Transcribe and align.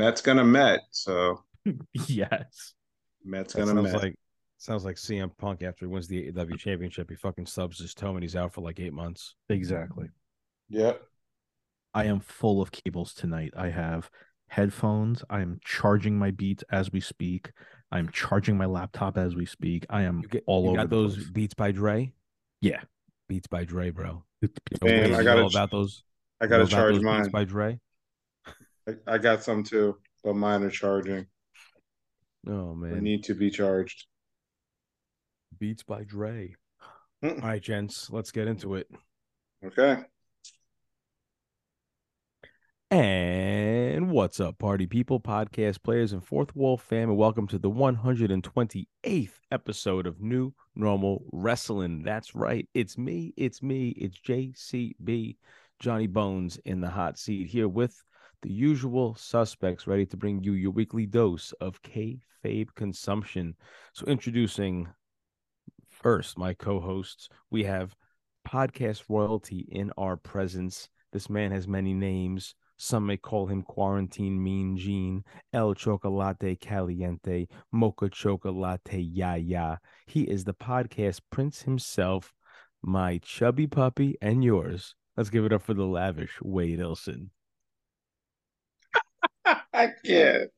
Met's 0.00 0.20
gonna 0.22 0.44
Met, 0.44 0.80
so 0.90 1.44
yes. 2.06 2.74
Met's 3.24 3.52
That 3.52 3.66
gonna 3.66 3.82
sounds 3.82 3.92
Met. 3.92 4.02
like 4.02 4.14
sounds 4.56 4.84
like 4.84 4.96
CM 4.96 5.30
Punk 5.38 5.62
after 5.62 5.84
he 5.84 5.92
wins 5.92 6.08
the 6.08 6.32
AEW 6.32 6.58
championship. 6.58 7.10
He 7.10 7.16
fucking 7.16 7.46
subs 7.46 7.78
his 7.78 7.92
toe 7.94 8.14
and 8.14 8.22
he's 8.22 8.34
out 8.36 8.52
for 8.54 8.62
like 8.62 8.80
eight 8.80 8.92
months. 8.94 9.34
Exactly. 9.50 10.08
Yep. 10.70 11.02
I 11.92 12.04
am 12.04 12.20
full 12.20 12.62
of 12.62 12.70
cables 12.70 13.12
tonight. 13.12 13.52
I 13.56 13.68
have 13.68 14.10
headphones. 14.48 15.22
I 15.28 15.40
am 15.40 15.60
charging 15.64 16.18
my 16.18 16.30
beats 16.30 16.64
as 16.70 16.90
we 16.92 17.00
speak. 17.00 17.52
I'm 17.92 18.08
charging 18.10 18.56
my 18.56 18.66
laptop 18.66 19.18
as 19.18 19.34
we 19.34 19.44
speak. 19.44 19.84
I 19.90 20.02
am 20.02 20.22
get 20.22 20.44
all 20.46 20.62
you 20.64 20.68
over 20.70 20.76
got 20.78 20.90
the 20.90 20.96
those 20.96 21.16
place. 21.16 21.30
Beats 21.30 21.54
by 21.54 21.72
Dre. 21.72 22.12
Yeah. 22.60 22.80
Beats 23.28 23.48
by 23.48 23.64
Dre, 23.64 23.90
bro. 23.90 24.24
Man, 24.40 24.50
Wait, 24.82 25.12
I 25.14 25.22
gotta 25.22 25.46
ch- 25.48 25.52
about 25.52 25.70
those. 25.70 26.02
I 26.40 26.46
gotta 26.46 26.64
know 26.64 26.68
charge 26.70 27.00
mine. 27.00 27.22
Beats 27.22 27.32
by 27.32 27.44
Dre. 27.44 27.78
I, 28.88 28.92
I 29.06 29.18
got 29.18 29.42
some 29.42 29.62
too, 29.62 29.98
but 30.24 30.34
mine 30.34 30.62
are 30.62 30.70
charging. 30.70 31.26
Oh 32.46 32.74
They 32.88 32.88
man, 32.88 33.02
need 33.02 33.24
to 33.24 33.34
be 33.34 33.50
charged. 33.50 34.06
Beats 35.58 35.82
by 35.82 36.04
Dre. 36.04 36.54
All 37.22 37.34
right, 37.36 37.62
gents, 37.62 38.08
let's 38.10 38.30
get 38.30 38.48
into 38.48 38.74
it. 38.76 38.90
Okay. 39.64 40.04
And 42.90 44.10
what's 44.10 44.40
up, 44.40 44.58
party 44.58 44.86
people, 44.86 45.20
podcast 45.20 45.82
players, 45.82 46.12
and 46.12 46.24
fourth 46.24 46.56
wall 46.56 46.76
fam, 46.76 47.08
and 47.10 47.16
welcome 47.18 47.46
to 47.48 47.58
the 47.58 47.70
128th 47.70 49.32
episode 49.52 50.06
of 50.06 50.20
New 50.20 50.54
Normal 50.74 51.24
Wrestling. 51.30 52.02
That's 52.02 52.34
right, 52.34 52.68
it's 52.74 52.98
me, 52.98 53.32
it's 53.36 53.62
me, 53.62 53.90
it's 53.90 54.18
JCB, 54.18 55.36
Johnny 55.78 56.06
Bones 56.08 56.58
in 56.64 56.80
the 56.80 56.88
hot 56.90 57.18
seat 57.18 57.46
here 57.48 57.68
with 57.68 58.02
the 58.42 58.50
usual 58.50 59.14
suspects, 59.14 59.86
ready 59.86 60.06
to 60.06 60.16
bring 60.16 60.42
you 60.42 60.52
your 60.52 60.70
weekly 60.70 61.06
dose 61.06 61.52
of 61.60 61.82
kayfabe 61.82 62.74
consumption. 62.74 63.54
So, 63.92 64.06
introducing 64.06 64.88
first 65.88 66.38
my 66.38 66.54
co-hosts, 66.54 67.28
we 67.50 67.64
have 67.64 67.94
podcast 68.48 69.04
royalty 69.08 69.68
in 69.70 69.92
our 69.98 70.16
presence. 70.16 70.88
This 71.12 71.28
man 71.28 71.50
has 71.52 71.68
many 71.68 71.92
names. 71.92 72.54
Some 72.76 73.04
may 73.04 73.18
call 73.18 73.46
him 73.46 73.62
Quarantine 73.62 74.42
Mean 74.42 74.76
Gene, 74.76 75.22
El 75.52 75.74
Chocolate 75.74 76.58
Caliente, 76.60 77.46
Mocha 77.72 78.08
Chocolate 78.08 78.94
Ya 78.94 79.34
Ya. 79.34 79.76
He 80.06 80.22
is 80.22 80.44
the 80.44 80.54
podcast 80.54 81.20
prince 81.30 81.62
himself, 81.62 82.32
my 82.82 83.18
chubby 83.18 83.66
puppy, 83.66 84.16
and 84.22 84.42
yours. 84.42 84.94
Let's 85.16 85.28
give 85.28 85.44
it 85.44 85.52
up 85.52 85.60
for 85.60 85.74
the 85.74 85.84
lavish 85.84 86.40
Wade 86.40 86.78
Ilson. 86.78 87.28
I 89.72 89.88
can't. 90.04 90.50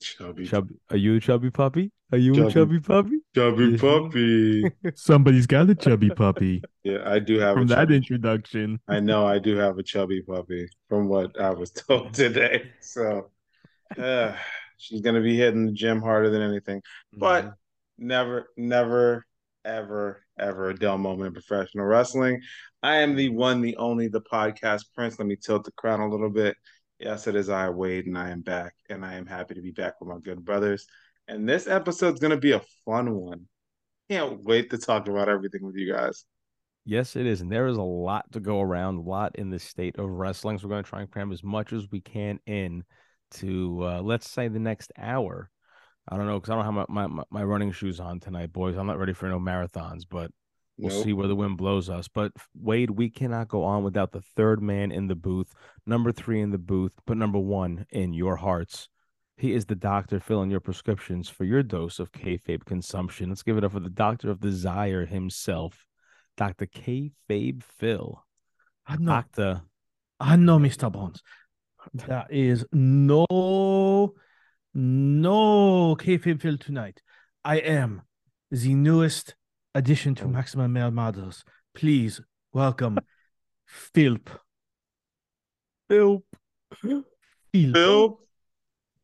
Chubby, 0.00 0.46
Chubby, 0.46 0.74
are 0.90 0.96
you 0.96 1.16
a 1.16 1.20
chubby 1.20 1.50
puppy? 1.50 1.92
Are 2.10 2.18
you 2.18 2.32
a 2.32 2.36
Chubby. 2.36 2.52
chubby 2.52 2.80
puppy? 2.80 3.18
chubby 3.34 3.78
puppy. 3.78 4.70
Somebody's 4.96 5.46
got 5.46 5.70
a 5.70 5.74
chubby 5.76 6.10
puppy 6.10 6.62
Yeah, 6.82 6.98
I 7.06 7.20
do 7.20 7.38
have 7.38 7.54
from 7.54 7.64
a 7.64 7.66
that 7.66 7.76
chubby. 7.76 7.96
introduction. 7.96 8.80
I 8.88 8.98
know 9.00 9.26
I 9.26 9.38
do 9.38 9.56
have 9.56 9.78
a 9.78 9.82
chubby 9.82 10.22
puppy 10.22 10.68
from 10.88 11.08
what 11.08 11.40
I 11.40 11.50
was 11.50 11.70
told 11.88 12.14
today. 12.14 12.72
So 12.80 13.30
uh, 13.96 14.34
she's 14.76 15.00
gonna 15.02 15.20
be 15.22 15.36
hitting 15.36 15.66
the 15.66 15.72
gym 15.72 16.00
harder 16.02 16.30
than 16.30 16.42
anything. 16.42 16.82
But 17.12 17.44
Mm-hmm. 17.44 18.06
never, 18.08 18.48
never, 18.56 19.24
ever, 19.64 20.24
ever 20.38 20.70
a 20.70 20.74
dull 20.74 20.98
moment 20.98 21.28
in 21.28 21.32
professional 21.34 21.86
wrestling. 21.86 22.40
I 22.82 22.96
am 22.96 23.14
the 23.14 23.28
one, 23.28 23.60
the 23.60 23.76
only, 23.76 24.08
the 24.08 24.20
podcast 24.20 24.86
prince. 24.96 25.16
Let 25.18 25.28
me 25.28 25.36
tilt 25.36 25.62
the 25.64 25.72
crown 25.72 26.00
a 26.00 26.08
little 26.08 26.30
bit. 26.30 26.56
Yes, 27.02 27.26
it 27.26 27.34
is 27.34 27.48
I, 27.48 27.68
Wade, 27.68 28.06
and 28.06 28.16
I 28.16 28.30
am 28.30 28.42
back, 28.42 28.74
and 28.88 29.04
I 29.04 29.14
am 29.14 29.26
happy 29.26 29.54
to 29.54 29.60
be 29.60 29.72
back 29.72 30.00
with 30.00 30.08
my 30.08 30.20
good 30.20 30.44
brothers. 30.44 30.86
And 31.26 31.48
this 31.48 31.66
episode's 31.66 32.20
gonna 32.20 32.36
be 32.36 32.52
a 32.52 32.62
fun 32.84 33.12
one. 33.12 33.48
Can't 34.08 34.40
wait 34.44 34.70
to 34.70 34.78
talk 34.78 35.08
about 35.08 35.28
everything 35.28 35.64
with 35.64 35.74
you 35.74 35.92
guys. 35.92 36.24
Yes, 36.84 37.16
it 37.16 37.26
is. 37.26 37.40
And 37.40 37.50
there 37.50 37.66
is 37.66 37.76
a 37.76 37.82
lot 37.82 38.30
to 38.32 38.40
go 38.40 38.60
around, 38.60 38.98
a 38.98 39.00
lot 39.02 39.34
in 39.36 39.50
the 39.50 39.58
state 39.58 39.98
of 39.98 40.08
wrestling. 40.10 40.58
So 40.58 40.66
we're 40.66 40.74
going 40.74 40.84
to 40.84 40.90
try 40.90 41.00
and 41.00 41.10
cram 41.10 41.32
as 41.32 41.42
much 41.44 41.72
as 41.72 41.88
we 41.90 42.00
can 42.00 42.40
in 42.46 42.82
to, 43.32 43.84
uh, 43.84 44.02
let's 44.02 44.28
say, 44.28 44.48
the 44.48 44.58
next 44.58 44.92
hour. 44.98 45.48
I 46.08 46.16
don't 46.16 46.26
know 46.26 46.40
because 46.40 46.50
I 46.50 46.56
don't 46.56 46.64
have 46.64 46.88
my, 46.88 47.06
my, 47.06 47.22
my 47.30 47.44
running 47.44 47.70
shoes 47.70 48.00
on 48.00 48.18
tonight, 48.18 48.52
boys. 48.52 48.76
I'm 48.76 48.88
not 48.88 48.98
ready 48.98 49.12
for 49.12 49.28
no 49.28 49.38
marathons, 49.38 50.02
but 50.08 50.32
we'll 50.82 50.94
Nope. 50.94 51.04
see 51.04 51.12
where 51.12 51.28
the 51.28 51.36
wind 51.36 51.56
blows 51.56 51.88
us. 51.88 52.08
But 52.08 52.32
Wade, 52.54 52.90
we 52.90 53.08
cannot 53.08 53.48
go 53.48 53.64
on 53.64 53.84
without 53.84 54.12
the 54.12 54.20
third 54.20 54.62
man 54.62 54.90
in 54.92 55.06
the 55.06 55.14
booth, 55.14 55.54
number 55.86 56.12
three 56.12 56.40
in 56.40 56.50
the 56.50 56.58
booth, 56.58 56.92
but 57.06 57.16
number 57.16 57.38
one 57.38 57.86
in 57.90 58.12
your 58.12 58.36
hearts. 58.36 58.88
He 59.36 59.54
is 59.54 59.64
the 59.66 59.74
doctor 59.74 60.20
filling 60.20 60.50
your 60.50 60.60
prescriptions 60.60 61.28
for 61.28 61.44
your 61.44 61.62
dose 61.62 61.98
of 61.98 62.12
kayfabe 62.12 62.64
consumption. 62.64 63.30
Let's 63.30 63.42
give 63.42 63.56
it 63.56 63.64
up 63.64 63.72
for 63.72 63.80
the 63.80 63.88
doctor 63.88 64.30
of 64.30 64.40
desire 64.40 65.06
himself, 65.06 65.86
Dr. 66.36 66.66
Kayfabe 66.66 67.62
Phil. 67.62 68.22
I 68.86 68.96
know, 68.96 69.06
Doctor, 69.12 69.62
I 70.20 70.36
know, 70.36 70.58
Mr. 70.58 70.92
Bones. 70.92 71.22
There 71.94 72.26
is 72.30 72.64
no, 72.72 73.26
no 74.74 75.96
kayfabe 75.96 76.40
field 76.40 76.60
tonight. 76.60 77.02
I 77.44 77.56
am 77.56 78.02
the 78.50 78.74
newest 78.74 79.34
addition 79.74 80.14
to 80.16 80.24
Oh. 80.24 80.28
Maximum 80.28 80.72
Male 80.72 80.90
Models. 80.90 81.44
Please 81.74 82.20
welcome 82.52 82.98
Philp. 83.66 84.28
Phil. 85.88 86.22
Philp. 86.74 87.04
Phil, 87.52 88.18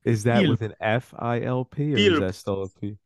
Is 0.04 0.24
that 0.24 0.40
Phil. 0.40 0.50
with 0.50 0.62
an 0.62 0.74
F 0.80 1.12
I 1.18 1.42
L 1.42 1.64
P 1.64 1.92
or 1.92 1.96
Phil. 1.96 2.14
is 2.14 2.20
that 2.20 2.34
still 2.34 2.62
a 2.62 2.68
P? 2.80 2.96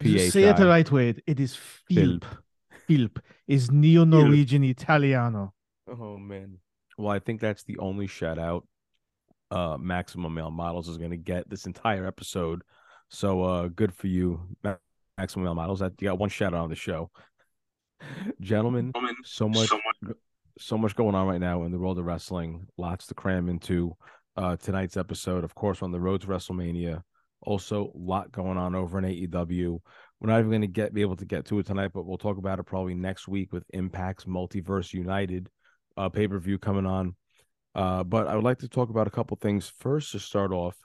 You 0.00 0.18
say 0.30 0.44
it 0.44 0.56
the 0.56 0.66
right 0.66 0.90
way. 0.90 1.14
It 1.26 1.38
is 1.40 1.54
Philp. 1.56 2.24
Philp. 2.24 2.24
Philp 2.88 3.18
is 3.46 3.70
Neo 3.70 4.04
Norwegian 4.04 4.64
Italiano. 4.64 5.54
Oh 5.88 6.16
man. 6.16 6.58
Well, 6.98 7.10
I 7.10 7.18
think 7.20 7.40
that's 7.40 7.64
the 7.64 7.78
only 7.78 8.06
shout 8.06 8.38
out 8.38 8.66
uh 9.50 9.76
Maximum 9.78 10.34
Male 10.34 10.50
Models 10.50 10.88
is 10.88 10.98
gonna 10.98 11.16
get 11.16 11.48
this 11.48 11.66
entire 11.66 12.06
episode. 12.06 12.62
So 13.08 13.42
uh 13.42 13.68
good 13.68 13.94
for 13.94 14.06
you, 14.08 14.40
Maximum 15.22 15.44
Male 15.44 15.54
Models. 15.54 15.78
That 15.78 15.92
you 16.00 16.08
got 16.08 16.18
one 16.18 16.28
shout 16.28 16.52
out 16.52 16.62
on 16.62 16.68
the 16.68 16.74
show. 16.74 17.08
Gentlemen, 18.40 18.92
so 19.24 19.48
much 19.48 19.70
so 20.58 20.76
much 20.76 20.96
going 20.96 21.14
on 21.14 21.28
right 21.28 21.40
now 21.40 21.62
in 21.62 21.70
the 21.70 21.78
world 21.78 21.98
of 22.00 22.04
wrestling. 22.04 22.66
Lots 22.76 23.06
to 23.06 23.14
cram 23.14 23.48
into 23.48 23.96
uh 24.36 24.56
tonight's 24.56 24.96
episode. 24.96 25.44
Of 25.44 25.54
course, 25.54 25.80
on 25.80 25.92
the 25.92 26.00
road 26.00 26.22
to 26.22 26.26
WrestleMania. 26.26 27.02
Also, 27.40 27.92
a 27.94 27.98
lot 27.98 28.32
going 28.32 28.58
on 28.58 28.74
over 28.74 28.98
in 28.98 29.04
AEW. 29.04 29.78
We're 30.20 30.28
not 30.28 30.40
even 30.40 30.50
going 30.50 30.60
to 30.62 30.66
get 30.66 30.92
be 30.92 31.02
able 31.02 31.16
to 31.16 31.24
get 31.24 31.44
to 31.46 31.60
it 31.60 31.66
tonight, 31.66 31.92
but 31.94 32.04
we'll 32.04 32.18
talk 32.18 32.38
about 32.38 32.58
it 32.58 32.64
probably 32.64 32.94
next 32.94 33.28
week 33.28 33.52
with 33.52 33.64
Impact's 33.72 34.24
Multiverse 34.24 34.92
United 34.92 35.48
uh, 35.96 36.08
pay 36.08 36.26
per 36.26 36.38
view 36.40 36.58
coming 36.58 36.86
on. 36.86 37.14
Uh, 37.76 38.02
but 38.02 38.26
I 38.26 38.34
would 38.34 38.44
like 38.44 38.58
to 38.58 38.68
talk 38.68 38.90
about 38.90 39.06
a 39.06 39.10
couple 39.10 39.36
things. 39.40 39.72
First, 39.78 40.10
to 40.12 40.18
start 40.18 40.52
off, 40.52 40.76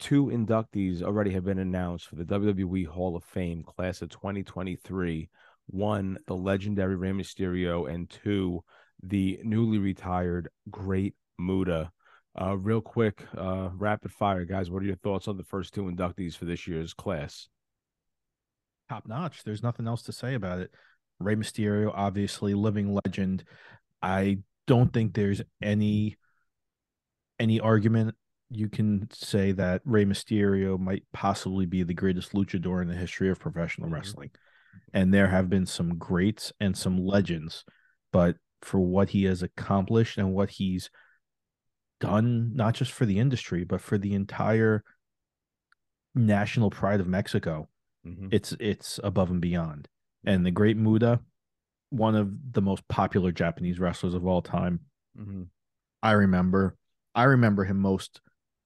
two 0.00 0.26
inductees 0.26 1.02
already 1.02 1.30
have 1.32 1.44
been 1.44 1.58
announced 1.58 2.08
for 2.08 2.16
the 2.16 2.24
WWE 2.24 2.86
Hall 2.86 3.16
of 3.16 3.24
Fame 3.24 3.62
class 3.62 4.02
of 4.02 4.08
2023. 4.08 5.28
One, 5.68 6.18
the 6.26 6.34
legendary 6.34 6.96
Rey 6.96 7.10
Mysterio, 7.10 7.88
and 7.92 8.10
two, 8.10 8.64
the 9.02 9.38
newly 9.44 9.78
retired 9.78 10.48
Great 10.70 11.14
Muta. 11.38 11.92
Uh, 12.40 12.56
real 12.56 12.80
quick, 12.80 13.24
uh, 13.36 13.70
rapid 13.74 14.12
fire, 14.12 14.44
guys. 14.44 14.70
What 14.70 14.82
are 14.82 14.86
your 14.86 14.96
thoughts 14.96 15.28
on 15.28 15.36
the 15.36 15.44
first 15.44 15.74
two 15.74 15.84
inductees 15.84 16.36
for 16.36 16.44
this 16.44 16.66
year's 16.66 16.94
class? 16.94 17.48
top 18.90 19.06
notch. 19.06 19.44
There's 19.44 19.62
nothing 19.62 19.86
else 19.86 20.02
to 20.02 20.12
say 20.12 20.34
about 20.34 20.58
it. 20.58 20.70
Rey 21.20 21.36
Mysterio, 21.36 21.92
obviously 21.94 22.54
living 22.54 22.98
legend. 23.06 23.44
I 24.02 24.38
don't 24.66 24.92
think 24.92 25.14
there's 25.14 25.42
any 25.62 26.16
any 27.38 27.60
argument 27.60 28.14
you 28.50 28.68
can 28.68 29.08
say 29.12 29.52
that 29.52 29.80
Rey 29.84 30.04
Mysterio 30.04 30.78
might 30.78 31.04
possibly 31.12 31.66
be 31.66 31.82
the 31.84 31.94
greatest 31.94 32.32
luchador 32.32 32.82
in 32.82 32.88
the 32.88 32.94
history 32.94 33.30
of 33.30 33.38
professional 33.38 33.88
Mhm. 33.88 33.92
wrestling. 33.92 34.30
And 34.92 35.14
there 35.14 35.28
have 35.28 35.48
been 35.48 35.66
some 35.66 35.96
greats 35.98 36.52
and 36.60 36.76
some 36.76 36.98
legends, 36.98 37.64
but 38.12 38.36
for 38.60 38.80
what 38.80 39.10
he 39.10 39.24
has 39.24 39.42
accomplished 39.42 40.18
and 40.18 40.34
what 40.34 40.50
he's 40.50 40.90
done, 42.00 42.54
not 42.54 42.74
just 42.74 42.92
for 42.92 43.06
the 43.06 43.18
industry, 43.18 43.62
but 43.64 43.80
for 43.80 43.98
the 43.98 44.14
entire 44.14 44.84
national 46.14 46.70
pride 46.70 47.00
of 47.00 47.06
Mexico, 47.06 47.68
Mhm. 48.04 48.32
it's 48.32 48.52
it's 48.58 48.98
above 49.04 49.30
and 49.30 49.40
beyond. 49.40 49.88
And 50.24 50.44
the 50.44 50.50
great 50.50 50.76
Muta, 50.76 51.20
one 51.90 52.16
of 52.16 52.52
the 52.52 52.62
most 52.62 52.86
popular 52.88 53.30
Japanese 53.32 53.78
wrestlers 53.78 54.14
of 54.14 54.26
all 54.26 54.42
time. 54.42 54.80
Mhm. 55.16 55.48
I 56.02 56.12
remember 56.12 56.76
I 57.14 57.24
remember 57.24 57.64
him 57.64 57.78
most 57.78 58.20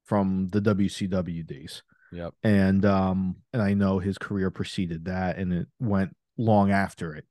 from 0.05 0.49
the 0.51 0.61
WCW 0.61 1.47
days. 1.47 1.83
Yep. 2.13 2.35
And 2.43 2.85
um 2.85 3.37
and 3.53 3.63
I 3.63 3.75
know 3.75 3.99
his 3.99 4.19
career 4.19 4.51
preceded 4.51 5.07
that 5.07 5.37
and 5.37 5.53
it 5.53 5.69
went 5.81 6.15
long 6.37 6.71
after 6.71 7.15
it. 7.15 7.25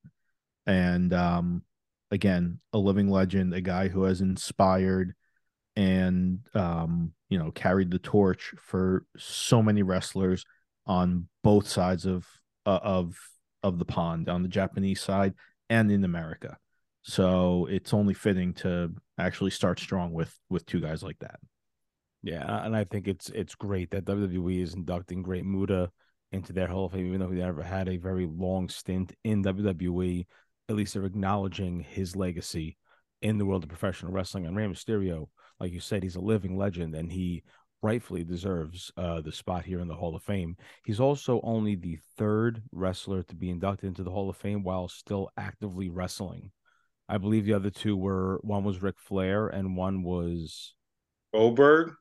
And 0.65 1.13
um 1.13 1.63
again, 2.11 2.59
a 2.71 2.77
living 2.77 3.09
legend, 3.09 3.53
a 3.53 3.61
guy 3.61 3.87
who 3.87 4.03
has 4.03 4.21
inspired 4.21 5.15
and 5.75 6.39
um, 6.53 7.13
you 7.29 7.39
know, 7.39 7.51
carried 7.51 7.89
the 7.89 7.99
torch 7.99 8.53
for 8.59 9.05
so 9.17 9.63
many 9.63 9.81
wrestlers 9.81 10.45
on 10.85 11.27
both 11.43 11.67
sides 11.67 12.05
of 12.05 12.27
uh, 12.65 12.79
of 12.83 13.17
of 13.63 13.79
the 13.79 13.85
pond, 13.85 14.29
on 14.29 14.43
the 14.43 14.49
Japanese 14.49 15.01
side 15.01 15.33
and 15.69 15.91
in 15.91 16.03
America. 16.03 16.57
So 17.01 17.67
it's 17.69 17.93
only 17.93 18.13
fitting 18.13 18.53
to 18.55 18.93
actually 19.17 19.51
start 19.51 19.79
strong 19.79 20.13
with 20.13 20.37
with 20.49 20.65
two 20.65 20.79
guys 20.79 21.01
like 21.01 21.17
that. 21.19 21.39
Yeah, 22.23 22.65
and 22.65 22.75
I 22.75 22.85
think 22.85 23.07
it's 23.07 23.29
it's 23.29 23.53
great 23.53 23.91
that 23.91 24.05
WWE 24.05 24.61
is 24.63 24.73
inducting 24.73 25.21
Great 25.21 25.45
Muta 25.45 25.91
into 26.31 26.53
their 26.53 26.67
Hall 26.67 26.85
of 26.85 26.93
Fame, 26.93 27.07
even 27.07 27.19
though 27.19 27.29
he 27.29 27.39
never 27.39 27.61
had 27.61 27.89
a 27.89 27.97
very 27.97 28.25
long 28.25 28.69
stint 28.69 29.13
in 29.25 29.43
WWE. 29.43 30.25
At 30.69 30.75
least 30.75 30.93
they're 30.93 31.03
acknowledging 31.03 31.81
his 31.81 32.15
legacy 32.15 32.77
in 33.21 33.37
the 33.37 33.45
world 33.45 33.63
of 33.63 33.69
professional 33.69 34.13
wrestling. 34.13 34.45
And 34.45 34.55
Rey 34.55 34.65
Mysterio, 34.65 35.27
like 35.59 35.73
you 35.73 35.81
said, 35.81 36.01
he's 36.01 36.15
a 36.15 36.21
living 36.21 36.57
legend, 36.57 36.95
and 36.95 37.11
he 37.11 37.43
rightfully 37.81 38.23
deserves 38.23 38.91
uh, 38.95 39.19
the 39.19 39.31
spot 39.31 39.65
here 39.65 39.81
in 39.81 39.89
the 39.89 39.95
Hall 39.95 40.15
of 40.15 40.23
Fame. 40.23 40.55
He's 40.85 41.01
also 41.01 41.41
only 41.43 41.75
the 41.75 41.99
third 42.17 42.63
wrestler 42.71 43.23
to 43.23 43.35
be 43.35 43.49
inducted 43.49 43.89
into 43.89 44.03
the 44.03 44.11
Hall 44.11 44.29
of 44.29 44.37
Fame 44.37 44.63
while 44.63 44.87
still 44.87 45.29
actively 45.37 45.89
wrestling. 45.89 46.51
I 47.09 47.17
believe 47.17 47.45
the 47.45 47.53
other 47.53 47.69
two 47.69 47.97
were 47.97 48.39
one 48.43 48.63
was 48.63 48.81
Ric 48.81 48.95
Flair 48.97 49.47
and 49.47 49.75
one 49.75 50.03
was 50.03 50.73
Goldberg. 51.33 51.93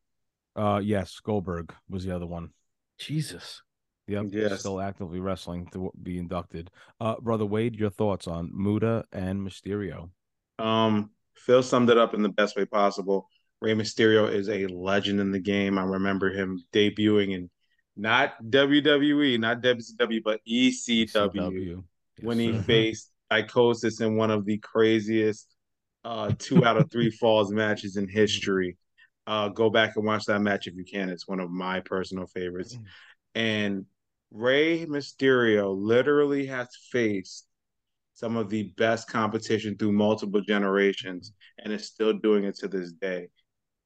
Uh, 0.55 0.81
yes, 0.83 1.19
Goldberg 1.21 1.73
was 1.89 2.05
the 2.05 2.15
other 2.15 2.27
one. 2.27 2.51
Jesus. 2.99 3.63
Yep, 4.09 4.27
Yes. 4.31 4.61
still 4.61 4.81
actively 4.81 5.21
wrestling 5.21 5.69
to 5.73 5.91
be 6.03 6.19
inducted. 6.19 6.71
Uh, 7.01 7.15
brother 7.21 7.47
Wade, 7.47 7.77
your 7.77 7.91
thoughts 7.91 8.27
on 8.27 8.51
Muta 8.53 9.05
and 9.13 9.41
Mysterio? 9.41 10.11
Um, 10.59 11.11
Phil 11.35 11.63
summed 11.63 11.89
it 11.89 11.99
up 11.99 12.13
in 12.13 12.23
the 12.23 12.29
best 12.29 12.57
way 12.57 12.65
possible. 12.65 13.29
Rey 13.61 13.75
Mysterio 13.75 14.31
is 14.31 14.49
a 14.49 14.67
legend 14.67 15.21
in 15.21 15.31
the 15.31 15.39
game. 15.39 15.79
I 15.79 15.85
remember 15.85 16.31
him 16.31 16.63
debuting 16.73 17.33
in 17.33 17.49
not 17.97 18.35
WWE, 18.43 19.39
not 19.39 19.63
WCW, 19.63 20.21
but 20.25 20.41
ECW, 20.49 21.05
CW. 21.07 21.85
when 22.23 22.39
Yes, 22.39 22.47
he 22.47 22.53
sir. 22.59 22.63
faced 22.67 23.11
Psicosis 23.31 24.01
in 24.01 24.17
one 24.17 24.31
of 24.31 24.45
the 24.45 24.59
craziest 24.59 25.47
uh, 26.05 26.33
two 26.39 26.65
out 26.65 26.77
of 26.77 26.91
three 26.91 27.11
falls 27.21 27.53
matches 27.53 27.97
in 27.97 28.09
history. 28.09 28.77
Uh, 29.27 29.49
go 29.49 29.71
back 29.71 29.97
and 29.97 30.05
watch 30.05 30.25
that 30.25 30.41
match 30.41 30.67
if 30.67 30.75
you 30.75 30.85
can. 30.85 31.09
It's 31.09 31.29
one 31.29 31.41
of 31.41 31.51
my 31.51 31.81
personal 31.81 32.27
favorites. 32.27 32.77
And 33.35 33.87
Rey 34.31 34.87
Mysterio 34.87 35.77
literally 35.77 36.47
has 36.47 36.69
faced 36.91 37.47
some 38.15 38.37
of 38.37 38.51
the 38.51 38.73
best 38.77 39.09
competition 39.09 39.77
through 39.77 39.93
multiple 39.93 40.41
generations 40.41 41.33
and 41.59 41.73
is 41.73 41.87
still 41.87 42.13
doing 42.13 42.45
it 42.45 42.57
to 42.57 42.69
this 42.69 42.93
day. 42.93 43.29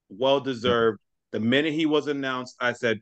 Well 0.09 0.41
deserved. 0.41 1.01
The 1.33 1.41
minute 1.41 1.75
he 1.75 1.87
was 1.87 2.07
announced, 2.07 2.57
I 2.61 2.73
said, 2.73 3.01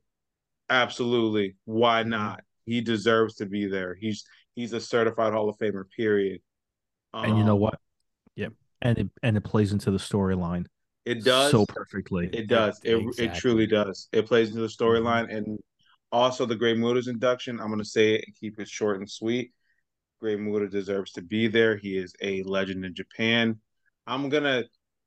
absolutely, 0.70 1.56
why 1.64 2.02
not? 2.02 2.42
He 2.66 2.80
deserves 2.80 3.36
to 3.36 3.46
be 3.46 3.66
there. 3.66 3.94
He's 3.94 4.24
he's 4.54 4.72
a 4.72 4.80
certified 4.80 5.32
Hall 5.32 5.48
of 5.48 5.58
Famer, 5.58 5.84
period. 5.96 6.40
And 7.12 7.38
you 7.38 7.44
know 7.44 7.54
Um, 7.54 7.60
what? 7.60 7.78
Yep. 8.36 8.52
And 8.82 8.98
it 8.98 9.10
and 9.22 9.36
it 9.36 9.42
plays 9.42 9.72
into 9.72 9.90
the 9.90 9.98
storyline 9.98 10.66
It 11.04 11.24
does. 11.24 11.50
so 11.50 11.66
perfectly. 11.66 12.30
It 12.32 12.48
does. 12.48 12.80
It, 12.82 13.04
it 13.18 13.34
truly 13.34 13.66
does. 13.66 14.08
It 14.12 14.26
plays 14.26 14.48
into 14.48 14.62
the 14.62 14.68
storyline 14.68 15.24
mm-hmm. 15.24 15.36
and 15.36 15.58
also 16.10 16.46
the 16.46 16.56
Great 16.56 16.78
Muta's 16.78 17.08
induction. 17.08 17.60
I'm 17.60 17.68
going 17.68 17.78
to 17.78 17.84
say 17.84 18.14
it 18.14 18.24
and 18.26 18.34
keep 18.36 18.58
it 18.58 18.68
short 18.68 18.98
and 18.98 19.10
sweet. 19.10 19.52
Great 20.20 20.40
Muta 20.40 20.68
deserves 20.68 21.12
to 21.12 21.22
be 21.22 21.48
there. 21.48 21.76
He 21.76 21.98
is 21.98 22.14
a 22.22 22.42
legend 22.44 22.84
in 22.84 22.94
Japan. 22.94 23.60
I'm 24.06 24.28
going 24.28 24.44
to 24.44 24.64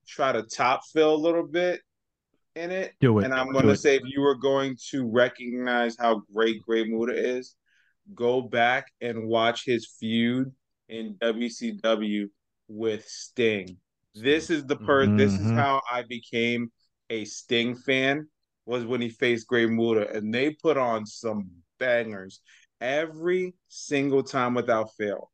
try 0.08 0.32
to 0.32 0.44
top 0.44 0.82
Phil 0.94 1.14
a 1.14 1.16
little 1.16 1.48
bit 1.48 1.82
in 2.56 2.72
it. 2.72 2.94
Do 3.00 3.20
it. 3.20 3.26
And 3.26 3.34
I'm 3.34 3.48
Do 3.48 3.54
going 3.54 3.66
to 3.66 3.72
it. 3.72 3.78
say 3.78 3.96
if 3.96 4.04
you 4.06 4.22
were 4.22 4.36
going 4.36 4.78
to 4.92 5.10
recognize 5.10 5.96
how 5.98 6.22
great 6.34 6.62
Great 6.62 6.88
Muta 6.88 7.14
is, 7.14 7.56
go 8.14 8.42
back 8.42 8.92
and 9.02 9.28
watch 9.28 9.66
his 9.66 9.88
feud 10.00 10.52
in 10.90 11.16
WCW 11.16 12.26
with 12.68 13.08
Sting. 13.08 13.78
This 14.22 14.50
is 14.50 14.66
the 14.66 14.76
per. 14.76 15.06
This 15.18 15.34
is 15.34 15.52
Mhm. 15.52 15.56
how 15.56 15.82
I 15.92 16.04
became 16.04 16.72
a 17.10 17.26
Sting 17.26 17.76
fan. 17.76 18.30
Was 18.66 18.84
when 18.86 19.00
he 19.00 19.08
faced 19.10 19.48
Gray 19.48 19.66
Muta, 19.66 20.12
and 20.14 20.34
they 20.34 20.52
put 20.52 20.76
on 20.78 21.06
some 21.06 21.50
bangers 21.80 22.42
every 22.82 23.54
single 23.70 24.24
time 24.24 24.54
without 24.56 24.94
fail. 24.98 25.32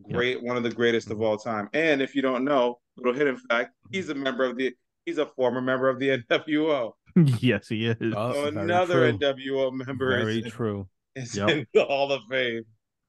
Great, 0.00 0.42
one 0.42 0.56
of 0.56 0.62
the 0.62 0.70
greatest 0.70 1.10
of 1.10 1.20
all 1.20 1.36
time. 1.36 1.68
And 1.72 2.00
if 2.00 2.14
you 2.14 2.22
don't 2.22 2.44
know, 2.44 2.80
little 2.96 3.12
hidden 3.12 3.36
fact, 3.36 3.74
he's 3.90 4.08
a 4.08 4.14
member 4.14 4.44
of 4.44 4.56
the. 4.56 4.74
He's 5.04 5.18
a 5.18 5.26
former 5.26 5.60
member 5.60 5.88
of 5.88 5.98
the 5.98 6.10
NWO. 6.30 6.92
yes, 7.42 7.68
he 7.68 7.86
is. 7.86 7.96
Oh, 8.16 8.32
So 8.32 8.50
very 8.52 8.64
another 8.64 9.10
true. 9.10 9.18
NWO 9.18 9.70
member 9.72 10.10
Very 10.10 10.38
is, 10.38 10.52
true. 10.52 10.88
is 11.16 11.36
Yep. 11.36 11.48
in 11.48 11.66
the 11.74 11.84
Hall 11.84 12.12
of 12.12 12.22
Fame. 12.30 12.62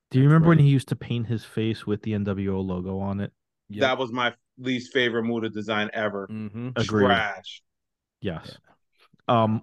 Do 0.10 0.18
you 0.20 0.26
remember 0.26 0.48
when 0.50 0.58
he 0.60 0.68
used 0.68 0.88
to 0.90 0.96
paint 0.96 1.28
his 1.28 1.46
face 1.46 1.86
with 1.86 2.02
the 2.02 2.14
NWO 2.14 2.60
logo 2.66 2.98
on 2.98 3.20
it? 3.20 3.32
Yep. 3.74 3.82
That 3.82 3.98
was 3.98 4.12
my 4.12 4.34
least 4.58 4.94
favorite 4.94 5.24
Muta 5.24 5.50
design 5.50 5.90
ever. 5.94 6.28
mm-hmm. 6.28 6.70
Agreed. 6.76 7.06
Trash. 7.06 7.62
Yes. 8.22 8.58
Um. 9.28 9.62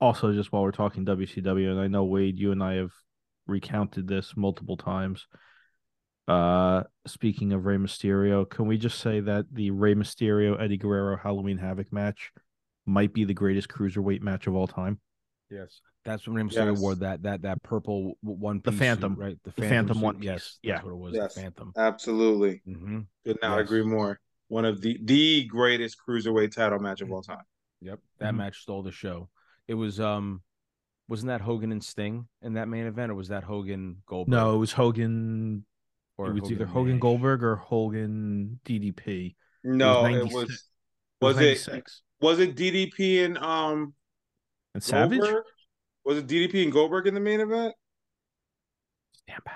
Also, 0.00 0.32
just 0.32 0.52
while 0.52 0.62
we're 0.62 0.70
talking 0.70 1.04
WCW, 1.04 1.70
and 1.70 1.80
I 1.80 1.88
know 1.88 2.04
Wade, 2.04 2.38
you 2.38 2.52
and 2.52 2.62
I 2.62 2.74
have 2.74 2.92
recounted 3.48 4.06
this 4.06 4.34
multiple 4.36 4.76
times. 4.76 5.26
Uh, 6.28 6.82
speaking 7.06 7.52
of 7.52 7.64
Rey 7.64 7.78
Mysterio, 7.78 8.48
can 8.48 8.66
we 8.66 8.76
just 8.76 9.00
say 9.00 9.20
that 9.20 9.46
the 9.50 9.70
Rey 9.70 9.94
Mysterio 9.94 10.60
Eddie 10.62 10.76
Guerrero 10.76 11.16
Halloween 11.16 11.58
Havoc 11.58 11.92
match 11.92 12.30
might 12.86 13.14
be 13.14 13.24
the 13.24 13.34
greatest 13.34 13.68
cruiserweight 13.68 14.20
match 14.20 14.46
of 14.46 14.54
all 14.54 14.66
time? 14.66 15.00
Yes, 15.50 15.80
that's 16.08 16.26
when 16.26 16.36
Rey 16.36 16.42
Mysterio 16.42 16.72
Yes. 16.72 16.80
wore 16.80 16.94
that 16.96 17.22
that 17.22 17.42
that 17.42 17.62
purple 17.62 18.14
w- 18.22 18.40
one 18.40 18.60
The 18.64 18.72
Phantom. 18.72 19.14
suit, 19.14 19.18
right? 19.20 19.38
The 19.44 19.50
The 19.50 19.62
Phantom, 19.62 19.86
Phantom 19.88 20.00
one 20.00 20.16
piece. 20.16 20.24
Yes, 20.24 20.58
Yeah. 20.62 20.72
that's 20.74 20.84
what 20.84 20.92
it 20.92 20.96
was. 20.96 21.14
Yes. 21.14 21.34
The 21.34 21.40
Phantom. 21.42 21.72
Absolutely. 21.76 22.62
Mm-hmm. 22.66 23.00
Could 23.24 23.38
not 23.42 23.58
Yes. 23.58 23.66
agree 23.66 23.82
more. 23.84 24.20
One 24.48 24.64
of 24.64 24.80
the 24.80 24.98
the 25.02 25.44
greatest 25.46 25.96
cruiserweight 26.06 26.52
title 26.54 26.78
match 26.78 27.00
of 27.02 27.12
all 27.12 27.22
time. 27.22 27.44
Yep, 27.82 28.00
that 28.18 28.34
Mhm. 28.34 28.38
match 28.38 28.60
stole 28.62 28.82
the 28.82 28.90
show. 28.90 29.28
It 29.68 29.74
was 29.74 30.00
um, 30.00 30.42
wasn't 31.08 31.28
that 31.28 31.40
Hogan 31.42 31.72
and 31.72 31.82
Sting 31.84 32.28
in 32.42 32.54
that 32.54 32.68
main 32.68 32.86
event, 32.86 33.10
or 33.12 33.14
was 33.14 33.28
that 33.28 33.44
Hogan 33.44 34.02
Goldberg? 34.06 34.30
No, 34.30 34.54
it 34.54 34.58
was 34.58 34.72
Hogan. 34.72 35.64
or 36.16 36.30
it 36.30 36.40
was 36.40 36.50
either 36.50 36.64
Nash? 36.64 36.74
Hogan 36.74 36.98
Goldberg 36.98 37.44
or 37.44 37.54
Hogan 37.56 38.58
DDP. 38.64 39.36
No, 39.62 40.04
it 40.06 40.10
96. 40.12 40.34
was 40.34 40.50
It 40.50 41.24
was 41.24 41.36
it 41.36 41.40
96. 41.40 42.02
was 42.20 42.38
it 42.40 42.56
DDP 42.56 43.24
and 43.24 43.38
um 43.38 43.94
and 44.74 44.82
Savage? 44.82 45.20
Goldberg? 45.20 45.44
Was 46.08 46.16
it 46.16 46.26
DDP 46.26 46.62
and 46.62 46.72
Goldberg 46.72 47.06
in 47.06 47.12
the 47.12 47.20
main 47.20 47.38
event? 47.38 47.74
Stand 49.12 49.42
by. 49.44 49.52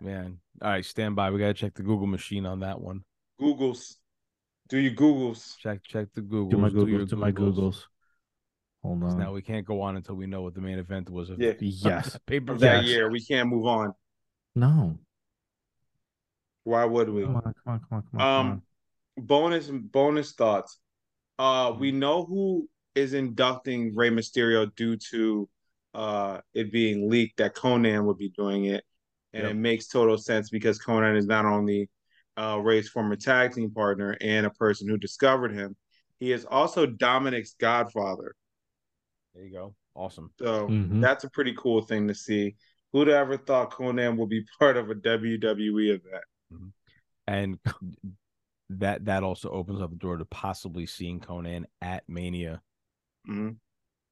Man, 0.00 0.38
all 0.62 0.68
right, 0.70 0.84
stand 0.84 1.16
by. 1.16 1.32
We 1.32 1.40
gotta 1.40 1.52
check 1.52 1.74
the 1.74 1.82
Google 1.82 2.06
machine 2.06 2.46
on 2.46 2.60
that 2.60 2.80
one. 2.80 3.02
Googles. 3.40 3.96
Do 4.68 4.78
you 4.78 4.92
Googles? 4.92 5.56
Check 5.58 5.80
check 5.82 6.06
the 6.14 6.20
Google. 6.20 6.50
Do 6.50 6.58
my 6.58 6.70
Googles. 6.70 7.08
Do 7.08 7.16
my 7.16 7.32
Googles. 7.32 7.82
Hold 8.84 9.02
on. 9.02 9.18
Now 9.18 9.32
we 9.32 9.42
can't 9.42 9.66
go 9.66 9.80
on 9.80 9.96
until 9.96 10.14
we 10.14 10.28
know 10.28 10.42
what 10.42 10.54
the 10.54 10.60
main 10.60 10.78
event 10.78 11.10
was 11.10 11.28
of 11.28 11.40
Yeah. 11.40 11.54
Yes. 11.60 12.16
pay 12.26 12.38
per 12.38 12.52
Of 12.52 12.60
that 12.60 12.84
year. 12.84 13.10
We 13.10 13.20
can't 13.20 13.48
move 13.48 13.66
on. 13.66 13.92
No. 14.54 14.96
Why 16.62 16.84
would 16.84 17.08
we? 17.08 17.24
Come 17.24 17.34
on. 17.34 17.42
Come 17.42 17.52
on. 17.66 17.80
Come 17.80 17.88
on. 17.90 18.02
Come 18.12 18.20
on. 18.20 18.46
Um, 18.52 18.62
bonus 19.18 19.70
bonus 19.72 20.34
thoughts. 20.34 20.78
Uh, 21.36 21.74
we 21.76 21.90
Mm-hmm. 21.90 21.98
know 21.98 22.24
who 22.24 22.68
is 22.94 23.12
inducting 23.12 23.92
Rey 23.96 24.10
Mysterio 24.10 24.72
due 24.76 24.96
to 25.10 25.48
uh 25.96 26.40
it 26.54 26.72
being 26.72 27.10
leaked 27.10 27.38
that 27.38 27.56
Konnan 27.56 28.04
would 28.06 28.18
be 28.18 28.30
doing 28.30 28.66
it, 28.66 28.84
and 29.34 29.44
Yep. 29.44 29.52
it 29.52 29.56
makes 29.56 29.88
total 29.88 30.18
sense 30.18 30.50
because 30.50 30.78
Konnan 30.80 31.16
is 31.16 31.26
not 31.26 31.46
only 31.46 31.90
uh 32.38 32.60
Rey's 32.62 32.88
former 32.90 33.16
tag 33.16 33.54
team 33.54 33.72
partner 33.72 34.16
and 34.20 34.46
a 34.46 34.50
person 34.50 34.88
who 34.88 34.98
discovered 34.98 35.52
him, 35.54 35.76
he 36.20 36.32
is 36.32 36.46
also 36.46 36.86
Dominic's 36.86 37.54
godfather. 37.60 38.34
There 39.34 39.44
you 39.44 39.52
go. 39.52 39.74
Awesome. 39.94 40.30
So 40.38 40.68
Mhm. 40.68 41.00
that's 41.00 41.24
a 41.24 41.30
pretty 41.30 41.54
cool 41.58 41.82
thing 41.82 42.08
to 42.08 42.14
see. 42.14 42.56
Who'd 42.92 43.08
ever 43.08 43.36
thought 43.38 43.72
Konnan 43.72 44.16
would 44.16 44.28
be 44.28 44.44
part 44.58 44.76
of 44.76 44.90
a 44.90 44.94
WWE 44.94 45.90
event? 45.90 46.24
And 47.26 47.58
that 48.70 49.04
that 49.04 49.22
also 49.22 49.50
opens 49.50 49.80
up 49.80 49.90
the 49.90 49.96
door 49.96 50.16
to 50.16 50.24
possibly 50.24 50.86
seeing 50.86 51.20
Konnan 51.20 51.64
at 51.82 52.08
Mania. 52.08 52.62
Mhm. 53.28 53.60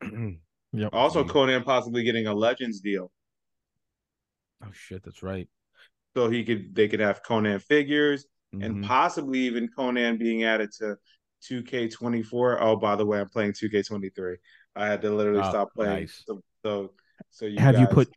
Yep. 0.74 0.90
Also. 0.92 1.24
Konnan 1.24 1.64
possibly 1.64 2.02
getting 2.02 2.26
a 2.26 2.34
Legends 2.34 2.80
deal. 2.80 3.10
Oh 4.62 4.70
shit, 4.72 5.02
that's 5.02 5.22
right. 5.22 5.48
so 6.16 6.28
he 6.30 6.44
could 6.44 6.74
they 6.74 6.88
could 6.88 7.00
have 7.00 7.22
Konnan 7.22 7.60
figures 7.60 8.26
and 8.60 8.76
Mhm. 8.76 8.84
possibly 8.84 9.40
even 9.40 9.68
Konnan 9.68 10.18
being 10.18 10.44
added 10.44 10.70
to 10.78 10.96
2K24. 11.42 12.60
Oh, 12.62 12.76
by 12.76 12.96
the 12.96 13.04
way, 13.04 13.20
I'm 13.20 13.28
playing 13.28 13.52
2K23. 13.52 14.36
I 14.76 14.86
had 14.86 15.02
to 15.02 15.10
literally 15.10 15.42
Oh, 15.42 15.50
stop 15.50 15.74
playing. 15.74 16.02
nice. 16.02 16.22
So, 16.26 16.42
so, 16.62 16.92
so 17.30 17.46
you 17.46 17.58
have 17.58 17.78
you 17.78 17.86
put 17.86 18.08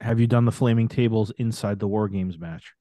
have 0.00 0.20
you 0.20 0.26
done 0.26 0.44
the 0.44 0.52
flaming 0.52 0.88
tables 0.88 1.30
inside 1.38 1.78
the 1.78 1.88
war 1.88 2.08
games 2.08 2.38
match? 2.38 2.74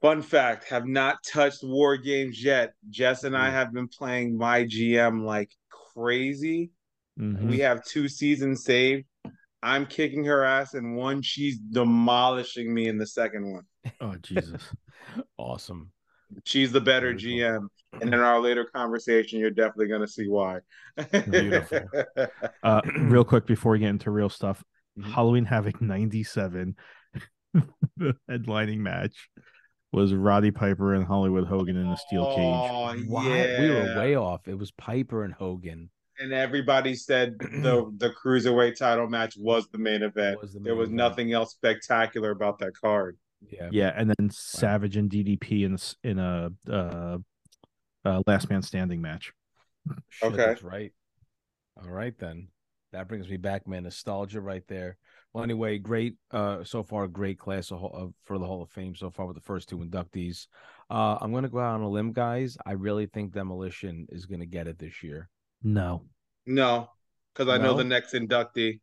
Fun 0.00 0.22
fact: 0.22 0.64
Have 0.64 0.86
not 0.86 1.18
touched 1.22 1.62
War 1.62 1.96
Games 1.98 2.42
yet. 2.42 2.72
Jess 2.88 3.24
and 3.24 3.36
I 3.36 3.48
Mm. 3.48 3.52
have 3.52 3.72
been 3.72 3.88
playing 3.88 4.36
my 4.38 4.64
GM 4.64 5.24
like 5.24 5.50
crazy. 5.94 6.70
Mhm. 7.18 7.48
We 7.48 7.58
have 7.60 7.84
two 7.84 8.08
seasons 8.08 8.64
saved. 8.64 9.06
I'm 9.62 9.84
kicking 9.86 10.24
her 10.24 10.42
ass 10.44 10.74
in 10.74 10.94
one. 10.94 11.20
She's 11.22 11.58
demolishing 11.58 12.72
me 12.72 12.88
in 12.88 12.96
the 12.98 13.06
second 13.06 13.50
one. 13.52 13.64
Oh 14.00 14.14
Jesus. 14.22 14.62
Awesome. 15.38 15.90
She's 16.44 16.70
the 16.70 16.80
better 16.80 17.08
Very 17.14 17.18
cool. 17.40 17.68
GM. 17.94 18.00
And 18.00 18.14
in 18.14 18.20
our 18.20 18.38
later 18.40 18.64
conversation, 18.64 19.40
you're 19.40 19.50
definitely 19.50 19.88
going 19.88 20.02
to 20.02 20.06
see 20.08 20.28
why. 20.28 20.60
Beautiful. 21.28 21.80
Uh, 22.62 22.80
real 23.00 23.24
quick 23.24 23.46
before 23.46 23.72
we 23.72 23.78
get 23.80 23.88
into 23.88 24.10
real 24.10 24.28
stuff, 24.28 24.62
Mhm. 24.98 25.12
Halloween 25.12 25.44
Havoc 25.46 25.80
'97, 25.80 26.76
the 27.96 28.14
headlining 28.30 28.78
match 28.78 29.28
was 29.92 30.12
Roddy 30.14 30.50
Piper 30.52 30.94
and 30.94 31.04
Hollywood 31.06 31.46
Hogan 31.48 31.76
in 31.76 31.86
a 31.86 31.96
steel 31.96 32.26
cage. 32.26 32.36
Oh, 32.38 32.94
What? 33.08 33.24
yeah. 33.26 33.60
We 33.60 33.70
were 33.70 33.94
way 33.98 34.14
off. 34.14 34.46
It 34.46 34.58
was 34.58 34.70
Piper 34.72 35.24
and 35.24 35.34
Hogan. 35.34 35.90
And 36.20 36.32
everybody 36.32 36.94
said 36.94 37.38
the 37.38 37.92
the 37.96 38.10
cruiserweight 38.10 38.76
title 38.76 39.08
match 39.08 39.36
was 39.38 39.68
the 39.68 39.78
main 39.78 40.02
event. 40.02 40.40
Was 40.40 40.52
the 40.52 40.60
there 40.60 40.74
was 40.74 40.88
event. 40.88 40.96
nothing 40.96 41.32
else 41.32 41.52
spectacular 41.52 42.30
about 42.30 42.58
that 42.58 42.72
card. 42.80 43.16
Yeah. 43.48 43.68
Yeah, 43.72 43.92
and 43.96 44.12
then 44.18 44.30
Savage 44.30 44.96
and 44.96 45.10
DDP 45.10 45.64
in 45.64 45.78
in 46.08 46.18
a 46.18 46.50
uh, 46.68 47.18
uh, 48.04 48.22
last 48.26 48.50
man 48.50 48.62
standing 48.62 49.00
match. 49.00 49.32
Shit, 50.08 50.32
Okay. 50.32 50.36
That's 50.36 50.62
right. 50.62 50.92
All 51.82 51.90
right 51.90 52.16
then. 52.18 52.48
That 52.92 53.08
brings 53.08 53.28
me 53.28 53.36
back, 53.36 53.66
man. 53.68 53.84
Nostalgia 53.84 54.40
right 54.40 54.64
there. 54.66 54.98
Well, 55.32 55.44
anyway, 55.44 55.78
great. 55.78 56.16
Uh, 56.30 56.64
so 56.64 56.82
far, 56.82 57.06
great 57.06 57.38
class 57.38 57.70
of, 57.70 57.84
of, 57.84 58.12
for 58.24 58.38
the 58.38 58.46
Hall 58.46 58.62
of 58.62 58.70
Fame 58.70 58.96
so 58.96 59.10
far 59.10 59.26
with 59.26 59.36
the 59.36 59.42
first 59.42 59.68
two 59.68 59.78
inductees. 59.78 60.48
Uh, 60.90 61.16
I'm 61.20 61.32
gonna 61.32 61.48
go 61.48 61.60
out 61.60 61.76
on 61.76 61.82
a 61.82 61.88
limb, 61.88 62.12
guys. 62.12 62.58
I 62.66 62.72
really 62.72 63.06
think 63.06 63.32
Demolition 63.32 64.06
is 64.10 64.26
gonna 64.26 64.46
get 64.46 64.66
it 64.66 64.78
this 64.78 65.04
year. 65.04 65.28
No, 65.62 66.02
No, 66.46 66.88
because 67.32 67.48
I 67.48 67.58
know 67.58 67.72
No? 67.72 67.76
the 67.76 67.84
next 67.84 68.14
inductee. 68.14 68.80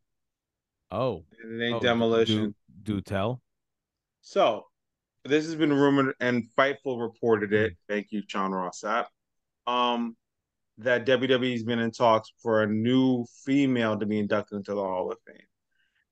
Oh, 0.90 1.24
It 1.32 1.62
ain't 1.62 1.76
oh, 1.76 1.80
demolition. 1.80 2.54
Do, 2.82 2.94
do 2.94 3.00
tell. 3.00 3.42
So 4.20 4.64
this 5.24 5.44
has 5.44 5.54
been 5.54 5.72
rumored 5.72 6.14
and 6.20 6.44
Fightful 6.56 7.00
reported 7.00 7.52
it. 7.52 7.74
Thank 7.88 8.08
you, 8.10 8.22
Sean 8.26 8.52
Ross 8.52 8.82
Sapp. 8.82 9.06
Um, 9.66 10.16
that 10.78 11.04
WWE's 11.04 11.64
been 11.64 11.80
in 11.80 11.90
talks 11.90 12.32
for 12.40 12.62
a 12.62 12.66
new 12.66 13.24
female 13.44 13.98
to 13.98 14.06
be 14.06 14.18
inducted 14.18 14.56
into 14.58 14.74
the 14.74 14.80
Hall 14.82 15.10
of 15.10 15.18
Fame. 15.26 15.36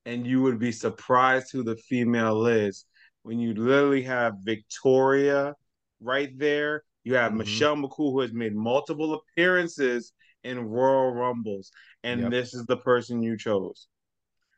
And 0.05 0.27
you 0.27 0.43
would 0.43 0.59
be 0.59 0.73
surprised 0.73 1.53
who 1.53 1.63
the 1.63 1.77
female 1.77 2.47
is 2.47 2.85
when 3.23 3.39
you 3.39 3.55
literally 3.55 4.03
have 4.03 4.35
Victoria 4.43 5.55
right 6.01 6.37
there. 6.39 6.83
You 7.05 7.15
have 7.15 7.33
Mhm. 7.33 7.39
Michelle 7.39 7.77
McCool, 7.77 8.13
who 8.13 8.21
has 8.21 8.33
made 8.33 8.55
multiple 8.55 9.15
appearances 9.15 10.13
in 10.47 10.59
Royal 10.69 11.13
Rumbles. 11.13 11.71
And 12.03 12.21
Yep. 12.23 12.31
this 12.31 12.55
is 12.55 12.65
the 12.67 12.77
person 12.77 13.23
you 13.23 13.37
chose. 13.37 13.89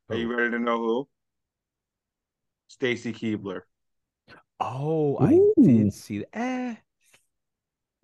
Are 0.09 0.17
you 0.17 0.35
ready 0.35 0.51
to 0.53 0.59
know 0.59 0.79
who? 0.79 1.09
Stacy 2.69 3.13
Keibler. 3.13 3.63
Oh, 4.61 5.17
I 5.17 5.35
Ooh. 5.35 5.55
did 5.61 5.93
see 5.93 6.19
that. 6.19 6.29
Eh. 6.37 6.75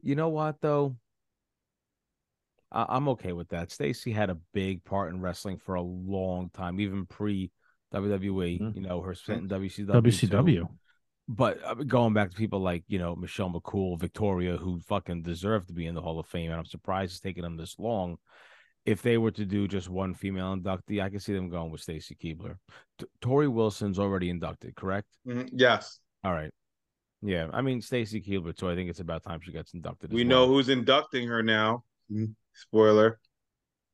You 0.02 0.14
know 0.14 0.28
what 0.28 0.60
though? 0.60 0.96
I- 2.70 2.86
I'm 2.96 3.08
okay 3.10 3.32
with 3.32 3.48
that. 3.50 3.70
Stacy 3.70 4.12
had 4.12 4.30
a 4.30 4.38
big 4.52 4.84
part 4.84 5.12
in 5.12 5.20
wrestling 5.20 5.58
for 5.58 5.74
a 5.76 5.82
long 5.82 6.50
time, 6.50 6.80
even 6.80 7.06
pre 7.06 7.50
WWE. 7.92 8.58
Mhm. 8.58 8.74
You 8.74 8.82
know, 8.82 9.00
her 9.02 9.14
stint 9.14 9.42
in 9.42 9.48
WCW. 9.48 10.62
too. 10.62 10.78
But 11.26 11.58
uh, 11.64 11.74
going 11.74 12.12
back 12.12 12.30
to 12.30 12.36
people 12.36 12.60
like 12.60 12.84
you 12.86 12.98
know 12.98 13.16
Michelle 13.16 13.50
McCool, 13.50 13.98
Victoria, 13.98 14.56
who 14.56 14.80
fucking 14.80 15.22
deserve 15.22 15.66
to 15.66 15.72
be 15.72 15.86
in 15.86 15.94
the 15.94 16.02
Hall 16.02 16.18
of 16.20 16.26
Fame, 16.26 16.50
and 16.50 16.58
I'm 16.58 16.66
surprised 16.66 17.12
it's 17.12 17.20
taken 17.20 17.42
them 17.42 17.56
this 17.56 17.78
long. 17.78 18.18
If 18.84 19.00
they 19.00 19.16
were 19.16 19.30
to 19.30 19.46
do 19.46 19.66
just 19.66 19.88
one 19.88 20.12
female 20.12 20.54
inductee, 20.54 21.02
I 21.02 21.08
could 21.08 21.22
see 21.22 21.32
them 21.32 21.48
going 21.48 21.70
with 21.70 21.80
Stacy 21.80 22.14
Keibler. 22.22 22.56
T- 22.98 23.06
Torrie 23.22 23.50
Wilson's 23.50 23.98
already 23.98 24.28
inducted, 24.28 24.76
correct? 24.76 25.08
Mhm. 25.26 25.48
Yes. 25.52 26.00
All 26.22 26.34
right. 26.34 26.50
Yeah, 27.22 27.48
I 27.54 27.62
mean 27.62 27.80
Stacy 27.80 28.20
Keibler, 28.20 28.58
so 28.58 28.68
I 28.68 28.74
think 28.74 28.90
it's 28.90 29.00
about 29.00 29.22
time 29.22 29.40
she 29.40 29.52
gets 29.52 29.72
inducted. 29.72 30.12
We 30.12 30.24
well. 30.24 30.28
know 30.28 30.46
who's 30.46 30.68
inducting 30.68 31.26
her 31.28 31.42
now. 31.42 31.84
Spoiler. 32.52 33.18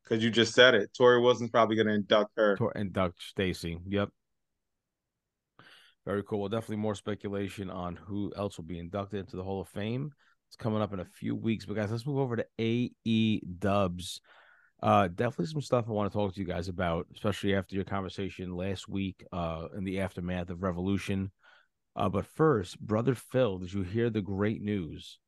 Because 0.03 0.25
you 0.25 0.31
just 0.31 0.55
said 0.55 0.75
it. 0.75 0.91
Torrie 0.99 1.23
Wilson's 1.23 1.51
probably 1.51 1.77
going 1.77 1.87
to 1.87 1.95
induct 1.95 2.33
her. 2.37 2.57
Tor- 2.57 2.73
induct 2.73 3.23
Stacy. 3.23 3.79
Yep. 3.87 4.11
Very 6.07 6.23
cool. 6.25 6.41
Well, 6.41 6.49
definitely 6.49 6.77
more 6.77 6.95
speculation 6.95 7.71
on 7.71 7.97
who 7.97 8.33
else 8.37 8.57
will 8.57 8.65
be 8.65 8.79
inducted 8.79 9.21
into 9.21 9.37
the 9.37 9.45
Hall 9.45 9.61
of 9.61 9.69
Fame. 9.69 10.13
It's 10.49 10.57
coming 10.57 10.83
up 10.83 10.93
in 10.93 11.01
a 11.01 11.05
few 11.05 11.37
weeks. 11.37 11.65
But 11.67 11.75
guys, 11.75 11.91
let's 11.91 12.07
move 12.07 12.19
over 12.19 12.37
to 12.37 12.47
AE 12.59 13.43
Dubs. 13.59 14.21
Uh, 14.83 15.09
definitely 15.09 15.47
some 15.47 15.61
stuff 15.61 15.85
I 15.89 15.93
want 15.93 16.11
to 16.11 16.17
talk 16.17 16.35
to 16.35 16.41
you 16.41 16.47
guys 16.47 16.69
about, 16.69 17.07
especially 17.15 17.55
after 17.55 17.75
your 17.75 17.85
conversation 17.85 18.57
last 18.57 18.89
week, 18.89 19.25
uh, 19.31 19.67
in 19.77 19.85
the 19.85 20.01
aftermath 20.01 20.49
of 20.49 20.63
Revolution. 20.63 21.31
Uh, 21.95 22.09
but 22.09 22.25
first, 22.25 22.81
brother 22.81 23.15
Phil, 23.15 23.59
did 23.59 23.73
you 23.73 23.83
hear 23.83 24.09
the 24.09 24.23
great 24.23 24.63
news 24.63 25.19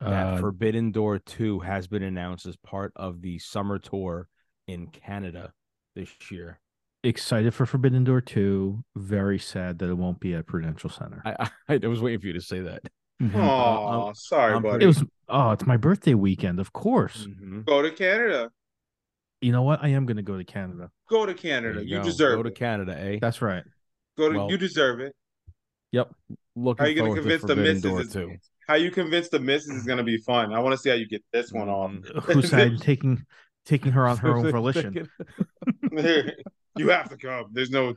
that 0.00 0.34
Uh, 0.34 0.38
Forbidden 0.38 0.92
Door 0.92 1.20
2 1.20 1.60
has 1.60 1.86
been 1.86 2.02
announced 2.02 2.46
as 2.46 2.56
part 2.56 2.92
of 2.96 3.22
the 3.22 3.38
summer 3.38 3.78
tour 3.78 4.28
in 4.66 4.86
Canada 4.88 5.52
this 5.94 6.10
year. 6.30 6.60
Excited 7.04 7.54
for 7.54 7.66
Forbidden 7.66 8.04
Door 8.04 8.22
2. 8.22 8.84
Very 8.96 9.38
sad 9.38 9.78
that 9.78 9.88
it 9.88 9.94
won't 9.94 10.20
be 10.20 10.34
at 10.34 10.46
Prudential 10.46 10.90
Center. 10.90 11.22
I, 11.24 11.48
I, 11.68 11.80
I 11.82 11.86
was 11.86 12.00
waiting 12.00 12.20
for 12.20 12.26
you 12.26 12.32
to 12.34 12.40
say 12.40 12.60
that. 12.60 12.82
Mhm. 13.22 13.34
Oh, 13.36 14.12
sorry, 14.14 14.54
I'm 14.54 14.62
buddy. 14.62 14.84
It 14.84 14.88
was 14.88 15.04
oh, 15.28 15.52
it's 15.52 15.66
my 15.66 15.76
birthday 15.76 16.14
weekend, 16.14 16.58
of 16.58 16.72
course. 16.72 17.26
Mhm. 17.26 17.64
Go 17.64 17.80
to 17.82 17.90
Canada. 17.92 18.50
You 19.40 19.52
know 19.52 19.62
what? 19.62 19.82
I 19.84 19.88
am 19.88 20.04
gonna 20.06 20.22
go 20.22 20.36
to 20.36 20.44
Canada. 20.44 20.90
Go 21.08 21.24
to 21.24 21.34
Canada. 21.34 21.84
You, 21.84 21.98
go. 21.98 22.02
deserve 22.04 22.38
Go 22.38 22.42
to 22.44 22.48
it. 22.48 22.54
Canada, 22.56 22.98
eh? 22.98 23.18
That's 23.20 23.40
right. 23.40 23.62
Go 24.18 24.32
to. 24.32 24.38
Well- 24.38 24.50
you 24.50 24.58
deserve 24.58 25.00
it. 25.00 25.14
Yep. 25.92 26.10
Looking 26.56 26.82
How 26.84 26.88
you 26.88 26.94
going 26.96 27.14
to 27.14 27.20
forward 27.20 27.20
convince 27.22 27.42
the 27.42 27.48
Forbidden 27.48 27.74
missus? 27.74 27.82
Door 27.82 28.00
is- 28.00 28.12
2. 28.12 28.36
How 28.66 28.74
you 28.74 28.90
convince 28.90 29.28
the 29.28 29.38
missus 29.38 29.76
is 29.76 29.84
going 29.84 29.98
to 29.98 30.04
be 30.04 30.16
fun. 30.18 30.52
I 30.52 30.58
want 30.58 30.72
to 30.72 30.78
see 30.78 30.88
how 30.88 30.96
you 30.96 31.06
get 31.06 31.22
this 31.32 31.52
one 31.52 31.68
on. 31.68 32.02
Who 32.24 32.42
said 32.42 32.80
taking 32.80 33.24
taking 33.66 33.92
her 33.92 34.06
on 34.08 34.16
her 34.18 34.36
own 34.36 34.50
volition? 34.50 35.08
you 36.76 36.88
have 36.88 37.08
to 37.10 37.16
come. 37.16 37.46
There's 37.52 37.70
no 37.70 37.94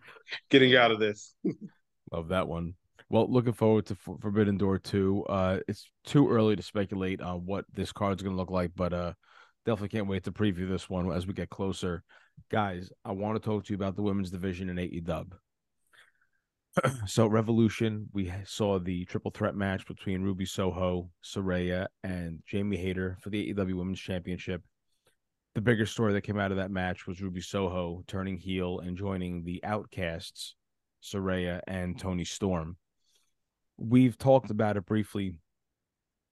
getting 0.50 0.76
out 0.76 0.92
of 0.92 1.00
this. 1.00 1.34
Love 2.12 2.30
that 2.30 2.48
one. 2.48 2.74
Well, 3.10 3.32
looking 3.32 3.54
forward 3.54 3.86
to 3.88 3.96
For- 3.96 4.18
Forbidden 4.20 4.58
Door 4.58 4.80
2. 4.80 5.26
Uh, 5.28 5.60
it's 5.68 5.90
too 6.06 6.30
early 6.30 6.56
to 6.56 6.64
speculate 6.64 7.22
on 7.22 7.46
what 7.46 7.66
this 7.74 7.92
card's 7.92 8.22
going 8.22 8.36
to 8.36 8.40
look 8.40 8.52
like, 8.52 8.72
but 8.76 8.94
uh, 8.94 9.14
definitely 9.66 9.90
can't 9.90 10.08
wait 10.08 10.24
to 10.26 10.32
preview 10.32 10.68
this 10.68 10.90
one 10.90 11.12
as 11.12 11.26
we 11.26 11.34
get 11.34 11.50
closer. 11.50 12.04
Guys, 12.52 12.90
I 13.06 13.14
want 13.14 13.42
to 13.42 13.46
talk 13.46 13.66
to 13.66 13.74
you 13.74 13.76
about 13.76 13.96
the 13.96 14.04
women's 14.04 14.30
division 14.30 14.70
in 14.70 14.78
AE 14.78 15.02
Dub. 15.02 15.34
so, 17.08 17.28
Revolution, 17.28 18.08
we 18.14 18.32
saw 18.46 18.78
the 18.78 19.06
triple 19.06 19.32
threat 19.32 19.56
match 19.56 19.88
between 19.88 20.22
Ruby 20.22 20.46
Soho, 20.46 21.10
Saraya, 21.24 21.88
and 22.04 22.40
Jamie 22.46 22.78
Hayter 22.78 23.18
for 23.22 23.30
the 23.30 23.54
AEW 23.54 23.74
Women's 23.76 24.00
Championship. 24.00 24.62
The 25.58 25.62
bigger 25.62 25.88
story 25.88 26.14
that 26.14 26.22
came 26.22 26.38
out 26.38 26.52
of 26.52 26.58
that 26.58 26.70
match 26.70 27.08
was 27.08 27.20
Ruby 27.20 27.42
Soho 27.42 28.04
turning 28.06 28.38
heel 28.38 28.78
and 28.78 28.96
joining 28.96 29.44
the 29.44 29.60
Outcasts, 29.64 30.54
Saraya 31.04 31.62
and 31.68 31.98
Toni 31.98 32.26
Storm. 32.26 32.78
We've 33.76 34.16
talked 34.16 34.52
about 34.52 34.78
it 34.78 34.86
briefly 34.86 35.40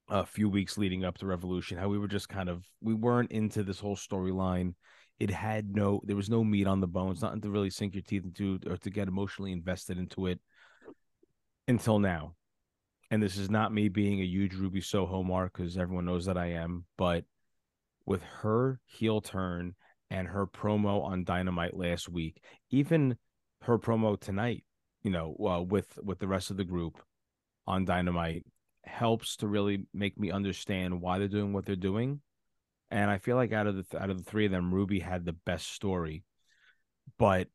a 0.10 0.28
few 0.28 0.48
weeks 0.48 0.78
leading 0.78 1.04
up 1.04 1.18
to 1.18 1.26
Revolution, 1.26 1.80
how 1.80 1.90
we 1.90 1.98
were 1.98 2.08
just 2.08 2.30
kind 2.30 2.50
of 2.50 2.68
we 2.82 2.94
weren't 2.94 3.32
into 3.32 3.64
this 3.64 3.80
whole 3.80 3.96
storyline. 3.96 4.76
It 5.20 5.32
had 5.32 5.72
no 5.76 6.02
there 6.04 6.16
was 6.16 6.30
no 6.30 6.44
meat 6.44 6.68
on 6.68 6.80
the 6.80 6.86
bones, 6.86 7.24
nothing 7.24 7.42
to 7.42 7.50
really 7.50 7.72
sink 7.72 7.96
your 7.96 8.04
teeth 8.04 8.26
into 8.26 8.60
or 8.70 8.78
to 8.78 8.92
get 8.92 9.08
emotionally 9.08 9.54
invested 9.54 9.98
into 9.98 10.28
it 10.28 10.40
until 11.68 11.98
now. 11.98 12.36
And 13.10 13.24
this 13.24 13.38
is 13.38 13.50
not 13.50 13.74
me 13.74 13.90
being 13.90 14.22
a 14.22 14.24
huge 14.24 14.54
Ruby 14.54 14.82
Soho 14.82 15.24
mark 15.24 15.58
because 15.58 15.80
everyone 15.80 16.06
knows 16.06 16.26
that 16.26 16.38
I 16.38 16.52
am, 16.52 16.86
but 16.96 17.26
with 18.06 18.24
her 18.42 18.80
heel 18.86 19.22
turn 19.22 19.76
and 20.10 20.28
her 20.28 20.46
promo 20.46 21.04
on 21.04 21.24
Dynamite 21.24 21.76
last 21.76 22.08
week, 22.08 22.42
even 22.70 23.18
her 23.62 23.80
promo 23.80 24.20
tonight, 24.20 24.64
you 25.04 25.12
know, 25.12 25.36
uh, 25.46 25.62
with 25.62 25.98
with 26.04 26.20
the 26.20 26.28
rest 26.28 26.52
of 26.52 26.58
the 26.58 26.64
group 26.64 27.02
on 27.68 27.86
Dynamite 27.86 28.46
helps 28.84 29.38
to 29.38 29.48
really 29.48 29.86
make 29.94 30.18
me 30.18 30.32
understand 30.32 31.02
why 31.02 31.18
they're 31.18 31.28
doing 31.28 31.54
what 31.54 31.66
they're 31.66 31.76
doing. 31.76 32.22
And 32.92 33.10
I 33.10 33.18
feel 33.18 33.36
like 33.36 33.52
out 33.52 33.68
of 33.68 33.76
the 33.76 33.84
th- 33.84 34.02
out 34.02 34.10
of 34.10 34.18
the 34.18 34.30
three 34.30 34.46
of 34.46 34.52
them, 34.52 34.74
Ruby 34.74 35.00
had 35.00 35.26
the 35.26 35.34
best 35.34 35.72
story, 35.72 36.24
but 37.18 37.48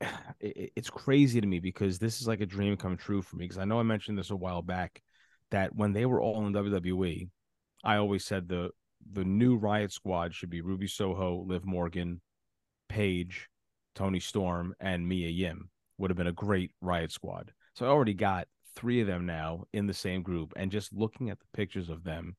it, 0.40 0.72
it's 0.76 0.90
crazy 0.90 1.40
to 1.40 1.46
me 1.46 1.58
because 1.58 1.98
this 1.98 2.20
is 2.20 2.28
like 2.28 2.40
a 2.40 2.46
dream 2.46 2.76
come 2.76 2.96
true 2.96 3.22
for 3.22 3.36
me. 3.36 3.44
Because 3.44 3.58
I 3.58 3.64
know 3.64 3.80
I 3.80 3.84
mentioned 3.84 4.18
this 4.18 4.30
a 4.30 4.36
while 4.36 4.62
back 4.62 5.02
that 5.50 5.74
when 5.74 5.92
they 5.92 6.06
were 6.06 6.20
all 6.20 6.46
in 6.46 6.52
WWE, 6.52 7.28
I 7.84 7.96
always 7.96 8.24
said 8.24 8.48
the 8.48 8.70
the 9.10 9.24
new 9.24 9.56
Riot 9.56 9.92
Squad 9.92 10.34
should 10.34 10.50
be 10.50 10.60
Ruby 10.60 10.86
Soho, 10.86 11.44
Liv 11.46 11.64
Morgan, 11.64 12.20
Paige, 12.88 13.48
Toni 13.94 14.20
Storm, 14.20 14.74
and 14.80 15.06
Mia 15.06 15.28
Yim. 15.28 15.70
Would 15.98 16.10
have 16.10 16.16
been 16.16 16.26
a 16.26 16.32
great 16.32 16.72
Riot 16.80 17.12
Squad. 17.12 17.52
So 17.74 17.86
I 17.86 17.88
already 17.88 18.14
got 18.14 18.48
three 18.74 19.00
of 19.00 19.06
them 19.06 19.26
now 19.26 19.64
in 19.72 19.86
the 19.86 19.94
same 19.94 20.22
group, 20.22 20.52
and 20.56 20.72
just 20.72 20.92
looking 20.92 21.30
at 21.30 21.38
the 21.38 21.46
pictures 21.52 21.88
of 21.88 22.04
them, 22.04 22.36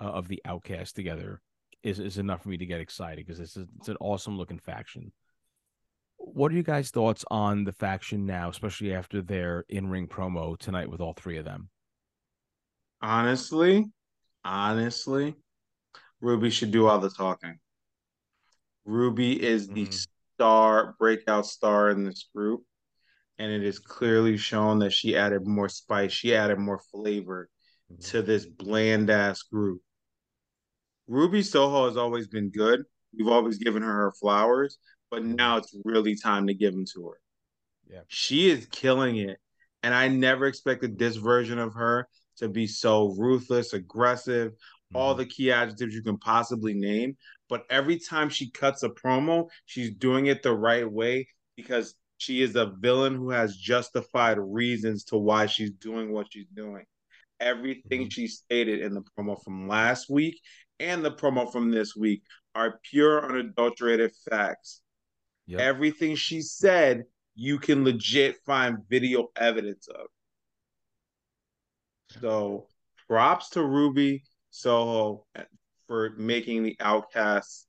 uh, 0.00 0.04
of 0.04 0.28
the 0.28 0.40
Outcast 0.44 0.94
together, 0.94 1.40
is 1.82 1.98
is 1.98 2.18
enough 2.18 2.42
for 2.42 2.48
me 2.48 2.56
to 2.56 2.66
get 2.66 2.80
excited 2.80 3.26
because 3.26 3.40
it's 3.40 3.56
it's 3.56 3.88
an 3.88 3.96
awesome 4.00 4.36
looking 4.38 4.58
faction. 4.58 5.12
What 6.16 6.52
are 6.52 6.54
you 6.54 6.62
guys' 6.62 6.90
thoughts 6.90 7.24
on 7.30 7.64
the 7.64 7.72
faction 7.72 8.24
now, 8.24 8.48
especially 8.48 8.94
after 8.94 9.20
their 9.20 9.64
in 9.68 9.88
ring 9.88 10.06
promo 10.06 10.56
tonight 10.56 10.88
with 10.88 11.00
all 11.00 11.14
three 11.14 11.38
of 11.38 11.44
them? 11.44 11.68
Honestly, 13.00 13.86
honestly, 14.44 15.34
Ruby 16.22 16.50
should 16.50 16.70
do 16.70 16.86
all 16.86 17.00
the 17.00 17.10
talking. 17.10 17.58
Ruby 18.84 19.42
is 19.42 19.68
the 19.68 19.86
Mhm. 19.86 20.06
star, 20.34 20.94
breakout 20.98 21.46
star 21.46 21.90
in 21.90 22.04
this 22.04 22.30
group. 22.34 22.64
And 23.38 23.50
it 23.50 23.64
is 23.64 23.80
clearly 23.80 24.36
shown 24.36 24.78
that 24.78 24.92
she 24.92 25.16
added 25.16 25.46
more 25.46 25.68
spice, 25.68 26.12
she 26.12 26.34
added 26.34 26.58
more 26.58 26.78
flavor 26.78 27.50
to 28.04 28.22
this 28.22 28.46
bland 28.46 29.10
ass 29.10 29.42
group. 29.42 29.82
Ruby 31.08 31.42
Soho 31.42 31.86
has 31.86 31.96
always 31.96 32.28
been 32.28 32.50
good. 32.50 32.84
We've 33.12 33.28
always 33.28 33.58
given 33.58 33.82
her 33.82 33.92
her 33.92 34.12
flowers, 34.12 34.78
but 35.10 35.24
now 35.24 35.56
it's 35.56 35.76
really 35.84 36.14
time 36.14 36.46
to 36.46 36.54
give 36.54 36.72
them 36.72 36.86
to 36.94 37.08
her. 37.08 37.20
Yeah. 37.88 38.02
She 38.06 38.48
is 38.48 38.66
killing 38.66 39.16
it. 39.16 39.38
And 39.82 39.92
I 39.92 40.06
never 40.06 40.46
expected 40.46 40.96
this 40.96 41.16
version 41.16 41.58
of 41.58 41.74
her 41.74 42.08
to 42.36 42.48
be 42.48 42.66
so 42.66 43.08
ruthless, 43.08 43.72
aggressive, 43.72 44.54
all 44.94 45.14
Mhm. 45.14 45.18
the 45.18 45.26
key 45.26 45.52
adjectives 45.52 45.94
you 45.94 46.02
can 46.02 46.18
possibly 46.18 46.74
name. 46.74 47.16
But 47.48 47.64
every 47.70 47.98
time 47.98 48.28
she 48.28 48.50
cuts 48.50 48.82
a 48.82 48.88
promo, 48.88 49.48
she's 49.66 49.94
doing 49.94 50.26
it 50.26 50.42
the 50.42 50.54
right 50.54 50.90
way 50.90 51.28
because 51.56 51.94
she 52.18 52.40
is 52.40 52.56
a 52.56 52.66
villain 52.66 53.16
who 53.16 53.30
has 53.30 53.56
justified 53.56 54.38
reasons 54.38 55.04
to 55.04 55.16
why 55.16 55.46
she's 55.46 55.72
doing 55.72 56.12
what 56.12 56.32
she's 56.32 56.46
doing. 56.54 56.84
Everything 57.40 58.06
Mhm. 58.06 58.12
she 58.12 58.28
stated 58.28 58.80
in 58.80 58.94
the 58.94 59.02
promo 59.02 59.42
from 59.42 59.66
last 59.66 60.08
week 60.08 60.40
and 60.78 61.04
the 61.04 61.10
promo 61.10 61.50
from 61.50 61.70
this 61.70 61.96
week 61.96 62.22
are 62.54 62.78
pure, 62.82 63.24
unadulterated 63.28 64.12
facts. 64.30 64.82
Yep. 65.46 65.60
Everything 65.60 66.14
she 66.14 66.40
said, 66.42 67.04
you 67.34 67.58
can 67.58 67.82
legit 67.82 68.36
find 68.44 68.78
video 68.88 69.32
evidence 69.34 69.88
of. 69.88 70.06
So 72.20 72.68
props 73.08 73.50
to 73.50 73.64
Ruby 73.64 74.24
Soho 74.52 75.26
for 75.88 76.10
making 76.16 76.62
the 76.62 76.76
Outcasts 76.78 77.66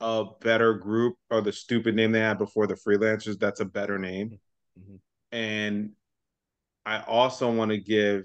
a 0.00 0.24
better 0.40 0.74
group 0.74 1.16
or 1.30 1.42
the 1.42 1.52
stupid 1.52 1.94
name 1.94 2.12
they 2.12 2.20
had 2.20 2.38
before 2.38 2.66
the 2.66 2.74
freelancers. 2.74 3.38
That's 3.38 3.60
a 3.60 3.64
better 3.64 3.98
name. 3.98 4.38
Mhm. 4.78 5.00
And 5.32 5.92
I 6.84 7.02
also 7.02 7.52
want 7.52 7.72
to 7.72 7.78
give 7.78 8.24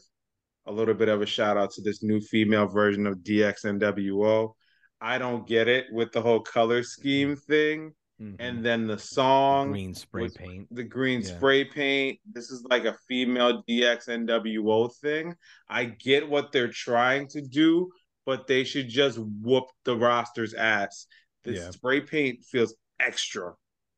a 0.66 0.72
little 0.72 0.94
bit 0.94 1.10
of 1.10 1.22
a 1.22 1.26
shout 1.26 1.58
out 1.58 1.72
to 1.72 1.82
this 1.82 2.04
new 2.04 2.22
female 2.22 2.68
version 2.68 3.08
of 3.08 3.24
DXNWO. 3.24 4.56
I 5.00 5.18
don't 5.18 5.48
get 5.48 5.68
it 5.68 5.88
with 5.92 6.12
the 6.12 6.22
whole 6.22 6.42
color 6.42 6.84
scheme 6.84 7.36
thing. 7.36 7.96
Mhm. 8.22 8.36
And 8.40 8.64
then 8.64 8.86
the 8.86 9.00
song, 9.00 9.72
green 9.72 9.96
spray 9.96 10.30
paint. 10.30 10.68
the 10.74 10.84
green 10.84 11.22
Yeah. 11.22 11.38
spray 11.38 11.66
paint. 11.66 12.20
This 12.32 12.52
is 12.52 12.64
like 12.70 12.86
a 12.86 12.94
female 13.08 13.64
DXNWO 13.68 14.90
thing. 15.02 15.36
I 15.68 15.86
get 15.86 16.30
what 16.30 16.52
they're 16.52 16.72
trying 16.72 17.28
to 17.30 17.42
do, 17.42 17.92
but 18.26 18.46
they 18.46 18.64
should 18.64 18.90
just 18.90 19.18
whoop 19.18 19.66
the 19.86 19.98
roster's 19.98 20.54
ass. 20.54 21.08
The 21.44 21.54
Yeah. 21.54 21.72
spray 21.72 22.02
paint 22.02 22.44
feels 22.46 22.76
extra. 23.00 23.56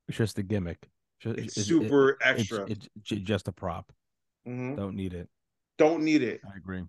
It's 0.08 0.18
just 0.18 0.38
a 0.38 0.44
gimmick. 0.44 0.90
Ju- 1.20 1.32
It's 1.32 1.58
it- 1.58 1.62
it- 1.62 1.66
super 1.66 2.12
it's, 2.12 2.20
extra. 2.24 2.70
it's 2.72 2.88
ju- 3.02 3.20
just 3.20 3.48
a 3.50 3.52
prop. 3.52 3.92
Mhm. 4.48 4.78
Don't 4.78 4.96
need 4.96 5.14
it. 5.14 5.30
Don't 5.78 6.04
need 6.04 6.22
it. 6.22 6.40
I 6.50 6.56
agree. 6.56 6.84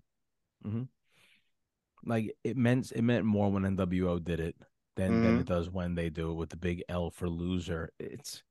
hmm 0.63 0.83
Like 2.05 2.35
it 2.43 2.55
meant 2.55 2.91
it 2.91 3.01
meant 3.01 3.25
more 3.25 3.51
when 3.51 3.63
NWO 3.65 4.19
did 4.23 4.39
it 4.39 4.55
than 4.95 5.21
than 5.23 5.37
Mhm. 5.37 5.41
it 5.41 5.45
does 5.47 5.69
when 5.69 5.95
they 5.95 6.09
do 6.09 6.31
it 6.31 6.35
with 6.35 6.49
the 6.49 6.57
big 6.57 6.83
L 6.89 7.09
for 7.09 7.29
loser. 7.29 7.91
It's 7.99 8.43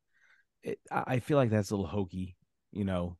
it. 0.62 0.78
I 0.90 1.04
I 1.07 1.18
feel 1.20 1.37
like 1.38 1.50
that's 1.50 1.70
a 1.70 1.76
little 1.76 1.87
hokey, 1.90 2.37
you 2.72 2.85
know. 2.85 3.16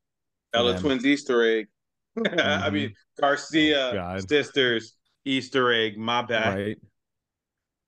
for 0.53 0.59
Ella 0.59 0.73
them. 0.75 0.83
Twins 0.83 1.07
Easter 1.07 1.43
egg. 1.43 1.69
I 2.39 2.71
mean 2.71 2.95
Garcia 3.21 3.93
Oh, 4.17 4.19
sisters 4.21 4.95
Easter 5.25 5.73
egg. 5.73 5.97
My 5.99 6.23
bad. 6.23 6.55
right? 6.57 6.79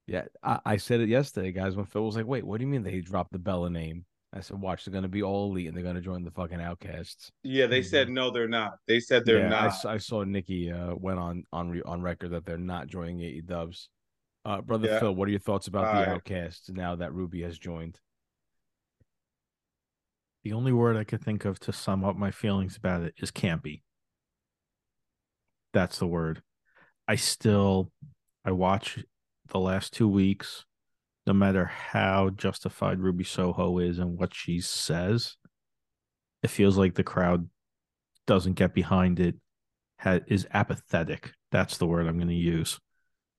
Yeah, 0.09 0.25
I, 0.43 0.61
I 0.65 0.77
said 0.77 1.01
it 1.01 1.09
yesterday, 1.09 1.51
guys. 1.53 1.75
When 1.77 1.85
Phil 1.85 2.05
was 2.05 2.17
like, 2.17 2.27
"Wait, 2.27 2.45
what 2.45 2.59
do 2.59 2.65
you 2.65 2.71
mean 2.71 2.83
they 2.83 3.01
dropped 3.01 3.33
the 3.33 3.39
Bella 3.41 3.69
name?" 3.71 4.05
I 4.33 4.41
said, 4.41 4.61
"Watch, 4.61 4.85
they're 4.85 4.95
gonna 4.95 5.09
be 5.09 5.23
all 5.23 5.51
elite 5.51 5.67
and 5.69 5.77
they're 5.77 5.83
gonna 5.85 6.01
join 6.01 6.23
the 6.23 6.31
fucking 6.31 6.61
Outcasts." 6.61 7.31
Yeah, 7.43 7.67
they 7.67 7.83
said 7.83 8.09
no, 8.09 8.31
they're 8.31 8.47
not. 8.49 8.75
They 8.87 9.01
said 9.01 9.25
they're 9.25 9.41
Mm-hmm. 9.41 9.51
yeah, 9.53 9.59
I 9.59 9.63
not. 9.63 9.73
s- 9.75 9.85
I, 9.85 9.99
saw 9.99 10.23
Nikki 10.25 10.71
uh, 10.71 10.95
went 10.95 11.19
on 11.19 11.45
on 11.53 11.71
re- 11.71 11.83
on 11.85 12.03
record 12.03 12.31
that 12.31 12.45
they're 12.47 12.57
not 12.59 12.87
joining 12.87 13.21
AE 13.21 13.41
Dubs. 13.43 13.89
Uh, 14.47 14.61
brother 14.61 14.87
Yeah. 14.87 15.01
Phil, 15.01 15.15
what 15.15 15.27
are 15.27 15.33
your 15.33 15.41
thoughts 15.41 15.67
about 15.67 15.93
the 15.93 15.99
Alright. 15.99 16.09
Outcasts 16.09 16.71
now 16.71 16.95
that 16.95 17.13
Ruby 17.13 17.43
has 17.43 17.59
joined? 17.59 17.99
The 20.45 20.53
only 20.53 20.73
word 20.73 20.97
I 20.97 21.03
could 21.03 21.21
think 21.21 21.45
of 21.45 21.59
to 21.61 21.73
sum 21.73 22.05
up 22.05 22.15
my 22.15 22.31
feelings 22.31 22.77
about 22.77 23.03
it 23.03 23.15
is 23.19 23.33
campy. 23.33 23.83
That's 25.73 25.99
the 25.99 26.07
word. 26.07 26.43
I 27.09 27.17
still 27.17 27.91
I 28.45 28.53
watch 28.53 29.05
the 29.49 29.59
last 29.59 29.93
two 29.93 30.07
weeks, 30.07 30.65
no 31.27 31.33
matter 31.33 31.65
how 31.65 32.31
justified 32.31 33.01
Ruby 33.01 33.25
Soho 33.25 33.79
is 33.81 33.99
and 33.99 34.17
what 34.17 34.33
she 34.33 34.61
says, 34.61 35.37
it 36.45 36.51
feels 36.51 36.79
like 36.79 36.95
the 36.95 37.03
crowd 37.03 37.51
doesn't 38.29 38.55
get 38.55 38.75
behind 38.75 39.19
it, 39.19 39.35
ha- 39.99 40.21
is 40.29 40.47
apathetic. 40.55 41.33
That's 41.51 41.79
the 41.79 41.87
word 41.87 42.07
I'm 42.07 42.19
going 42.19 42.29
to 42.29 42.35
use, 42.35 42.79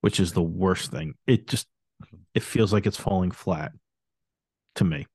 which 0.01 0.19
is 0.19 0.33
the 0.33 0.43
worst 0.43 0.91
thing. 0.91 1.15
It 1.27 1.47
just 1.47 1.67
it 2.33 2.43
feels 2.43 2.73
like 2.73 2.85
it's 2.87 2.97
falling 2.97 3.31
flat 3.31 3.71
to 4.75 4.83
me. 4.85 5.07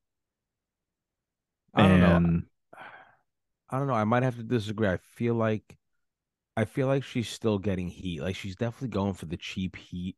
I 1.75 1.88
don't 1.88 2.01
know. 2.01 2.21
and 2.21 2.45
I 3.71 3.79
don't 3.79 3.87
know. 3.87 3.95
I 3.95 4.05
might 4.05 4.23
have 4.23 4.37
to 4.37 4.42
disagree. 4.42 4.88
I 4.88 4.99
feel 4.99 5.35
like 5.35 5.77
I 6.57 6.64
feel 6.66 6.87
like 6.87 7.05
she's 7.05 7.29
still 7.29 7.59
getting 7.59 7.88
heat. 7.88 8.23
Like 8.23 8.37
she's 8.37 8.57
definitely 8.57 8.88
going 8.88 9.14
for 9.14 9.27
the 9.27 9.37
cheap 9.38 9.77
heat, 9.77 10.16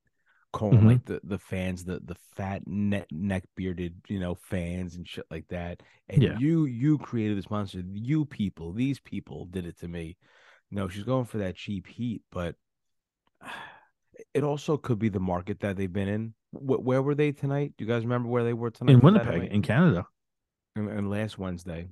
calling 0.52 0.80
Mhm. 0.80 0.86
like 0.86 1.04
the, 1.04 1.20
the 1.24 1.38
fans 1.38 1.84
the 1.84 2.00
the 2.04 2.16
fat 2.36 2.66
neck 2.66 3.06
neck 3.12 3.44
bearded 3.56 4.00
you 4.08 4.20
know 4.20 4.34
fans 4.36 4.96
and 4.96 5.08
shit 5.08 5.26
like 5.30 5.48
that. 5.48 5.82
And 6.08 6.22
Yeah. 6.22 6.38
you 6.38 6.66
you 6.66 6.98
created 6.98 7.38
this 7.38 7.50
monster. 7.50 7.82
You 7.92 8.24
people, 8.26 8.72
these 8.72 9.00
people 9.00 9.46
did 9.46 9.66
it 9.66 9.78
to 9.80 9.88
me. 9.88 10.16
No, 10.70 10.88
she's 10.88 11.04
going 11.04 11.26
for 11.26 11.38
that 11.38 11.56
cheap 11.56 11.86
heat, 11.86 12.22
but 12.32 12.56
it 14.32 14.42
also 14.44 14.76
could 14.76 14.98
be 14.98 15.08
the 15.08 15.20
market 15.20 15.60
that 15.60 15.76
they've 15.76 15.92
been 15.92 16.08
in. 16.08 16.34
Wh- 16.52 16.84
where 16.84 17.02
were 17.02 17.14
they 17.14 17.32
tonight? 17.32 17.74
Do 17.76 17.84
you 17.84 17.90
guys 17.90 18.02
remember 18.02 18.28
where 18.28 18.44
they 18.44 18.52
were 18.52 18.70
tonight? 18.70 18.94
in 18.94 19.00
Winnipeg, 19.00 19.50
in 19.52 19.62
Canada, 19.62 20.06
and, 20.76 20.88
and 20.88 21.10
last 21.10 21.38
Wednesday. 21.38 21.88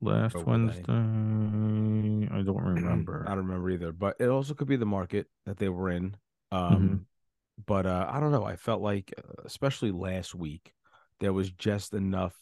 last 0.00 0.34
they? 0.34 0.42
Wednesday. 0.42 0.82
I 0.82 2.42
don't 2.42 2.62
remember. 2.62 3.24
I 3.26 3.30
don't 3.30 3.46
remember 3.46 3.70
either, 3.70 3.92
but 3.92 4.16
it 4.20 4.28
also 4.28 4.54
could 4.54 4.68
be 4.68 4.76
the 4.76 4.86
market 4.86 5.26
that 5.46 5.58
they 5.58 5.68
were 5.68 5.90
in. 5.90 6.16
Um, 6.52 7.06
but 7.66 7.86
uh, 7.86 8.06
I 8.10 8.20
don't 8.20 8.32
know. 8.32 8.44
I 8.44 8.56
felt 8.56 8.82
like, 8.82 9.12
uh, 9.16 9.42
especially 9.44 9.90
last 9.90 10.34
week, 10.34 10.72
there 11.20 11.32
was 11.32 11.50
just 11.50 11.94
enough, 11.94 12.34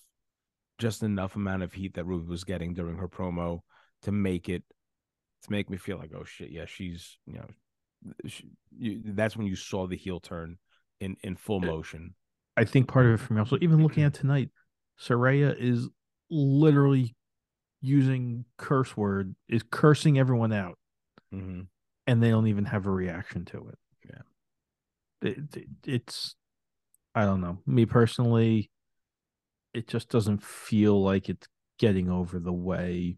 just 0.79 1.03
enough 1.03 1.37
amount 1.37 1.63
of 1.63 1.73
heat 1.73 1.95
that 1.95 2.05
Ruby 2.05 2.29
was 2.29 2.45
getting 2.45 2.75
during 2.75 2.97
her 2.97 3.09
promo 3.09 3.61
to 4.03 4.13
make 4.13 4.49
it, 4.49 4.63
to 5.43 5.53
make 5.53 5.69
me 5.69 5.77
feel 5.77 5.99
like, 5.99 6.13
oh 6.17 6.25
shit, 6.25 6.51
yeah, 6.51 6.65
she's, 6.67 7.19
you 7.27 7.35
know, 7.35 7.47
you, 8.77 9.01
that's 9.05 9.37
when 9.37 9.47
you 9.47 9.57
saw 9.57 9.87
the 9.87 9.97
heel 9.97 10.21
turn 10.21 10.57
in 11.01 11.17
in 11.23 11.37
full 11.37 11.61
motion. 11.61 12.15
I 12.57 12.65
think 12.65 12.89
part 12.89 13.07
of 13.07 13.13
it 13.15 13.17
for 13.25 13.33
me 13.35 13.41
also, 13.41 13.57
even 13.61 13.83
looking 13.83 14.05
at 14.05 14.15
tonight, 14.15 14.51
Saraya 15.01 15.55
is 15.59 15.89
literally 16.31 17.15
using 17.81 18.45
curse 18.59 18.97
word, 18.97 19.35
is 19.49 19.63
cursing 19.71 20.19
everyone 20.19 20.53
out, 20.53 20.79
Mm-hmm. 21.35 21.63
and 22.07 22.23
they 22.23 22.29
don't 22.31 22.47
even 22.49 22.67
have 22.67 22.87
a 22.87 22.91
reaction 22.91 23.45
to 23.47 23.69
it. 23.69 23.79
Yeah. 24.09 25.29
It, 25.31 25.57
it- 25.57 25.69
it's, 25.87 26.37
I 27.15 27.25
don't 27.25 27.41
know. 27.41 27.59
Me 27.67 27.87
personally, 27.87 28.71
it 29.75 29.89
just 29.89 30.09
doesn't 30.11 30.43
feel 30.43 31.03
like 31.03 31.29
it's 31.31 31.49
getting 31.79 32.11
over 32.11 32.39
the 32.39 32.53
way 32.53 33.17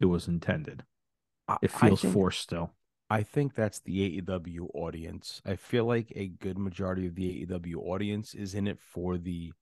it 0.00 0.06
was 0.06 0.28
intended. 0.28 0.82
It 1.60 1.70
feels 1.70 2.00
think, 2.00 2.14
forced 2.14 2.40
still. 2.40 2.72
I 3.12 3.22
think 3.22 3.54
that's 3.54 3.80
the 3.80 4.20
AEW 4.22 4.70
audience. 4.72 5.42
I 5.44 5.56
feel 5.56 5.84
like 5.84 6.14
a 6.16 6.28
good 6.28 6.56
majority 6.56 7.06
of 7.06 7.14
the 7.14 7.44
AEW 7.44 7.76
audience 7.76 8.32
is 8.32 8.54
in 8.54 8.66
it 8.66 8.80
for 8.80 9.18
the 9.18 9.52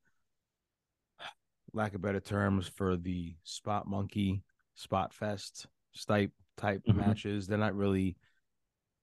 lack 1.72 1.94
of 1.94 2.00
better 2.00 2.20
terms 2.20 2.68
for 2.68 2.96
the 2.96 3.34
spot 3.42 3.88
monkey, 3.88 4.44
spot 4.76 5.12
fest 5.12 5.66
type 6.06 6.30
type 6.56 6.84
Mhm. 6.86 6.94
matches. 6.94 7.48
They're 7.48 7.58
not 7.58 7.74
really 7.74 8.16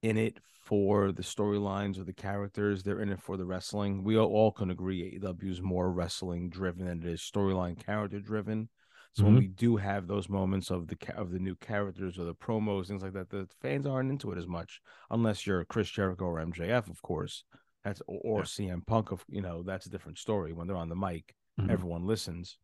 in 0.01 0.15
it 0.15 0.39
for 0.63 1.11
the 1.11 1.23
storylines 1.23 1.97
or 1.99 2.05
the 2.05 2.13
characters. 2.13 2.83
They're 2.83 3.01
in 3.01 3.09
it 3.09 3.21
for 3.21 3.35
the 3.35 3.45
wrestling. 3.45 4.01
We 4.05 4.17
all 4.17 4.53
can 4.53 4.71
agree 4.71 5.19
AEW 5.19 5.51
is 5.51 5.61
more 5.61 5.91
wrestling 5.91 6.49
driven 6.49 6.85
than 6.85 7.03
it 7.03 7.05
is 7.05 7.19
storyline 7.19 7.77
character 7.77 8.21
driven. 8.21 8.69
So 9.13 9.25
when 9.25 9.35
Mhm. 9.35 9.39
we 9.39 9.47
do 9.47 9.77
have 9.77 10.07
those 10.07 10.29
moments 10.29 10.69
of 10.69 10.87
the 10.87 10.97
of 11.15 11.31
the 11.31 11.39
new 11.39 11.55
characters 11.55 12.19
or 12.19 12.25
the 12.25 12.35
promos, 12.35 12.87
things 12.87 13.01
like 13.03 13.13
that, 13.13 13.29
the 13.29 13.47
fans 13.61 13.85
aren't 13.87 14.11
into 14.11 14.31
it 14.31 14.37
as 14.37 14.47
much, 14.47 14.81
unless 15.09 15.45
you're 15.47 15.65
Chris 15.65 15.89
Jericho 15.89 16.25
or 16.25 16.39
MJF, 16.39 16.87
of 16.89 17.01
course. 17.01 17.43
That's 17.83 18.01
or, 18.07 18.19
or 18.23 18.39
Yeah. 18.39 18.45
CM 18.45 18.81
Punk, 18.85 19.11
of 19.11 19.23
you 19.27 19.41
know, 19.41 19.63
that's 19.63 19.85
a 19.85 19.89
different 19.89 20.17
story. 20.17 20.53
When 20.53 20.67
they're 20.67 20.77
on 20.77 20.89
the 20.89 20.95
mic, 20.95 21.35
Mhm. 21.59 21.69
everyone 21.71 22.05
listens. 22.05 22.57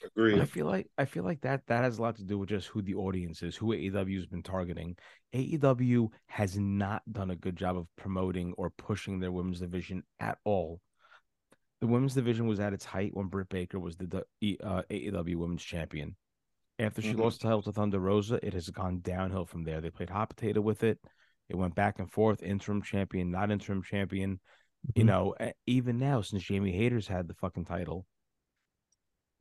But 0.00 0.08
Agreed. 0.16 0.40
I 0.40 0.44
feel 0.46 0.66
like 0.66 0.90
I 0.98 1.04
feel 1.04 1.22
like 1.24 1.40
that 1.42 1.66
that 1.66 1.84
has 1.84 1.98
a 1.98 2.02
lot 2.02 2.16
to 2.16 2.24
do 2.24 2.36
with 2.38 2.48
just 2.48 2.66
who 2.68 2.82
the 2.82 2.94
audience 2.94 3.42
is, 3.42 3.54
who 3.56 3.72
AEW 3.72 4.16
has 4.16 4.26
been 4.26 4.42
targeting. 4.42 4.96
AEW 5.32 6.10
has 6.26 6.58
not 6.58 7.02
done 7.12 7.30
a 7.30 7.36
good 7.36 7.54
job 7.56 7.76
of 7.76 7.86
promoting 7.96 8.52
or 8.54 8.70
pushing 8.70 9.20
their 9.20 9.30
women's 9.30 9.60
division 9.60 10.02
at 10.18 10.38
all. 10.44 10.80
The 11.82 11.88
women's 11.88 12.14
division 12.14 12.46
was 12.46 12.60
at 12.60 12.72
its 12.72 12.84
height 12.84 13.10
when 13.12 13.26
Britt 13.26 13.48
Baker 13.48 13.80
was 13.80 13.96
the 13.96 14.24
the, 14.40 14.60
uh, 14.62 14.82
AEW 14.88 15.34
Women's 15.34 15.64
Champion. 15.64 16.14
After 16.78 17.02
she 17.02 17.12
Mhm. 17.12 17.18
lost 17.18 17.40
the 17.40 17.48
title 17.48 17.62
to 17.62 17.72
Thunder 17.72 17.98
Rosa, 17.98 18.38
it 18.46 18.52
has 18.54 18.70
gone 18.70 19.00
downhill 19.00 19.46
from 19.46 19.64
there. 19.64 19.80
They 19.80 19.90
played 19.90 20.08
hot 20.08 20.28
potato 20.28 20.60
with 20.60 20.84
it. 20.84 21.00
It 21.48 21.56
went 21.56 21.74
back 21.74 21.98
and 21.98 22.08
forth, 22.08 22.40
interim 22.40 22.82
champion, 22.82 23.32
not 23.32 23.50
interim 23.50 23.82
champion. 23.82 24.38
You 24.94 25.02
Mhm. 25.02 25.06
know, 25.06 25.34
even 25.66 25.98
now 25.98 26.20
since 26.20 26.44
Jamie 26.44 26.70
Hayter's 26.70 27.08
had 27.08 27.26
the 27.26 27.34
fucking 27.34 27.64
title, 27.64 28.06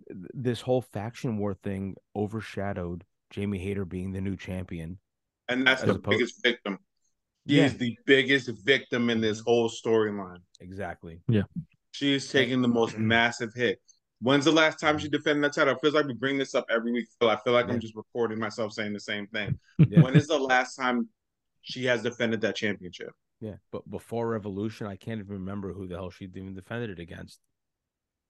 this 0.07 0.61
whole 0.61 0.81
faction 0.81 1.37
war 1.37 1.53
thing 1.53 1.95
overshadowed 2.15 3.05
Jamie 3.29 3.59
Hayter 3.59 3.85
being 3.85 4.13
the 4.13 4.21
new 4.21 4.35
champion. 4.35 4.99
And 5.47 5.67
that's 5.67 5.83
the 5.83 5.91
opposed- 5.91 6.09
biggest 6.17 6.41
victim. 6.41 6.79
He 7.45 7.57
Yeah. 7.57 7.65
is 7.65 7.77
the 7.77 7.95
biggest 8.07 8.49
victim 8.65 9.11
in 9.11 9.21
this 9.21 9.41
whole 9.41 9.69
storyline. 9.69 10.41
Exactly. 10.59 11.21
She 11.91 12.13
is 12.13 12.29
taking 12.29 12.61
the 12.61 12.67
most 12.67 12.97
massive 12.97 13.53
hit. 13.53 13.79
When's 14.21 14.45
the 14.45 14.51
last 14.51 14.79
time 14.79 14.97
she 14.97 15.07
mm-hmm. 15.07 15.17
defended 15.17 15.43
that 15.45 15.53
title? 15.53 15.73
It 15.73 15.79
feels 15.81 15.93
like 15.93 16.05
we 16.05 16.13
bring 16.13 16.37
this 16.37 16.55
up 16.55 16.65
every 16.69 16.91
week. 16.91 17.07
I 17.21 17.37
feel 17.43 17.53
like. 17.53 17.69
I'm 17.69 17.79
just 17.79 17.95
recording 17.95 18.39
myself 18.39 18.73
saying 18.73 18.93
the 18.93 18.99
same 18.99 19.27
thing. 19.27 19.59
Yeah. 19.89 20.01
When 20.01 20.15
is 20.15 20.27
the 20.27 20.37
last 20.37 20.75
time 20.75 21.09
she 21.61 21.85
has 21.85 22.03
defended 22.03 22.41
that 22.41 22.55
championship? 22.55 23.11
Yeah, 23.39 23.55
but 23.71 23.89
before 23.89 24.29
Revolution, 24.29 24.85
I 24.85 24.95
can't 24.95 25.19
even 25.19 25.33
remember 25.33 25.73
who 25.73 25.87
the 25.87 25.95
hell 25.95 26.11
she 26.11 26.25
even 26.25 26.53
defended 26.53 26.91
it 26.91 26.99
against, 26.99 27.39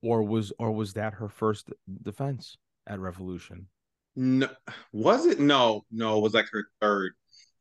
or 0.01 0.23
was 0.23 0.53
or 0.57 0.71
was 0.71 0.93
that 0.93 1.15
her 1.15 1.27
first 1.27 1.69
defense 2.01 2.55
at 2.87 2.99
Revolution? 3.01 3.67
No, 4.15 4.47
was 4.93 5.25
it? 5.25 5.41
No, 5.41 5.83
no, 5.91 6.17
it 6.17 6.21
was 6.21 6.33
like 6.33 6.47
her 6.53 6.65
third. 6.79 7.13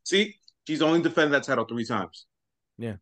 See, 0.05 0.37
she's 0.67 0.83
only 0.83 1.03
defended 1.03 1.35
that 1.35 1.43
title 1.43 1.65
three 1.65 1.85
times. 1.85 2.27
Yeah. 2.79 2.97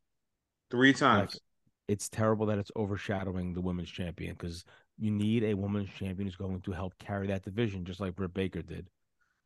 three 0.71 0.93
Like, 0.93 0.99
times. 0.99 1.41
It's 1.88 2.09
terrible 2.09 2.46
that 2.46 2.59
it's 2.59 2.70
overshadowing 2.77 3.55
the 3.55 3.61
women's 3.61 3.90
champion 3.90 4.35
because 4.35 4.64
you 4.98 5.11
need 5.11 5.42
a 5.42 5.55
women's 5.55 5.88
champion 5.90 6.27
who's 6.27 6.37
going 6.37 6.61
to 6.61 6.72
help 6.72 6.96
carry 6.98 7.27
that 7.29 7.42
division, 7.44 7.85
just 7.85 8.01
like 8.01 8.14
Britt 8.14 8.35
Baker 8.35 8.62
did. 8.62 8.88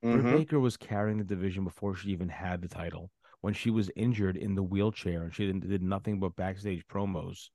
Britt 0.03 0.25
Mhm. 0.25 0.33
Baker 0.39 0.61
was 0.61 0.77
carrying 0.77 1.19
the 1.19 1.25
division 1.25 1.63
before 1.65 1.95
she 1.95 2.11
even 2.11 2.29
had 2.29 2.61
the 2.61 2.69
title. 2.69 3.11
When 3.41 3.55
she 3.55 3.71
was 3.71 3.91
injured 3.97 4.37
in 4.37 4.55
the 4.55 4.63
wheelchair 4.63 5.23
and 5.23 5.35
she 5.35 5.47
didn't, 5.47 5.69
did 5.69 5.83
nothing 5.83 6.19
but 6.21 6.37
backstage 6.37 6.87
promos 6.89 7.51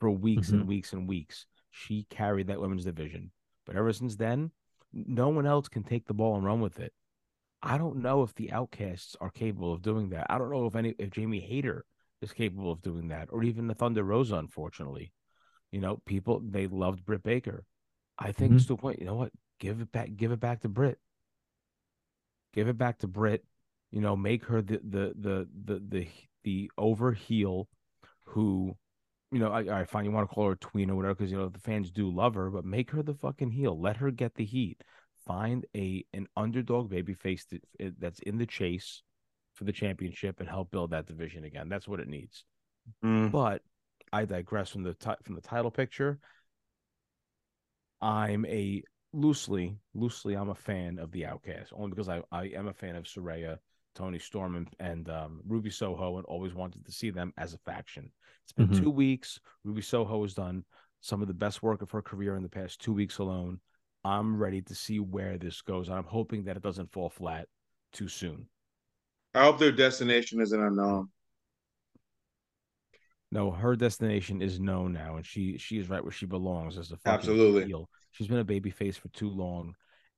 for 0.00 0.10
weeks 0.10 0.50
and 0.50 0.66
weeks 0.66 0.92
and 0.92 1.08
weeks, 1.08 1.46
she 1.70 2.04
carried 2.10 2.48
that 2.48 2.60
women's 2.60 2.84
division. 2.84 3.30
But 3.64 3.76
ever 3.76 3.92
since 3.92 4.16
then, 4.16 4.50
no 4.92 5.28
one 5.28 5.46
else 5.46 5.68
can 5.68 5.82
take 5.84 6.06
the 6.06 6.14
ball 6.14 6.36
and 6.36 6.44
run 6.44 6.60
with 6.60 6.78
it. 6.80 6.92
I 7.62 7.78
don't 7.78 7.96
know 7.96 8.22
if 8.22 8.34
the 8.34 8.52
Outcasts 8.52 9.16
are 9.20 9.30
capable 9.30 9.72
of 9.72 9.82
doing 9.82 10.10
that. 10.10 10.26
I 10.30 10.38
don't 10.38 10.50
know 10.50 10.66
if 10.66 10.76
any 10.76 10.94
if 10.98 11.10
Jamie 11.10 11.40
Hayter 11.40 11.84
is 12.22 12.32
capable 12.32 12.72
of 12.72 12.82
doing 12.82 13.08
that, 13.08 13.28
or 13.30 13.42
even 13.42 13.66
the 13.66 13.74
Thunder 13.74 14.02
Rosa. 14.02 14.36
Unfortunately, 14.36 15.12
you 15.70 15.80
know, 15.80 16.00
people 16.06 16.40
they 16.40 16.66
loved 16.66 17.04
Britt 17.04 17.22
Baker. 17.22 17.64
I 18.18 18.32
think 18.32 18.52
Mhm. 18.52 18.56
it's 18.56 18.66
to 18.66 18.74
a 18.74 18.76
point. 18.76 18.98
You 18.98 19.06
know 19.06 19.14
what? 19.14 19.32
Give 19.58 19.80
it 19.80 19.92
back. 19.92 20.10
Give 20.16 20.32
it 20.32 20.40
back 20.40 20.60
to 20.62 20.68
Britt. 20.68 20.98
Give 22.52 22.68
it 22.68 22.78
back 22.78 22.98
to 22.98 23.06
Britt. 23.06 23.44
You 23.90 24.00
know, 24.00 24.16
make 24.16 24.44
her 24.44 24.62
the 24.62 24.78
the 24.78 25.14
the 25.18 25.48
the 25.64 25.78
the 25.88 26.08
the 26.44 26.70
over 26.78 27.12
heel 27.12 27.68
who, 28.24 28.76
you 29.30 29.38
know, 29.38 29.50
I, 29.52 29.80
I 29.80 29.84
find 29.84 30.06
you 30.06 30.12
want 30.12 30.28
to 30.28 30.34
call 30.34 30.46
her 30.46 30.52
a 30.52 30.56
tween 30.56 30.90
or 30.90 30.96
whatever 30.96 31.14
because 31.14 31.30
you 31.30 31.38
know 31.38 31.48
the 31.48 31.58
fans 31.58 31.90
do 31.90 32.10
love 32.10 32.34
her, 32.34 32.50
but 32.50 32.64
make 32.64 32.90
her 32.90 33.02
the 33.02 33.14
fucking 33.14 33.50
heel. 33.50 33.78
Let 33.78 33.98
her 33.98 34.10
get 34.10 34.34
the 34.34 34.44
heat. 34.44 34.82
Find 35.26 35.66
a 35.76 36.04
an 36.12 36.26
underdog 36.36 36.88
baby 36.88 37.14
face 37.14 37.44
that, 37.46 37.62
that's 37.98 38.20
in 38.20 38.38
the 38.38 38.46
chase 38.46 39.02
for 39.56 39.64
the 39.64 39.72
championship 39.72 40.38
and 40.38 40.48
help 40.48 40.70
build 40.70 40.90
that 40.90 41.06
division 41.06 41.44
again. 41.44 41.68
That's 41.68 41.88
what 41.88 42.00
it 42.00 42.08
needs. 42.08 42.44
Mm. 43.04 43.32
But 43.32 43.62
I 44.12 44.24
digress 44.24 44.70
from 44.70 44.82
the 44.82 44.94
ti- 44.94 45.22
from 45.24 45.34
the 45.34 45.40
title 45.40 45.70
picture. 45.70 46.18
I'm 48.00 48.44
a 48.46 48.82
loosely, 49.12 49.76
loosely, 49.94 50.34
I'm 50.34 50.50
a 50.50 50.54
fan 50.54 50.98
of 50.98 51.10
the 51.10 51.24
Outcast 51.24 51.72
only 51.74 51.90
because 51.90 52.08
I, 52.08 52.22
I 52.30 52.44
am 52.54 52.68
a 52.68 52.74
fan 52.74 52.94
of 52.94 53.04
Saraya, 53.04 53.58
Toni 53.94 54.18
Storm, 54.18 54.56
and, 54.56 54.68
and 54.78 55.08
um, 55.08 55.40
Ruby 55.46 55.70
Soho, 55.70 56.18
and 56.18 56.26
always 56.26 56.54
wanted 56.54 56.84
to 56.84 56.92
see 56.92 57.10
them 57.10 57.32
as 57.38 57.54
a 57.54 57.58
faction. 57.58 58.12
It's 58.44 58.52
been 58.52 58.68
Mhm. 58.68 58.82
two 58.82 58.90
weeks. 58.90 59.40
Ruby 59.64 59.80
Soho 59.82 60.22
has 60.22 60.34
done 60.34 60.64
some 61.00 61.22
of 61.22 61.28
the 61.28 61.34
best 61.34 61.62
work 61.62 61.80
of 61.80 61.90
her 61.92 62.02
career 62.02 62.36
in 62.36 62.42
the 62.42 62.48
past 62.48 62.80
two 62.80 62.92
weeks 62.92 63.18
alone. 63.18 63.60
I'm 64.04 64.36
ready 64.36 64.60
to 64.62 64.74
see 64.74 65.00
where 65.00 65.38
this 65.38 65.62
goes. 65.62 65.88
I'm 65.88 66.04
hoping 66.04 66.44
that 66.44 66.56
it 66.56 66.62
doesn't 66.62 66.92
fall 66.92 67.08
flat 67.08 67.48
too 67.92 68.08
soon. 68.08 68.48
I 69.36 69.44
hope 69.44 69.58
their 69.58 69.72
destination 69.72 70.40
isn't 70.40 70.60
unknown. 70.62 71.10
No, 73.32 73.50
her 73.50 73.76
destination 73.76 74.40
is 74.40 74.58
known 74.58 74.92
now, 74.92 75.16
and 75.16 75.26
she 75.26 75.58
she 75.58 75.78
is 75.78 75.88
right 75.90 76.02
where 76.02 76.12
she 76.12 76.26
belongs 76.26 76.78
as 76.78 76.90
a 76.92 76.98
Absolutely. 77.04 77.66
heel. 77.66 77.90
She's 78.12 78.28
been 78.28 78.38
a 78.38 78.44
baby 78.44 78.70
face 78.70 78.96
for 78.96 79.08
too 79.08 79.28
long, 79.28 79.74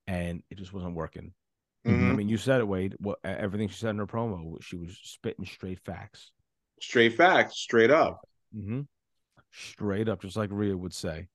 and 0.07 0.43
it 0.51 0.59
just 0.59 0.73
wasn't 0.73 0.95
working. 0.95 1.33
I 1.85 1.91
Mhm. 1.91 2.17
mean, 2.17 2.29
you 2.29 2.37
said 2.37 2.61
it, 2.61 2.69
Wade. 2.69 2.95
What 2.99 3.19
everything 3.25 3.69
she 3.69 3.77
said 3.77 3.91
in 3.91 3.99
her 3.99 4.07
promo, 4.07 4.63
she 4.63 4.77
was 4.77 4.99
spitting 5.03 5.47
straight 5.47 5.81
facts. 5.81 6.33
Straight 6.81 7.17
facts, 7.17 7.59
straight 7.59 7.91
up. 7.91 8.21
mm-hmm. 8.55 8.83
Straight 9.51 10.09
up, 10.09 10.21
just 10.21 10.37
like 10.37 10.51
Rhea 10.53 10.77
would 10.77 10.93
say. 10.95 11.29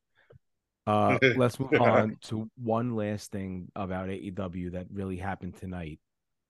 Uh, 0.86 1.18
let's 1.38 1.60
move 1.60 1.82
on 1.82 2.18
to 2.24 2.50
one 2.56 2.96
last 2.96 3.32
thing 3.32 3.72
about 3.76 4.10
AEW 4.10 4.72
that 4.72 4.88
really 4.92 5.18
happened 5.18 5.56
tonight. 5.56 6.00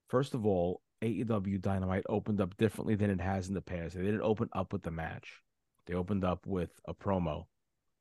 First 0.09 0.33
of 0.33 0.45
all, 0.45 0.81
AEW 1.03 1.61
Dynamite 1.61 2.05
opened 2.07 2.39
up 2.39 2.55
differently 2.57 2.95
than 2.95 3.09
it 3.09 3.19
has 3.19 3.49
in 3.49 3.53
the 3.53 3.61
past. 3.61 3.95
They 3.95 4.03
didn't 4.03 4.21
open 4.21 4.49
up 4.53 4.71
with 4.71 4.83
the 4.83 4.91
match. 4.91 5.41
They 5.85 5.93
opened 5.93 6.23
up 6.23 6.47
with 6.47 6.71
a 6.85 6.93
promo 6.93 7.45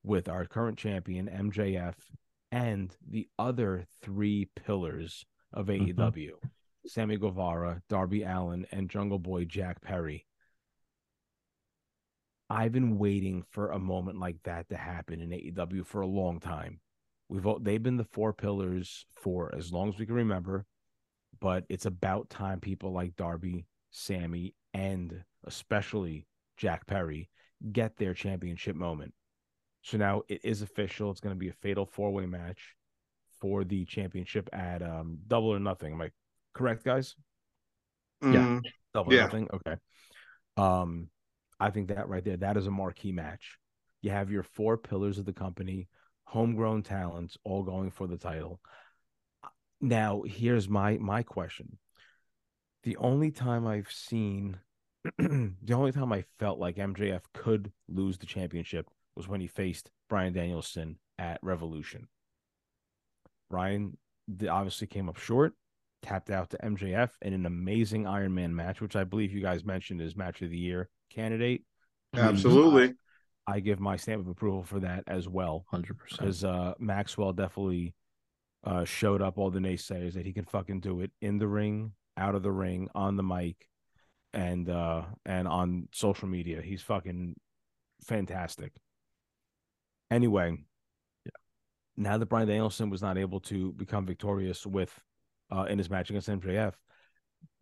with 0.04 0.28
our 0.28 0.44
current 0.44 0.78
champion 0.78 1.28
MJF 1.28 1.94
and 2.52 2.94
the 3.08 3.28
other 3.38 3.86
three 4.02 4.48
pillars 4.54 5.24
of 5.52 5.66
mm-hmm. 5.66 6.00
AEW: 6.00 6.30
Sammy 6.86 7.16
Guevara, 7.16 7.82
Darby 7.88 8.22
Allin, 8.22 8.66
and 8.70 8.88
Jungle 8.88 9.18
Boy 9.18 9.44
Jack 9.44 9.82
Perry. 9.82 10.26
I've 12.48 12.72
been 12.72 12.98
waiting 12.98 13.44
for 13.50 13.70
a 13.70 13.78
moment 13.78 14.20
like 14.20 14.36
that 14.44 14.68
to 14.68 14.76
happen 14.76 15.20
in 15.20 15.30
AEW 15.30 15.86
for 15.86 16.02
a 16.02 16.06
long 16.06 16.38
time. 16.38 16.80
We've 17.28 17.46
all, 17.46 17.58
they've 17.58 17.82
been 17.82 17.96
the 17.96 18.04
four 18.04 18.34
pillars 18.34 19.06
for 19.22 19.54
as 19.56 19.72
long 19.72 19.88
as 19.88 19.98
we 19.98 20.04
can 20.04 20.14
remember, 20.14 20.66
but 21.42 21.64
it's 21.68 21.86
about 21.86 22.30
time 22.30 22.60
people 22.60 22.92
like 22.92 23.16
Darby, 23.16 23.66
Sammy, 23.90 24.54
and 24.72 25.24
especially 25.44 26.24
Jack 26.56 26.86
Perry 26.86 27.28
get 27.72 27.96
their 27.96 28.14
championship 28.14 28.76
moment. 28.76 29.12
So 29.82 29.98
now 29.98 30.22
it 30.28 30.40
is 30.44 30.62
official. 30.62 31.10
It's 31.10 31.20
going 31.20 31.34
to 31.34 31.38
be 31.38 31.48
a 31.48 31.54
fatal 31.54 31.84
four 31.84 32.12
way 32.12 32.26
match 32.26 32.76
for 33.40 33.64
the 33.64 33.84
championship 33.84 34.48
at 34.52 34.82
um, 34.82 35.18
Double 35.26 35.48
or 35.48 35.58
Nothing. 35.58 35.94
Am 35.94 36.00
I 36.00 36.10
correct, 36.54 36.84
guys? 36.84 37.16
Yeah. 38.22 38.60
Double 38.94 39.12
or 39.12 39.16
Yeah. 39.16 39.22
Nothing. 39.22 39.48
Okay. 39.52 39.76
Um, 40.56 41.08
I 41.58 41.70
think 41.70 41.88
that 41.88 42.08
right 42.08 42.24
there, 42.24 42.36
that 42.36 42.56
is 42.56 42.68
a 42.68 42.70
marquee 42.70 43.10
match. 43.10 43.58
You 44.00 44.10
have 44.10 44.30
your 44.30 44.44
four 44.44 44.76
pillars 44.76 45.18
of 45.18 45.24
the 45.24 45.32
company, 45.32 45.88
homegrown 46.22 46.84
talents, 46.84 47.36
all 47.42 47.64
going 47.64 47.90
for 47.90 48.06
the 48.06 48.16
title. 48.16 48.60
Now, 49.82 50.22
here's 50.22 50.68
my 50.68 50.96
my 50.98 51.22
question. 51.24 51.78
The 52.84 52.96
only 52.96 53.30
time 53.30 53.66
I've 53.66 53.90
seen, 53.90 54.58
the 55.18 55.74
only 55.74 55.92
time 55.92 56.12
I 56.12 56.24
felt 56.38 56.58
like 56.58 56.76
MJF 56.76 57.20
could 57.34 57.72
lose 57.88 58.16
the 58.18 58.26
championship 58.26 58.88
was 59.16 59.28
when 59.28 59.40
he 59.40 59.46
faced 59.48 59.90
Bryan 60.08 60.32
Danielson 60.32 60.98
at 61.18 61.38
Revolution. 61.42 62.08
Bryan 63.50 63.98
obviously 64.48 64.86
came 64.86 65.08
up 65.08 65.18
short, 65.18 65.52
tapped 66.02 66.30
out 66.30 66.50
to 66.50 66.58
MJF 66.58 67.10
in 67.20 67.32
an 67.34 67.44
amazing 67.44 68.06
Iron 68.06 68.34
Man 68.34 68.54
match, 68.54 68.80
which 68.80 68.96
I 68.96 69.04
believe 69.04 69.32
you 69.32 69.42
guys 69.42 69.64
mentioned 69.64 70.00
is 70.00 70.16
match 70.16 70.42
of 70.42 70.50
the 70.50 70.56
year 70.58 70.88
candidate. 71.10 71.64
Absolutely. 72.14 72.94
I 73.46 73.60
give 73.60 73.80
my 73.80 73.96
stamp 73.96 74.22
of 74.22 74.28
approval 74.28 74.62
for 74.62 74.80
that 74.80 75.02
as 75.08 75.28
well 75.28 75.64
Hundred 75.68 75.98
percent. 75.98 76.20
because 76.20 76.44
uh, 76.44 76.74
Maxwell 76.78 77.32
definitely 77.32 77.94
uh, 78.64 78.84
showed 78.84 79.22
up 79.22 79.38
all 79.38 79.50
the 79.50 79.58
naysayers 79.58 80.14
that 80.14 80.26
he 80.26 80.32
can 80.32 80.44
fucking 80.44 80.80
do 80.80 81.00
it 81.00 81.10
in 81.20 81.38
the 81.38 81.48
ring, 81.48 81.92
out 82.16 82.34
of 82.34 82.42
the 82.42 82.52
ring, 82.52 82.88
on 82.94 83.16
the 83.16 83.22
mic, 83.22 83.68
and 84.32 84.68
uh, 84.68 85.02
and 85.26 85.48
on 85.48 85.88
social 85.92 86.28
media. 86.28 86.62
He's 86.62 86.82
fucking 86.82 87.36
fantastic. 88.04 88.72
Anyway, 90.10 90.58
now 91.96 92.18
that 92.18 92.26
Bryan 92.26 92.48
Danielson 92.48 92.90
was 92.90 93.02
not 93.02 93.18
able 93.18 93.40
to 93.40 93.72
become 93.72 94.06
victorious 94.06 94.66
with 94.66 94.98
uh, 95.50 95.64
in 95.64 95.78
his 95.78 95.90
match 95.90 96.10
against 96.10 96.28
MJF, 96.28 96.74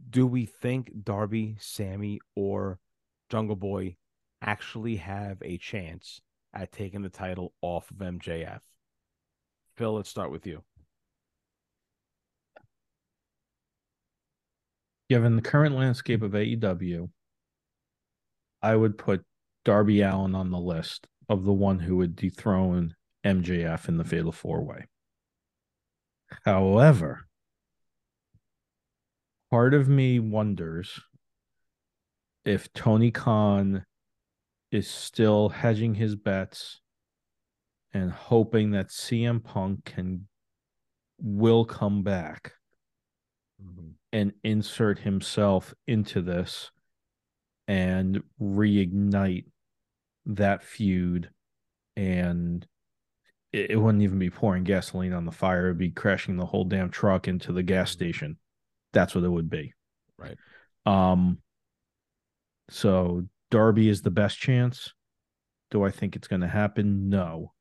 do 0.09 0.27
we 0.27 0.47
think 0.47 0.93
Darby, 1.05 1.57
Sammy, 1.61 2.21
or 2.37 2.79
Jungle 3.29 3.57
Boy 3.57 3.97
actually 4.43 4.97
have 4.97 5.39
a 5.43 5.59
chance 5.59 6.21
at 6.55 6.73
taking 6.73 7.03
the 7.03 7.09
title 7.09 7.53
off 7.63 7.91
of 7.91 7.99
MJF? 7.99 8.61
Phil, 9.77 9.95
let's 9.95 10.11
start 10.11 10.31
with 10.31 10.47
you. 10.47 10.63
Given 15.11 15.35
the 15.35 15.43
current 15.43 15.75
landscape 15.75 16.23
of 16.23 16.33
AEW, 16.33 17.11
I 18.63 18.77
would 18.77 18.97
put 18.97 19.25
Darby 19.65 20.03
Allin 20.03 20.37
on 20.37 20.53
the 20.53 20.61
list 20.61 21.09
of 21.29 21.45
the 21.45 21.53
one 21.53 21.81
who 21.81 21.97
would 21.97 22.15
dethrone 22.15 22.95
MJF 23.27 23.89
in 23.89 23.97
the 23.97 24.05
Fatal 24.05 24.31
Four 24.31 24.65
Way. 24.65 24.87
However, 26.45 27.27
part 29.51 29.75
of 29.75 29.89
me 29.89 30.21
wonders 30.21 31.01
if 32.45 32.73
Tony 32.73 33.11
Khan 33.11 33.85
is 34.71 34.87
still 34.87 35.49
hedging 35.49 35.97
his 35.97 36.15
bets 36.15 36.81
and 37.93 38.13
hoping 38.13 38.71
that 38.71 38.91
CM 38.91 39.43
Punk 39.43 39.85
can 39.85 40.29
will 41.19 41.65
come 41.65 42.05
back 42.05 42.53
mm-hmm. 43.61 43.91
And 44.13 44.33
insert 44.43 44.99
himself 45.01 45.75
into 45.87 46.21
this 46.21 46.71
and 47.69 48.23
reignite 48.41 49.45
that 50.27 50.63
feud. 50.63 51.31
And 51.97 52.67
it, 53.53 53.73
it, 53.73 53.77
wouldn't 53.77 54.03
even 54.03 54.19
be 54.19 54.31
pouring 54.31 54.65
gasoline 54.65 55.13
on 55.13 55.25
the 55.25 55.33
fire. 55.33 55.67
It'd 55.67 55.79
be 55.79 55.91
crashing 55.91 56.37
the 56.37 56.47
whole 56.47 56.65
damn 56.65 56.91
truck 56.91 57.29
into 57.29 57.53
the 57.53 57.63
gas 57.63 57.91
mm-hmm. 57.91 57.99
station. 57.99 58.37
That's 58.93 59.15
what 59.15 59.25
it 59.25 59.29
would 59.29 59.51
be. 59.51 59.75
Right. 60.19 60.37
Um 60.87 61.39
so 62.69 63.25
darby 63.51 63.89
is 63.89 64.03
the 64.03 64.11
best 64.11 64.39
chance. 64.39 64.93
Do 65.71 65.85
i 65.85 65.91
think 65.91 66.17
it's 66.17 66.29
going 66.29 66.41
to 66.41 66.49
happen? 66.49 67.09
No. 67.09 67.53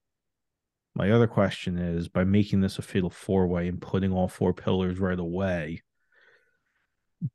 My 0.95 1.11
other 1.11 1.27
question 1.27 1.77
is 1.77 2.07
by 2.07 2.23
making 2.23 2.61
this 2.61 2.79
a 2.79 2.81
fatal 2.81 3.09
four 3.09 3.47
way 3.47 3.67
and 3.67 3.81
putting 3.81 4.11
all 4.11 4.27
four 4.27 4.53
pillars 4.53 4.99
right 4.99 5.19
away 5.19 5.83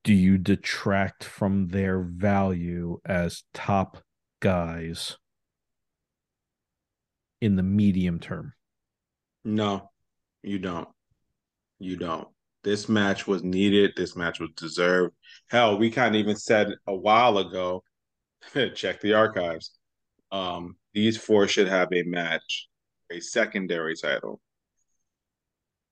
do 0.03 0.15
you 0.15 0.39
detract 0.39 1.25
from 1.25 1.69
their 1.69 2.01
value 2.01 3.01
as 3.05 3.45
top 3.53 4.03
guys 4.41 5.17
in 7.41 7.57
the 7.57 7.63
medium 7.63 8.19
term? 8.19 8.55
No, 9.45 9.91
you 10.43 10.59
don't. 10.59 10.89
You 11.79 11.97
don't. 11.97 12.29
This 12.63 12.89
match 12.89 13.27
was 13.27 13.45
needed. 13.45 13.93
This 13.95 14.17
match 14.17 14.41
was 14.41 14.51
deserved. 14.57 15.15
Hell, 15.49 15.77
we 15.77 15.91
kind 15.91 16.15
of 16.15 16.19
even 16.19 16.37
said 16.37 16.69
a 16.87 16.95
while 16.95 17.37
ago, 17.37 17.83
check 18.75 19.01
the 19.01 19.13
archives. 19.13 19.73
Um, 20.33 20.77
these 20.95 21.19
four 21.19 21.47
should 21.47 21.69
have 21.69 21.93
a 21.93 22.03
match, 22.05 22.69
a 23.13 23.21
secondary 23.21 23.95
title. 23.97 24.41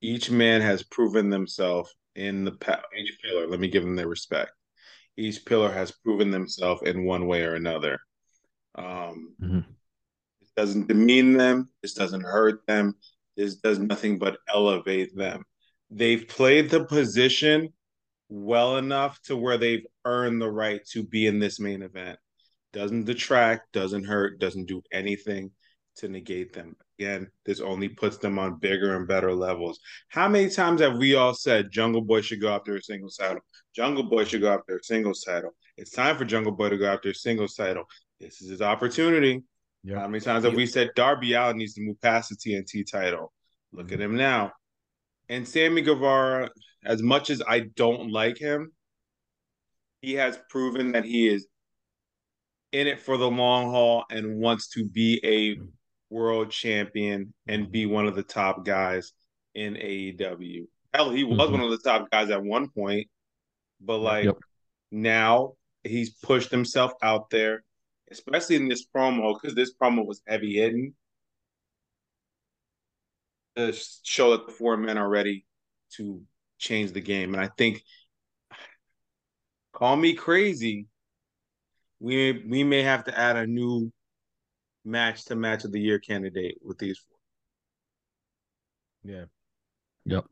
Each 0.00 0.30
man 0.30 0.62
has 0.62 0.82
proven 0.82 1.28
themselves 1.28 1.94
in 2.14 2.44
the 2.44 2.52
pa- 2.52 2.82
each 2.96 3.18
pillar. 3.22 3.46
Let 3.46 3.60
me 3.60 3.68
give 3.68 3.82
them 3.82 3.96
their 3.96 4.08
respect. 4.08 4.52
Each 5.16 5.44
pillar 5.44 5.70
has 5.70 5.90
proven 5.90 6.30
themselves 6.30 6.82
in 6.82 7.04
one 7.04 7.26
way 7.26 7.42
or 7.42 7.54
another. 7.54 7.98
Um, 8.74 9.34
mm-hmm. 9.40 9.58
It 10.40 10.48
doesn't 10.56 10.88
demean 10.88 11.36
them. 11.36 11.68
This 11.82 11.94
doesn't 11.94 12.22
hurt 12.22 12.66
them. 12.66 12.94
This 13.36 13.56
does 13.56 13.78
nothing 13.78 14.18
but 14.18 14.38
elevate 14.48 15.14
them. 15.16 15.44
They've 15.90 16.26
played 16.26 16.70
the 16.70 16.84
position 16.84 17.72
well 18.28 18.78
enough 18.78 19.20
to 19.22 19.36
where 19.36 19.58
they've 19.58 19.86
earned 20.04 20.40
the 20.40 20.50
right 20.50 20.80
to 20.92 21.02
be 21.02 21.26
in 21.26 21.38
this 21.38 21.60
main 21.60 21.82
event. 21.82 22.18
Doesn't 22.72 23.04
detract, 23.04 23.72
doesn't 23.72 24.04
hurt, 24.04 24.40
doesn't 24.40 24.66
do 24.66 24.82
anything 24.90 25.50
to 25.96 26.08
negate 26.08 26.54
them. 26.54 26.76
Again, 27.02 27.28
this 27.44 27.60
only 27.60 27.88
puts 27.88 28.18
them 28.18 28.38
on 28.38 28.60
bigger 28.60 28.96
and 28.96 29.08
better 29.08 29.34
levels. 29.34 29.80
How 30.08 30.28
many 30.28 30.48
times 30.48 30.80
have 30.80 30.98
we 30.98 31.16
all 31.16 31.34
said 31.34 31.72
Jungle 31.72 32.02
Boy 32.02 32.20
should 32.20 32.40
go 32.40 32.54
after 32.54 32.76
a 32.76 32.82
singles 32.82 33.16
title? 33.16 33.40
Jungle 33.74 34.04
Boy 34.04 34.24
should 34.24 34.40
go 34.40 34.52
after 34.52 34.76
a 34.76 34.82
singles 34.84 35.24
title. 35.24 35.50
It's 35.76 35.90
time 35.90 36.16
for 36.16 36.24
Jungle 36.24 36.52
Boy 36.52 36.68
to 36.68 36.78
go 36.78 36.86
after 36.86 37.10
a 37.10 37.14
singles 37.14 37.54
title. 37.54 37.84
This 38.20 38.40
is 38.40 38.50
his 38.50 38.62
opportunity. 38.62 39.42
Yep. 39.82 39.98
How 39.98 40.06
many 40.06 40.20
times 40.20 40.44
have 40.44 40.54
we 40.54 40.66
said 40.66 40.90
Darby 40.94 41.32
Allin 41.32 41.56
needs 41.56 41.74
to 41.74 41.80
move 41.80 42.00
past 42.00 42.30
the 42.30 42.36
TNT 42.36 42.88
title? 42.88 43.32
Look 43.72 43.86
mm-hmm. 43.86 43.94
at 43.94 44.00
him 44.00 44.16
now. 44.16 44.52
And 45.28 45.46
Sammy 45.48 45.82
Guevara, 45.82 46.50
as 46.84 47.02
much 47.02 47.30
as 47.30 47.42
I 47.48 47.60
don't 47.74 48.12
like 48.12 48.38
him, 48.38 48.70
he 50.02 50.14
has 50.14 50.38
proven 50.50 50.92
that 50.92 51.04
he 51.04 51.28
is 51.28 51.48
in 52.70 52.86
it 52.86 53.00
for 53.00 53.16
the 53.16 53.28
long 53.28 53.70
haul 53.70 54.04
and 54.08 54.38
wants 54.38 54.68
to 54.68 54.84
be 54.84 55.20
a 55.24 55.60
world 56.12 56.50
champion 56.50 57.32
and 57.46 57.72
be 57.72 57.86
one 57.86 58.06
of 58.06 58.14
the 58.14 58.22
top 58.22 58.64
guys 58.64 59.12
in 59.54 59.74
AEW. 59.74 60.66
Hell, 60.92 61.10
he 61.10 61.24
was 61.24 61.38
mm-hmm. 61.38 61.52
one 61.52 61.60
of 61.62 61.70
the 61.70 61.78
top 61.78 62.10
guys 62.10 62.30
at 62.30 62.42
one 62.42 62.68
point, 62.68 63.08
but 63.80 63.98
like 63.98 64.26
yep. 64.26 64.36
now 64.90 65.54
he's 65.82 66.10
pushed 66.10 66.50
himself 66.50 66.92
out 67.02 67.30
there 67.30 67.64
especially 68.12 68.56
in 68.56 68.68
this 68.68 68.86
promo, 68.86 69.34
because 69.34 69.56
this 69.56 69.74
promo 69.74 70.06
was 70.06 70.22
heavy 70.26 70.54
hitting, 70.54 70.94
to 73.56 73.72
show 74.02 74.32
that 74.32 74.46
the 74.46 74.52
four 74.52 74.76
men 74.76 74.96
are 74.96 75.08
ready 75.08 75.44
to 75.96 76.22
change 76.58 76.92
the 76.92 77.00
game. 77.00 77.34
And 77.34 77.42
I 77.42 77.50
think, 77.58 77.82
call 79.72 79.96
me 79.96 80.14
crazy, 80.14 80.86
we 81.98 82.44
we 82.48 82.64
may 82.64 82.82
have 82.82 83.04
to 83.04 83.18
add 83.18 83.36
a 83.36 83.46
new 83.46 83.92
match 84.84 85.24
to 85.26 85.36
match 85.36 85.64
of 85.64 85.72
the 85.72 85.80
year 85.80 85.98
candidate 85.98 86.58
with 86.62 86.78
these 86.78 86.98
four. 86.98 87.16
Yeah. 89.04 89.24
Yep. 90.04 90.24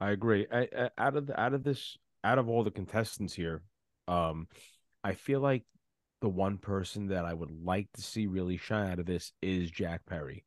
I 0.00 0.10
agree. 0.10 0.46
I, 0.52 0.68
I, 0.76 0.90
out 0.98 1.16
of 1.16 1.26
the, 1.26 1.40
out 1.40 1.54
of 1.54 1.62
this 1.62 1.96
out 2.24 2.38
of 2.38 2.48
all 2.48 2.64
the 2.64 2.70
contestants 2.70 3.34
here, 3.34 3.62
um, 4.08 4.48
I 5.02 5.14
feel 5.14 5.40
like 5.40 5.64
the 6.20 6.28
one 6.28 6.58
person 6.58 7.08
that 7.08 7.24
I 7.24 7.32
would 7.32 7.50
like 7.64 7.88
to 7.94 8.02
see 8.02 8.26
really 8.26 8.56
shine 8.56 8.90
out 8.90 8.98
of 8.98 9.06
this 9.06 9.32
is 9.42 9.70
Jack 9.70 10.02
Perry. 10.06 10.44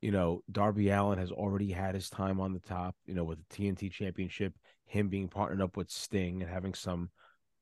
You 0.00 0.10
know, 0.10 0.42
Darby 0.50 0.90
Allin 0.90 1.18
has 1.18 1.30
already 1.30 1.70
had 1.70 1.94
his 1.94 2.10
time 2.10 2.40
on 2.40 2.52
the 2.52 2.60
top, 2.60 2.96
you 3.06 3.14
know, 3.14 3.24
with 3.24 3.38
the 3.38 3.54
TNT 3.54 3.90
championship, 3.90 4.54
him 4.86 5.08
being 5.08 5.28
partnered 5.28 5.62
up 5.62 5.76
with 5.76 5.90
Sting 5.90 6.42
and 6.42 6.50
having 6.50 6.74
some 6.74 7.10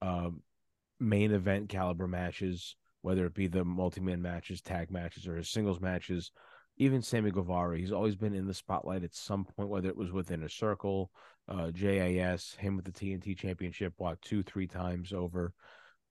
um, 0.01 0.43
main 0.99 1.33
event 1.33 1.69
caliber 1.69 2.07
matches, 2.07 2.77
whether 3.03 3.27
it 3.27 3.35
be 3.35 3.47
the 3.47 3.65
multi 3.65 4.01
man 4.01 4.21
matches, 4.21 4.61
tag 4.61 4.91
matches, 4.91 5.27
or 5.27 5.37
his 5.37 5.49
singles 5.49 5.81
matches. 5.81 6.31
Even 6.77 7.03
Sammy 7.03 7.31
Guevara, 7.31 7.79
he's 7.79 7.93
always 7.93 8.17
been 8.17 8.35
in 8.35 8.47
the 8.47 8.55
spotlight 8.55 9.05
at 9.05 9.15
some 9.15 9.45
point, 9.45 9.69
whether 9.69 9.89
it 9.89 9.97
was 9.97 10.13
within 10.13 10.41
Inner 10.41 10.49
Circle, 10.49 11.11
uh, 11.49 11.71
JAS, 11.71 12.57
him 12.59 12.77
with 12.77 12.87
the 12.87 12.93
TNT 12.93 13.37
championship, 13.37 13.93
what, 13.99 14.21
two, 14.23 14.43
three 14.43 14.67
times 14.67 15.13
over. 15.13 15.53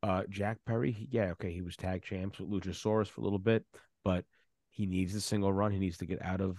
Uh, 0.04 0.24
Jack 0.30 0.60
Perry, 0.68 0.92
he, 0.92 1.08
yeah, 1.12 1.32
okay, 1.32 1.52
he 1.52 1.62
was 1.62 1.76
tag 1.76 2.04
champs 2.04 2.40
with 2.40 2.50
Luchasaurus 2.50 3.08
for 3.08 3.22
a 3.22 3.24
little 3.24 3.40
bit, 3.40 3.66
but 4.04 4.26
he 4.70 4.86
needs 4.86 5.16
a 5.16 5.22
single 5.22 5.52
run. 5.52 5.72
He 5.72 5.80
needs 5.80 5.98
to 5.98 6.06
get 6.06 6.24
out 6.24 6.42
of 6.42 6.58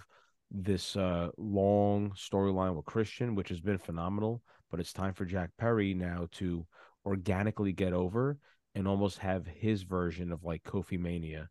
this 0.51 0.97
uh, 0.97 1.29
long 1.37 2.11
storyline 2.11 2.75
with 2.75 2.85
Christian, 2.85 3.35
which 3.35 3.49
has 3.51 3.61
been 3.61 3.79
phenomenal. 3.79 4.43
But 4.71 4.81
it's 4.81 4.93
time 4.93 5.14
for 5.14 5.25
Jack 5.25 5.51
Perry 5.59 5.95
now 5.95 6.29
to 6.33 6.66
organically 7.07 7.73
get 7.73 7.93
over 7.93 8.38
and 8.75 8.87
almost 8.87 9.19
have 9.19 9.47
his 9.47 9.83
version 9.83 10.33
of 10.33 10.45
like 10.45 10.63
Kofi 10.63 10.99
Mania. 10.99 11.49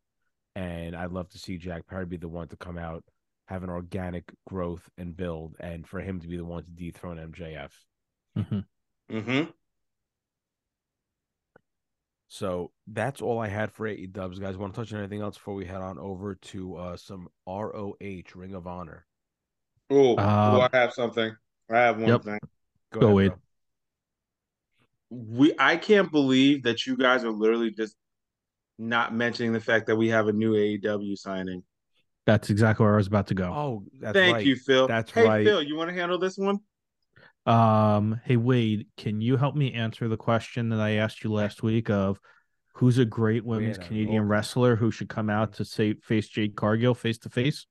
And 0.55 0.95
I'd 0.95 1.11
love 1.11 1.29
to 1.29 1.39
see 1.39 1.57
Jack 1.57 1.87
Perry 1.87 2.05
be 2.05 2.17
the 2.17 2.27
one 2.27 2.47
to 2.49 2.57
come 2.57 2.77
out, 2.77 3.03
have 3.47 3.63
an 3.63 3.69
organic 3.69 4.31
growth 4.47 4.89
and 4.97 5.15
build, 5.15 5.55
and 5.59 5.87
for 5.87 5.99
him 5.99 6.19
to 6.19 6.27
be 6.27 6.37
the 6.37 6.45
one 6.45 6.63
to 6.63 6.71
dethrone 6.71 7.17
MJF. 7.17 7.71
Mm-hmm. 8.37 9.15
Mm-hmm. 9.15 9.49
So 12.29 12.71
that's 12.87 13.21
all 13.21 13.39
I 13.39 13.47
had 13.47 13.71
for 13.71 13.87
AE 13.87 14.05
Dubs, 14.07 14.37
guys. 14.37 14.55
Want 14.55 14.73
to 14.73 14.79
touch 14.79 14.93
on 14.93 14.99
anything 14.99 15.21
else 15.21 15.35
before 15.35 15.55
we 15.55 15.65
head 15.65 15.81
on 15.81 15.97
over 15.97 16.35
to 16.35 16.75
uh, 16.75 16.95
some 16.95 17.27
ROH 17.47 17.95
Ring 18.35 18.53
of 18.53 18.67
Honor? 18.67 19.05
Oh, 19.89 20.11
um, 20.17 20.61
I 20.61 20.69
have 20.71 20.93
something. 20.93 21.35
I 21.71 21.77
have 21.77 21.97
one 21.97 22.07
yep. 22.07 22.23
thing. 22.23 22.39
Go, 22.91 22.99
Go 22.99 23.19
ahead. 23.19 23.33
We 25.09 25.53
I 25.57 25.77
can't 25.77 26.11
believe 26.11 26.63
that 26.63 26.85
you 26.85 26.95
guys 26.97 27.23
are 27.23 27.31
literally 27.31 27.71
just 27.71 27.95
not 28.77 29.13
mentioning 29.13 29.53
the 29.53 29.59
fact 29.59 29.87
that 29.87 29.95
we 29.95 30.09
have 30.09 30.27
a 30.27 30.33
new 30.33 30.53
AEW 30.53 31.17
signing. 31.17 31.63
That's 32.25 32.49
exactly 32.49 32.83
where 32.83 32.93
I 32.93 32.97
was 32.97 33.07
about 33.07 33.27
to 33.27 33.33
go. 33.33 33.45
Oh, 33.45 33.83
thank 34.13 34.35
right. 34.35 34.45
you, 34.45 34.55
Phil. 34.55 34.87
That's 34.87 35.11
hey, 35.11 35.27
right. 35.27 35.45
Phil, 35.45 35.63
you 35.63 35.75
want 35.75 35.89
to 35.89 35.95
handle 35.95 36.19
this 36.19 36.37
one? 36.37 36.59
Um, 37.45 38.21
hey 38.25 38.37
Wade, 38.37 38.87
can 38.97 39.21
you 39.21 39.37
help 39.37 39.55
me 39.55 39.73
answer 39.73 40.07
the 40.07 40.17
question 40.17 40.69
that 40.69 40.79
I 40.79 40.91
asked 40.91 41.23
you 41.23 41.31
last 41.31 41.63
week 41.63 41.89
of 41.89 42.19
who's 42.73 42.97
a 42.97 43.05
great 43.05 43.43
women's 43.43 43.77
yeah, 43.77 43.87
Canadian 43.87 44.27
wrestler 44.27 44.75
who 44.75 44.91
should 44.91 45.09
come 45.09 45.29
out 45.29 45.53
to 45.53 45.65
say 45.65 45.95
face 45.95 46.27
Jade 46.27 46.55
Cargill 46.55 46.93
face 46.93 47.17
to 47.19 47.29
face? 47.29 47.65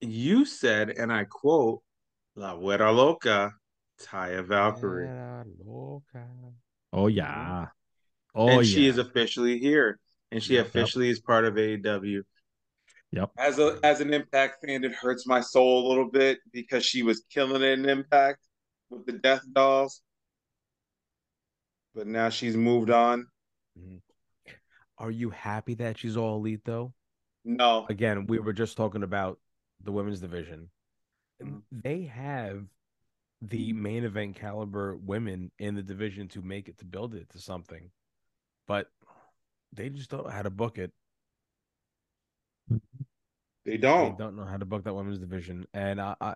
You 0.00 0.44
said, 0.44 0.90
and 0.90 1.12
I 1.12 1.24
quote, 1.24 1.82
La 2.34 2.56
Güera 2.56 2.94
Loca, 2.94 3.52
Taya 4.04 4.44
Valkyrie. 4.44 5.06
Era 5.08 5.44
loca. 5.64 6.26
Oh 6.92 7.06
yeah. 7.06 7.68
Oh 8.34 8.48
and 8.48 8.66
yeah. 8.66 8.74
she 8.74 8.86
is 8.86 8.98
officially 8.98 9.58
here. 9.58 9.98
And 10.30 10.42
she 10.42 10.54
Yep. 10.54 10.66
officially 10.66 11.08
is 11.10 11.20
part 11.20 11.44
of 11.44 11.54
AEW. 11.54 12.22
Yep. 13.12 13.30
As 13.38 13.58
a 13.58 13.78
as 13.82 14.00
an 14.00 14.12
Impact 14.14 14.64
fan, 14.64 14.84
it 14.84 14.92
hurts 14.94 15.26
my 15.26 15.40
soul 15.40 15.86
a 15.86 15.88
little 15.88 16.10
bit 16.10 16.38
because 16.52 16.84
she 16.84 17.02
was 17.02 17.24
killing 17.30 17.62
it 17.62 17.78
in 17.78 17.88
Impact 17.88 18.38
with 18.90 19.04
the 19.06 19.12
Death 19.12 19.42
Dolls. 19.52 20.00
But 21.94 22.06
now 22.06 22.30
she's 22.30 22.56
moved 22.56 22.90
on. 22.90 23.26
Are 24.98 25.10
you 25.10 25.30
happy 25.30 25.74
that 25.74 25.98
she's 25.98 26.16
all 26.16 26.36
elite 26.36 26.64
though? 26.64 26.94
No. 27.44 27.86
Again, 27.88 28.26
we 28.26 28.38
were 28.38 28.52
just 28.52 28.76
talking 28.76 29.02
about 29.02 29.38
the 29.82 29.92
women's 29.92 30.20
division. 30.20 30.70
Mhm. 31.42 31.62
They 31.70 32.02
have 32.04 32.64
the 33.42 33.72
main 33.72 34.04
event 34.04 34.36
caliber 34.36 34.96
women 34.96 35.50
in 35.58 35.74
the 35.74 35.82
division 35.82 36.28
to 36.28 36.40
make 36.42 36.68
it 36.68 36.78
to 36.78 36.84
build 36.84 37.14
it 37.14 37.28
to 37.30 37.38
something, 37.40 37.90
but 38.68 38.86
they 39.72 39.88
just 39.88 40.10
don't 40.10 40.24
know 40.24 40.30
how 40.30 40.42
to 40.42 40.50
book 40.50 40.78
it. 40.78 40.92
They 42.70 42.78
They 43.64 43.76
don't. 43.76 44.16
They 44.16 44.24
don't 44.24 44.36
know 44.36 44.44
how 44.44 44.56
to 44.56 44.64
book 44.64 44.84
that 44.84 44.94
women's 44.94 45.18
division, 45.18 45.66
and 45.74 46.00
I, 46.00 46.14
I 46.20 46.34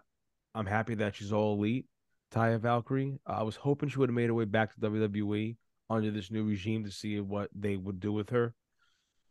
I'm 0.55 0.67
happy 0.67 0.97
that 0.97 1.15
she's 1.15 1.33
all 1.33 1.55
elite. 1.55 1.87
Taya 2.33 2.59
Valkyrie. 2.59 3.21
I 3.25 3.45
was 3.45 3.57
hoping 3.57 3.89
she 3.89 3.99
would 3.99 4.09
have 4.09 4.15
made 4.17 4.27
her 4.27 4.35
way 4.35 4.45
back 4.45 4.75
to 4.75 4.81
WWE 4.81 5.57
under 5.89 6.11
this 6.11 6.31
new 6.31 6.45
regime 6.45 6.85
to 6.85 6.91
see 6.91 7.21
what 7.21 7.51
they 7.55 7.77
would 7.77 8.01
do 8.01 8.13
with 8.13 8.31
her. 8.31 8.55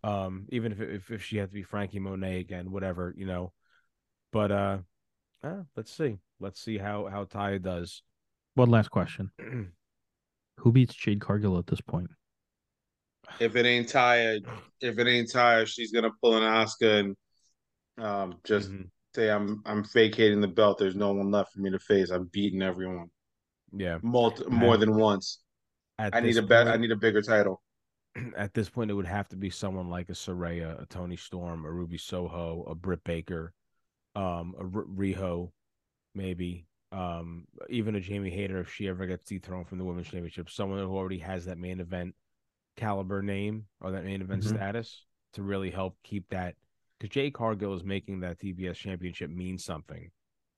Um, 0.03 0.45
even 0.49 0.71
if 0.71 0.79
if, 0.79 1.11
if 1.11 1.23
she 1.23 1.37
had 1.37 1.49
to 1.49 1.53
be 1.53 1.63
Frankie 1.63 1.99
Monet 1.99 2.39
again, 2.39 2.71
whatever, 2.71 3.13
you 3.17 3.25
know. 3.25 3.51
But 4.31 4.51
uh, 4.51 4.77
uh 5.43 5.63
let's 5.75 5.91
see. 5.91 6.19
Let's 6.39 6.61
see 6.61 6.77
how 6.77 7.07
how 7.07 7.25
Taya 7.25 7.61
does. 7.61 8.01
One 8.55 8.69
last 8.69 8.89
question. 8.89 9.31
Who 10.59 10.71
beats 10.71 10.93
Jade 10.93 11.21
Cargill 11.21 11.57
at 11.57 11.67
this 11.67 11.81
point? 11.81 12.09
If 13.39 13.55
it 13.55 13.65
ain't 13.65 13.89
Taya, 13.91 14.39
if 14.81 14.97
it 14.99 15.07
ain't 15.07 15.29
Taya, 15.31 15.65
she's 15.67 15.91
gonna 15.91 16.11
pull 16.21 16.37
an 16.37 16.43
Oscar 16.43 16.99
and 16.99 17.15
um 17.97 18.39
just 18.43 18.71
Mhm. 18.71 18.89
say 19.15 19.29
I'm 19.29 19.61
I'm 19.65 19.83
vacating 19.93 20.41
the 20.41 20.47
belt. 20.47 20.77
There's 20.77 20.95
no 20.95 21.13
one 21.13 21.31
left 21.31 21.53
for 21.53 21.59
me 21.59 21.69
to 21.71 21.79
face. 21.79 22.09
I'm 22.09 22.25
beating 22.25 22.61
everyone. 22.61 23.09
Yeah. 23.71 23.99
Multi- 24.01 24.45
more 24.49 24.75
I- 24.75 24.77
than 24.77 24.95
once. 24.95 25.39
I 25.97 26.19
need 26.19 26.29
this 26.29 26.37
a 26.37 26.43
bet. 26.43 26.67
I 26.67 26.75
need 26.77 26.91
a 26.91 26.95
bigger 26.97 27.21
title. 27.21 27.61
at 28.37 28.53
this 28.53 28.69
point, 28.69 28.91
it 28.91 28.93
would 28.93 29.05
have 29.05 29.27
to 29.29 29.37
be 29.37 29.49
someone 29.49 29.89
like 29.89 30.09
a 30.09 30.13
Saraya, 30.13 30.81
a 30.81 30.85
Toni 30.85 31.15
Storm, 31.15 31.65
a 31.65 31.71
Ruby 31.71 31.97
Soho, 31.97 32.63
a 32.67 32.75
Britt 32.75 33.03
Baker, 33.05 33.53
um, 34.15 34.55
a 34.59 34.63
R- 34.63 34.85
Riho, 34.85 35.51
maybe, 36.15 36.65
um, 36.91 37.45
even 37.69 37.95
a 37.95 37.99
Jamie 37.99 38.29
Hayter 38.31 38.59
if 38.59 38.73
she 38.73 38.87
ever 38.87 39.05
gets 39.05 39.25
dethroned 39.25 39.67
from 39.67 39.77
the 39.77 39.85
women's 39.85 40.07
championship. 40.07 40.49
Someone 40.49 40.79
who 40.79 40.95
already 40.95 41.19
has 41.19 41.45
that 41.45 41.57
main 41.57 41.79
event 41.79 42.15
caliber 42.77 43.21
name 43.21 43.65
or 43.81 43.91
that 43.91 44.03
main 44.05 44.21
event 44.21 44.43
Mhm. 44.43 44.55
status 44.55 45.05
to 45.33 45.43
really 45.43 45.71
help 45.71 45.97
keep 46.03 46.27
that. 46.29 46.55
Because 46.97 47.13
Jade 47.13 47.33
Cargill 47.33 47.73
is 47.73 47.83
making 47.83 48.21
that 48.21 48.39
TBS 48.39 48.77
championship 48.77 49.29
mean 49.29 49.57
something, 49.57 50.09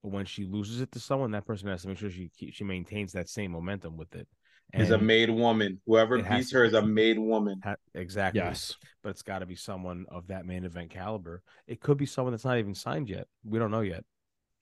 but 0.04 0.12
when 0.12 0.26
she 0.26 0.46
loses 0.46 0.82
it 0.82 0.92
to 0.92 1.00
someone, 1.00 1.32
that 1.32 1.46
person 1.46 1.68
has 1.68 1.82
to 1.82 1.88
make 1.88 1.98
sure 1.98 2.12
she 2.12 2.30
she 2.52 2.64
maintains 2.64 3.12
that 3.14 3.28
same 3.30 3.52
momentum 3.52 3.98
with 3.98 4.14
it. 4.16 4.28
Is 4.74 4.92
a 4.92 4.98
made 4.98 5.30
woman. 5.30 5.80
Whoever 5.86 6.22
beats 6.22 6.52
her 6.52 6.66
is 6.66 6.74
a 6.74 6.82
made 6.86 7.18
woman. 7.18 7.62
Ha- 7.64 7.78
exactly. 7.94 8.42
Yes. 8.42 8.76
But 9.02 9.10
it's 9.12 9.22
got 9.22 9.40
to 9.40 9.46
be 9.46 9.56
someone 9.56 10.06
of 10.10 10.28
that 10.28 10.46
main 10.46 10.66
event 10.66 10.92
caliber. 10.92 11.42
It 11.68 11.80
could 11.80 11.98
be 11.98 12.06
someone 12.06 12.34
that's 12.34 12.44
not 12.44 12.58
even 12.58 12.76
signed 12.76 13.10
yet. 13.10 13.28
We 13.46 13.60
don't 13.60 13.72
know 13.72 13.80
yet. 13.82 14.04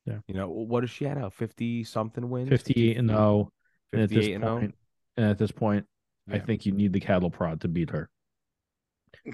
Yeah. 0.05 0.19
You 0.27 0.35
know, 0.35 0.49
what 0.49 0.83
is 0.83 0.89
she 0.89 1.07
at 1.07 1.17
now? 1.17 1.29
50 1.29 1.83
something 1.83 2.29
wins? 2.29 2.49
58 2.49 2.97
and 2.97 3.09
0. 3.09 3.51
And 3.91 4.01
at 4.03 4.09
this 4.09 4.17
58 4.17 4.33
and 4.35 4.43
0? 4.43 4.59
point, 4.59 4.75
and 5.17 5.25
at 5.25 5.37
this 5.37 5.51
point, 5.51 5.85
I 6.31 6.39
think 6.39 6.65
you 6.65 6.71
need 6.71 6.93
the 6.93 6.99
cattle 6.99 7.29
prod 7.29 7.61
to 7.61 7.67
beat 7.67 7.91
her. 7.91 8.09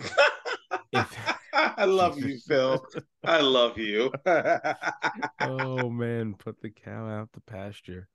I 1.53 1.85
love 1.85 2.19
you, 2.19 2.37
Phil. 2.47 2.85
I 3.23 3.41
love 3.41 3.77
you. 3.77 4.11
oh 5.41 5.89
man, 5.89 6.35
put 6.35 6.61
the 6.61 6.69
cow 6.69 7.07
out 7.07 7.29
the 7.33 7.41
pasture. 7.41 8.07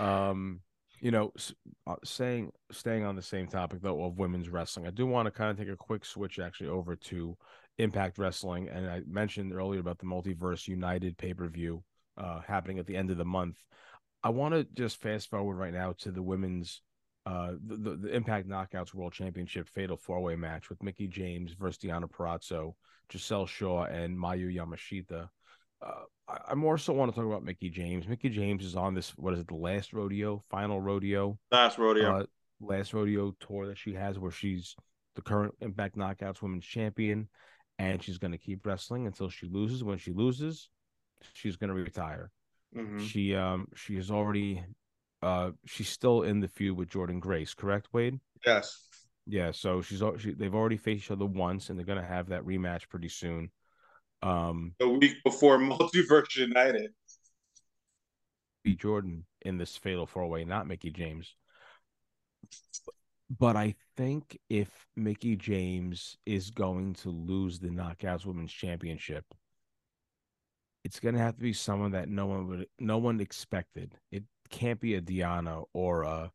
Um, 0.00 0.60
you 1.00 1.10
know, 1.10 1.32
uh, 1.86 1.96
saying 2.04 2.52
staying 2.72 3.04
on 3.04 3.16
the 3.16 3.22
same 3.22 3.48
topic 3.48 3.82
though 3.82 4.04
of 4.04 4.18
women's 4.18 4.48
wrestling, 4.48 4.86
I 4.86 4.90
do 4.90 5.06
want 5.06 5.26
to 5.26 5.30
kind 5.30 5.50
of 5.50 5.58
take 5.58 5.72
a 5.72 5.76
quick 5.76 6.04
switch 6.04 6.38
actually 6.38 6.70
over 6.70 6.96
to 6.96 7.36
Impact 7.78 8.18
Wrestling, 8.18 8.68
and 8.68 8.88
I 8.88 9.02
mentioned 9.06 9.52
earlier 9.52 9.80
about 9.80 9.98
the 9.98 10.06
Multiverse 10.06 10.66
United 10.68 11.16
pay 11.18 11.34
per 11.34 11.48
view 11.48 11.82
uh, 12.16 12.40
happening 12.40 12.78
at 12.78 12.86
the 12.86 12.96
end 12.96 13.10
of 13.10 13.18
the 13.18 13.24
month. 13.24 13.56
I 14.22 14.30
want 14.30 14.54
to 14.54 14.64
just 14.64 14.96
fast 15.00 15.28
forward 15.30 15.56
right 15.56 15.74
now 15.74 15.94
to 15.98 16.10
the 16.10 16.22
women's 16.22 16.80
uh 17.26 17.52
the, 17.66 17.76
the, 17.76 17.96
the 17.96 18.14
Impact 18.14 18.48
Knockouts 18.48 18.94
World 18.94 19.12
Championship 19.12 19.68
Fatal 19.68 19.96
Four 19.96 20.22
Way 20.22 20.36
match 20.36 20.68
with 20.70 20.82
Mickie 20.82 21.08
James 21.08 21.52
versus 21.52 21.78
Deonna 21.82 22.10
Purrazzo, 22.10 22.74
Giselle 23.12 23.46
Shaw, 23.46 23.84
and 23.84 24.16
Miyu 24.16 24.54
Yamashita. 24.54 25.28
Uh, 25.84 25.90
I, 26.28 26.38
I 26.52 26.54
more 26.54 26.78
so 26.78 26.92
want 26.92 27.12
to 27.12 27.16
talk 27.20 27.26
about 27.26 27.44
Mickie 27.44 27.70
James. 27.70 28.08
Mickie 28.08 28.30
James 28.30 28.64
is 28.64 28.76
on 28.76 28.94
this. 28.94 29.10
What 29.16 29.34
is 29.34 29.40
it? 29.40 29.48
The 29.48 29.54
last 29.54 29.92
rodeo, 29.92 30.42
final 30.50 30.80
rodeo, 30.80 31.38
Last 31.52 31.78
rodeo. 31.78 32.20
uh, 32.20 32.26
last 32.60 32.94
rodeo 32.94 33.34
tour 33.40 33.66
that 33.66 33.76
she 33.78 33.92
has, 33.94 34.18
where 34.18 34.30
she's 34.30 34.74
the 35.16 35.22
current 35.22 35.54
Impact 35.60 35.96
Knockouts 35.96 36.42
Women's 36.42 36.64
Champion, 36.64 37.28
and 37.78 38.02
she's 38.02 38.18
going 38.18 38.32
to 38.32 38.38
keep 38.38 38.64
wrestling 38.66 39.06
until 39.06 39.28
she 39.28 39.46
loses. 39.48 39.84
When 39.84 39.98
she 39.98 40.12
loses, 40.12 40.68
she's 41.32 41.56
going 41.56 41.68
to 41.68 41.74
retire. 41.74 42.30
Mhm. 42.74 43.00
She 43.00 43.34
um 43.34 43.68
she 43.74 43.96
is 43.96 44.10
already 44.10 44.62
uh 45.22 45.52
she's 45.64 45.88
still 45.88 46.22
in 46.22 46.40
the 46.40 46.48
feud 46.48 46.76
with 46.76 46.90
Jordynne 46.90 47.20
Grace, 47.20 47.54
correct, 47.54 47.88
Wade? 47.92 48.18
Yes. 48.44 48.82
Yeah, 49.26 49.50
so 49.52 49.82
she's 49.82 50.02
she, 50.18 50.32
they've 50.32 50.54
already 50.54 50.76
faced 50.76 51.04
each 51.04 51.10
other 51.10 51.24
once, 51.26 51.70
and 51.70 51.78
they're 51.78 51.86
gonna 51.86 52.04
have 52.04 52.28
that 52.28 52.44
rematch 52.44 52.88
pretty 52.88 53.08
soon. 53.08 53.50
Um, 54.22 54.74
The 54.78 54.88
week 54.88 55.16
before 55.24 55.58
Multiverse 55.58 56.36
United. 56.36 56.92
be 58.64 58.74
Jordan 58.74 59.24
in 59.42 59.58
this 59.58 59.76
fatal 59.76 60.06
four 60.06 60.26
way, 60.28 60.44
not 60.44 60.66
Mickie 60.66 60.90
James. 60.90 61.34
But 63.28 63.56
I 63.56 63.74
think 63.96 64.38
if 64.48 64.86
Mickie 64.94 65.36
James 65.36 66.16
is 66.26 66.50
going 66.50 66.94
to 66.94 67.10
lose 67.10 67.58
the 67.58 67.68
Knockouts 67.68 68.24
Women's 68.24 68.52
Championship, 68.52 69.24
it's 70.84 71.00
going 71.00 71.16
to 71.16 71.20
have 71.20 71.34
to 71.36 71.42
be 71.42 71.52
someone 71.52 71.92
that 71.92 72.08
no 72.08 72.26
one 72.26 72.46
would, 72.46 72.66
no 72.78 72.98
one 72.98 73.20
expected. 73.20 73.96
It 74.12 74.22
can't 74.48 74.80
be 74.80 74.94
a 74.94 75.00
Diana 75.00 75.62
or 75.72 76.02
a, 76.02 76.30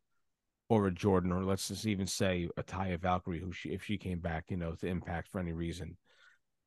or 0.68 0.86
a 0.86 0.92
Jordan, 0.92 1.32
or 1.32 1.44
let's 1.44 1.68
just 1.68 1.86
even 1.86 2.06
say 2.06 2.48
a 2.58 2.62
Taya 2.62 3.00
Valkyrie, 3.00 3.40
who 3.40 3.52
she, 3.52 3.70
if 3.70 3.82
she 3.82 3.96
came 3.96 4.18
back, 4.18 4.44
you 4.48 4.58
know, 4.58 4.74
to 4.74 4.86
Impact 4.86 5.28
for 5.28 5.38
any 5.38 5.52
reason. 5.52 5.96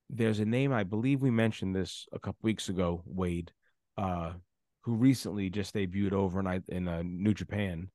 There's 0.09 0.39
a 0.39 0.45
name 0.45 0.73
I 0.73 0.84
believe 0.84 1.21
we 1.21 1.32
mentioned 1.32 1.76
this 1.76 2.07
a 2.11 2.19
couple 2.19 2.39
weeks 2.41 2.69
ago, 2.69 3.03
Wade, 3.05 3.51
uh, 3.97 4.34
who 4.82 4.95
recently 4.95 5.51
just 5.51 5.76
debuted 5.76 6.13
over 6.13 6.39
in 6.67 6.88
uh, 6.88 7.03
New 7.03 7.34
Japan, 7.34 7.89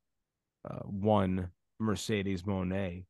uh, 0.68 0.80
one 0.84 1.50
Mercedes 1.80 2.42
Moné, 2.42 3.04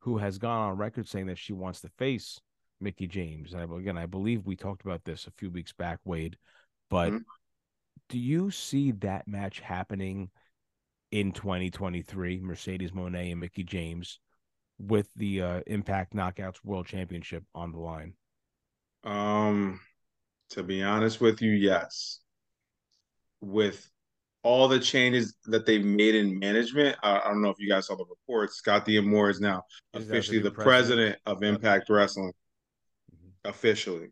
who 0.00 0.18
has 0.18 0.38
gone 0.38 0.70
on 0.70 0.76
record 0.76 1.08
saying 1.08 1.26
that 1.26 1.38
she 1.38 1.52
wants 1.52 1.80
to 1.80 1.88
face 1.98 2.40
Mickie 2.80 3.08
James. 3.08 3.52
And 3.52 3.62
I, 3.62 3.76
again, 3.76 3.98
I 3.98 4.06
believe 4.06 4.46
we 4.46 4.56
talked 4.56 4.84
about 4.84 5.04
this 5.04 5.26
a 5.26 5.32
few 5.32 5.50
weeks 5.50 5.72
back, 5.72 5.98
Wade. 6.04 6.36
But 6.90 7.12
Mhm. 7.12 7.24
do 8.08 8.18
you 8.18 8.50
see 8.50 8.92
that 8.92 9.26
match 9.26 9.60
happening 9.60 10.30
in 11.10 11.32
2023? 11.32 12.40
Mercedes 12.40 12.92
Moné 12.92 13.32
and 13.32 13.40
Mickie 13.40 13.64
James 13.64 14.20
with 14.78 15.08
the 15.14 15.40
uh, 15.42 15.60
Impact 15.66 16.14
Knockouts 16.14 16.62
World 16.64 16.86
Championship 16.86 17.44
on 17.54 17.72
the 17.72 17.78
line. 17.78 18.14
Um, 19.04 19.80
to 20.50 20.62
be 20.62 20.82
honest 20.82 21.20
with 21.20 21.42
you, 21.42 21.52
yes. 21.52 22.20
With 23.40 23.88
all 24.44 24.68
the 24.68 24.78
changes 24.78 25.34
that 25.46 25.64
they've 25.64 25.84
made 25.84 26.14
in 26.14 26.38
management, 26.38 26.96
I, 27.02 27.18
I 27.18 27.28
don't 27.28 27.40
know 27.40 27.48
if 27.48 27.56
you 27.58 27.68
guys 27.68 27.86
saw 27.86 27.96
the 27.96 28.04
reports. 28.04 28.56
Scott 28.56 28.86
is 28.86 29.02
now 29.02 29.08
Is 29.32 29.40
that 29.40 29.64
the 29.92 29.98
officially 29.98 30.38
the 30.38 30.50
president? 30.50 30.66
president 30.66 31.18
of. 31.26 31.42
Impact 31.42 31.88
Wrestling. 31.88 32.32
Mhm. 33.10 33.30
Officially, 33.48 34.08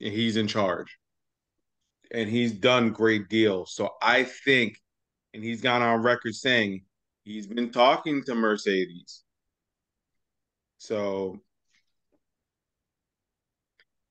And 0.00 0.12
he's 0.12 0.36
in 0.36 0.46
charge, 0.46 0.98
and 2.10 2.28
he's 2.28 2.52
done 2.52 2.90
great 2.92 3.28
deals. 3.28 3.74
So 3.74 3.90
I 4.02 4.24
think, 4.24 4.78
and 5.32 5.42
he's 5.42 5.62
gone 5.62 5.80
on 5.80 6.02
record 6.02 6.34
saying 6.34 6.84
he's 7.24 7.46
been 7.46 7.72
talking 7.72 8.22
to 8.24 8.34
Mercedes. 8.34 9.22
So 10.78 11.40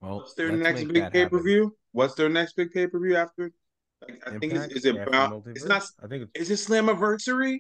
Well, 0.02 0.20
What's 0.20 0.34
their 0.34 0.52
next 0.52 0.86
big 0.86 1.12
pay 1.12 1.28
per 1.28 1.42
view? 1.44 1.76
What's 1.92 2.16
their 2.16 2.30
next 2.30 2.56
big 2.56 2.72
pay 2.72 2.88
per 2.88 3.00
view 3.00 3.18
after? 3.18 3.52
Like, 4.02 4.22
I 4.26 4.32
think 4.32 4.44
it's 4.44 4.54
Impact 4.54 4.72
is 4.74 4.86
it 4.86 4.96
about 4.96 5.44
it's 5.48 5.66
not 5.66 5.84
I 6.04 6.08
think 6.08 6.30
it's 6.36 6.50
is 6.52 6.68
it 6.68 6.72
Slammiversary? 6.72 7.60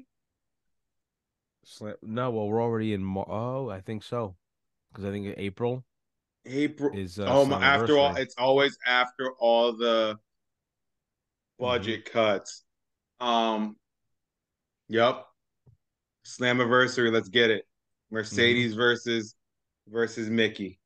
Sla- 1.66 1.96
no. 2.02 2.32
Well, 2.32 2.48
we're 2.48 2.62
already 2.62 2.94
in. 2.94 3.06
Oh, 3.18 3.70
I 3.70 3.82
think 3.82 4.04
so, 4.04 4.36
because 4.92 5.06
I 5.06 5.12
think 5.12 5.34
April. 5.38 5.84
April 6.46 6.98
is 6.98 7.20
uh, 7.20 7.26
oh 7.28 7.46
my 7.46 7.64
after 7.64 7.98
all 7.98 8.16
it's 8.16 8.36
always 8.38 8.78
after 8.88 9.34
all 9.40 9.74
the 9.74 10.18
budget 11.60 12.06
Mm-hmm. 12.06 12.18
cuts. 12.18 12.64
Um 13.20 13.76
Yep. 14.88 15.26
Slammiversary, 16.26 17.12
let's 17.12 17.30
get 17.30 17.52
it. 17.52 17.66
Mercedes 18.10 18.72
Mm-hmm. 18.72 18.80
versus 18.80 19.36
versus 19.88 20.30
Mickie. 20.30 20.79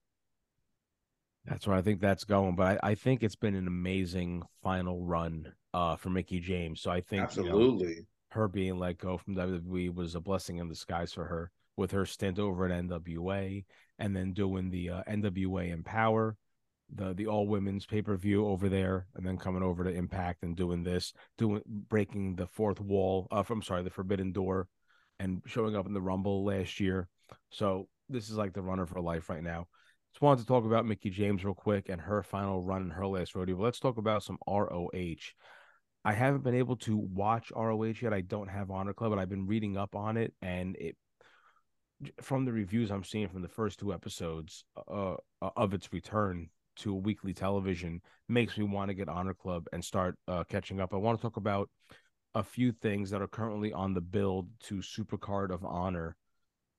That's 1.46 1.68
where 1.68 1.76
I 1.76 1.82
think 1.82 2.00
that's 2.00 2.24
going. 2.24 2.56
But 2.56 2.80
I, 2.84 2.91
I 2.91 2.96
think 2.96 3.22
it's 3.22 3.36
been 3.36 3.56
an 3.56 3.68
amazing 3.68 4.44
final 4.62 5.04
run 5.04 5.52
uh, 5.74 5.96
for 5.96 6.10
Mickie 6.10 6.39
James. 6.39 6.82
So 6.82 6.91
I 6.91 7.02
think 7.02 7.36
you 7.36 7.44
know, 7.44 7.50
Absolutely. 7.50 8.08
her 8.30 8.48
being 8.48 8.80
let 8.80 8.98
go 8.98 9.18
from 9.18 9.36
WWE 9.36 9.94
was 9.94 10.16
a 10.16 10.22
blessing 10.22 10.58
in 10.58 10.70
disguise 10.70 11.12
for 11.12 11.26
her 11.26 11.52
with 11.76 11.91
her 11.91 12.06
stint 12.06 12.39
over 12.39 12.66
at 12.66 12.86
NWA 12.86 13.66
and 14.00 14.16
then 14.16 14.34
doing 14.34 14.70
the 14.70 14.89
uh, 14.89 15.04
NWA 15.10 15.72
Empower, 15.72 16.38
the 16.94 17.14
the 17.14 17.28
all 17.28 17.48
women's 17.48 17.86
pay 17.86 18.02
per 18.02 18.16
view 18.16 18.48
over 18.48 18.70
there, 18.70 19.08
and 19.16 19.26
then 19.26 19.38
coming 19.38 19.64
over 19.64 19.84
to 19.84 19.89
Impact 19.89 20.44
and 20.44 20.56
doing 20.56 20.84
this, 20.84 21.14
doing 21.38 21.62
breaking 21.68 22.36
the 22.36 22.48
fourth 22.48 22.80
wall. 22.80 23.28
Uh, 23.32 23.44
from 23.44 23.62
sorry, 23.62 23.84
the 23.84 23.89
Forbidden 23.89 24.32
Door, 24.32 24.68
and 25.20 25.41
showing 25.46 25.76
up 25.76 25.86
in 25.86 25.94
the 25.94 26.02
Rumble 26.02 26.46
last 26.46 26.80
year. 26.80 27.08
So 27.50 27.88
this 28.10 28.30
is 28.30 28.38
like 28.38 28.54
the 28.54 28.62
runner 28.62 28.86
for 28.86 29.02
life 29.02 29.30
right 29.30 29.44
now. 29.44 29.68
Just 30.14 30.22
wanted 30.22 30.41
to 30.41 30.47
talk 30.47 30.64
about 30.64 30.86
Mickie 30.86 31.09
James 31.09 31.43
real 31.43 31.55
quick 31.55 31.89
and 31.89 31.99
her 31.99 32.22
final 32.22 32.61
run 32.61 32.84
in 32.84 32.91
her 32.91 33.07
last 33.07 33.34
rodeo. 33.34 33.55
But 33.55 33.64
let's 33.64 33.80
talk 33.80 33.97
about 33.97 34.24
some 34.24 34.38
ROH. 34.47 35.34
I 36.05 36.14
haven't 36.14 36.43
been 36.43 36.53
able 36.53 36.76
to 36.78 36.97
watch 36.97 37.51
ROH 37.55 37.95
yet. 38.01 38.14
I 38.14 38.22
don't 38.22 38.49
have 38.49 38.70
Honor 38.70 38.93
Club, 38.93 39.11
but 39.11 39.20
I've 39.20 39.30
been 39.30 39.47
reading 39.47 39.76
up 39.76 39.95
on 39.95 40.18
it, 40.18 40.34
and 40.41 40.76
it 40.76 40.95
from 42.22 42.45
the 42.45 42.51
reviews 42.51 42.91
I'm 42.91 43.03
seeing 43.03 43.30
from 43.30 43.41
the 43.41 43.47
first 43.47 43.80
two 43.80 43.93
episodes 43.93 44.66
uh, 44.88 45.16
of 45.41 45.74
its 45.74 45.91
return 45.91 46.49
to 46.76 46.93
weekly 46.93 47.34
television 47.34 48.01
makes 48.28 48.57
me 48.57 48.66
want 48.66 48.89
to 48.89 48.93
get 48.93 49.09
Honor 49.09 49.34
Club 49.34 49.66
and 49.74 49.84
start 49.84 50.16
uh, 50.28 50.43
catching 50.43 50.80
up. 50.80 50.93
I 50.93 50.97
want 50.97 51.18
to 51.18 51.22
talk 51.22 51.38
about 51.38 51.70
a 52.36 52.43
few 52.43 52.72
things 52.72 53.09
that 53.11 53.22
are 53.22 53.28
currently 53.28 53.74
on 53.74 53.93
the 53.93 54.01
build 54.01 54.49
to 54.64 54.76
Supercard 54.76 55.51
of 55.51 55.64
Honor 55.64 56.16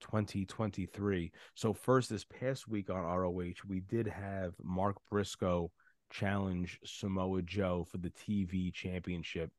2023. 0.01 1.31
So 1.55 1.73
first, 1.73 2.09
this 2.09 2.23
past 2.23 2.67
week 2.67 2.89
on 2.89 3.03
ROH, 3.03 3.53
we 3.67 3.79
did 3.81 4.07
have 4.07 4.53
Mark 4.63 4.97
Briscoe 5.09 5.71
challenge 6.09 6.79
Samoa 6.83 7.41
Joe 7.41 7.85
for 7.89 7.97
the 7.97 8.11
TV 8.11 8.73
championship. 8.73 9.51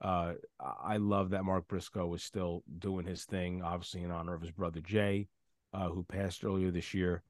Uh, 0.00 0.34
I 0.60 0.98
love 0.98 1.30
that 1.30 1.44
Mark 1.44 1.68
Briscoe 1.68 2.12
is 2.14 2.22
still 2.22 2.62
doing 2.78 3.06
his 3.06 3.24
thing, 3.24 3.62
obviously 3.62 4.02
in 4.02 4.10
honor 4.10 4.34
of 4.34 4.42
his 4.42 4.50
brother 4.50 4.80
Jay, 4.80 5.28
uh, 5.72 5.88
who 5.88 6.04
passed 6.04 6.44
earlier 6.44 6.70
this 6.70 6.92
year. 6.92 7.22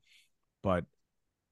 But 0.62 0.84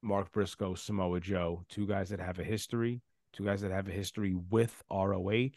Mark 0.02 0.32
Briscoe, 0.32 0.74
Samoa 0.74 1.20
Joe, 1.20 1.64
two 1.68 1.86
guys 1.86 2.10
that 2.10 2.20
have 2.20 2.38
a 2.38 2.44
history, 2.44 3.00
two 3.32 3.44
guys 3.44 3.60
that 3.62 3.70
have 3.70 3.88
a 3.88 3.92
history 3.92 4.34
with 4.50 4.82
ROH. 4.90 5.50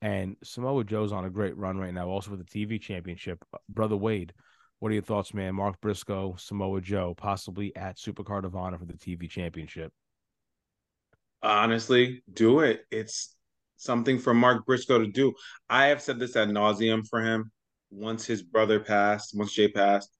And 0.00 0.36
Samoa 0.44 0.84
Joe's 0.84 1.12
on 1.12 1.24
a 1.24 1.30
great 1.30 1.56
run 1.56 1.78
right 1.78 1.94
now, 1.94 2.08
also 2.08 2.30
with 2.30 2.46
the 2.46 2.66
TV 2.66 2.80
championship. 2.80 3.44
Brother 3.68 3.96
Wade, 3.96 4.32
what 4.78 4.90
are 4.90 4.94
your 4.94 5.02
thoughts, 5.02 5.34
man? 5.34 5.54
Mark 5.54 5.80
Briscoe, 5.80 6.36
Samoa 6.38 6.80
Joe, 6.80 7.14
possibly 7.16 7.74
at 7.74 7.96
Supercard 7.96 8.44
of 8.44 8.54
Honor 8.54 8.78
for 8.78 8.84
the 8.84 8.94
TV 8.94 9.28
championship. 9.28 9.92
Honestly, 11.42 12.22
do 12.32 12.60
it. 12.60 12.82
It's 12.90 13.34
something 13.76 14.18
for 14.18 14.34
Mark 14.34 14.66
Briscoe 14.66 14.98
to 14.98 15.06
do. 15.06 15.32
I 15.68 15.86
have 15.86 16.02
said 16.02 16.18
this 16.18 16.36
at 16.36 16.48
nauseum 16.48 17.06
for 17.08 17.20
him. 17.20 17.50
Once 17.90 18.26
his 18.26 18.42
brother 18.42 18.78
passed, 18.78 19.36
once 19.36 19.52
Jay 19.52 19.68
passed, 19.68 20.10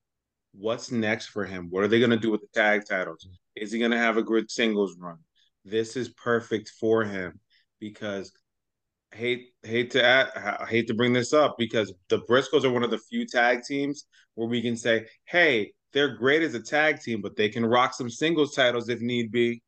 what's 0.52 0.90
next 0.90 1.26
for 1.26 1.44
him? 1.44 1.68
What 1.70 1.84
are 1.84 1.88
they 1.88 1.98
going 1.98 2.10
to 2.10 2.16
do 2.16 2.30
with 2.30 2.40
the 2.40 2.48
tag 2.54 2.82
titles? 2.88 3.26
Is 3.54 3.72
he 3.72 3.78
going 3.78 3.90
to 3.90 3.98
have 3.98 4.16
a 4.16 4.22
good 4.22 4.50
singles 4.50 4.96
run? 4.98 5.18
This 5.64 5.96
is 5.96 6.08
perfect 6.08 6.70
for 6.80 7.04
him 7.04 7.38
because 7.78 8.32
hate 9.12 9.48
hate 9.62 9.90
to 9.92 10.04
add, 10.04 10.30
I 10.34 10.66
hate 10.66 10.86
to 10.88 10.94
bring 10.94 11.12
this 11.12 11.32
up 11.32 11.56
because 11.58 11.92
the 12.08 12.20
Briscoes 12.22 12.64
are 12.64 12.70
one 12.70 12.84
of 12.84 12.90
the 12.90 12.98
few 12.98 13.26
tag 13.26 13.62
teams 13.62 14.06
where 14.34 14.48
we 14.48 14.62
can 14.62 14.76
say, 14.76 15.06
"Hey, 15.24 15.72
they're 15.92 16.16
great 16.16 16.42
as 16.42 16.54
a 16.54 16.62
tag 16.62 17.00
team, 17.00 17.20
but 17.22 17.36
they 17.36 17.48
can 17.48 17.64
rock 17.64 17.94
some 17.94 18.10
singles 18.10 18.54
titles 18.54 18.88
if 18.88 19.00
need 19.00 19.30
be." 19.30 19.62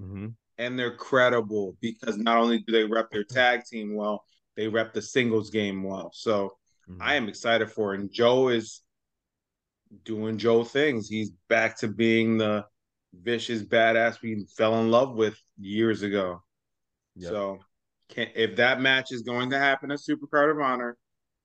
Mm-hmm. 0.00 0.28
and 0.58 0.78
they're 0.78 0.96
credible 0.96 1.76
because 1.80 2.16
not 2.16 2.36
only 2.36 2.58
do 2.58 2.72
they 2.72 2.84
rep 2.84 3.10
their 3.10 3.22
tag 3.24 3.64
team 3.64 3.94
well, 3.94 4.24
they 4.56 4.66
rep 4.66 4.92
the 4.92 5.02
singles 5.02 5.50
game 5.50 5.82
well. 5.84 6.10
So 6.12 6.52
Mm-hmm. 6.88 7.02
I 7.02 7.14
am 7.14 7.28
excited 7.28 7.70
for 7.70 7.94
it. 7.94 8.00
And 8.00 8.12
Joe 8.12 8.48
is 8.48 8.82
doing 10.04 10.38
Joe 10.38 10.64
things. 10.64 11.08
He's 11.08 11.30
back 11.48 11.78
to 11.78 11.88
being 11.88 12.38
the 12.38 12.66
vicious 13.14 13.62
badass 13.62 14.20
we 14.22 14.46
fell 14.56 14.80
in 14.80 14.90
love 14.90 15.14
with 15.14 15.38
years 15.58 16.02
ago. 16.02 16.42
Yep. 17.16 17.30
So 17.30 17.58
can 18.08 18.28
if 18.34 18.56
that 18.56 18.80
match 18.80 19.12
is 19.12 19.22
going 19.22 19.50
to 19.50 19.58
happen 19.58 19.90
at 19.90 19.98
Supercard 19.98 20.50
of 20.50 20.60
Honor, 20.60 20.96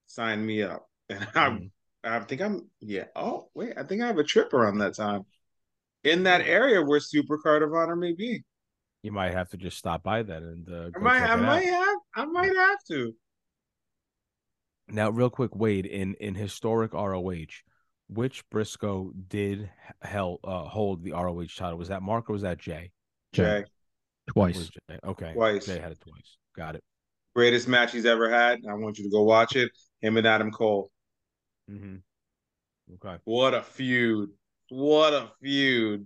sign 0.07 0.45
me 0.45 0.64
up. 0.64 0.86
And 1.10 1.28
I 1.36 1.49
Mhm. 1.49 1.72
I 2.03 2.20
think 2.22 2.41
I'm 2.41 2.70
yeah. 2.82 3.05
Oh, 3.16 3.49
wait, 3.55 3.74
I 3.78 3.84
think 3.84 4.01
I 4.01 4.07
have 4.07 4.20
a 4.20 4.24
trip 4.24 4.53
around 4.53 4.78
that 4.80 4.95
time. 4.95 5.26
In 6.03 6.24
that 6.24 6.41
area 6.41 6.82
where 6.82 6.99
Supercard 6.99 7.64
of 7.64 7.74
Honor 7.74 7.95
may 7.95 8.14
be. 8.14 8.43
You 9.03 9.12
might 9.12 9.34
have 9.34 9.49
to 9.49 9.57
just 9.57 9.78
stop 9.78 10.03
by 10.03 10.24
then 10.24 10.43
and 10.43 10.70
uh, 10.70 10.89
I 10.95 10.99
might 10.99 11.20
check 11.20 11.32
I 11.32 11.36
might 11.36 11.64
out. 11.64 11.64
have 11.64 11.97
I 12.16 12.26
might 12.26 12.55
have 12.55 12.84
to. 12.89 13.16
Now, 14.88 15.10
real 15.10 15.30
quick, 15.30 15.55
Wade, 15.55 15.86
in 15.86 16.16
in 16.16 16.36
historic 16.36 16.93
ROH, 16.93 17.64
which 18.07 18.47
Briscoe 18.49 19.12
did 19.12 19.64
h- 19.64 19.95
held 20.01 20.39
uh, 20.43 20.64
hold 20.66 21.03
the 21.03 21.14
ROH 21.14 21.55
title? 21.55 21.78
Was 21.78 21.89
that 21.89 22.01
Mark 22.01 22.30
or 22.30 22.34
was 22.34 22.41
that 22.41 22.57
Jay? 22.57 22.91
Jay, 23.34 23.60
It 23.62 23.70
twice. 24.34 24.70
Okay, 25.04 25.34
Twice. 25.34 25.66
They 25.66 25.80
had 25.80 25.92
it 25.92 26.00
twice. 26.00 26.38
Got 26.56 26.76
it. 26.76 26.84
greatest 27.36 27.68
match 27.68 27.92
he's 27.92 28.06
ever 28.06 28.30
had. 28.30 28.60
I 28.70 28.74
want 28.74 28.98
you 28.98 29.04
to 29.06 29.10
go 29.10 29.24
watch 29.24 29.56
it. 29.56 29.72
Him 30.02 30.18
and 30.18 30.26
Adam 30.28 30.52
Cole. 30.52 30.90
Mm-hmm. 31.70 31.98
Okay, 32.96 33.18
What 33.26 33.54
a 33.54 33.62
feud. 33.62 34.30
What 34.70 35.14
a 35.14 35.32
feud. 35.42 36.06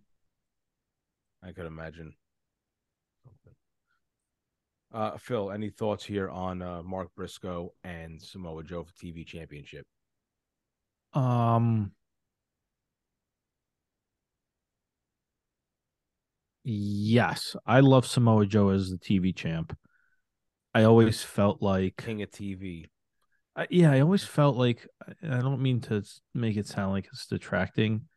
I 1.43 1.51
could 1.51 1.65
imagine. 1.65 2.13
Uh, 4.93 5.17
Phil, 5.17 5.51
any 5.51 5.71
thoughts 5.71 6.05
here 6.05 6.29
on 6.29 6.61
uh, 6.61 6.83
Mark 6.83 7.09
Briscoe 7.15 7.73
and 7.83 8.21
Samoa 8.21 8.63
Joe 8.63 8.83
for 8.83 8.93
TV 8.93 9.25
Championship? 9.25 9.85
Um. 11.13 11.91
Yes, 16.63 17.55
I 17.65 17.81
love 17.81 18.05
Samoa 18.05 18.45
Joe 18.45 18.69
as 18.69 18.89
the 18.89 18.97
TV 18.97 19.35
champ. 19.35 19.77
I 20.73 20.83
always 20.83 21.21
felt 21.21 21.61
like, 21.61 21.97
King 21.97 22.21
of 22.21 22.31
TV. 22.31 22.89
I- 23.55 23.67
yeah, 23.69 23.91
I 23.91 23.99
always 23.99 24.23
felt 24.23 24.55
like. 24.57 24.87
I 25.21 25.39
don't 25.39 25.61
mean 25.61 25.81
to 25.81 26.03
make 26.33 26.57
it 26.57 26.65
sound 26.67 26.91
like 26.91 27.05
it's 27.11 27.27
detracting. 27.27 28.07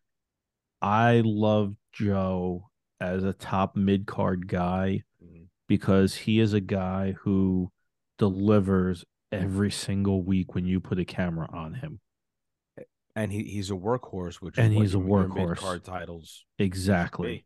I 0.80 1.22
love 1.24 1.74
Joe 1.92 2.70
as 3.00 3.24
a 3.24 3.32
top 3.34 3.76
mid 3.76 4.06
card 4.06 4.48
guy 4.48 5.02
Mhm. 5.22 5.48
because 5.68 6.14
he 6.14 6.38
is 6.40 6.54
a 6.54 6.60
guy 6.60 7.12
who 7.12 7.70
delivers 8.18 9.04
every 9.32 9.70
single 9.70 10.22
week 10.22 10.54
when 10.54 10.64
you 10.64 10.80
put 10.80 10.98
a 10.98 11.04
camera 11.04 11.48
on 11.52 11.74
him. 11.74 12.00
And 13.14 13.32
he, 13.32 13.42
he's 13.44 13.70
a 13.70 13.74
workhorse, 13.74 14.36
which 14.36 14.56
And 14.58 14.72
is 14.74 14.78
he's 14.80 14.94
a 14.94 14.98
workhorse. 14.98 15.34
mid-card 15.48 15.84
titles. 15.84 16.44
Exactly. 16.58 17.44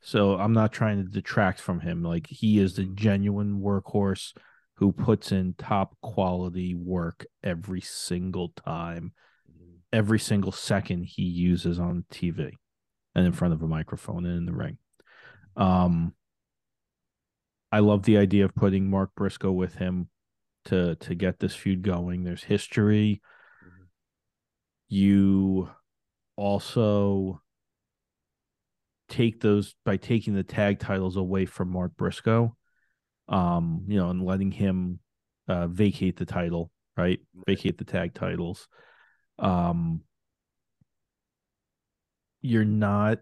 So 0.00 0.38
I'm 0.38 0.52
not 0.52 0.72
trying 0.72 0.98
to 1.04 1.10
detract 1.10 1.60
from 1.60 1.80
him. 1.80 2.02
Like 2.02 2.26
he 2.26 2.58
is 2.58 2.74
the 2.74 2.84
genuine 2.84 3.60
workhorse 3.60 4.34
who 4.76 4.92
puts 4.92 5.30
in 5.30 5.54
top 5.54 5.94
quality 6.00 6.74
work 6.74 7.26
every 7.42 7.82
single 7.82 8.48
time, 8.50 9.12
Mhm. 9.48 9.80
every 9.92 10.18
single 10.18 10.52
second 10.52 11.04
he 11.04 11.22
uses 11.24 11.78
on 11.78 12.04
TV 12.10 12.56
and 13.14 13.26
in 13.26 13.32
front 13.32 13.52
of 13.52 13.62
a 13.62 13.68
microphone 13.68 14.24
and 14.24 14.38
in 14.38 14.46
the 14.46 14.54
ring. 14.54 14.78
Um 15.56 16.14
I 17.72 17.80
love 17.80 18.02
the 18.02 18.16
idea 18.16 18.44
of 18.44 18.54
putting 18.54 18.90
Mark 18.90 19.14
Briscoe 19.14 19.52
with 19.52 19.74
him 19.76 20.08
to 20.64 20.94
to 20.96 21.14
get 21.14 21.38
this 21.38 21.54
feud 21.54 21.82
going. 21.82 22.24
There's 22.24 22.44
history. 22.44 23.20
Mhm. 23.62 23.86
You 24.88 25.70
also 26.36 27.42
take 29.10 29.40
those 29.40 29.74
by 29.84 29.96
taking 29.96 30.34
the 30.34 30.42
tag 30.42 30.78
titles 30.78 31.16
away 31.16 31.44
from 31.44 31.70
Mark 31.70 31.96
Briscoe, 31.96 32.56
um, 33.28 33.84
you 33.88 33.98
know, 33.98 34.08
and 34.08 34.24
letting 34.24 34.52
him 34.52 35.00
uh, 35.48 35.66
vacate 35.66 36.16
the 36.16 36.24
title, 36.24 36.70
right? 36.96 37.20
Right. 37.34 37.46
Vacate 37.46 37.76
the 37.76 37.84
tag 37.84 38.14
titles. 38.14 38.68
Um, 39.38 40.02
you're 42.40 42.64
not 42.64 43.18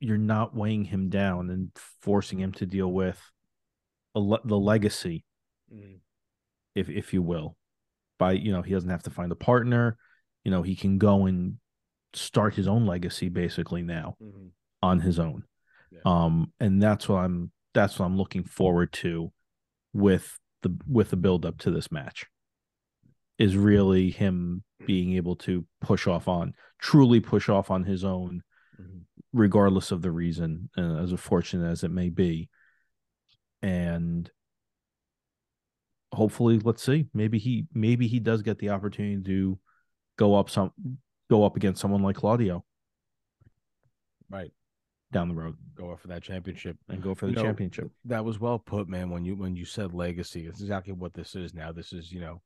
you're 0.00 0.18
not 0.18 0.56
weighing 0.56 0.84
him 0.84 1.10
down 1.10 1.48
and 1.48 1.70
forcing 2.00 2.40
him 2.40 2.50
to 2.50 2.66
deal 2.66 2.90
with 2.90 3.20
a 4.16 4.20
le- 4.20 4.44
the 4.44 4.58
legacy, 4.58 5.24
Mhm. 5.72 6.00
if 6.74 6.88
if 6.88 7.14
you 7.14 7.22
will. 7.22 7.56
By 8.18 8.32
you 8.32 8.50
know, 8.50 8.62
he 8.62 8.72
doesn't 8.72 8.90
have 8.90 9.04
to 9.04 9.10
find 9.10 9.30
a 9.30 9.36
partner. 9.36 9.96
You 10.42 10.50
know, 10.50 10.62
he 10.62 10.74
can 10.74 10.98
go 10.98 11.26
and 11.26 11.58
start 12.14 12.54
his 12.54 12.66
own 12.68 12.86
legacy 12.86 13.28
basically 13.28 13.82
now 13.82 14.16
Mhm. 14.20 14.50
on 14.82 15.00
his 15.00 15.18
own. 15.18 15.44
Yeah. 15.90 16.00
Um, 16.04 16.52
and 16.60 16.82
that's 16.82 17.08
what 17.08 17.18
I'm 17.18 17.52
that's 17.74 17.98
what 17.98 18.04
I'm 18.06 18.16
looking 18.18 18.44
forward 18.44 18.92
to 18.92 19.32
with 19.92 20.38
the 20.62 20.76
with 20.86 21.10
the 21.10 21.16
build 21.16 21.46
up 21.46 21.58
to 21.58 21.70
this 21.70 21.90
match. 21.90 22.26
Is 23.38 23.56
really 23.56 24.10
him 24.10 24.62
being 24.86 25.14
able 25.14 25.36
to 25.36 25.66
push 25.80 26.06
off 26.06 26.28
on 26.28 26.54
truly 26.78 27.20
push 27.20 27.48
off 27.48 27.70
on 27.70 27.84
his 27.84 28.04
own, 28.04 28.42
Mhm. 28.80 29.04
regardless 29.32 29.90
of 29.92 30.02
the 30.02 30.10
reason, 30.10 30.68
uh, 30.76 30.96
as 30.96 31.12
unfortunate 31.12 31.70
as 31.70 31.84
it 31.84 31.90
may 31.90 32.10
be. 32.10 32.50
And 33.62 34.30
hopefully, 36.12 36.58
let's 36.58 36.82
see, 36.82 37.08
maybe 37.14 37.38
he 37.38 37.66
maybe 37.72 38.06
he 38.08 38.18
does 38.20 38.42
get 38.42 38.58
the 38.58 38.70
opportunity 38.70 39.22
to 39.22 39.58
go 40.16 40.34
up 40.34 40.50
some 40.50 40.72
go 41.32 41.44
up 41.44 41.56
against 41.56 41.80
someone 41.80 42.02
like 42.02 42.16
Claudio 42.16 42.62
Right. 44.28 44.52
down 45.12 45.28
the 45.28 45.34
road 45.34 45.56
Go 45.74 45.96
for 45.96 46.08
that 46.08 46.22
championship. 46.22 46.76
and 46.90 47.02
go 47.02 47.14
for 47.14 47.24
the 47.26 47.32
You 47.32 47.36
know, 47.36 47.42
championship. 47.44 47.90
That 48.04 48.24
was 48.24 48.38
well 48.38 48.58
put, 48.58 48.86
man. 48.88 49.08
When 49.10 49.24
you 49.24 49.34
when 49.36 49.56
you 49.56 49.64
said 49.64 49.94
legacy, 49.94 50.46
it's 50.46 50.60
exactly 50.60 50.92
what 50.92 51.14
this 51.14 51.34
is 51.34 51.54
now. 51.54 51.72
This 51.72 51.92
is 51.94 52.12
you 52.12 52.20
know, 52.20 52.42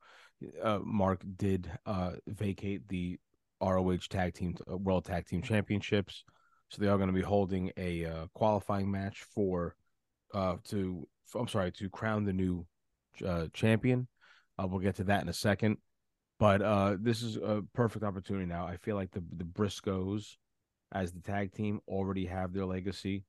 uh, 0.62 0.78
Mark 0.84 1.24
did 1.36 1.68
uh, 1.84 2.12
vacate 2.28 2.86
the 2.88 3.18
ROH 3.60 4.06
Tag 4.08 4.34
Team 4.34 4.56
uh, 4.70 4.76
World 4.76 5.04
Tag 5.04 5.26
Team 5.26 5.42
Championships, 5.42 6.22
so 6.68 6.80
they 6.80 6.88
are 6.88 6.96
going 6.96 7.08
to 7.08 7.12
be 7.22 7.22
holding 7.22 7.72
a 7.76 8.04
uh, 8.04 8.26
qualifying 8.34 8.88
match 8.90 9.24
for 9.34 9.74
uh 10.34 10.56
to 10.64 11.06
I'm 11.34 11.48
sorry 11.48 11.72
to 11.72 11.88
crown 11.90 12.24
the 12.24 12.32
new 12.32 12.66
uh, 13.24 13.46
champion. 13.52 14.06
Uh, 14.58 14.66
we'll 14.68 14.80
get 14.80 14.96
to 14.96 15.04
that 15.04 15.22
in 15.22 15.28
a 15.28 15.32
second, 15.32 15.78
but 16.38 16.62
uh, 16.62 16.96
this 17.00 17.22
is 17.22 17.36
a 17.36 17.62
perfect 17.74 18.04
opportunity 18.04 18.46
now. 18.46 18.66
I 18.66 18.76
feel 18.76 18.96
like 18.96 19.12
the 19.12 19.22
the 19.36 19.44
Briscoes 19.44 20.36
as 20.92 21.12
the 21.12 21.20
tag 21.20 21.52
team 21.52 21.80
already 21.88 22.26
have 22.26 22.52
their 22.52 22.66
legacy 22.66 23.24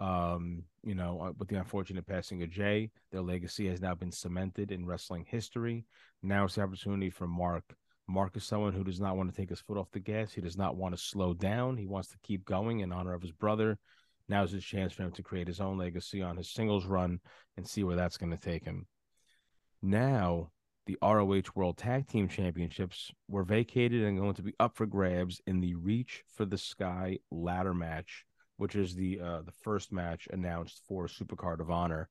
um, 0.00 0.64
you 0.82 0.94
know, 0.94 1.20
uh, 1.20 1.32
with 1.38 1.48
the 1.48 1.58
unfortunate 1.58 2.06
passing 2.06 2.42
of 2.42 2.50
Jay, 2.50 2.90
their 3.12 3.20
legacy 3.20 3.68
has 3.68 3.80
now 3.80 3.94
been 3.94 4.10
cemented 4.10 4.72
in 4.72 4.86
wrestling 4.86 5.26
history. 5.28 5.84
Now 6.22 6.46
it's 6.46 6.54
the 6.54 6.62
opportunity 6.62 7.10
for 7.10 7.26
Mark. 7.26 7.64
Mark 8.08 8.36
is 8.36 8.44
someone 8.44 8.72
who 8.72 8.82
does 8.82 8.98
not 8.98 9.16
want 9.16 9.30
to 9.30 9.36
take 9.36 9.50
his 9.50 9.60
foot 9.60 9.76
off 9.76 9.90
the 9.92 10.00
gas. 10.00 10.32
He 10.32 10.40
does 10.40 10.56
not 10.56 10.74
want 10.74 10.96
to 10.96 11.00
slow 11.00 11.34
down. 11.34 11.76
He 11.76 11.86
wants 11.86 12.08
to 12.08 12.18
keep 12.22 12.44
going 12.44 12.80
in 12.80 12.92
honor 12.92 13.12
of 13.12 13.22
his 13.22 13.30
brother. 13.30 13.78
Now 14.26 14.42
is 14.42 14.52
his 14.52 14.64
chance 14.64 14.92
for 14.92 15.02
him 15.02 15.12
to 15.12 15.22
create 15.22 15.46
his 15.46 15.60
own 15.60 15.76
legacy 15.76 16.22
on 16.22 16.36
his 16.36 16.50
singles 16.50 16.86
run 16.86 17.20
and 17.56 17.68
see 17.68 17.84
where 17.84 17.96
that's 17.96 18.16
going 18.16 18.32
to 18.32 18.38
take 18.38 18.64
him. 18.64 18.86
Now, 19.82 20.50
the 20.86 20.98
ROH 21.02 21.42
World 21.54 21.76
Tag 21.76 22.08
Team 22.08 22.28
Championships 22.28 23.12
were 23.28 23.44
vacated 23.44 24.02
and 24.02 24.18
going 24.18 24.34
to 24.34 24.42
be 24.42 24.54
up 24.58 24.76
for 24.76 24.86
grabs 24.86 25.40
in 25.46 25.60
the 25.60 25.74
Reach 25.74 26.24
for 26.34 26.44
the 26.44 26.58
Sky 26.58 27.18
ladder 27.30 27.74
match 27.74 28.24
which 28.60 28.76
is 28.76 28.94
the 28.94 29.18
uh, 29.18 29.40
the 29.40 29.52
first 29.62 29.90
match 29.90 30.28
announced 30.30 30.82
for 30.86 31.06
Supercard 31.06 31.60
of 31.60 31.70
Honor. 31.70 32.10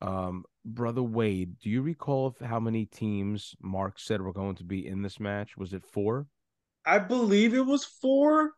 Um, 0.00 0.44
brother 0.64 1.02
Wade, 1.02 1.58
do 1.58 1.68
you 1.68 1.82
recall 1.82 2.34
how 2.42 2.58
many 2.58 2.86
teams 2.86 3.54
Mark 3.60 3.98
said 3.98 4.22
were 4.22 4.32
going 4.32 4.54
to 4.56 4.64
be 4.64 4.86
in 4.86 5.02
this 5.02 5.20
match? 5.20 5.58
Was 5.58 5.74
it 5.74 5.84
four? 5.84 6.26
I 6.86 6.98
believe 6.98 7.52
it 7.52 7.66
was 7.66 7.84
four. 7.84 8.52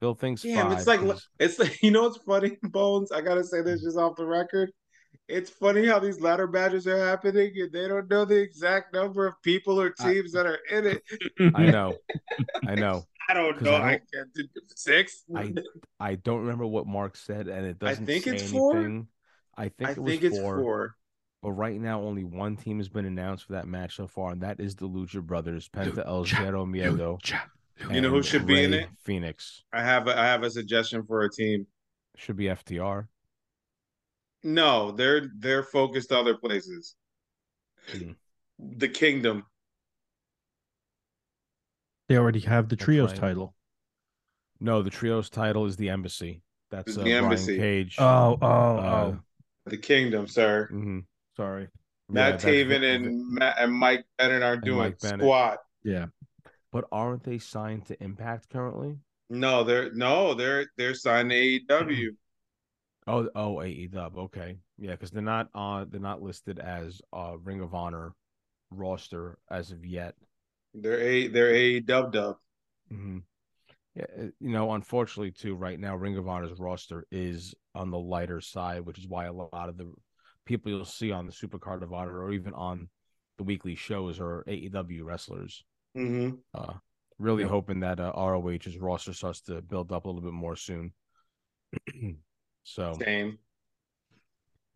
Phil 0.00 0.14
thinks 0.14 0.42
Damn, 0.42 0.70
five. 0.70 0.78
it's 0.78 0.86
like 0.88 1.00
it's 1.38 1.58
like 1.60 1.80
you 1.80 1.92
know 1.92 2.02
what's 2.02 2.18
funny, 2.18 2.58
Bonez. 2.60 3.12
I 3.12 3.20
gotta 3.20 3.44
say 3.44 3.62
this 3.62 3.82
just 3.82 3.96
off 3.96 4.16
the 4.16 4.26
record. 4.26 4.72
It's 5.28 5.50
funny 5.50 5.86
how 5.86 5.98
these 5.98 6.20
ladder 6.20 6.46
matches 6.46 6.86
are 6.86 6.98
happening, 6.98 7.52
and 7.56 7.72
they 7.72 7.88
don't 7.88 8.08
know 8.10 8.24
the 8.24 8.36
exact 8.40 8.92
number 8.94 9.26
of 9.26 9.34
people 9.42 9.80
or 9.80 9.94
I- 10.00 10.12
teams 10.12 10.32
that 10.32 10.46
are 10.46 10.58
in 10.70 10.86
it. 10.86 11.02
I 11.54 11.66
know, 11.66 11.96
I 12.66 12.74
know. 12.74 13.04
I 13.28 13.34
don't 13.34 13.60
know. 13.60 13.72
I 13.74 13.76
I 13.76 13.90
don't- 13.90 14.02
can't 14.14 14.34
do 14.34 14.44
six. 14.74 15.24
I 15.34 15.52
I 15.98 16.14
don't 16.14 16.40
remember 16.42 16.66
what 16.66 16.86
Mark 16.86 17.16
said, 17.16 17.48
and 17.48 17.66
it 17.66 17.78
doesn't 17.78 18.04
I 18.04 18.06
think 18.06 18.24
say 18.24 18.34
it's 18.36 18.50
four. 18.50 18.76
I 19.56 19.68
think 19.70 19.88
I 19.88 19.92
it 19.92 19.98
was 19.98 20.10
think 20.12 20.22
it's 20.24 20.38
four, 20.38 20.58
four. 20.60 20.96
but 21.42 21.50
right 21.52 21.80
now 21.80 22.02
only 22.02 22.22
one 22.24 22.56
team 22.56 22.78
has 22.78 22.88
been 22.88 23.04
announced 23.06 23.44
for 23.46 23.54
that 23.54 23.66
match 23.66 23.96
so 23.96 24.06
far, 24.06 24.30
and 24.32 24.42
that 24.42 24.60
is 24.60 24.76
the 24.76 24.88
Lucha 24.88 25.22
Brothers, 25.22 25.68
Penta 25.68 26.06
El 26.06 26.24
Zero 26.24 26.64
Miedo. 26.66 27.18
You 27.90 28.00
know 28.00 28.10
who 28.10 28.16
and 28.16 28.24
should 28.24 28.46
be 28.46 28.62
in 28.64 28.72
it? 28.72 28.88
Phoenix 29.04 29.62
I 29.72 29.82
have 29.82 30.06
a, 30.08 30.18
I 30.18 30.24
have 30.26 30.42
a 30.44 30.50
suggestion 30.50 31.04
for 31.04 31.22
a 31.22 31.30
team. 31.30 31.66
should 32.16 32.36
be 32.36 32.44
FTR. 32.44 33.06
No, 34.46 34.92
they're 34.92 35.28
they're 35.38 35.64
focused 35.64 36.12
other 36.12 36.36
places. 36.36 36.94
Hmm. 37.90 38.12
The 38.58 38.88
Kingdom. 38.88 39.44
They 42.08 42.16
already 42.16 42.40
have 42.40 42.68
the 42.68 42.76
That's 42.76 42.84
trios 42.84 43.10
right. 43.10 43.18
title. 43.20 43.54
No, 44.60 44.82
the 44.82 44.90
trios 44.90 45.28
title 45.28 45.66
is 45.66 45.76
the 45.76 45.88
Embassy. 45.90 46.42
That's 46.70 46.96
uh, 46.96 47.00
the 47.02 47.10
Brian 47.10 47.24
Embassy. 47.24 47.58
Cage. 47.58 47.96
Oh, 47.98 48.38
oh, 48.40 48.46
Uh, 48.46 49.12
oh. 49.14 49.18
The 49.66 49.76
Kingdom, 49.76 50.28
sir. 50.28 50.68
mhm. 50.72 51.04
Sorry. 51.36 51.68
Matt 52.08 52.34
that's 52.40 52.44
Taven 52.44 52.84
and 52.94 53.04
Vi- 53.04 53.38
Matt 53.40 53.56
and 53.58 53.72
Mike 53.72 54.04
Bennett 54.16 54.42
are 54.44 54.56
doing 54.56 54.78
Mike 54.78 55.00
Bennett. 55.00 55.20
squat. 55.22 55.58
Yeah. 55.82 56.06
but 56.72 56.84
aren't 56.92 57.24
they 57.24 57.38
signed 57.38 57.86
to 57.86 58.00
Impact 58.02 58.48
currently? 58.48 58.98
No, 59.28 59.64
they're 59.64 59.92
no, 59.92 60.34
they're 60.34 60.66
they're 60.76 60.94
signed 60.94 61.30
to 61.30 61.36
AEW. 61.36 62.10
Oh, 63.06 63.28
oh, 63.34 63.60
AEW. 63.62 64.18
Okay, 64.18 64.58
yeah, 64.78 64.92
because 64.92 65.10
they're 65.10 65.22
not 65.22 65.48
on. 65.54 65.88
They're 65.90 66.00
not 66.00 66.22
listed 66.22 66.58
as 66.58 67.00
uh 67.12 67.36
Ring 67.42 67.60
of 67.60 67.74
Honor 67.74 68.12
roster 68.70 69.38
as 69.50 69.70
of 69.70 69.84
yet. 69.86 70.14
They're 70.74 71.00
a 71.00 71.26
they're 71.28 71.52
AEW 71.54 72.10
dub. 72.12 72.38
hmm 72.90 73.18
Yeah, 73.94 74.06
uh, 74.18 74.22
you 74.40 74.50
know, 74.50 74.72
unfortunately, 74.72 75.32
too, 75.32 75.54
right 75.54 75.78
now, 75.78 75.96
Ring 75.96 76.16
of 76.16 76.28
Honor's 76.28 76.58
roster 76.58 77.06
is 77.10 77.54
on 77.74 77.90
the 77.90 77.98
lighter 77.98 78.40
side, 78.40 78.82
which 78.82 78.98
is 78.98 79.08
why 79.08 79.26
a 79.26 79.32
lot 79.32 79.68
of 79.68 79.76
the 79.76 79.92
people 80.44 80.70
you'll 80.70 80.84
see 80.84 81.12
on 81.12 81.26
the 81.26 81.32
Supercard 81.32 81.82
of 81.82 81.92
Honor 81.92 82.20
or 82.22 82.32
even 82.32 82.54
on 82.54 82.88
the 83.38 83.44
weekly 83.44 83.74
shows 83.74 84.20
are 84.20 84.44
AEW 84.46 85.02
wrestlers. 85.04 85.64
Mm-hmm. 85.96 86.36
Uh, 86.54 86.74
really 87.18 87.42
Yep. 87.42 87.50
hoping 87.50 87.80
that 87.80 88.00
uh, 88.00 88.12
ROH's 88.16 88.76
roster 88.78 89.12
starts 89.12 89.40
to 89.42 89.62
build 89.62 89.92
up 89.92 90.04
a 90.04 90.08
little 90.08 90.22
bit 90.22 90.32
more 90.32 90.56
soon. 90.56 90.92
so, 92.66 92.98
Same. 93.00 93.38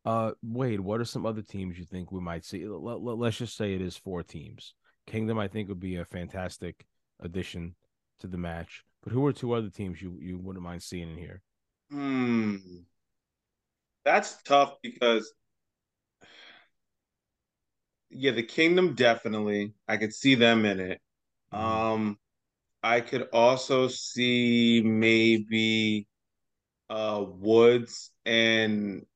uh, 0.04 0.32
Wade, 0.42 0.80
what 0.80 1.00
are 1.00 1.04
some 1.04 1.26
other 1.26 1.42
teams 1.42 1.78
you 1.78 1.84
think 1.84 2.10
we 2.10 2.20
might 2.20 2.44
see? 2.44 2.66
Let, 2.66 3.00
let, 3.02 3.18
let's 3.18 3.36
just 3.38 3.56
say 3.56 3.74
it 3.74 3.82
is 3.82 3.96
four 3.96 4.22
teams. 4.22 4.74
Kingdom, 5.06 5.38
I 5.38 5.48
think, 5.48 5.68
would 5.68 5.80
be 5.80 5.96
a 5.96 6.04
fantastic 6.04 6.86
addition 7.20 7.74
to 8.20 8.26
the 8.26 8.38
match. 8.38 8.84
But 9.02 9.12
who 9.12 9.26
are 9.26 9.32
two 9.32 9.52
other 9.52 9.70
teams 9.70 10.00
you, 10.00 10.16
you 10.20 10.38
wouldn't 10.38 10.64
mind 10.64 10.82
seeing 10.82 11.10
in 11.10 11.16
here? 11.18 11.42
Hmm. 11.90 12.56
That's 14.04 14.42
tough 14.42 14.76
because 14.82 15.32
yeah, 18.10 18.32
the 18.32 18.42
Kingdom 18.42 18.94
definitely. 18.94 19.74
I 19.86 19.96
could 19.96 20.12
see 20.14 20.34
them 20.34 20.64
in 20.64 20.80
it. 20.80 21.00
Mhm. 21.52 21.58
Um 21.58 22.18
I 22.82 23.00
could 23.02 23.28
also 23.32 23.88
see 23.88 24.82
maybe 24.84 26.08
uh 26.90 27.24
Woods 27.26 28.10
and 28.26 29.06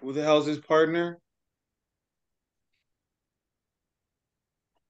who 0.00 0.12
the 0.12 0.22
hell's 0.22 0.46
his 0.46 0.58
partner? 0.58 1.20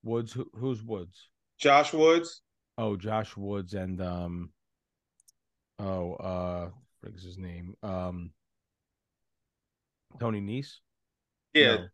Woods, 0.02 0.32
who, 0.32 0.48
who's 0.54 0.82
Woods? 0.82 1.28
Josh 1.58 1.92
Woods. 1.92 2.40
Oh, 2.78 2.96
Josh 2.96 3.36
Woods 3.36 3.74
and 3.74 4.00
um, 4.00 4.50
oh, 5.80 6.14
uh, 6.14 6.70
what's 7.02 7.24
his 7.24 7.36
name? 7.36 7.74
Um, 7.82 8.30
Tony 10.20 10.40
Nese. 10.40 10.76
Yeah, 11.54 11.76
No. 11.76 11.88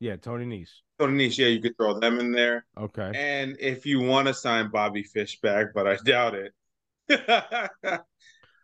yeah, 0.00 0.16
Tony 0.16 0.46
Nese. 0.46 0.80
Tony 0.98 1.28
Nese, 1.28 1.38
yeah, 1.38 1.48
you 1.48 1.60
could 1.60 1.76
throw 1.76 2.00
them 2.00 2.18
in 2.18 2.32
there. 2.32 2.64
Okay. 2.78 3.12
And 3.14 3.56
if 3.60 3.84
you 3.86 4.00
want 4.00 4.28
to 4.28 4.34
sign 4.34 4.70
Bobby 4.70 5.02
Fish 5.02 5.40
back, 5.40 5.68
but 5.74 5.86
I 5.86 5.96
doubt 5.96 6.34
it. 6.34 6.52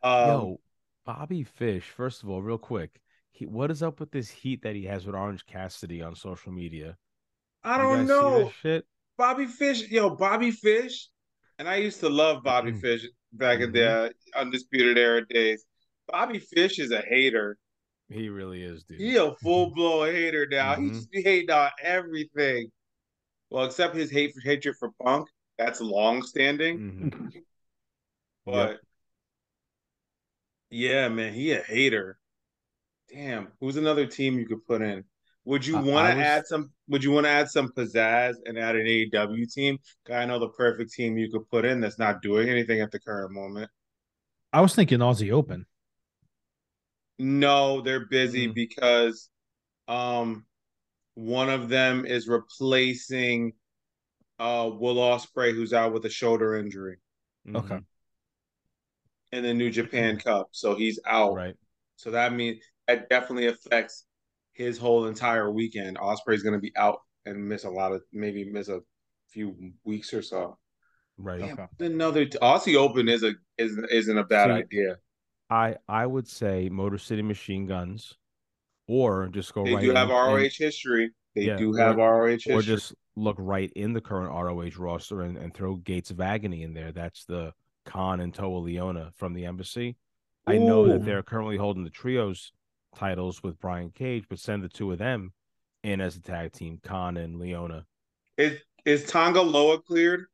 um, 0.02 0.28
Yo, 0.28 0.60
Bobby 1.06 1.44
Fish. 1.44 1.84
First 1.84 2.22
of 2.22 2.28
all, 2.28 2.42
real 2.42 2.58
quick, 2.58 3.00
he, 3.30 3.46
what 3.46 3.70
is 3.70 3.82
up 3.82 4.00
with 4.00 4.10
this 4.10 4.28
heat 4.28 4.62
that 4.62 4.74
he 4.74 4.84
has 4.84 5.06
with 5.06 5.14
Orange 5.14 5.46
Cassidy 5.46 6.02
on 6.02 6.14
social 6.14 6.52
media? 6.52 6.96
I 7.64 7.78
don't 7.78 7.96
guys 7.96 8.08
see 8.08 8.14
that 8.14 8.28
know. 8.32 8.52
shit. 8.60 8.86
Bobby 9.16 9.46
Fish, 9.46 9.88
yo, 9.88 10.10
Bobby 10.10 10.50
Fish. 10.50 11.08
And 11.58 11.68
I 11.68 11.76
used 11.76 12.00
to 12.00 12.10
love 12.10 12.42
Bobby 12.42 12.72
Mhm. 12.72 12.80
Fish 12.80 13.06
back 13.32 13.60
in 13.60 13.72
the 13.72 13.88
uh, 13.88 14.08
Undisputed 14.34 14.98
Era 14.98 15.26
days. 15.26 15.64
Bobby 16.06 16.38
Fish 16.38 16.78
is 16.78 16.90
a 16.90 17.00
hater. 17.00 17.56
He 18.10 18.28
really 18.28 18.62
is, 18.62 18.84
dude. 18.84 19.00
He 19.00 19.16
a 19.16 19.34
full 19.36 19.70
blown 19.70 20.12
hater 20.14 20.46
now. 20.50 20.76
He 20.76 20.88
Mhm. 20.88 20.94
just 20.94 21.10
be 21.10 21.22
hating 21.22 21.50
on 21.50 21.70
everything. 21.82 22.70
Well, 23.50 23.64
except 23.64 23.94
his 23.96 24.10
hate 24.10 24.34
for 24.34 24.40
hatred 24.40 24.76
for 24.76 24.90
Punk. 25.02 25.28
That's 25.56 25.80
long 25.80 26.22
standing. 26.22 26.82
But 28.44 28.80
yeah, 30.76 31.08
man, 31.08 31.32
he 31.32 31.52
a 31.52 31.62
hater. 31.62 32.18
Damn, 33.08 33.48
who's 33.60 33.76
another 33.76 34.06
team 34.06 34.38
you 34.38 34.46
could 34.46 34.64
put 34.66 34.82
in? 34.82 35.04
Would 35.44 35.64
you 35.64 35.74
want 35.76 36.10
to 36.10 36.16
was- 36.16 36.26
add 36.26 36.46
some? 36.46 36.70
Would 36.88 37.02
you 37.04 37.12
want 37.12 37.24
to 37.26 37.30
add 37.30 37.48
some 37.48 37.70
pizzazz 37.72 38.34
and 38.44 38.58
add 38.58 38.76
an 38.76 38.86
AEW 38.86 39.46
team? 39.52 39.78
I 40.12 40.24
know 40.26 40.38
the 40.38 40.48
perfect 40.50 40.92
team 40.92 41.16
you 41.16 41.30
could 41.30 41.48
put 41.50 41.64
in 41.64 41.80
that's 41.80 41.98
not 41.98 42.20
doing 42.20 42.48
anything 42.48 42.80
at 42.80 42.90
the 42.90 42.98
current 43.00 43.32
moment. 43.32 43.70
I 44.52 44.60
was 44.60 44.74
thinking 44.74 44.98
Aussie 44.98 45.32
Open. 45.32 45.66
No, 47.18 47.80
they're 47.80 48.06
busy 48.06 48.48
Mm. 48.48 48.54
because 48.54 49.28
um 49.88 50.44
one 51.14 51.48
of 51.48 51.68
them 51.68 52.04
is 52.04 52.28
replacing 52.28 53.52
uh 54.38 54.68
Will 54.72 54.96
Ospreay 54.96 55.54
who's 55.54 55.72
out 55.72 55.92
with 55.92 56.04
a 56.04 56.10
shoulder 56.10 56.56
injury 56.56 56.98
Okay. 57.54 57.76
Mhm. 57.76 57.84
In 59.36 59.42
the 59.42 59.52
New 59.54 59.70
Japan 59.70 60.16
Cup. 60.24 60.48
So 60.52 60.74
he's 60.74 60.98
out. 61.06 61.34
Right. 61.34 61.54
So 61.96 62.10
that 62.12 62.32
means 62.32 62.62
that 62.88 63.08
definitely 63.10 63.46
affects 63.46 64.04
his 64.52 64.78
whole 64.78 65.06
entire 65.06 65.50
weekend. 65.50 65.98
Ospreay's 65.98 66.42
going 66.42 66.54
to 66.54 66.60
be 66.60 66.72
out 66.76 67.00
and 67.26 67.46
miss 67.46 67.64
a 67.64 67.70
lot 67.70 67.92
of 67.92 68.02
maybe 68.12 68.50
miss 68.50 68.68
a 68.68 68.80
few 69.28 69.72
weeks 69.84 70.14
or 70.14 70.22
so. 70.22 70.58
Right. 71.18 71.40
Damn, 71.40 71.52
Okay. 71.52 71.66
another 71.80 72.24
Aussie 72.26 72.76
Open 72.76 73.08
is 73.08 73.22
a 73.22 73.34
is 73.58 73.76
isn't 73.90 74.16
a 74.18 74.24
bad 74.24 74.48
See, 74.48 74.52
idea. 74.52 74.96
I 75.50 75.76
I 75.88 76.06
would 76.06 76.28
say 76.28 76.68
Motor 76.70 76.98
City 76.98 77.22
Machine 77.22 77.66
Guns, 77.66 78.14
or 78.88 79.28
just 79.28 79.52
go 79.54 79.64
They 79.64 79.74
right 79.74 79.82
do 79.84 79.92
have 79.94 80.08
in- 80.08 80.14
ROH 80.14 80.36
in- 80.36 80.50
history. 80.58 81.10
They 81.34 81.42
Yeah, 81.42 81.56
do 81.56 81.74
or- 81.74 81.78
have 81.78 81.96
ROH 81.98 82.26
history. 82.32 82.54
or 82.54 82.62
just 82.62 82.94
look 83.16 83.36
right 83.38 83.70
in 83.76 83.92
the 83.92 84.00
current 84.00 84.30
ROH 84.32 84.78
roster 84.82 85.22
and, 85.22 85.36
and 85.38 85.52
throw 85.54 85.76
Gates 85.76 86.10
of 86.10 86.20
Agony 86.20 86.62
in 86.62 86.72
there. 86.74 86.92
That's 86.92 87.24
the 87.26 87.52
Kaun 87.86 88.20
and 88.20 88.34
Toa 88.34 88.60
Liona 88.60 89.14
from 89.14 89.32
the 89.32 89.46
embassy. 89.46 89.96
I 90.46 90.58
know 90.58 90.86
that 90.88 91.04
they're 91.04 91.22
currently 91.22 91.56
holding 91.56 91.82
the 91.84 91.90
trios 91.90 92.52
titles 92.94 93.42
with 93.42 93.58
Brian 93.58 93.90
Cage, 93.90 94.26
but 94.28 94.38
send 94.38 94.62
the 94.62 94.68
two 94.68 94.92
of 94.92 94.98
them 94.98 95.32
in 95.82 96.00
as 96.00 96.16
a 96.16 96.20
tag 96.20 96.52
team, 96.52 96.78
Kaun 96.82 97.16
and 97.16 97.36
Liona. 97.40 97.84
Is 98.36 98.60
is 98.84 99.04
Tonga 99.06 99.40
Loa 99.42 99.80
cleared? 99.80 100.26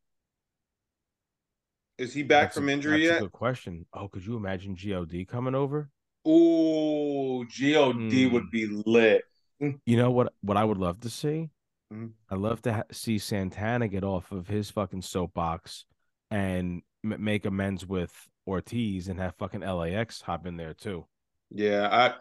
Is 1.98 2.12
he 2.12 2.22
back 2.22 2.48
That's 2.48 2.56
a- 2.56 2.60
from 2.60 2.68
injury 2.68 2.98
that's 3.06 3.10
a 3.10 3.14
yet? 3.14 3.20
good 3.20 3.32
question. 3.32 3.86
Oh, 3.92 4.08
could 4.08 4.26
you 4.26 4.36
imagine 4.36 4.74
God 4.76 5.10
coming 5.28 5.54
over? 5.54 5.88
Ooh, 6.26 7.44
God 7.44 7.94
Hmm. 7.94 8.32
would 8.32 8.50
be 8.50 8.66
lit. 8.66 9.24
You 9.60 9.96
know 9.96 10.10
what? 10.10 10.34
What 10.40 10.56
I 10.56 10.64
would 10.64 10.78
love 10.78 11.00
to 11.00 11.10
see. 11.10 11.50
Mhm. 11.92 12.12
I'd 12.30 12.38
love 12.38 12.60
to 12.62 12.72
ha- 12.72 12.82
see 12.90 13.18
Santana 13.18 13.86
get 13.88 14.02
off 14.04 14.32
of 14.32 14.48
his 14.48 14.70
fucking 14.70 15.02
soapbox 15.02 15.84
and 16.30 16.82
m- 17.04 17.22
make 17.22 17.46
amends 17.46 17.86
with 17.86 18.12
Ortiz 18.46 19.08
and 19.08 19.18
have 19.20 19.34
fucking 19.36 19.60
LAX 19.60 20.20
hop 20.20 20.46
in 20.46 20.56
there 20.56 20.74
too. 20.74 21.06
Yeah, 21.50 21.88
I 21.90 22.14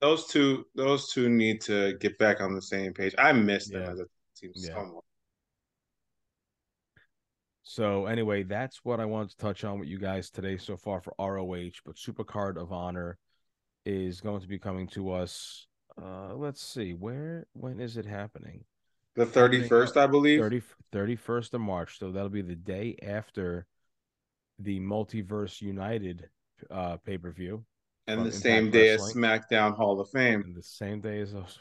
those 0.00 0.26
two 0.26 0.66
those 0.74 1.10
two 1.12 1.28
need 1.28 1.60
to 1.62 1.94
get 1.98 2.18
back 2.18 2.40
on 2.40 2.54
the 2.54 2.62
same 2.62 2.92
page. 2.92 3.14
I 3.18 3.32
miss 3.32 3.68
them 3.70 3.82
Yeah. 3.82 3.90
as 3.92 4.00
a 4.00 4.06
team 4.36 4.52
so 4.54 4.68
Yeah. 4.70 4.82
much. 4.82 5.04
So 7.62 8.06
anyway, 8.06 8.42
that's 8.42 8.84
what 8.84 9.00
I 9.00 9.06
wanted 9.06 9.30
to 9.30 9.36
touch 9.38 9.64
on 9.64 9.78
with 9.78 9.88
you 9.88 9.98
guys 9.98 10.30
today 10.30 10.58
so 10.58 10.76
far 10.76 11.00
for 11.00 11.14
ROH. 11.18 11.80
But 11.84 11.96
Supercard 11.96 12.60
of 12.60 12.72
Honor 12.72 13.18
is 13.86 14.20
going 14.20 14.42
to 14.42 14.48
be 14.48 14.58
coming 14.58 14.86
to 14.88 15.12
us. 15.12 15.66
Uh, 16.00 16.34
let's 16.34 16.60
see, 16.62 16.92
where 16.92 17.46
when 17.52 17.80
is 17.80 17.96
it 17.96 18.04
happening? 18.04 18.64
The 19.14 19.24
thirty 19.24 19.66
first, 19.68 19.96
I 19.96 20.06
believe. 20.08 20.40
30, 20.40 20.60
31st 20.92 21.54
of 21.54 21.60
March. 21.60 21.98
So 21.98 22.10
that'll 22.10 22.28
be 22.28 22.42
the 22.42 22.56
day 22.56 22.96
after 23.00 23.66
the 24.58 24.80
Multiverse 24.80 25.60
United 25.60 26.28
uh 26.70 26.96
pay 26.98 27.18
per 27.18 27.30
view. 27.30 27.64
and 28.06 28.20
the 28.20 28.26
Impact 28.26 28.42
same 28.42 28.70
day 28.70 28.90
as 28.90 29.00
SmackDown 29.00 29.76
Hall 29.76 30.00
of 30.00 30.08
Fame. 30.10 30.42
And 30.42 30.56
the 30.56 30.62
same 30.62 31.00
day 31.00 31.20
as 31.20 31.34
us. 31.34 31.58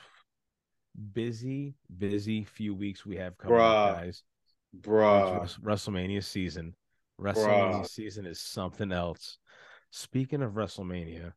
Busy, 1.13 1.73
busy 1.97 2.43
few 2.43 2.75
weeks 2.75 3.05
we 3.05 3.17
have 3.17 3.37
coming 3.37 3.57
Bruh. 3.57 3.95
guys. 3.95 4.23
Bruh. 4.79 5.59
WrestleMania 5.61 6.23
season. 6.23 6.75
WrestleMania 7.19 7.87
season 7.87 8.25
is 8.25 8.39
something 8.39 8.91
else. 8.91 9.37
Speaking 9.91 10.41
of 10.41 10.53
WrestleMania, 10.53 11.33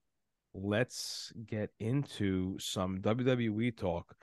let's 0.55 1.33
get 1.47 1.71
into 1.81 2.59
some 2.59 2.99
WWE 2.99 3.77
talk. 3.77 4.15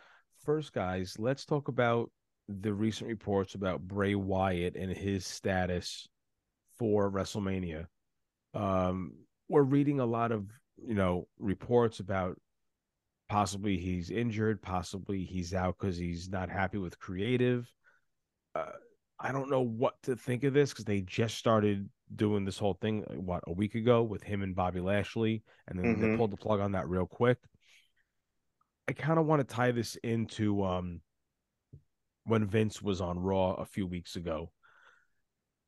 First, 0.44 0.74
guys, 0.74 1.16
let's 1.20 1.46
talk 1.46 1.68
about 1.68 2.12
the 2.48 2.74
recent 2.74 3.08
reports 3.08 3.56
about 3.56 3.82
Bray 3.82 4.16
Wyatt 4.16 4.76
and 4.76 4.92
his 4.92 5.26
status 5.26 6.08
for 6.84 7.10
WrestleMania. 7.10 7.86
Um, 8.54 9.14
we're 9.48 9.64
reading 9.64 10.02
a 10.02 10.06
lot 10.06 10.34
of 10.34 10.48
you 10.86 10.96
know 10.96 11.30
reports 11.40 12.02
about 12.02 12.38
possibly 13.30 13.78
he's 13.78 14.10
injured, 14.12 14.62
possibly 14.62 15.24
he's 15.24 15.54
out 15.54 15.78
because 15.80 15.96
he's 15.96 16.28
not 16.28 16.50
happy 16.50 16.78
with 16.78 17.00
creative. 17.00 17.72
Uh, 18.54 18.66
I 19.18 19.32
don't 19.32 19.50
know 19.50 19.62
what 19.62 19.94
to 20.04 20.18
think 20.18 20.44
of 20.44 20.54
this 20.54 20.72
because 20.72 20.84
they 20.84 21.00
just 21.00 21.38
started 21.38 21.88
doing 22.18 22.44
this 22.44 22.58
whole 22.58 22.74
thing 22.74 23.06
uh, 23.10 23.14
what 23.14 23.46
a 23.48 23.54
week 23.54 23.76
ago 23.76 24.04
with 24.04 24.22
him 24.22 24.42
and 24.42 24.54
Bobby 24.54 24.82
Lashley, 24.82 25.42
and 25.70 25.80
then 25.80 26.02
they 26.02 26.08
Mhm. 26.08 26.18
pulled 26.18 26.32
the 26.32 26.38
plug 26.38 26.60
on 26.60 26.74
that 26.74 26.90
real 26.90 27.08
quick. 27.08 27.38
I 28.90 28.92
kind 28.92 29.18
of 29.20 29.26
want 29.26 29.40
to 29.40 29.56
tie 29.56 29.72
this 29.72 29.96
into 30.04 30.66
um 30.66 31.00
when 32.26 32.46
Vince 32.46 32.82
was 32.82 33.00
on 33.00 33.20
Raw 33.20 33.54
a 33.54 33.66
few 33.66 33.88
weeks 33.88 34.18
ago. 34.18 34.52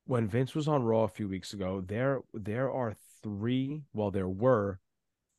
When 0.06 0.28
Vince 0.28 0.54
was 0.54 0.68
on 0.68 0.84
Raw 0.84 1.04
a 1.04 1.08
few 1.08 1.28
weeks 1.28 1.54
ago, 1.54 1.82
there 1.82 2.22
there 2.34 2.72
are 2.72 2.96
three, 3.24 3.82
well 3.94 4.12
there 4.12 4.30
were 4.30 4.80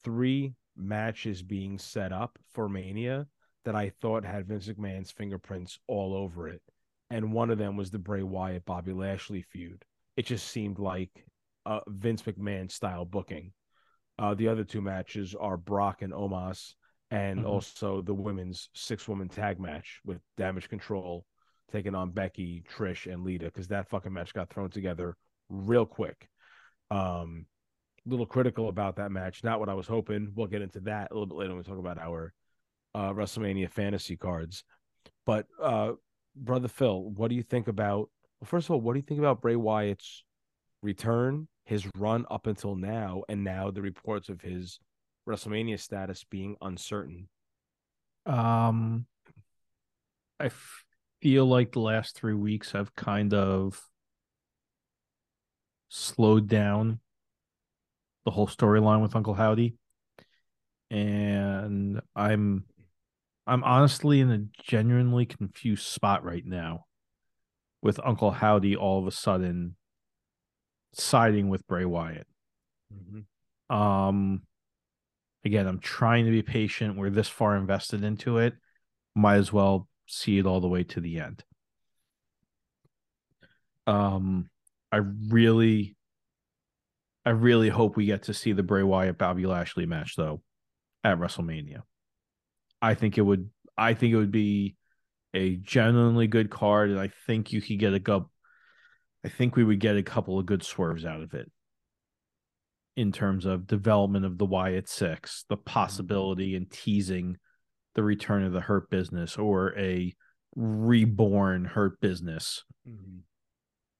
three 0.02 0.54
matches 0.76 1.42
being 1.42 1.78
set 1.78 2.12
up 2.12 2.38
for 2.52 2.68
Mania 2.68 3.26
that 3.64 3.76
I 3.76 3.90
thought 3.90 4.24
had 4.24 4.46
Vince 4.46 4.68
McMahon's 4.68 5.10
fingerprints 5.10 5.78
all 5.86 6.14
over 6.14 6.48
it. 6.48 6.62
And 7.10 7.32
one 7.32 7.50
of 7.50 7.58
them 7.58 7.76
was 7.76 7.90
the 7.90 7.98
Bray 7.98 8.22
Wyatt 8.22 8.64
Bobby 8.64 8.92
Lashley 8.92 9.42
feud. 9.42 9.84
It 10.16 10.26
just 10.26 10.48
seemed 10.48 10.78
like 10.78 11.24
a 11.64 11.80
Vince 11.86 12.22
McMahon 12.22 12.70
style 12.70 13.04
booking. 13.04 13.52
Uh, 14.18 14.34
the 14.34 14.48
other 14.48 14.64
two 14.64 14.80
matches 14.80 15.34
are 15.38 15.56
Brock 15.56 16.02
and 16.02 16.12
Omos, 16.12 16.74
and 17.10 17.40
Mhm. 17.40 17.46
also 17.46 18.02
the 18.02 18.14
women's 18.14 18.68
six 18.74 19.06
woman 19.06 19.28
tag 19.28 19.60
match 19.60 20.00
with 20.04 20.20
Damage 20.36 20.68
Control 20.68 21.24
taking 21.72 21.94
on 21.94 22.10
Becky, 22.10 22.62
Trish, 22.76 23.10
and 23.12 23.24
Lita 23.24 23.46
because 23.46 23.68
that 23.68 23.88
fucking 23.88 24.12
match 24.12 24.32
got 24.34 24.50
thrown 24.50 24.70
together 24.70 25.16
real 25.48 25.86
quick. 25.86 26.28
Um, 26.90 27.46
little 28.06 28.26
critical 28.26 28.68
about 28.68 28.96
that 28.96 29.10
match. 29.10 29.42
Not 29.42 29.60
what 29.60 29.68
I 29.68 29.74
was 29.74 29.86
hoping. 29.86 30.32
We'll 30.34 30.46
get 30.46 30.62
into 30.62 30.80
that 30.80 31.10
a 31.10 31.14
little 31.14 31.26
bit 31.26 31.36
later 31.36 31.50
when 31.50 31.58
we 31.58 31.64
talk 31.64 31.78
about 31.78 31.98
our 31.98 32.32
uh, 32.94 33.12
WrestleMania 33.12 33.70
fantasy 33.70 34.16
cards. 34.16 34.64
But 35.24 35.46
uh, 35.60 35.92
brother 36.36 36.68
Phil, 36.68 37.02
what 37.02 37.28
do 37.28 37.34
you 37.34 37.42
think 37.42 37.68
about? 37.68 38.10
Well, 38.40 38.46
first 38.46 38.66
of 38.66 38.72
all, 38.72 38.80
what 38.80 38.92
do 38.92 38.98
you 38.98 39.04
think 39.04 39.18
about 39.18 39.40
Bray 39.40 39.56
Wyatt's 39.56 40.24
return, 40.82 41.48
his 41.64 41.86
run 41.96 42.26
up 42.30 42.46
until 42.46 42.76
now, 42.76 43.24
and 43.28 43.42
now 43.42 43.70
the 43.70 43.82
reports 43.82 44.28
of 44.28 44.40
his 44.40 44.78
WrestleMania 45.28 45.80
status 45.80 46.24
being 46.24 46.56
uncertain? 46.60 47.28
Um, 48.24 49.06
I 50.38 50.50
feel 51.26 51.44
like 51.44 51.72
the 51.72 51.80
last 51.80 52.14
three 52.14 52.34
weeks 52.34 52.70
have 52.70 52.94
kind 52.94 53.34
of 53.34 53.82
slowed 55.88 56.46
down 56.46 57.00
the 58.24 58.30
whole 58.30 58.46
storyline 58.46 59.02
with 59.02 59.16
Uncle 59.16 59.34
Howdy, 59.34 59.74
and 60.88 62.00
I'm 62.14 62.64
I'm 63.44 63.64
honestly 63.64 64.20
in 64.20 64.30
a 64.30 64.62
genuinely 64.62 65.26
confused 65.26 65.86
spot 65.86 66.22
right 66.22 66.46
now 66.46 66.84
with 67.82 67.98
Uncle 68.04 68.30
Howdy 68.30 68.76
all 68.76 69.00
of 69.00 69.08
a 69.08 69.10
sudden 69.10 69.74
siding 70.92 71.48
with 71.48 71.66
Bray 71.66 71.84
Wyatt. 71.84 72.28
Um, 73.68 74.42
again, 75.44 75.66
I'm 75.66 75.80
trying 75.80 76.26
to 76.26 76.30
be 76.30 76.42
patient. 76.42 76.96
We're 76.96 77.10
this 77.10 77.28
far 77.28 77.56
invested 77.56 78.04
into 78.04 78.38
it. 78.38 78.54
Might 79.16 79.38
as 79.38 79.52
well 79.52 79.88
see 80.06 80.38
it 80.38 80.46
all 80.46 80.60
the 80.60 80.68
way 80.68 80.84
to 80.84 81.00
the 81.00 81.20
end. 81.20 81.44
Um, 83.86 84.48
I 84.90 84.98
really, 84.98 85.96
I 87.24 87.30
really 87.30 87.68
hope 87.68 87.96
we 87.96 88.06
get 88.06 88.24
to 88.24 88.34
see 88.34 88.52
the 88.52 88.62
Bray 88.62 88.82
Wyatt 88.82 89.18
Bobby 89.18 89.46
Lashley 89.46 89.86
match 89.86 90.16
though 90.16 90.42
at 91.04 91.18
WrestleMania. 91.18 91.82
I 92.80 92.94
think 92.94 93.18
it 93.18 93.22
would. 93.22 93.50
I 93.78 93.94
think 93.94 94.12
it 94.12 94.16
would 94.16 94.32
be 94.32 94.76
a 95.34 95.56
genuinely 95.56 96.26
good 96.26 96.50
card, 96.50 96.90
and 96.90 96.98
I 96.98 97.10
think 97.26 97.52
you 97.52 97.60
could 97.60 97.78
get 97.78 97.94
a 97.94 97.98
go. 97.98 98.30
I 99.24 99.28
think 99.28 99.56
we 99.56 99.64
would 99.64 99.80
get 99.80 99.96
a 99.96 100.02
couple 100.02 100.38
of 100.38 100.46
good 100.46 100.62
swerves 100.62 101.04
out 101.04 101.22
of 101.22 101.34
it 101.34 101.50
in 102.96 103.12
terms 103.12 103.44
of 103.44 103.66
development 103.66 104.24
of 104.24 104.38
the 104.38 104.46
Wyatt 104.46 104.88
Six, 104.88 105.44
the 105.48 105.56
possibility 105.56 106.56
and 106.56 106.70
teasing 106.70 107.36
the 107.96 108.04
return 108.04 108.44
of 108.44 108.52
the 108.52 108.60
Hurt 108.60 108.88
Business 108.90 109.36
or 109.36 109.76
a 109.76 110.14
reborn 110.54 111.64
Hurt 111.64 112.00
Business, 112.00 112.62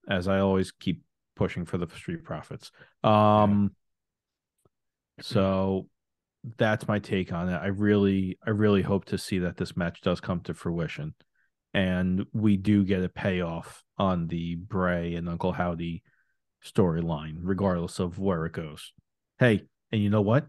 as 0.09 0.29
I 0.29 0.39
always 0.39 0.71
keep 0.71 1.03
pushing 1.35 1.65
for 1.65 1.79
the 1.79 1.89
Street 1.89 2.23
Profits. 2.23 2.71
Um, 3.03 3.73
so 5.21 5.89
that's 6.59 6.87
my 6.87 6.99
take 6.99 7.33
on 7.33 7.49
it. 7.49 7.57
I 7.57 7.69
really, 7.69 8.39
I 8.47 8.51
really 8.51 8.83
hope 8.83 9.07
to 9.07 9.19
see 9.19 9.41
that 9.41 9.57
this 9.57 9.77
match 9.77 10.03
does 10.03 10.21
come 10.21 10.41
to 10.43 10.55
fruition, 10.55 11.15
and 11.75 12.27
we 12.33 12.59
do 12.59 12.85
get 12.85 13.03
a 13.03 13.09
payoff 13.09 13.83
on 13.99 14.29
the 14.29 14.57
Bray 14.57 15.15
and 15.15 15.29
Uncle 15.29 15.53
Howdy 15.53 16.03
storyline, 16.63 17.37
regardless 17.41 17.99
of 17.99 18.19
where 18.19 18.45
it 18.45 18.53
goes. 18.53 18.93
Hey, 19.39 19.63
and 19.91 20.03
you 20.03 20.11
know 20.11 20.23
what? 20.23 20.47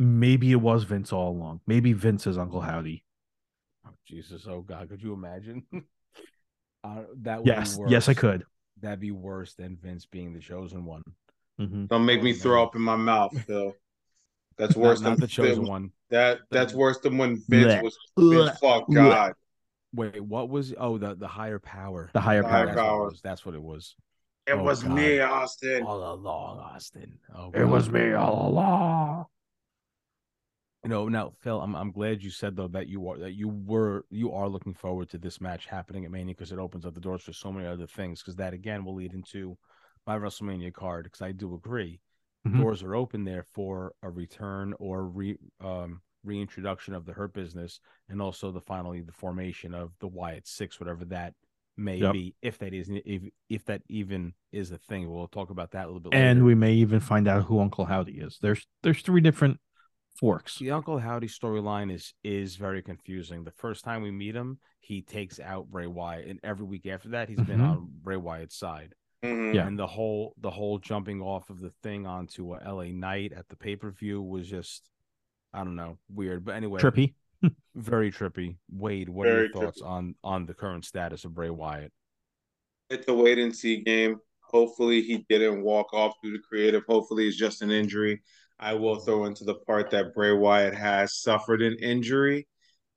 Maybe 0.00 0.50
it 0.50 0.56
was 0.56 0.84
Vince 0.84 1.12
all 1.12 1.28
along. 1.30 1.60
Maybe 1.66 1.92
Vince 1.92 2.26
is 2.26 2.38
Uncle 2.38 2.62
Howdy. 2.62 3.04
Oh, 3.86 3.90
Jesus, 4.06 4.46
oh 4.48 4.62
God, 4.62 4.88
could 4.88 5.02
you 5.02 5.12
imagine? 5.12 5.62
uh, 6.84 7.02
that 7.18 7.42
would 7.42 7.46
Yes, 7.46 7.74
be 7.74 7.80
worse. 7.80 7.90
yes, 7.92 8.08
I 8.08 8.14
could. 8.14 8.46
That'd 8.80 9.00
be 9.00 9.10
worse 9.10 9.52
than 9.52 9.76
Vince 9.76 10.06
being 10.06 10.32
the 10.32 10.40
chosen 10.40 10.86
one. 10.86 11.02
Mhm. 11.60 11.86
Don't 11.88 12.06
make 12.06 12.20
Oh, 12.20 12.22
me 12.22 12.32
throw 12.32 12.56
man. 12.60 12.62
up 12.66 12.76
in 12.76 12.80
my 12.80 12.96
mouth, 12.96 13.38
Phil. 13.46 13.74
That's 14.56 14.74
worse 14.74 15.02
not 15.02 15.10
than 15.10 15.20
the 15.20 15.26
chosen 15.26 15.66
one. 15.66 15.92
That 16.08 16.40
that's 16.50 16.72
worse 16.72 16.98
than 17.00 17.18
when 17.18 17.42
Vince 17.48 17.74
Blech. 17.74 17.82
was 17.82 17.98
Vince 18.18 18.58
fought 18.58 18.88
Blech. 18.88 18.94
God. 18.94 19.32
Wait, 19.94 20.20
what 20.20 20.48
was? 20.48 20.72
Oh, 20.78 20.96
the 20.96 21.14
the 21.14 21.28
higher 21.28 21.58
power. 21.58 22.08
The 22.14 22.20
higher 22.20 22.42
The 22.42 22.48
higher 22.48 22.66
power. 22.66 22.74
That's 22.74 22.76
what 22.76 22.84
it 22.84 22.88
power. 22.88 23.04
was. 23.10 23.20
That's 23.22 23.46
what 23.46 23.54
it 23.54 23.62
was. 23.62 23.96
It 24.46 24.54
Oh, 24.54 24.64
was 24.64 24.82
God. 24.82 24.92
me, 24.94 25.20
Austin. 25.20 25.82
All 25.86 26.12
along, 26.14 26.58
Austin. 26.58 27.18
Oh, 27.34 27.50
It 27.52 27.64
was 27.64 27.90
me 27.90 28.12
all 28.14 28.48
along. 28.48 29.26
You 30.82 30.88
know, 30.88 31.08
now 31.08 31.32
Phil, 31.40 31.60
I'm 31.60 31.74
I'm 31.76 31.92
glad 31.92 32.22
you 32.22 32.30
said 32.30 32.56
though 32.56 32.68
that 32.68 32.88
you 32.88 33.06
are 33.08 33.18
that 33.18 33.32
you 33.32 33.48
were 33.48 34.06
you 34.10 34.32
are 34.32 34.48
looking 34.48 34.72
forward 34.72 35.10
to 35.10 35.18
this 35.18 35.40
match 35.40 35.66
happening 35.66 36.06
at 36.06 36.10
Mania 36.10 36.34
because 36.34 36.52
it 36.52 36.58
opens 36.58 36.86
up 36.86 36.94
the 36.94 37.00
doors 37.00 37.22
for 37.22 37.34
so 37.34 37.52
many 37.52 37.66
other 37.66 37.86
things. 37.86 38.22
Because 38.22 38.36
that 38.36 38.54
again 38.54 38.84
will 38.84 38.94
lead 38.94 39.12
into 39.12 39.58
my 40.06 40.16
WrestleMania 40.16 40.72
card. 40.72 41.04
Because 41.04 41.20
I 41.20 41.32
do 41.32 41.54
agree, 41.54 42.00
Mhm. 42.46 42.56
doors 42.58 42.82
are 42.82 42.94
open 42.94 43.24
there 43.24 43.42
for 43.42 43.92
a 44.02 44.08
return 44.10 44.72
or 44.78 45.04
re 45.04 45.36
um 45.60 46.00
reintroduction 46.24 46.94
of 46.94 47.04
the 47.04 47.12
Hurt 47.12 47.34
Business, 47.34 47.80
and 48.08 48.22
also 48.22 48.50
the 48.50 48.60
finally 48.60 49.02
the 49.02 49.12
formation 49.12 49.74
of 49.74 49.92
the 50.00 50.08
Wyatt 50.08 50.46
Six, 50.46 50.80
whatever 50.80 51.04
that 51.06 51.34
may 51.76 51.98
Yep. 51.98 52.12
be, 52.14 52.34
if 52.40 52.56
that 52.58 52.72
is 52.72 52.88
if 52.90 53.22
if 53.50 53.66
that 53.66 53.82
even 53.88 54.32
is 54.50 54.70
a 54.70 54.78
thing. 54.78 55.10
We'll 55.10 55.28
talk 55.28 55.50
about 55.50 55.72
that 55.72 55.84
a 55.84 55.88
little 55.88 56.00
bit 56.00 56.14
And 56.14 56.38
later. 56.38 56.44
we 56.46 56.54
may 56.54 56.72
even 56.72 57.00
find 57.00 57.28
out 57.28 57.44
who 57.44 57.60
Uncle 57.60 57.84
Howdy 57.84 58.18
is. 58.18 58.38
There's 58.40 58.66
there's 58.82 59.02
three 59.02 59.20
different 59.20 59.60
forks. 60.20 60.58
The 60.58 60.70
Uncle 60.70 60.98
Howdy 60.98 61.28
storyline 61.28 61.90
is 61.92 62.12
is 62.22 62.56
very 62.56 62.82
confusing. 62.82 63.42
The 63.42 63.50
first 63.52 63.82
time 63.84 64.02
we 64.02 64.10
meet 64.10 64.36
him, 64.36 64.58
he 64.80 65.00
takes 65.00 65.40
out 65.40 65.70
Bray 65.70 65.86
Wyatt, 65.86 66.28
and 66.28 66.38
every 66.44 66.66
week 66.66 66.86
after 66.86 67.08
that, 67.10 67.28
he's 67.30 67.40
been 67.40 67.60
Mhm. 67.60 67.70
on 67.70 67.88
Bray 68.02 68.16
Wyatt's 68.18 68.56
side. 68.56 68.94
Mhm. 69.24 69.54
Yeah. 69.54 69.66
And 69.66 69.78
the 69.78 69.86
whole 69.86 70.34
the 70.36 70.50
whole 70.50 70.78
jumping 70.78 71.22
off 71.22 71.48
of 71.48 71.60
the 71.60 71.70
thing 71.70 72.06
onto 72.06 72.54
a 72.54 72.58
LA 72.62 72.92
Knight 72.92 73.32
at 73.32 73.48
the 73.48 73.56
pay 73.56 73.76
per 73.76 73.90
view 73.90 74.20
was 74.22 74.46
just, 74.48 74.90
I 75.54 75.64
don't 75.64 75.76
know, 75.76 75.98
weird. 76.10 76.44
But 76.44 76.56
anyway, 76.56 76.80
Trippy. 76.80 77.14
very 77.74 78.12
trippy. 78.12 78.58
Wade, 78.70 79.08
what 79.08 79.26
are 79.26 79.40
your 79.44 79.52
thoughts 79.52 79.80
on 79.80 80.14
on 80.22 80.44
the 80.44 80.54
current 80.54 80.84
status 80.84 81.24
of 81.24 81.34
Bray 81.34 81.50
Wyatt? 81.50 81.92
It's 82.90 83.08
a 83.08 83.14
wait 83.14 83.38
and 83.38 83.56
see 83.56 83.78
game. 83.82 84.20
Hopefully 84.42 85.00
he 85.02 85.24
didn't 85.28 85.62
walk 85.62 85.94
off 85.94 86.14
through 86.20 86.32
the 86.32 86.40
creative. 86.40 86.84
Hopefully 86.86 87.26
it's 87.28 87.36
just 87.36 87.62
an 87.62 87.70
injury. 87.70 88.20
I 88.60 88.74
will 88.74 88.96
throw 88.96 89.24
into 89.24 89.44
the 89.44 89.54
part 89.54 89.90
that 89.90 90.14
Bray 90.14 90.32
Wyatt 90.32 90.74
has 90.74 91.16
suffered 91.16 91.62
an 91.62 91.76
injury. 91.80 92.46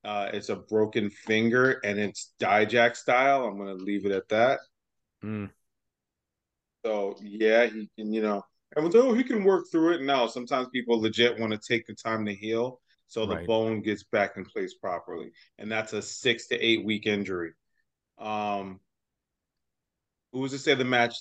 Uh, 0.03 0.29
it's 0.33 0.49
a 0.49 0.57
broken 0.57 1.09
finger 1.09 1.79
and 1.85 1.97
it's 1.97 2.33
Dijak 2.39 2.97
style. 2.97 3.45
I'm 3.45 3.57
gonna 3.57 3.73
leave 3.75 4.05
it 4.05 4.11
at 4.11 4.27
that. 4.27 4.59
Mm, 5.23 5.49
So 6.85 7.15
yeah, 7.21 7.65
he 7.67 7.89
can, 7.97 8.11
you 8.11 8.21
know, 8.21 8.43
and 8.75 8.91
though 8.91 9.13
he 9.13 9.23
can 9.23 9.45
work 9.45 9.67
through 9.71 9.93
it. 9.93 10.01
No, 10.01 10.27
sometimes 10.27 10.67
people 10.73 10.99
legit 10.99 11.39
want 11.39 11.53
to 11.53 11.59
take 11.59 11.87
the 11.87 11.95
time 11.95 12.25
to 12.25 12.35
heal 12.35 12.81
so 13.07 13.25
the 13.25 13.35
Right. 13.35 13.47
bone 13.47 13.81
gets 13.81 14.03
back 14.03 14.35
in 14.35 14.43
place 14.43 14.73
properly, 14.73 15.31
and 15.59 15.71
that's 15.71 15.93
a 15.93 16.01
six 16.01 16.47
to 16.47 16.59
eight 16.59 16.83
week 16.83 17.05
injury. 17.05 17.53
Um, 18.17 18.81
who's 20.33 20.51
to 20.51 20.59
say 20.59 20.73
the 20.73 20.83
match 20.83 21.15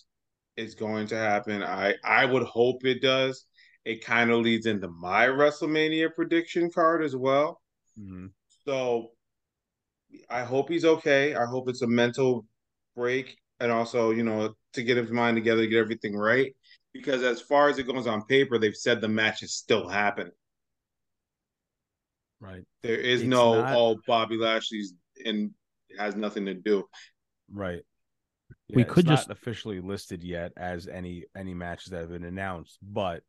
is 0.56 0.74
going 0.74 1.06
to 1.08 1.16
happen? 1.16 1.62
I 1.62 1.94
I 2.02 2.24
would 2.24 2.42
hope 2.42 2.84
it 2.84 3.00
does. 3.02 3.46
It 3.84 4.04
kind 4.04 4.30
of 4.30 4.40
leads 4.40 4.66
into 4.66 4.88
my 4.88 5.26
WrestleMania 5.26 6.14
prediction 6.14 6.70
card 6.70 7.02
as 7.02 7.16
well. 7.16 7.60
mhm. 7.98 8.30
So 8.64 9.12
I 10.30 10.44
hope 10.44 10.68
he's 10.68 10.84
okay. 10.84 11.34
I 11.34 11.46
hope 11.46 11.68
it's 11.68 11.82
a 11.82 11.86
mental 11.86 12.46
break 12.94 13.36
and 13.60 13.72
also, 13.72 14.10
you 14.10 14.22
know, 14.22 14.54
to 14.74 14.82
get 14.82 14.96
his 14.96 15.10
mind 15.10 15.36
together, 15.36 15.66
get 15.66 15.78
everything 15.78 16.14
right. 16.16 16.54
Because 16.92 17.22
as 17.22 17.40
far 17.40 17.68
as 17.68 17.78
it 17.78 17.86
goes 17.86 18.06
on 18.06 18.24
paper, 18.26 18.58
they've 18.58 18.76
said 18.76 19.00
the 19.00 19.08
match 19.08 19.42
is 19.42 19.54
still 19.54 19.88
happening. 19.88 20.32
Right, 22.40 22.64
There 22.82 22.96
is 22.98 23.22
It's 23.22 23.28
no 23.28 23.60
not- 23.62 23.74
oh 23.76 24.00
Bobby 24.06 24.36
Lashley's 24.36 24.94
and 25.24 25.54
has 25.98 26.16
nothing 26.16 26.46
to 26.46 26.54
do. 26.54 26.88
right. 27.50 27.82
We 28.68 28.82
Yeah, 28.82 28.86
it's 28.86 28.94
could 28.94 29.06
not 29.06 29.16
just- 29.18 29.30
officially 29.30 29.80
listed 29.80 30.22
yet 30.22 30.52
as 30.56 30.88
any 30.88 31.24
any 31.36 31.54
matches 31.54 31.90
that 31.90 32.00
have 32.00 32.10
been 32.10 32.24
announced, 32.24 32.78
but 32.82 33.22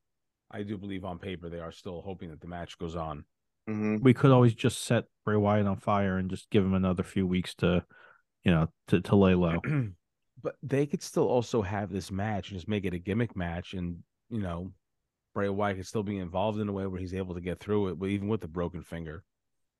I 0.53 0.63
do 0.63 0.77
believe 0.77 1.03
on 1.03 1.19
paper 1.19 1.49
they 1.49 1.59
are 1.59 1.71
still 1.71 2.01
hoping 2.01 2.29
that 2.29 2.39
the 2.41 2.47
match 2.47 2.77
goes 2.77 2.95
on. 2.95 3.25
Mhm. 3.67 4.01
We 4.01 4.13
could 4.13 4.31
always 4.31 4.53
just 4.53 4.83
set 4.83 5.05
Bray 5.25 5.35
Wyatt 5.35 5.65
on 5.67 5.77
fire 5.77 6.17
and 6.17 6.29
just 6.29 6.49
give 6.49 6.63
him 6.63 6.73
another 6.73 7.03
few 7.03 7.25
weeks 7.25 7.55
to, 7.55 7.83
you 8.43 8.51
know, 8.51 8.69
to, 8.87 9.01
to 9.01 9.15
lay 9.15 9.35
low. 9.35 9.59
but 10.43 10.55
they 10.61 10.85
could 10.85 11.01
still 11.01 11.27
also 11.27 11.61
have 11.61 11.89
this 11.89 12.11
match 12.11 12.49
and 12.49 12.57
just 12.57 12.67
make 12.67 12.85
it 12.85 12.93
a 12.93 12.99
gimmick 12.99 13.35
match, 13.35 13.73
and 13.73 14.03
you 14.29 14.41
know, 14.41 14.71
Bray 15.33 15.49
Wyatt 15.49 15.77
could 15.77 15.87
still 15.87 16.03
be 16.03 16.17
involved 16.17 16.59
in 16.59 16.67
a 16.69 16.73
way 16.73 16.85
where 16.85 16.99
he's 16.99 17.13
able 17.13 17.35
to 17.35 17.41
get 17.41 17.59
through 17.59 17.87
it, 17.89 17.99
but 17.99 18.09
even 18.09 18.27
with 18.27 18.41
the 18.41 18.47
broken 18.47 18.83
finger. 18.83 19.23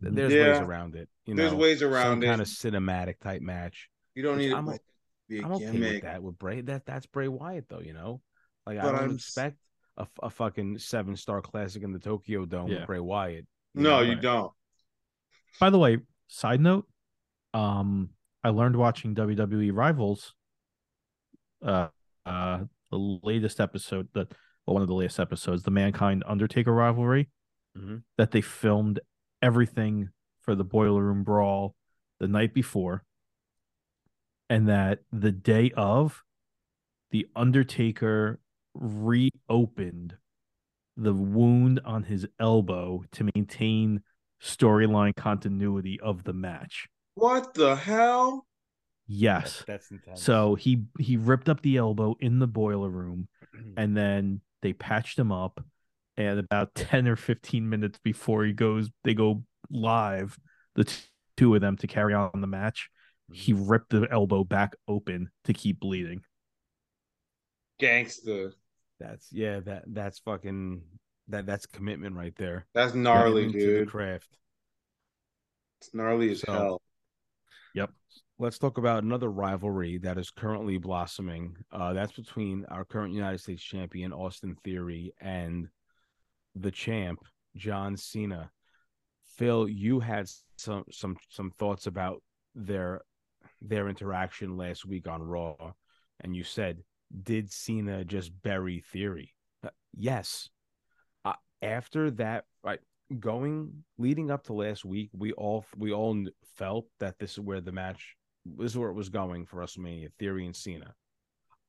Th-. 0.01 0.13
There's 0.13 0.33
ways 0.33 0.59
around 0.59 0.95
it. 0.95 1.09
You 1.25 1.35
know, 1.35 1.41
There's 1.43 1.53
know, 1.53 1.57
ways 1.59 1.79
some 1.79 1.93
around 1.93 2.23
it. 2.23 2.27
kind 2.27 2.41
of 2.41 2.47
cinematic 2.47 3.19
type 3.19 3.41
match. 3.41 3.89
you 4.15 4.23
don't 4.23 4.37
which 4.37 4.47
need 4.47 4.53
I'm 4.53 4.67
it 4.69 4.71
to 4.73 4.79
be 5.29 5.39
a 5.39 5.45
I'm 5.45 5.51
okay 5.53 5.79
with 5.79 6.01
that 6.03 6.23
with 6.23 6.37
Bray. 6.39 6.61
That 6.61 6.85
that's 6.85 7.05
Bray 7.05 7.27
Wyatt 7.27 7.67
though, 7.69 7.79
you 7.81 7.93
know. 7.93 8.21
Like 8.65 8.79
I 8.79 8.83
But 8.83 8.91
don't 8.93 9.03
I'm 9.03 9.15
expect 9.15 9.57
a, 9.97 10.01
f- 10.01 10.19
a 10.23 10.29
fucking 10.29 10.77
seven 10.79 11.15
star 11.15 11.41
classic 11.41 11.83
in 11.83 11.91
the 11.93 11.99
Tokyo 11.99 12.45
Dome 12.45 12.67
Yeah. 12.69 12.79
with 12.79 12.87
Bray 12.87 12.99
Wyatt. 12.99 13.45
you 13.75 13.83
No, 13.83 13.89
know? 13.97 14.01
you 14.01 14.13
Right. 14.13 14.21
don't. 14.21 14.53
By 15.59 15.69
the 15.69 15.77
way, 15.79 15.99
side 16.27 16.61
note, 16.61 16.87
um, 17.53 18.09
I 18.43 18.49
learned 18.49 18.75
watching 18.75 19.13
WWE 19.15 19.71
Rivals, 19.71 20.33
uh, 21.61 21.89
uh, 22.25 22.65
the 22.91 22.97
latest 22.97 23.59
episode 23.59 24.09
that, 24.13 24.31
well, 24.65 24.73
one 24.75 24.81
of 24.81 24.87
the 24.87 24.93
latest 24.95 25.19
episodes, 25.19 25.63
the 25.63 25.71
Mankind 25.71 26.23
Undertaker 26.25 26.73
rivalry, 26.73 27.29
Mhm. 27.77 28.03
that 28.17 28.31
they 28.31 28.41
filmed 28.41 28.99
everything 29.41 30.09
for 30.41 30.55
the 30.55 30.63
Boiler 30.63 31.03
Room 31.03 31.23
Brawl 31.23 31.75
the 32.19 32.27
night 32.27 32.53
before, 32.53 33.03
and 34.49 34.67
that 34.67 35.03
the 35.11 35.31
day 35.31 35.71
of, 35.71 36.23
the 37.11 37.27
Undertaker 37.35 38.39
reopened 38.73 40.15
the 40.97 41.13
wound 41.13 41.79
on 41.85 42.03
his 42.03 42.27
elbow 42.39 43.03
to 43.13 43.29
maintain 43.35 44.01
storyline 44.41 45.15
continuity 45.15 45.99
of 45.99 46.23
the 46.23 46.33
match. 46.33 46.87
What 47.15 47.53
the 47.53 47.75
hell? 47.75 48.45
Yes. 49.07 49.59
That- 49.59 49.67
that's 49.67 49.91
intense. 49.91 50.21
So 50.21 50.55
he 50.55 50.83
he 50.99 51.17
ripped 51.17 51.49
up 51.49 51.61
the 51.61 51.77
elbow 51.77 52.15
in 52.19 52.39
the 52.39 52.47
boiler 52.47 52.89
room 52.89 53.27
and 53.77 53.95
then 53.95 54.41
they 54.61 54.73
patched 54.73 55.17
him 55.17 55.31
up 55.31 55.63
and 56.15 56.39
about 56.39 56.75
10 56.75 57.07
or 57.07 57.15
15 57.15 57.67
minutes 57.67 57.99
before 58.03 58.45
he 58.45 58.53
goes 58.53 58.89
they 59.03 59.13
go 59.13 59.43
live 59.69 60.37
the 60.75 60.83
t- 60.83 61.01
two 61.37 61.55
of 61.55 61.61
them 61.61 61.75
to 61.77 61.87
carry 61.87 62.13
on 62.13 62.39
the 62.39 62.47
match 62.47 62.89
mm-hmm. 63.31 63.33
he 63.33 63.51
ripped 63.51 63.89
the 63.89 64.07
elbow 64.11 64.43
back 64.43 64.75
open 64.87 65.29
to 65.43 65.53
keep 65.53 65.79
bleeding 65.79 66.21
Gangster. 67.79 68.53
That's 69.03 69.27
yeah, 69.31 69.59
that 69.61 69.83
that's 69.87 70.19
fucking 70.19 70.81
that 71.27 71.45
that's 71.45 71.65
commitment 71.65 72.15
right 72.15 72.35
there. 72.37 72.65
That's 72.73 72.93
gnarly, 72.93 73.47
Commitment 73.47 73.77
dude. 73.79 73.89
craft. 73.89 74.37
It's 75.81 75.93
gnarly 75.93 76.31
as 76.31 76.41
So- 76.41 76.51
hell. 76.53 76.81
Yep. 77.75 77.91
Let's 78.39 78.57
talk 78.59 78.77
about 78.77 79.03
another 79.03 79.29
rivalry 79.31 79.97
that 79.99 80.17
is 80.17 80.29
currently 80.31 80.77
blossoming. 80.77 81.55
Uh, 81.71 81.93
that's 81.93 82.11
between 82.11 82.65
our 82.65 82.83
current 82.85 83.13
United 83.13 83.39
States 83.39 83.63
champion 83.63 84.11
Austin 84.13 84.55
Theory 84.63 85.13
and 85.21 85.67
the 86.55 86.71
champ 86.71 87.19
John 87.55 87.95
Cena. 87.97 88.51
Phil, 89.37 89.67
you 89.67 89.99
had 89.99 90.27
some 90.57 90.83
some 90.91 91.17
some 91.29 91.51
thoughts 91.57 91.87
about 91.87 92.21
their 92.55 93.01
their 93.61 93.87
interaction 93.89 94.55
last 94.57 94.85
week 94.85 95.07
on 95.07 95.21
Raw, 95.23 95.73
and 96.19 96.35
you 96.35 96.43
said, 96.43 96.83
"Did 97.21 97.51
Cena 97.51 98.03
just 98.03 98.41
bury 98.41 98.79
Theory?" 98.79 99.33
Uh, 99.63 99.69
yes. 99.95 100.49
Uh, 101.23 101.33
after 101.61 102.11
that, 102.11 102.45
right, 102.63 102.79
going 103.19 103.83
leading 103.97 104.31
up 104.31 104.43
to 104.45 104.53
last 104.53 104.83
week, 104.85 105.09
we 105.13 105.31
all 105.33 105.65
we 105.77 105.91
all 105.91 106.25
felt 106.55 106.87
that 106.99 107.19
this 107.19 107.33
is 107.33 107.39
where 107.39 107.61
the 107.61 107.71
match 107.71 108.15
this 108.45 108.71
is 108.71 108.77
where 108.77 108.89
it 108.89 108.93
was 108.93 109.09
going 109.09 109.45
for 109.45 109.61
WrestleMania, 109.61 110.11
Theory 110.19 110.45
and 110.45 110.55
Cena. 110.55 110.93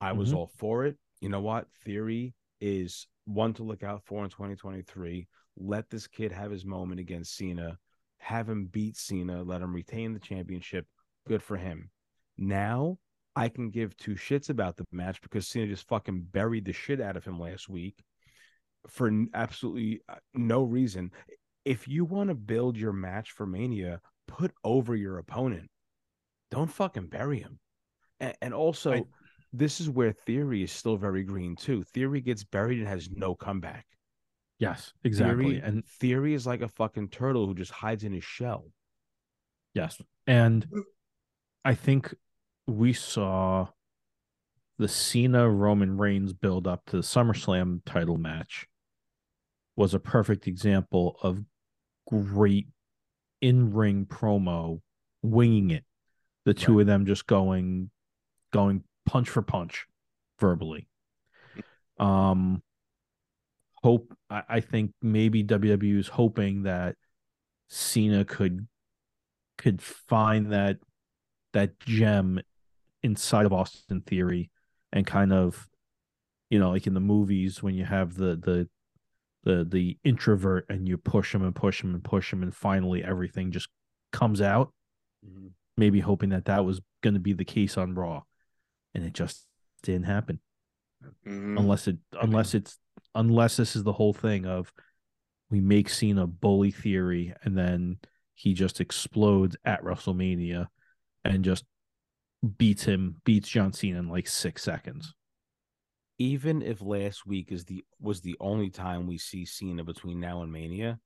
I 0.01 0.13
was 0.13 0.33
Mhm. 0.33 0.37
all 0.37 0.47
for 0.49 0.87
it. 0.87 0.99
You 1.21 1.29
know 1.29 1.41
what? 1.41 1.71
Theory 1.85 2.35
is 2.61 3.07
one 3.27 3.55
to 3.55 3.63
look 3.63 3.83
out 3.83 4.05
for 4.05 4.25
in 4.25 4.31
2023. 4.31 5.29
let 5.57 5.89
this 5.89 6.09
kid 6.09 6.33
have 6.33 6.51
his 6.51 6.65
moment 6.65 6.99
against 6.99 7.37
Cena, 7.37 7.79
have 8.19 8.49
him 8.49 8.67
beat 8.67 8.97
Cena, 8.97 9.45
let 9.45 9.63
him 9.63 9.73
retain 9.73 10.13
the 10.13 10.19
championship. 10.19 10.85
Good 11.29 11.45
for 11.45 11.57
him. 11.57 11.93
Now 12.37 12.99
I 13.37 13.49
can 13.49 13.71
give 13.71 13.97
two 13.97 14.15
shits 14.15 14.49
about 14.49 14.77
the 14.77 14.85
match 14.93 15.21
because 15.21 15.49
Cena 15.49 15.67
just 15.67 15.89
fucking 15.89 16.27
buried 16.31 16.65
the 16.65 16.73
shit 16.73 17.01
out 17.01 17.17
of 17.17 17.25
him 17.25 17.39
last 17.39 17.69
week 17.69 18.03
for 18.89 19.11
absolutely 19.35 20.03
uh, 20.09 20.17
no 20.35 20.63
reason. 20.63 21.11
If 21.65 21.89
you 21.89 22.05
want 22.05 22.29
to 22.29 22.35
build 22.35 22.77
your 22.77 22.93
match 22.93 23.33
for 23.33 23.47
Mania, 23.47 24.01
put 24.29 24.53
over 24.63 24.95
your 24.95 25.19
opponent. 25.19 25.69
Don't 26.51 26.71
fucking 26.71 27.09
bury 27.09 27.41
him. 27.41 27.59
And, 28.21 28.35
and 28.41 28.55
also, 28.55 28.93
I, 28.93 29.03
this 29.53 29.81
is 29.81 29.89
where 29.91 30.13
Theory 30.13 30.63
is 30.63 30.73
still 30.73 30.97
very 30.97 31.25
green 31.25 31.57
too. 31.57 31.83
Theory 31.83 32.21
gets 32.21 32.45
buried 32.45 32.79
and 32.79 32.89
has 32.89 33.11
no 33.11 33.35
comeback. 33.35 33.87
Yes, 34.59 34.93
exactly. 35.03 35.45
Theory, 35.45 35.61
and 35.65 35.85
Theory 35.85 36.35
is 36.35 36.47
like 36.47 36.61
a 36.61 36.69
fucking 36.69 37.09
turtle 37.09 37.47
who 37.47 37.55
just 37.55 37.73
hides 37.73 38.05
in 38.05 38.13
his 38.13 38.25
shell. 38.25 38.67
Yes. 39.75 40.01
And 40.27 40.67
I 41.65 41.75
think 41.75 42.15
we 42.67 42.93
saw 42.93 43.69
the 44.79 44.89
Cena 44.89 45.49
Roman 45.49 45.97
Reigns 45.99 46.33
build 46.33 46.67
up 46.67 46.85
to 46.87 46.97
the 46.97 47.03
SummerSlam 47.03 47.83
title 47.85 48.19
match 48.19 48.67
was 49.77 49.95
a 49.95 50.01
perfect 50.01 50.47
example 50.47 51.17
of 51.23 51.43
great 52.09 52.69
in 53.41 53.73
ring 53.73 54.07
promo, 54.07 54.81
winging 55.23 55.71
it. 55.71 55.85
The 56.45 56.55
two 56.55 56.77
right. 56.77 56.83
of 56.83 56.87
them 56.87 57.07
just 57.07 57.27
going, 57.27 57.91
going 58.53 58.85
punch 59.07 59.29
for 59.29 59.43
punch, 59.43 59.87
verbally. 60.39 60.89
Um, 61.99 62.63
hope 63.83 64.17
I, 64.29 64.43
I 64.49 64.61
think 64.61 64.93
maybe 65.01 65.45
WWE 65.45 65.99
is 65.99 66.09
hoping 66.09 66.65
that 66.65 66.97
Cena 67.69 68.25
could 68.25 68.67
could 69.57 69.81
find 69.81 70.53
that 70.53 70.79
that 71.53 71.79
gem 71.81 72.41
inside 73.05 73.47
of 73.47 73.53
Austin 73.53 74.01
Theory 74.01 74.51
and 74.93 75.07
kind 75.07 75.33
of 75.33 75.69
you 76.51 76.59
know 76.59 76.71
like 76.71 76.87
in 76.87 76.95
the 76.95 77.01
movies 77.01 77.63
when 77.63 77.75
you 77.75 77.85
have 77.85 78.15
the 78.15 78.37
the 78.37 78.69
the 79.45 79.65
the 79.65 79.99
introvert 80.05 80.65
and 80.69 80.89
you 80.89 80.97
push 80.97 81.35
him 81.35 81.43
and 81.43 81.55
push 81.55 81.83
him 81.83 81.95
and 81.95 82.03
push 82.03 82.33
him 82.33 82.43
and 82.43 82.55
finally 82.55 83.05
everything 83.05 83.53
just 83.53 83.69
comes 84.11 84.41
out 84.41 84.73
mm-hmm. 85.25 85.49
maybe 85.77 86.01
hoping 86.01 86.31
that 86.31 86.47
that 86.47 86.65
was 86.65 86.81
going 87.03 87.15
to 87.15 87.21
be 87.21 87.35
the 87.35 87.45
case 87.45 87.77
on 87.77 87.95
raw 87.95 88.23
and 88.95 89.05
it 89.05 89.13
just 89.13 89.47
didn't 89.83 90.07
happen 90.07 90.41
mm-hmm. 91.05 91.59
unless 91.59 91.87
it 91.87 91.99
unless 92.23 92.55
it's 92.55 92.79
unless 93.15 93.57
this 93.57 93.77
is 93.77 93.83
the 93.83 93.93
whole 93.93 94.15
thing 94.15 94.47
of 94.47 94.73
we 95.51 95.61
make 95.61 95.91
Cena 95.91 96.27
bully 96.27 96.71
theory 96.71 97.35
and 97.43 97.57
then 97.57 97.99
he 98.35 98.55
just 98.55 98.81
explodes 98.81 99.57
at 99.65 99.83
WrestleMania 99.83 100.69
and 101.25 101.45
just 101.45 101.65
beats 102.45 102.85
him 102.85 103.17
beats 103.25 103.49
John 103.49 103.73
Cena 103.73 103.99
in 103.99 104.09
like 104.09 104.29
6 104.29 104.63
seconds 104.63 105.15
even 106.19 106.63
if 106.63 106.81
last 106.81 107.27
week 107.27 107.51
is 107.51 107.65
the 107.65 107.85
was 108.01 108.21
the 108.21 108.37
only 108.41 108.71
time 108.71 109.07
we 109.07 109.19
see 109.19 109.45
Cena 109.45 109.85
between 109.85 110.21
now 110.21 110.43
and 110.43 110.53
Mania, 110.53 110.99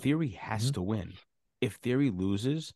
Theory 0.00 0.30
has 0.40 0.64
mm-hmm. 0.64 0.72
to 0.72 0.82
win. 0.82 1.12
If 1.60 1.74
Theory 1.74 2.10
loses, 2.10 2.72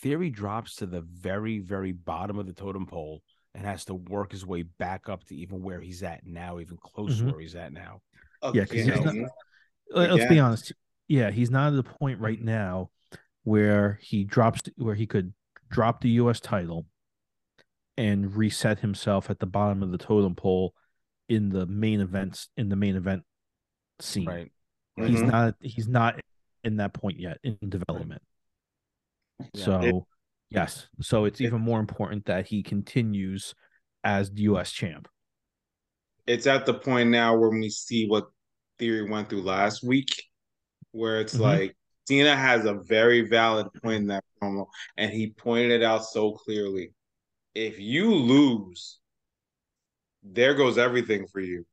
Theory 0.00 0.30
drops 0.30 0.76
to 0.76 0.86
the 0.86 1.02
very, 1.02 1.58
very 1.58 1.92
bottom 1.92 2.38
of 2.38 2.46
the 2.46 2.52
totem 2.52 2.86
pole 2.86 3.22
and 3.54 3.64
has 3.64 3.84
to 3.86 3.94
work 3.94 4.32
his 4.32 4.46
way 4.46 4.62
back 4.62 5.08
up 5.08 5.24
to 5.24 5.34
even 5.34 5.62
where 5.62 5.80
he's 5.80 6.02
at 6.02 6.24
now, 6.24 6.60
even 6.60 6.78
close 6.78 7.16
mm-hmm. 7.16 7.26
to 7.26 7.32
where 7.32 7.40
he's 7.40 7.56
at 7.56 7.72
now. 7.72 8.00
Yeah, 8.54 8.64
because 8.64 9.26
let's 9.90 10.26
be 10.26 10.38
honest. 10.38 10.72
Yeah, 11.08 11.30
he's 11.30 11.50
not 11.50 11.72
at 11.72 11.76
the 11.76 11.82
point 11.82 12.20
right 12.20 12.40
now 12.40 12.90
where 13.42 13.98
he 14.00 14.24
drops 14.24 14.62
where 14.76 14.94
he 14.94 15.06
could 15.06 15.34
drop 15.70 16.00
the 16.00 16.10
U.S. 16.10 16.40
title 16.40 16.86
and 18.00 18.34
reset 18.34 18.78
himself 18.78 19.28
at 19.28 19.40
the 19.40 19.46
bottom 19.46 19.82
of 19.82 19.92
the 19.92 19.98
totem 19.98 20.34
pole 20.34 20.72
in 21.28 21.50
the 21.50 21.66
main 21.66 22.00
events 22.00 22.48
in 22.56 22.70
the 22.70 22.76
main 22.76 22.96
event 22.96 23.24
scene. 24.00 24.26
Right. 24.26 24.50
Mm-hmm. 24.98 25.10
He's 25.10 25.22
not 25.22 25.54
he's 25.60 25.88
not 25.88 26.18
in 26.64 26.78
that 26.78 26.94
point 26.94 27.20
yet 27.20 27.36
in 27.44 27.58
development. 27.68 28.22
Yeah. 29.52 29.64
So 29.64 29.80
it, 29.80 29.94
yes. 30.48 30.88
So 31.02 31.26
it's 31.26 31.42
it, 31.42 31.44
even 31.44 31.60
more 31.60 31.78
important 31.78 32.24
that 32.24 32.46
he 32.46 32.62
continues 32.62 33.54
as 34.02 34.30
the 34.30 34.42
US 34.44 34.72
champ. 34.72 35.06
It's 36.26 36.46
at 36.46 36.64
the 36.64 36.74
point 36.74 37.10
now 37.10 37.36
where 37.36 37.50
we 37.50 37.68
see 37.68 38.06
what 38.08 38.28
Theory 38.78 39.10
went 39.10 39.28
through 39.28 39.42
last 39.42 39.84
week, 39.84 40.22
where 40.92 41.20
it's 41.20 41.34
mm-hmm. 41.34 41.42
like 41.42 41.76
Cena 42.08 42.34
has 42.34 42.64
a 42.64 42.80
very 42.88 43.28
valid 43.28 43.66
point 43.82 43.96
in 43.96 44.06
that 44.06 44.24
promo, 44.42 44.68
and 44.96 45.12
he 45.12 45.32
pointed 45.32 45.70
it 45.70 45.82
out 45.82 46.06
so 46.06 46.32
clearly 46.32 46.92
if 47.54 47.78
you 47.78 48.14
lose, 48.14 48.98
there 50.22 50.54
goes 50.54 50.78
everything 50.78 51.26
for 51.26 51.40
you. 51.40 51.64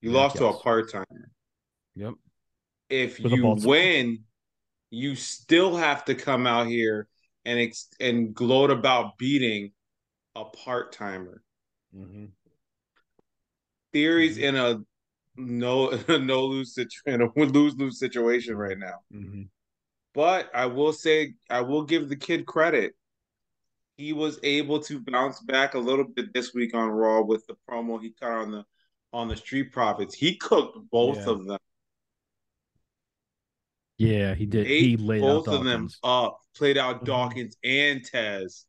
You 0.00 0.10
yeah, 0.10 0.18
lost 0.18 0.36
to 0.36 0.46
a 0.46 0.58
part 0.60 0.90
timer. 0.90 1.30
Yep. 1.94 2.14
If 2.90 3.18
With 3.20 3.32
you 3.32 3.56
win, 3.64 4.24
you 4.90 5.14
still 5.16 5.76
have 5.76 6.04
to 6.06 6.14
come 6.14 6.46
out 6.46 6.66
here 6.66 7.08
and 7.44 7.58
ex- 7.58 7.88
and 8.00 8.34
gloat 8.34 8.70
about 8.70 9.18
beating 9.18 9.72
a 10.34 10.44
part 10.44 10.92
timer. 10.92 11.42
Mm-hmm. 11.96 12.26
Theory's 13.92 14.36
mm-hmm. 14.36 14.56
in 14.56 14.56
a 14.56 14.80
no 15.36 15.90
no 16.08 16.44
lose 16.44 16.74
situation, 16.74 17.30
lose 17.36 17.74
lose 17.76 17.98
situation 17.98 18.56
right 18.56 18.78
now. 18.78 18.98
Mm-hmm. 19.12 19.42
But 20.14 20.50
I 20.54 20.66
will 20.66 20.92
say, 20.92 21.34
I 21.50 21.62
will 21.62 21.82
give 21.84 22.08
the 22.08 22.16
kid 22.16 22.46
credit 22.46 22.94
he 23.96 24.12
was 24.12 24.38
able 24.42 24.80
to 24.80 25.00
bounce 25.00 25.40
back 25.40 25.74
a 25.74 25.78
little 25.78 26.04
bit 26.04 26.32
this 26.34 26.52
week 26.52 26.74
on 26.74 26.88
Raw 26.88 27.22
with 27.22 27.46
the 27.46 27.54
promo 27.68 28.00
he 28.00 28.10
cut 28.10 28.30
on 28.30 28.50
the 28.50 28.64
on 29.12 29.28
the 29.28 29.36
Street 29.36 29.72
Profits. 29.72 30.14
He 30.14 30.36
cooked 30.36 30.78
both 30.90 31.18
yeah. 31.18 31.30
of 31.30 31.44
them. 31.46 31.58
Yeah, 33.96 34.34
he 34.34 34.46
did. 34.46 34.66
he 34.66 34.96
laid 34.96 35.20
both 35.20 35.46
of 35.46 35.64
them 35.64 35.88
up, 36.02 36.40
played 36.56 36.76
out 36.76 36.96
mm-hmm. 36.96 37.04
Dawkins 37.04 37.56
and 37.62 38.02
Taz. 38.02 38.64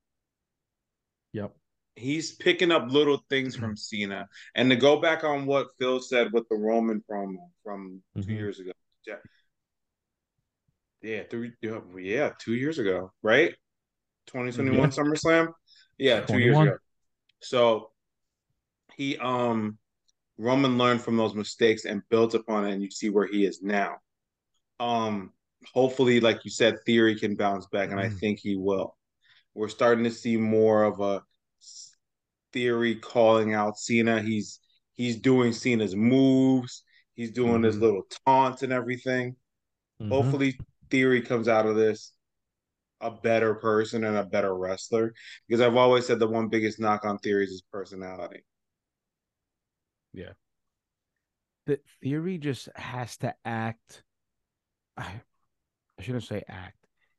Yep. 1.33 1.55
He's 1.95 2.35
picking 2.35 2.71
up 2.71 2.91
little 2.91 3.23
things 3.29 3.55
from 3.55 3.75
Cena. 3.75 4.27
And 4.53 4.69
to 4.69 4.75
go 4.75 5.01
back 5.01 5.23
on 5.23 5.45
what 5.45 5.67
Phil 5.79 5.99
said 5.99 6.31
with 6.31 6.47
the 6.49 6.57
Roman 6.57 7.03
promo 7.09 7.49
from 7.63 8.03
mm-hmm. 8.15 8.27
two 8.27 8.33
years 8.33 8.59
ago. 8.59 8.71
Yeah. 9.07 9.15
Yeah, 11.01 11.23
three, 11.29 11.51
yeah, 11.61 12.31
two 12.39 12.55
years 12.55 12.79
ago, 12.79 13.11
right? 13.21 13.55
2021 14.27 14.79
yeah. 14.79 14.87
SummerSlam. 14.87 15.47
Yeah, 15.97 16.19
two 16.21 16.33
21. 16.33 16.41
years 16.43 16.67
ago. 16.67 16.77
So 17.41 17.91
he 18.95 19.17
um 19.17 19.77
Roman 20.37 20.77
learned 20.77 21.01
from 21.01 21.17
those 21.17 21.33
mistakes 21.33 21.85
and 21.85 22.01
built 22.09 22.33
upon 22.33 22.65
it, 22.65 22.73
and 22.73 22.83
you 22.83 22.91
see 22.91 23.09
where 23.09 23.27
he 23.27 23.45
is 23.45 23.61
now. 23.61 23.95
Um, 24.79 25.31
hopefully, 25.73 26.19
like 26.19 26.43
you 26.43 26.51
said, 26.51 26.75
Theory 26.85 27.17
can 27.17 27.35
bounce 27.35 27.67
back, 27.67 27.91
and 27.91 27.99
mm. 27.99 28.05
I 28.05 28.09
think 28.09 28.39
he 28.39 28.55
will. 28.55 28.97
We're 29.53 29.69
starting 29.69 30.03
to 30.03 30.11
see 30.11 30.35
more 30.35 30.83
of 30.83 30.99
a 30.99 31.23
Theory 32.51 32.95
calling 32.95 33.53
out 33.53 33.77
Cena. 33.77 34.21
He's 34.21 34.59
he's 34.93 35.17
doing 35.17 35.53
Cena's 35.53 35.95
moves. 35.95 36.83
He's 37.13 37.31
doing 37.31 37.61
mm. 37.61 37.65
his 37.65 37.77
little 37.77 38.03
taunts 38.25 38.63
and 38.63 38.73
everything. 38.73 39.35
Mm-hmm. 40.01 40.11
Hopefully, 40.11 40.57
Theory 40.89 41.21
comes 41.21 41.47
out 41.47 41.65
of 41.65 41.75
this 41.75 42.11
a 43.05 43.11
better 43.11 43.55
person 43.55 44.03
and 44.03 44.17
a 44.17 44.23
better 44.23 44.55
wrestler 44.55 45.13
because 45.47 45.61
I've 45.61 45.75
always 45.75 46.05
said 46.07 46.19
the 46.19 46.27
one 46.27 46.47
biggest 46.47 46.79
knock 46.79 47.05
on 47.05 47.17
Theory's 47.19 47.51
is 47.51 47.63
personality. 47.71 48.43
Yeah. 50.13 50.33
The 51.67 51.79
theory 52.01 52.37
just 52.37 52.69
has 52.75 53.17
to 53.17 53.35
act 53.43 54.03
I, 54.97 55.03
I 55.99 56.01
shouldn't 56.01 56.25
say 56.25 56.43
act. 56.47 56.77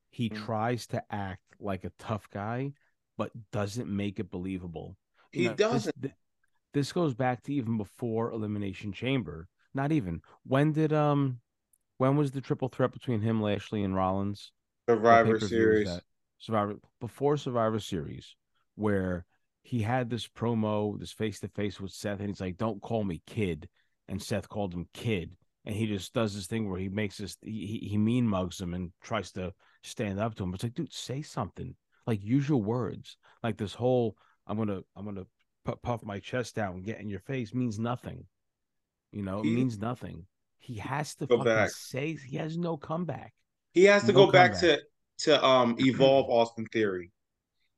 He 0.09 0.29
mm-hmm. 0.29 0.45
tries 0.45 0.87
to 0.87 1.03
act 1.09 1.41
like 1.59 1.83
a 1.83 1.91
tough 1.97 2.29
guy 2.31 2.73
but 3.17 3.31
doesn't 3.51 3.89
make 3.89 4.19
it 4.19 4.29
believable. 4.29 4.95
You 5.33 5.41
he 5.41 5.47
know, 5.47 5.55
doesn't. 5.55 5.99
This, 5.99 6.11
this 6.73 6.91
goes 6.91 7.15
back 7.15 7.41
to 7.43 7.53
even 7.53 7.77
before 7.77 8.31
Elimination 8.31 8.93
Chamber. 8.93 9.47
Not 9.73 9.91
even. 9.91 10.21
When 10.45 10.73
did 10.73 10.93
um 10.93 11.39
when 11.97 12.15
was 12.15 12.31
the 12.31 12.41
triple 12.41 12.69
threat 12.69 12.91
between 12.91 13.21
him, 13.21 13.41
Lashley, 13.41 13.83
and 13.83 13.95
Rollins? 13.95 14.51
Survivor 14.87 15.39
Series. 15.39 15.89
Survivor 16.39 16.75
before 16.99 17.37
Survivor 17.37 17.79
Series, 17.79 18.35
where 18.75 19.25
he 19.63 19.81
had 19.81 20.09
this 20.09 20.27
promo, 20.27 20.97
this 20.99 21.11
face 21.11 21.39
to 21.41 21.47
face 21.49 21.79
with 21.79 21.91
Seth, 21.91 22.19
and 22.19 22.29
he's 22.29 22.39
like, 22.41 22.57
"Don't 22.57 22.81
call 22.81 23.03
me 23.03 23.21
kid," 23.25 23.67
and 24.07 24.21
Seth 24.21 24.47
called 24.47 24.73
him 24.73 24.87
kid, 24.93 25.35
and 25.65 25.75
he 25.75 25.87
just 25.87 26.13
does 26.13 26.33
this 26.33 26.47
thing 26.47 26.69
where 26.69 26.79
he 26.79 26.87
makes 26.87 27.17
this, 27.17 27.37
he 27.41 27.87
he 27.89 27.97
mean 27.97 28.25
mugs 28.25 28.61
him 28.61 28.73
and 28.73 28.91
tries 29.01 29.31
to 29.33 29.53
stand 29.83 30.19
up 30.19 30.35
to 30.35 30.43
him. 30.43 30.53
It's 30.53 30.63
like, 30.63 30.75
dude, 30.75 30.93
say 30.93 31.21
something, 31.21 31.75
like 32.05 32.23
use 32.23 32.47
your 32.47 32.61
words. 32.61 33.17
Like 33.43 33.57
this 33.57 33.73
whole, 33.73 34.15
I'm 34.47 34.57
gonna, 34.57 34.81
I'm 34.95 35.05
gonna 35.05 35.25
puff 35.83 36.05
my 36.05 36.19
chest 36.19 36.57
out 36.57 36.75
and 36.75 36.85
get 36.85 37.01
in 37.01 37.09
your 37.09 37.19
face 37.19 37.53
means 37.53 37.77
nothing. 37.77 38.25
You 39.11 39.23
know, 39.23 39.39
it 39.39 39.45
he, 39.45 39.55
means 39.55 39.77
nothing. 39.77 40.25
He 40.59 40.75
has 40.75 41.15
to 41.15 41.27
fucking 41.27 41.43
back. 41.43 41.71
say 41.71 42.15
he 42.15 42.37
has 42.37 42.57
no 42.57 42.77
comeback. 42.77 43.33
He 43.77 43.83
has 43.83 44.01
to 44.05 44.11
No 44.11 44.25
go 44.25 44.31
back 44.31 44.57
to 44.61 44.81
to 45.19 45.45
um 45.45 45.75
evolve 45.79 46.29
Austin 46.31 46.65
Theory. 46.73 47.11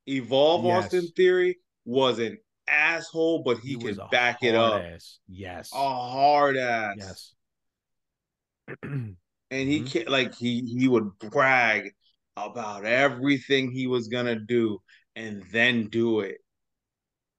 Evolve 0.08 0.64
Yes. 0.64 0.86
Austin 0.86 1.08
Theory 1.14 1.58
was 1.84 2.18
an 2.18 2.38
asshole, 2.66 3.42
but 3.42 3.58
he, 3.58 3.76
was 3.76 3.98
could 3.98 4.10
back 4.10 4.42
it 4.42 4.54
up. 4.54 4.80
ass. 4.80 5.18
Yes. 5.28 5.70
A 5.74 5.76
hard 5.76 6.56
ass. 6.56 6.94
yes. 6.96 7.34
and 8.82 9.16
he 9.50 9.80
Mhm. 9.80 9.92
can't 9.92 10.08
like 10.08 10.34
he 10.34 10.62
he 10.62 10.88
would 10.88 11.18
brag 11.18 11.92
about 12.34 12.86
everything 12.86 13.70
he 13.70 13.86
was 13.86 14.08
gonna 14.08 14.36
do 14.38 14.78
and 15.16 15.42
then 15.50 15.88
do 15.88 16.20
it 16.20 16.38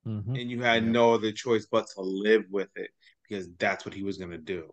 Mhm. 0.06 0.40
and 0.40 0.52
you 0.52 0.62
had 0.62 0.84
Yep. 0.84 0.92
no 0.92 1.14
other 1.16 1.32
choice 1.32 1.66
but 1.66 1.88
to 1.96 2.02
live 2.02 2.44
with 2.52 2.70
it 2.76 2.92
because 3.24 3.50
that's 3.58 3.86
what 3.86 3.94
he 3.96 4.04
was 4.04 4.18
gonna 4.20 4.38
do 4.38 4.70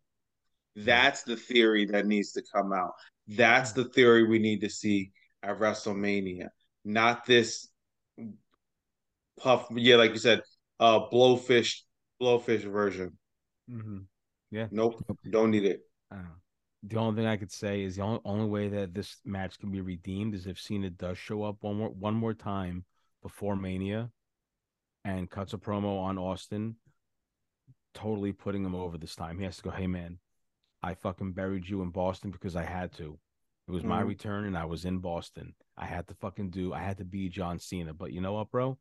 that's 0.74 1.22
the 1.22 1.36
theory 1.36 1.86
that 1.86 2.06
needs 2.06 2.32
to 2.32 2.42
come 2.52 2.72
out 2.72 2.92
that's 3.28 3.72
the 3.72 3.84
theory 3.84 4.26
we 4.26 4.38
need 4.38 4.60
to 4.60 4.70
see 4.70 5.12
at 5.42 5.58
wrestlemania 5.58 6.48
not 6.84 7.24
this 7.26 7.68
puff 9.38 9.68
yeah 9.74 9.96
like 9.96 10.12
you 10.12 10.18
said 10.18 10.40
uh 10.80 11.00
blowfish 11.12 11.82
blowfish 12.20 12.62
version 12.62 13.16
Mhm. 13.70 14.06
nope 14.50 15.04
Nope. 15.08 15.18
don't 15.30 15.50
need 15.50 15.64
it 15.64 15.80
I. 16.10 16.16
The 16.84 16.96
only 16.96 17.16
thing 17.16 17.26
I 17.26 17.36
could 17.36 17.50
say 17.50 17.82
is 17.82 17.96
the 17.96 18.02
only, 18.02 18.20
only 18.24 18.46
way 18.46 18.68
that 18.68 18.94
this 18.94 19.16
match 19.24 19.58
can 19.58 19.70
be 19.70 19.80
redeemed 19.80 20.34
is 20.34 20.46
if 20.46 20.60
Cena 20.60 20.90
does 20.90 21.18
show 21.18 21.42
up 21.42 21.56
one 21.60 21.76
more 21.76 21.90
one 21.90 22.14
more 22.14 22.34
time 22.34 22.84
before 23.20 23.56
Mania 23.56 24.10
and 25.04 25.28
cuts 25.28 25.52
a 25.54 25.58
promo 25.58 26.00
on 26.00 26.18
Austin, 26.18 26.76
totally 27.94 28.32
putting 28.32 28.64
him 28.64 28.76
over 28.76 28.96
this 28.96 29.16
time. 29.16 29.38
He 29.38 29.44
has 29.44 29.56
to 29.56 29.62
go, 29.64 29.70
hey 29.70 29.88
man, 29.88 30.18
I 30.82 30.94
fucking 30.94 31.32
buried 31.32 31.68
you 31.68 31.82
in 31.82 31.90
Boston 31.90 32.30
because 32.30 32.56
I 32.56 32.64
had 32.64 32.92
to. 32.94 33.18
It 33.66 33.72
was 33.72 33.84
my 33.84 34.02
Mhm. 34.02 34.08
return 34.08 34.44
and 34.46 34.56
I 34.56 34.64
was 34.64 34.84
in 34.84 34.98
Boston. 34.98 35.54
I 35.76 35.86
had 35.86 36.06
to 36.08 36.14
fucking 36.14 36.50
do 36.50 36.72
I 36.72 36.80
had 36.80 36.98
to 36.98 37.04
be 37.04 37.28
John 37.28 37.58
Cena. 37.58 37.92
But 37.92 38.12
you 38.12 38.20
know 38.20 38.34
what, 38.34 38.50
bro? 38.50 38.78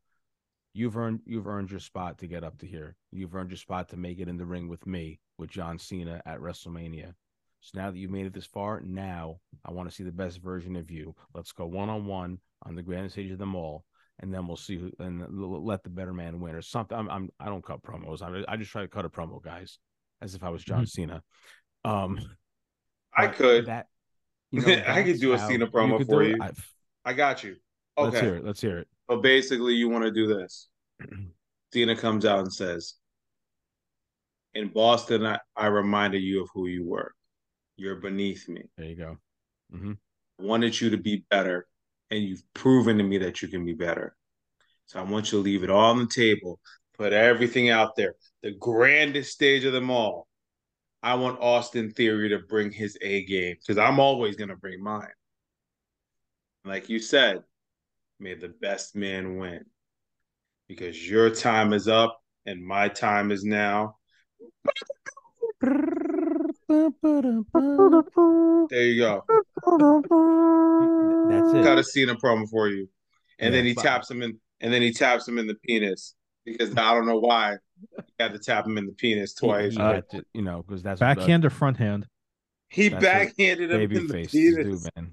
You've 0.73 0.95
earned 0.95 1.21
you've 1.25 1.47
earned 1.47 1.71
your 1.71 1.79
spot 1.79 2.19
to 2.19 2.27
get 2.27 2.43
up 2.43 2.57
to 2.59 2.67
here. 2.67 2.95
You've 3.11 3.35
earned 3.35 3.49
your 3.49 3.57
spot 3.57 3.89
to 3.89 3.97
make 3.97 4.19
it 4.19 4.27
in 4.27 4.37
the 4.37 4.45
ring 4.45 4.67
with 4.67 4.85
me, 4.85 5.19
with 5.37 5.49
John 5.49 5.79
Cena 5.79 6.21
at 6.25 6.39
WrestleMania. 6.39 7.15
So 7.61 7.79
now 7.79 7.89
that 7.89 7.97
you've 7.97 8.11
made 8.11 8.27
it 8.27 8.33
this 8.33 8.45
far, 8.45 8.79
now 8.81 9.39
I 9.65 9.71
want 9.71 9.89
to 9.89 9.95
see 9.95 10.03
the 10.03 10.11
best 10.11 10.39
version 10.39 10.75
of 10.75 10.91
you. 10.91 11.15
Let's 11.33 11.51
go 11.51 11.65
one 11.65 11.89
on 11.89 12.05
one 12.05 12.39
on 12.63 12.75
the 12.75 12.83
grand 12.83 13.11
stage 13.11 13.31
of 13.31 13.39
them 13.39 13.55
all, 13.55 13.85
and 14.19 14.31
then 14.31 14.47
we'll 14.47 14.55
see 14.55 14.77
who 14.77 14.91
and 14.99 15.25
let 15.29 15.83
the 15.83 15.89
better 15.89 16.13
man 16.13 16.39
win 16.39 16.55
or 16.55 16.61
something. 16.61 16.97
I'm, 16.97 17.09
I'm 17.09 17.29
I 17.39 17.45
don't 17.45 17.65
cut 17.65 17.81
promos. 17.81 18.21
I 18.21 18.43
I 18.47 18.55
just 18.55 18.71
try 18.71 18.83
to 18.83 18.87
cut 18.87 19.05
a 19.05 19.09
promo, 19.09 19.41
guys, 19.41 19.79
as 20.21 20.35
if 20.35 20.43
I 20.43 20.49
was 20.49 20.63
John 20.63 20.85
Cena. 20.85 21.23
Um, 21.87 22.19
i 23.15 23.27
could 23.27 23.65
that. 23.67 23.87
You 24.51 24.61
know, 24.61 24.83
I 24.87 25.03
could 25.03 25.19
do 25.19 25.33
a 25.33 25.39
Cena 25.39 25.67
promo 25.67 25.97
could 25.97 26.07
for 26.07 26.23
you. 26.23 26.37
I- 26.41 26.51
i 27.05 27.13
got 27.13 27.41
you 27.41 27.55
Okay. 27.97 28.09
Let's 28.11 28.19
hear 28.21 28.35
it. 28.35 28.45
Let's 28.45 28.61
hear 28.61 28.77
it. 28.79 28.87
But 29.07 29.21
basically, 29.21 29.73
you 29.73 29.89
want 29.89 30.03
to 30.03 30.11
do 30.11 30.27
this. 30.27 30.67
Cena 31.73 31.95
comes 31.95 32.25
out 32.25 32.39
and 32.39 32.53
says, 32.53 32.93
In 34.53 34.67
Boston, 34.67 35.25
I, 35.25 35.39
I 35.55 35.67
reminded 35.67 36.21
you 36.21 36.43
of 36.43 36.49
who 36.53 36.67
you 36.67 36.85
were. 36.85 37.13
You're 37.75 37.95
beneath 37.95 38.47
me. 38.47 38.63
There 38.77 38.87
you 38.87 38.95
go. 38.95 39.17
Mm-hmm. 39.73 39.93
I 40.39 40.43
wanted 40.43 40.79
you 40.79 40.91
to 40.91 40.97
be 40.97 41.23
better, 41.29 41.67
and 42.11 42.23
you've 42.23 42.43
proven 42.53 42.97
to 42.97 43.03
me 43.03 43.17
that 43.19 43.41
you 43.41 43.47
can 43.47 43.65
be 43.65 43.73
better. 43.73 44.15
So 44.85 44.99
I 44.99 45.03
want 45.03 45.31
you 45.31 45.39
to 45.39 45.43
leave 45.43 45.63
it 45.63 45.69
all 45.69 45.91
on 45.91 45.97
the 45.97 46.07
table, 46.07 46.59
put 46.97 47.13
everything 47.13 47.69
out 47.69 47.95
there, 47.95 48.13
the 48.43 48.51
grandest 48.51 49.31
stage 49.31 49.65
of 49.65 49.73
them 49.73 49.89
all. 49.89 50.26
I 51.03 51.15
want 51.15 51.39
Austin 51.39 51.91
Theory 51.91 52.29
to 52.29 52.39
bring 52.39 52.71
his 52.71 52.97
A 53.01 53.23
game 53.25 53.55
because 53.59 53.77
I'm 53.77 53.99
always 53.99 54.35
going 54.35 54.49
to 54.49 54.55
bring 54.55 54.81
mine. 54.81 55.07
Like 56.65 56.89
you 56.89 56.99
said, 56.99 57.43
may 58.19 58.33
the 58.33 58.49
best 58.49 58.95
man 58.95 59.37
win 59.37 59.63
because 60.67 61.07
your 61.09 61.29
time 61.29 61.71
is 61.73 61.87
up 61.87 62.19
and 62.45 62.65
my 62.65 62.89
time 62.89 63.31
is 63.31 63.43
now. 63.43 63.95
There 68.69 68.83
you 68.83 68.99
go. 68.99 69.23
That's 71.29 71.53
it. 71.53 71.63
Got 71.63 71.79
a 71.79 71.83
Cena 71.83 72.15
promo 72.15 72.49
for 72.49 72.67
you, 72.69 72.89
and 73.39 73.53
Yeah, 73.53 73.59
then 73.59 73.65
he 73.65 73.73
but- 73.73 73.83
taps 73.83 74.09
him 74.11 74.21
in, 74.21 74.37
and 74.61 74.73
then 74.73 74.81
he 74.81 74.91
taps 74.91 75.27
him 75.27 75.37
in 75.37 75.47
the 75.47 75.55
penis 75.55 76.15
because 76.45 76.71
I 76.71 76.93
don't 76.93 77.05
know 77.05 77.19
why 77.19 77.57
he 77.95 78.23
had 78.23 78.33
to 78.33 78.39
tap 78.39 78.65
him 78.65 78.77
in 78.77 78.85
the 78.85 78.93
penis 78.93 79.33
twice. 79.33 79.73
he 79.73 79.77
but 79.77 80.05
had 80.13 80.23
you 80.33 80.41
know, 80.41 80.63
because 80.65 80.83
that's 80.83 80.99
Backhand 80.99 81.45
or 81.45 81.49
front 81.49 81.77
hand? 81.77 82.07
he 82.69 82.89
that's 82.89 83.03
what 83.03 83.11
backhanded 83.11 83.71
him 83.71 83.77
baby 83.79 83.97
in 83.97 84.07
the 84.07 84.13
faces 84.13 84.55
do, 84.55 84.63
penis. 84.63 84.89
man. 84.95 85.11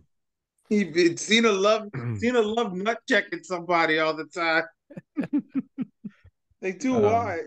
He 0.68 1.16
Cena 1.16 1.52
love 1.52 1.88
Cena 2.18 2.40
love 2.40 2.72
nut 2.74 2.98
checking 3.08 3.42
somebody 3.44 3.98
all 3.98 4.14
the 4.14 4.24
time. 4.26 4.64
they 6.60 6.72
do 6.72 6.96
Um, 6.96 7.02
why? 7.02 7.38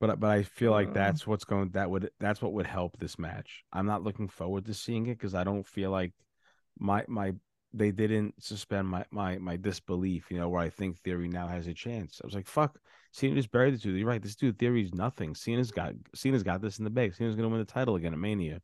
But 0.00 0.20
but 0.20 0.30
I 0.30 0.42
feel 0.44 0.70
like 0.70 0.88
Uh. 0.88 0.92
that's 0.92 1.26
what's 1.26 1.44
going 1.44 1.70
that 1.70 1.90
would 1.90 2.10
that's 2.20 2.40
what 2.40 2.52
would 2.52 2.66
help 2.66 2.96
this 2.98 3.18
match. 3.18 3.64
I'm 3.72 3.86
not 3.86 4.02
looking 4.02 4.28
forward 4.28 4.64
to 4.66 4.74
seeing 4.74 5.06
it 5.06 5.18
because 5.18 5.34
I 5.34 5.44
don't 5.44 5.66
feel 5.66 5.90
like 5.90 6.12
my 6.78 7.04
my 7.08 7.34
they 7.74 7.90
didn't 7.90 8.42
suspend 8.42 8.88
my 8.88 9.04
my 9.10 9.38
my 9.38 9.56
disbelief, 9.56 10.30
you 10.30 10.38
know, 10.38 10.48
where 10.48 10.62
I 10.62 10.70
think 10.70 10.98
Theory 10.98 11.28
now 11.28 11.48
has 11.48 11.66
a 11.66 11.74
chance. 11.74 12.20
I 12.22 12.26
was 12.26 12.34
like, 12.34 12.46
fuck, 12.46 12.78
Cena 13.12 13.34
just 13.34 13.50
buried 13.50 13.74
the 13.74 13.78
dude. 13.78 13.98
You're 13.98 14.08
right, 14.08 14.22
this 14.22 14.36
dude 14.36 14.58
Theory's 14.58 14.92
nothing. 14.94 15.34
Cena's 15.34 15.70
got 15.70 15.94
Cena's 16.14 16.42
got 16.42 16.60
this 16.60 16.78
in 16.78 16.84
the 16.84 16.90
bag. 16.90 17.14
Cena's 17.14 17.36
gonna 17.36 17.48
win 17.48 17.58
the 17.58 17.64
title 17.64 17.96
again 17.96 18.12
at 18.12 18.18
Mania. 18.18 18.60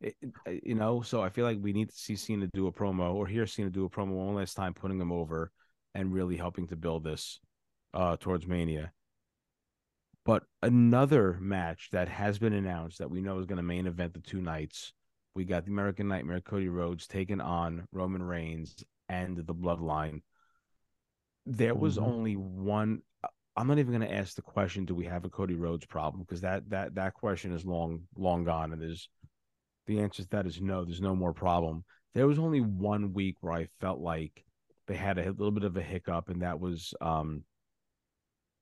It- 0.00 0.16
it- 0.46 0.64
you 0.66 0.74
know, 0.74 1.02
so 1.02 1.22
I 1.22 1.28
feel 1.28 1.44
like 1.44 1.58
we 1.60 1.72
need 1.72 1.90
to 1.90 1.94
see 1.96 2.16
Cena 2.16 2.48
do 2.48 2.66
a 2.66 2.72
promo 2.72 3.14
or 3.14 3.26
hear 3.26 3.46
Cena 3.46 3.70
do 3.70 3.84
a 3.84 3.90
promo 3.90 4.12
one 4.26 4.34
last 4.34 4.54
time, 4.54 4.74
putting 4.74 5.00
him 5.00 5.12
over 5.12 5.52
and 5.94 6.12
really 6.12 6.36
helping 6.36 6.66
to 6.68 6.76
build 6.76 7.04
this 7.04 7.40
uh 7.94 8.16
towards 8.16 8.46
Mania. 8.46 8.92
But 10.24 10.44
another 10.62 11.34
match 11.40 11.90
that 11.90 12.08
has 12.08 12.38
been 12.38 12.52
announced 12.52 12.98
that 12.98 13.10
we 13.10 13.20
know 13.20 13.38
is 13.38 13.46
going 13.46 13.56
to 13.56 13.62
main 13.62 13.86
event 13.88 14.14
the 14.14 14.20
two 14.20 14.40
nights. 14.40 14.92
We 15.34 15.44
got 15.44 15.64
the 15.64 15.72
American 15.72 16.06
Nightmare 16.06 16.40
Cody 16.40 16.68
Rhodes 16.68 17.08
taking 17.08 17.40
on 17.40 17.88
Roman 17.90 18.22
Reigns 18.22 18.84
and 19.08 19.36
the 19.36 19.54
Bloodline. 19.54 20.22
There 21.44 21.74
was 21.74 21.98
Mhm. 21.98 22.02
only 22.02 22.36
one. 22.36 23.02
I'm 23.56 23.66
not 23.66 23.78
even 23.78 23.92
going 23.92 24.08
to 24.08 24.14
ask 24.14 24.34
the 24.34 24.42
question, 24.42 24.84
do 24.84 24.94
we 24.94 25.04
have 25.04 25.24
a 25.24 25.28
Cody 25.30 25.54
Rhodes 25.54 25.84
problem? 25.86 26.22
Because 26.22 26.40
that 26.40 26.68
that 26.70 26.94
that 26.94 27.14
question 27.14 27.52
is 27.52 27.64
long 27.66 28.02
long 28.16 28.44
gone, 28.44 28.72
and 28.72 28.80
there's 28.80 29.08
the 29.86 30.00
answer 30.00 30.22
to 30.22 30.28
that 30.30 30.46
is 30.46 30.60
no. 30.60 30.84
There's 30.84 31.00
no 31.00 31.14
more 31.14 31.34
problem. 31.34 31.84
There 32.14 32.26
was 32.26 32.38
only 32.38 32.60
one 32.60 33.12
week 33.12 33.36
where 33.40 33.52
I 33.52 33.68
felt 33.80 34.00
like 34.00 34.44
they 34.86 34.96
had 34.96 35.18
a 35.18 35.30
little 35.30 35.50
bit 35.50 35.64
of 35.64 35.76
a 35.76 35.82
hiccup, 35.82 36.28
and 36.28 36.42
that 36.42 36.60
was 36.60 36.94
um 37.00 37.44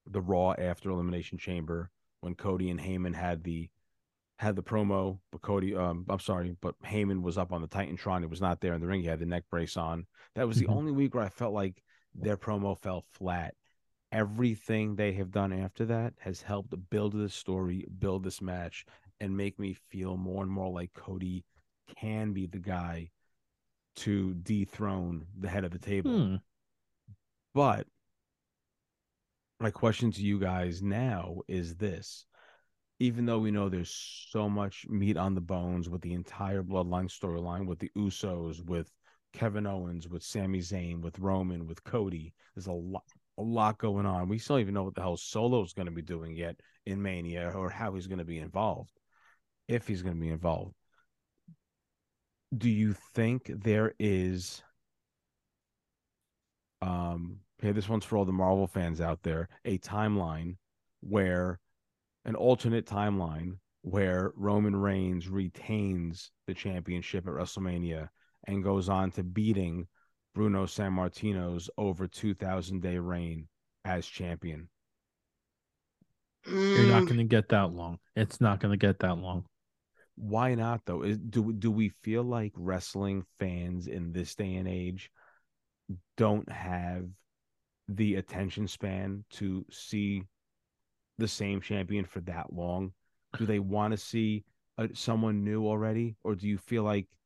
the 0.07 0.21
Raw 0.21 0.55
after 0.59 0.91
Elimination 0.91 1.39
Chamber 1.39 1.91
when 2.21 2.35
Cody 2.35 2.71
and 2.71 2.81
Heyman 2.81 3.15
had 3.15 3.45
the 3.45 3.71
had 4.39 4.57
the 4.57 4.63
promo, 4.63 5.19
but 5.31 5.43
Cody, 5.43 5.77
um, 5.77 6.07
I'm 6.09 6.19
sorry, 6.19 6.57
but 6.63 6.75
Heyman 6.83 7.21
was 7.21 7.37
up 7.37 7.53
on 7.53 7.61
the 7.61 7.69
Titantron. 7.69 8.21
He 8.21 8.27
was 8.27 8.41
not 8.41 8.61
there 8.61 8.73
in 8.73 8.81
the 8.81 8.87
ring. 8.87 9.03
He 9.03 9.07
had 9.07 9.21
the 9.21 9.27
neck 9.27 9.45
brace 9.51 9.77
on. 9.77 10.07
That 10.35 10.49
was 10.49 10.57
the 10.57 10.67
Mhm. 10.67 10.77
only 10.77 10.93
week 10.93 11.15
where 11.15 11.23
I 11.23 11.29
felt 11.29 11.53
like 11.53 11.83
their 12.15 12.39
promo 12.39 12.79
fell 12.81 13.03
flat. 13.11 13.55
Everything 14.13 14.97
they 14.97 15.13
have 15.13 15.31
done 15.31 15.53
after 15.53 15.85
that 15.87 16.15
has 16.19 16.43
helped 16.43 16.75
build 16.91 17.13
this 17.13 17.35
story, 17.35 17.87
build 17.99 18.25
this 18.25 18.43
match, 18.43 18.85
and 19.21 19.37
make 19.37 19.59
me 19.59 19.75
feel 19.75 20.17
more 20.17 20.43
and 20.43 20.51
more 20.51 20.71
like 20.71 20.93
Cody 20.95 21.45
can 21.97 22.33
be 22.33 22.47
the 22.47 22.59
guy 22.59 23.11
to 23.97 24.35
dethrone 24.35 25.27
the 25.39 25.49
head 25.49 25.65
of 25.65 25.71
the 25.71 25.79
table. 25.79 26.11
Hmm. 26.11 26.37
But 27.55 27.87
my 29.61 29.71
question 29.71 30.11
to 30.13 30.23
you 30.23 30.41
guys 30.41 30.83
now 30.83 31.43
is 31.47 31.77
this. 31.77 32.25
Even 32.99 33.27
though 33.27 33.39
we 33.39 33.51
know 33.51 33.69
there's 33.69 34.27
so 34.31 34.49
much 34.49 34.87
meat 34.89 35.17
on 35.17 35.35
the 35.35 35.41
bones 35.41 35.89
with 35.89 36.03
the 36.03 36.13
entire 36.13 36.63
bloodline 36.63 37.09
storyline, 37.09 37.67
with 37.67 37.79
the 37.79 37.91
Usos, 37.97 38.65
with 38.65 38.91
Kevin 39.33 39.67
Owens, 39.67 40.09
with 40.09 40.23
Sami 40.23 40.59
Zayn, 40.59 41.01
with 41.01 41.19
Roman, 41.19 41.67
with 41.67 41.83
Cody, 41.85 42.35
there's 42.55 42.67
a 42.67 42.73
lot 42.73 43.05
a 43.39 43.43
lot 43.43 43.79
going 43.79 44.07
on. 44.07 44.29
We 44.29 44.39
still 44.39 44.57
don't 44.57 44.63
even 44.63 44.75
know 44.75 44.85
what 44.85 44.95
the 44.95 45.03
hell 45.03 45.17
Solo's 45.17 45.73
going 45.73 45.87
to 45.87 45.93
be 45.93 46.03
doing 46.03 46.37
yet 46.37 46.57
in 46.87 47.03
Mania 47.03 47.53
or 47.55 47.71
how 47.71 47.95
he's 47.95 48.07
going 48.07 48.19
to 48.19 48.25
be 48.25 48.39
involved, 48.39 48.93
if 49.69 49.87
he's 49.87 50.03
going 50.03 50.15
to 50.15 50.21
be 50.21 50.29
involved. 50.29 50.75
Do 52.57 52.69
you 52.69 52.95
think 53.15 53.51
there 53.63 53.95
is 53.99 54.63
um 56.83 57.39
okay 57.61 57.73
this 57.73 57.89
one's 57.89 58.05
for 58.05 58.17
all 58.17 58.25
the 58.25 58.33
marvel 58.33 58.67
fans 58.67 59.01
out 59.01 59.23
there 59.23 59.49
a 59.67 59.77
timeline 59.79 60.57
where 61.01 61.61
an 62.25 62.35
alternate 62.35 62.87
timeline 62.87 63.53
where 63.83 64.33
roman 64.35 64.75
reigns 64.75 65.29
retains 65.29 66.31
the 66.47 66.55
championship 66.55 67.27
at 67.27 67.35
wrestlemania 67.35 68.09
and 68.47 68.65
goes 68.65 68.89
on 68.89 69.11
to 69.11 69.23
beating 69.23 69.87
Bruno 70.35 70.67
Sammartino's 70.67 71.71
over 71.79 72.09
2000 72.09 72.83
day 72.83 72.99
reign 72.99 73.49
as 73.85 74.07
champion 74.07 74.69
You're 76.75 76.85
not 76.85 77.05
Mm, 77.05 77.07
going 77.07 77.19
to 77.19 77.25
get 77.25 77.49
that 77.51 77.73
long. 77.73 78.01
It's 78.17 78.41
not 78.41 78.59
going 78.59 78.73
to 78.73 78.77
get 78.77 78.99
that 79.01 79.19
long. 79.19 79.47
Why 80.17 80.55
not 80.55 80.85
though? 80.85 81.03
Is, 81.03 81.19
do 81.19 81.53
do 81.53 81.71
we 81.71 81.89
feel 81.89 82.23
like 82.23 82.53
wrestling 82.55 83.25
fans 83.39 83.89
in 83.89 84.13
this 84.13 84.35
day 84.37 84.55
and 84.55 84.69
age 84.69 85.11
don't 86.17 86.51
have 86.51 87.09
the 87.89 88.17
attention 88.17 88.69
span 88.69 89.25
to 89.31 89.65
see 89.71 90.25
the 91.19 91.29
same 91.29 91.61
champion 91.61 92.05
for 92.05 92.21
that 92.23 92.53
long? 92.53 92.93
Do 93.39 93.47
they 93.47 93.59
want 93.61 93.93
to 93.93 93.99
see 93.99 94.45
uh, 94.79 94.89
someone 94.95 95.45
new 95.45 95.67
already, 95.67 96.17
or 96.25 96.35
do 96.35 96.49
you 96.49 96.59
feel 96.59 96.83
like 96.85 97.07
r- 97.13 97.20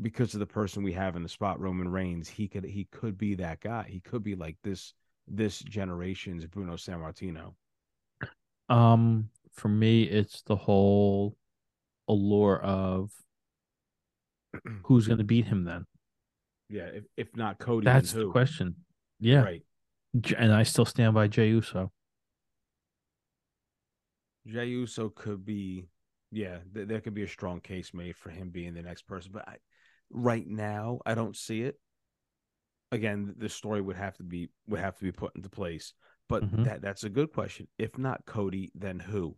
because 0.00 0.34
of 0.34 0.40
the 0.40 0.46
person 0.46 0.82
we 0.82 0.92
have 0.92 1.16
in 1.16 1.22
the 1.22 1.28
spot, 1.28 1.60
Roman 1.60 1.88
Reigns, 1.88 2.28
he 2.28 2.48
could 2.48 2.64
he 2.64 2.88
could 2.90 3.18
be 3.18 3.34
that 3.36 3.60
guy. 3.60 3.86
He 3.88 4.00
could 4.00 4.22
be 4.22 4.34
like 4.34 4.56
this 4.62 4.94
this 5.28 5.58
generation's 5.58 6.46
Bruno 6.46 6.74
Sammartino. 6.74 7.54
Um, 8.68 9.28
for 9.52 9.68
me, 9.68 10.04
it's 10.04 10.42
the 10.42 10.56
whole 10.56 11.36
allure 12.08 12.60
of 12.60 13.10
who's 14.84 15.06
going 15.06 15.18
to 15.18 15.24
beat 15.24 15.46
him 15.46 15.64
then. 15.64 15.86
Yeah, 16.68 16.84
if, 16.84 17.04
if 17.16 17.36
not 17.36 17.58
Cody, 17.58 17.84
That's 17.84 18.12
the 18.12 18.28
question. 18.28 18.76
Yeah. 19.20 19.42
Right. 19.42 19.62
And 20.36 20.52
I 20.52 20.62
still 20.62 20.84
stand 20.84 21.14
by 21.14 21.28
Jey 21.28 21.48
Uso. 21.48 21.92
Jey 24.46 24.66
Uso 24.66 25.10
could 25.10 25.44
be, 25.44 25.86
yeah, 26.30 26.58
th- 26.74 26.88
there 26.88 27.00
could 27.00 27.14
be 27.14 27.22
a 27.22 27.28
strong 27.28 27.60
case 27.60 27.92
made 27.94 28.16
for 28.16 28.30
him 28.30 28.50
being 28.50 28.74
the 28.74 28.82
next 28.82 29.02
person. 29.02 29.30
But 29.32 29.48
I, 29.48 29.56
right 30.12 30.46
now, 30.46 31.00
I 31.06 31.14
don't 31.14 31.36
see 31.36 31.62
it. 31.62 31.76
Again, 32.90 33.34
the 33.38 33.48
story 33.48 33.80
would 33.80 33.96
have 33.96 34.16
to 34.18 34.22
be 34.22 34.50
would 34.66 34.80
have 34.80 34.96
to 34.98 35.04
be 35.04 35.12
put 35.12 35.34
into 35.34 35.48
place. 35.48 35.94
But 36.28 36.44
Mhm. 36.44 36.64
that 36.64 36.82
that's 36.82 37.04
a 37.04 37.08
good 37.08 37.32
question. 37.32 37.68
If 37.78 37.96
not 37.98 38.26
Cody, 38.26 38.70
then 38.74 38.98
who? 39.00 39.36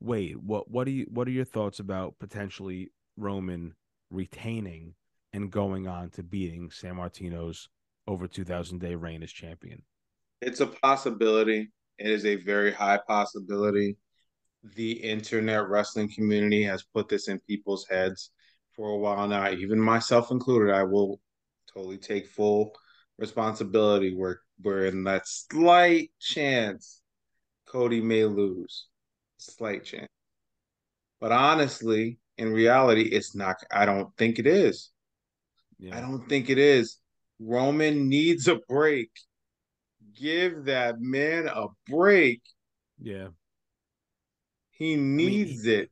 Wade, 0.00 0.36
what 0.36 0.70
what 0.70 0.84
do 0.84 0.92
you 0.92 1.06
what 1.10 1.26
are 1.26 1.32
your 1.32 1.44
thoughts 1.44 1.80
about 1.80 2.18
potentially 2.18 2.92
Roman 3.16 3.74
retaining 4.10 4.94
and 5.32 5.50
going 5.50 5.88
on 5.88 6.10
to 6.10 6.22
beating 6.22 6.68
Sammartino's 6.70 7.68
over 8.06 8.28
two 8.28 8.44
thousand 8.44 8.78
day 8.78 8.94
reign 8.94 9.22
as 9.22 9.32
champion? 9.32 9.82
It's 10.40 10.60
a 10.60 10.66
possibility. 10.66 11.72
It 11.98 12.10
is 12.10 12.24
a 12.24 12.36
very 12.36 12.72
high 12.72 13.00
possibility. 13.06 13.96
The 14.62 14.92
internet 14.92 15.68
wrestling 15.68 16.12
community 16.14 16.62
has 16.64 16.84
put 16.84 17.08
this 17.08 17.28
in 17.28 17.40
people's 17.40 17.86
heads 17.88 18.30
for 18.74 18.90
a 18.90 18.96
while 18.96 19.26
now, 19.28 19.50
even 19.50 19.80
myself 19.80 20.30
included. 20.30 20.74
I 20.74 20.84
will 20.84 21.20
totally 21.72 21.98
take 21.98 22.28
full 22.28 22.74
responsibility 23.18 24.14
where 24.14 24.40
we're 24.62 24.86
in 24.86 25.04
that 25.04 25.26
slight 25.26 26.10
chance 26.20 27.02
Cody 27.66 28.00
may 28.00 28.24
lose. 28.24 28.86
Slight 29.36 29.84
chance. 29.84 30.08
But 31.20 31.32
honestly, 31.32 32.18
in 32.38 32.52
reality, 32.52 33.02
it's 33.02 33.34
not 33.34 33.56
I 33.72 33.86
don't 33.86 34.14
think 34.16 34.38
it 34.38 34.46
is. 34.46 34.90
Yeah. 35.78 35.96
I 35.96 36.00
don't 36.00 36.28
think 36.28 36.50
it 36.50 36.58
is. 36.58 36.98
Roman 37.40 38.08
needs 38.08 38.48
a 38.48 38.60
break. 38.68 39.10
Give 40.14 40.64
that 40.66 41.00
man 41.00 41.48
a 41.48 41.66
break. 41.88 42.42
Yeah. 43.00 43.28
He 44.70 44.96
needs 44.96 45.66
it. 45.66 45.90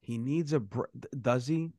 He 0.00 0.18
needs 0.18 0.52
a 0.52 0.60
br- 0.60 0.84
does 1.20 1.46
he? 1.46 1.72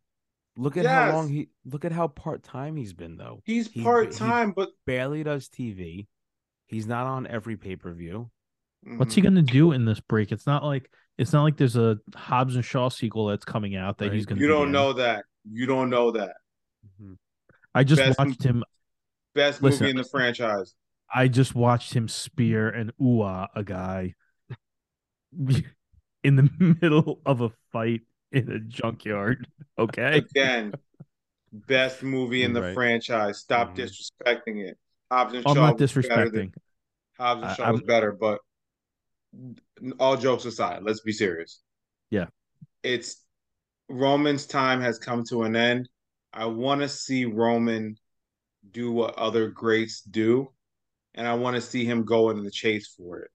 Look 0.58 0.78
at 0.78 0.84
Yes. 0.86 0.92
how 1.12 1.18
long 1.18 1.28
he 1.30 1.50
look 1.66 1.84
at 1.86 1.92
how 1.92 2.08
part 2.08 2.42
time 2.44 2.76
he's 2.78 2.94
been 2.94 3.18
though. 3.18 3.42
He's 3.46 3.70
He- 3.70 3.84
part 3.84 4.12
time, 4.12 4.52
but 4.52 4.70
Barely 4.86 5.24
does 5.24 5.50
TV. 5.50 6.08
He's 6.68 6.88
not 6.88 7.06
on 7.08 7.28
every 7.28 7.58
pay 7.58 7.76
per 7.76 7.94
view. 7.94 8.32
What's 8.98 9.16
he 9.16 9.22
Mhm. 9.22 9.24
going 9.24 9.36
to 9.36 9.42
do 9.54 9.72
in 9.72 9.86
this 9.86 10.00
break? 10.00 10.32
It's 10.32 10.46
not 10.48 10.64
like 10.64 10.90
it's 11.18 11.34
not 11.34 11.44
like 11.44 11.58
there's 11.58 11.76
a 11.76 11.98
Hobbs 12.14 12.56
and 12.56 12.64
Shaw 12.64 12.90
sequel 12.90 13.28
that's 13.28 13.46
coming 13.46 13.76
out 13.76 13.98
that 14.00 14.12
he's 14.14 14.26
going 14.26 14.38
to. 14.38 14.42
You 14.42 14.48
don't 14.50 14.72
know 14.72 14.94
that. 14.94 15.26
You 15.50 15.66
don't 15.66 15.90
know 15.90 16.12
that. 16.12 16.36
I 17.74 17.84
just 17.84 18.02
Best- 18.02 18.20
watched 18.20 18.44
him. 18.44 18.64
Best 19.34 19.62
Listen. 19.62 19.84
movie 19.86 19.92
in 19.92 19.98
the 19.98 20.04
franchise. 20.06 20.76
I 21.14 21.28
just 21.28 21.54
watched 21.56 21.94
him 21.94 22.08
spear 22.08 22.70
and 22.70 22.92
ooh 23.02 23.22
a 23.24 23.64
guy 23.66 24.16
in 26.24 26.36
the 26.36 26.50
middle 26.82 27.22
of 27.26 27.42
a 27.42 27.50
fight 27.72 28.02
in 28.36 28.52
a 28.52 28.60
junkyard. 28.60 29.48
Okay, 29.78 30.20
Again, 30.20 30.74
best 31.52 32.02
movie 32.02 32.44
in 32.44 32.54
the 32.54 32.62
Right. 32.62 32.74
franchise. 32.74 33.40
Stop 33.40 33.76
Mhm. 33.76 33.80
disrespecting 34.24 34.66
it. 34.66 34.78
Hobbs 35.12 35.34
and 35.34 35.46
I'm 35.46 35.54
Shaw 35.54 35.66
not 35.72 35.80
was 35.82 35.92
better 35.94 36.30
than- 36.30 36.48
disrespecting. 36.48 36.54
Hobbs 37.20 37.42
and 37.42 37.52
I- 37.52 37.54
Shaw 37.56 37.64
I'm- 37.66 37.74
was 37.74 37.82
better, 37.82 38.14
but 38.14 38.40
all 40.00 40.16
jokes 40.16 40.46
aside, 40.46 40.84
let's 40.84 41.02
be 41.02 41.12
serious. 41.12 41.60
Yeah. 42.10 42.28
It's 42.84 43.22
Roman's 43.90 44.46
time 44.46 44.80
has 44.80 44.98
come 44.98 45.26
to 45.26 45.44
an 45.44 45.58
end. 45.58 45.90
I 46.32 46.46
want 46.46 46.80
to 46.80 46.88
see 46.88 47.26
Roman 47.26 47.98
do 48.72 48.94
what 48.94 49.16
other 49.16 49.50
greats 49.50 50.00
do, 50.04 50.54
and 51.16 51.28
I 51.28 51.34
want 51.34 51.56
to 51.58 51.62
see 51.62 51.84
him 51.84 52.06
go 52.06 52.30
in 52.30 52.46
the 52.46 52.52
chase 52.52 52.88
for 52.96 53.20
it. 53.20 53.32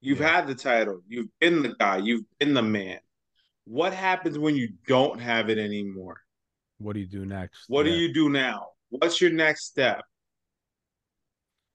You've 0.00 0.20
Yeah. 0.20 0.36
had 0.36 0.46
the 0.46 0.54
title, 0.54 1.02
you've 1.08 1.36
been 1.40 1.62
the 1.64 1.74
guy, 1.74 1.96
you've 1.96 2.22
been 2.38 2.54
the 2.54 2.62
man. 2.62 3.00
What 3.70 3.94
happens 3.94 4.36
when 4.36 4.56
you 4.56 4.70
don't 4.88 5.20
have 5.20 5.48
it 5.48 5.56
anymore? 5.56 6.20
What 6.78 6.94
do 6.94 6.98
you 6.98 7.06
do 7.06 7.24
next? 7.24 7.66
What 7.68 7.86
Yeah. 7.86 7.92
do 7.92 7.98
you 7.98 8.12
do 8.12 8.28
now? 8.28 8.70
What's 8.88 9.20
your 9.20 9.30
next 9.30 9.66
step? 9.66 10.02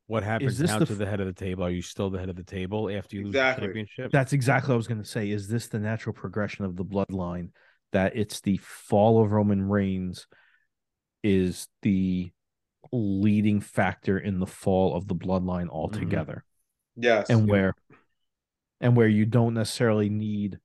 What 0.08 0.22
happens 0.22 0.60
now 0.60 0.80
the 0.80 0.88
to 0.88 0.96
the 0.96 1.06
head 1.06 1.22
of 1.22 1.28
the 1.28 1.34
table? 1.34 1.64
Are 1.64 1.70
you 1.70 1.82
still 1.82 2.10
the 2.10 2.20
head 2.20 2.28
of 2.28 2.36
the 2.36 2.44
table 2.44 2.90
after 2.90 3.16
you 3.16 3.24
lose 3.24 3.34
the 3.34 3.56
championship? 3.58 4.12
That's 4.12 4.34
exactly 4.34 4.72
what 4.72 4.74
I 4.74 4.78
was 4.78 4.88
going 4.88 5.02
to 5.02 5.08
say. 5.08 5.30
Is 5.30 5.48
this 5.48 5.68
the 5.70 5.80
natural 5.80 6.12
progression 6.12 6.66
of 6.66 6.76
the 6.76 6.84
bloodline? 6.84 7.52
That 7.94 8.18
it's 8.18 8.42
the 8.42 8.58
fall 8.58 9.24
of 9.24 9.32
Roman 9.32 9.64
Reigns 9.64 10.28
is 11.24 11.70
the 11.82 12.30
leading 12.92 13.62
factor 13.62 14.20
in 14.20 14.40
the 14.40 14.46
fall 14.46 14.98
of 14.98 15.08
the 15.08 15.16
bloodline 15.16 15.68
mm-hmm. 15.68 15.70
altogether. 15.70 16.44
Yes. 16.98 17.30
and 17.30 17.48
where 17.48 17.74
and 18.82 18.98
where 18.98 19.08
you 19.08 19.26
don't 19.26 19.54
necessarily 19.54 20.10
need 20.10 20.60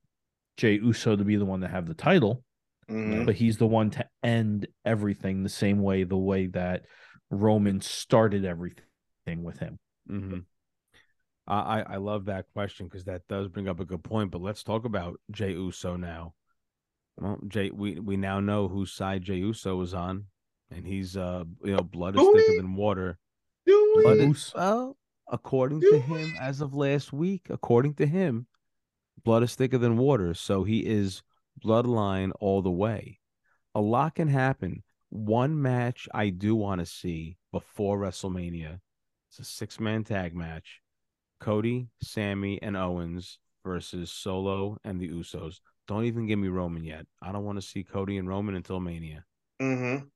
Jey 0.60 0.74
Uso 0.74 1.16
to 1.16 1.24
be 1.24 1.36
the 1.36 1.44
one 1.46 1.62
to 1.62 1.68
have 1.68 1.86
the 1.86 1.94
title, 1.94 2.44
Mhm. 2.86 3.24
but 3.24 3.34
he's 3.34 3.56
the 3.56 3.66
one 3.66 3.88
to 3.92 4.06
end 4.22 4.66
everything 4.84 5.42
the 5.42 5.48
same 5.48 5.80
way 5.80 6.04
the 6.04 6.18
way 6.18 6.48
that 6.48 6.84
Roman 7.30 7.80
started 7.80 8.44
everything 8.44 9.42
with 9.42 9.58
him. 9.58 9.78
hmm 10.06 10.40
I, 11.46 11.78
I 11.80 11.80
I 11.94 11.96
love 11.96 12.26
that 12.26 12.44
question 12.52 12.86
because 12.86 13.04
that 13.06 13.26
does 13.26 13.48
bring 13.48 13.68
up 13.68 13.80
a 13.80 13.86
good 13.86 14.04
point. 14.04 14.30
But 14.30 14.42
let's 14.42 14.62
talk 14.62 14.84
about 14.84 15.18
Jey 15.30 15.52
Uso 15.52 15.96
now. 15.96 16.34
Well, 17.16 17.38
Jay, 17.48 17.70
we 17.70 17.98
we 17.98 18.18
now 18.18 18.40
know 18.40 18.68
whose 18.68 18.92
side 18.92 19.22
Jey 19.22 19.36
Uso 19.38 19.80
is 19.80 19.94
on, 19.94 20.26
and 20.70 20.86
he's 20.86 21.16
uh 21.16 21.44
you 21.64 21.74
know 21.74 21.82
blood 21.82 22.16
is 22.16 22.20
Do 22.20 22.32
thicker 22.34 22.52
we? 22.52 22.56
than 22.58 22.74
water. 22.74 23.18
Do 23.64 23.94
we? 23.96 24.02
Blood 24.02 24.18
is, 24.18 24.52
well, 24.54 24.98
according 25.26 25.80
Do 25.80 25.90
to 25.92 25.98
him, 26.00 26.34
as 26.38 26.60
of 26.60 26.74
last 26.74 27.12
week, 27.14 27.46
according 27.48 27.94
to 27.94 28.06
him, 28.06 28.46
blood 29.24 29.42
is 29.42 29.54
thicker 29.54 29.78
than 29.78 29.96
water. 29.96 30.34
So 30.34 30.64
he 30.64 30.80
is 30.80 31.22
bloodline 31.64 32.32
all 32.40 32.62
the 32.62 32.70
way. 32.70 33.18
A 33.74 33.80
lot 33.80 34.14
can 34.14 34.28
happen. 34.28 34.82
One 35.10 35.60
match 35.60 36.08
I 36.12 36.30
do 36.30 36.54
want 36.54 36.80
to 36.80 36.86
see 36.86 37.36
before 37.52 37.98
WrestleMania. 37.98 38.80
It's 39.30 39.38
a 39.38 39.44
six 39.44 39.78
man 39.78 40.04
tag 40.04 40.34
match. 40.34 40.80
Cody, 41.40 41.88
Sami, 42.02 42.60
and 42.62 42.76
Owens 42.76 43.38
versus 43.64 44.10
Solo 44.10 44.78
and 44.84 45.00
the 45.00 45.08
Usos. 45.08 45.60
Don't 45.88 46.04
even 46.04 46.26
give 46.26 46.38
me 46.38 46.48
Roman 46.48 46.84
yet. 46.84 47.06
I 47.22 47.32
don't 47.32 47.44
want 47.44 47.60
to 47.60 47.66
see 47.66 47.82
Cody 47.82 48.18
and 48.18 48.28
Roman 48.28 48.54
until 48.54 48.78
Mania. 48.78 49.24
Mm-hmm. 49.60 50.06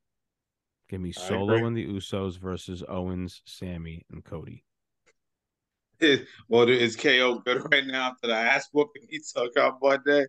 Give 0.89 1.01
me 1.01 1.13
Solo 1.13 1.65
and 1.65 1.77
the 1.77 1.87
Usos 1.87 2.39
versus 2.39 2.85
Owens, 2.89 3.43
Sami, 3.47 4.05
and 4.11 4.25
Cody. 4.25 4.65
Well, 6.49 6.69
is 6.69 6.97
KO 6.97 7.39
good 7.41 7.63
right 7.71 7.87
now 7.87 8.11
after 8.11 8.29
the 8.29 8.35
ass 8.35 8.69
whooping 8.73 9.07
he 9.09 9.21
took 9.35 9.59
on 9.59 9.79
Monday? 9.83 10.27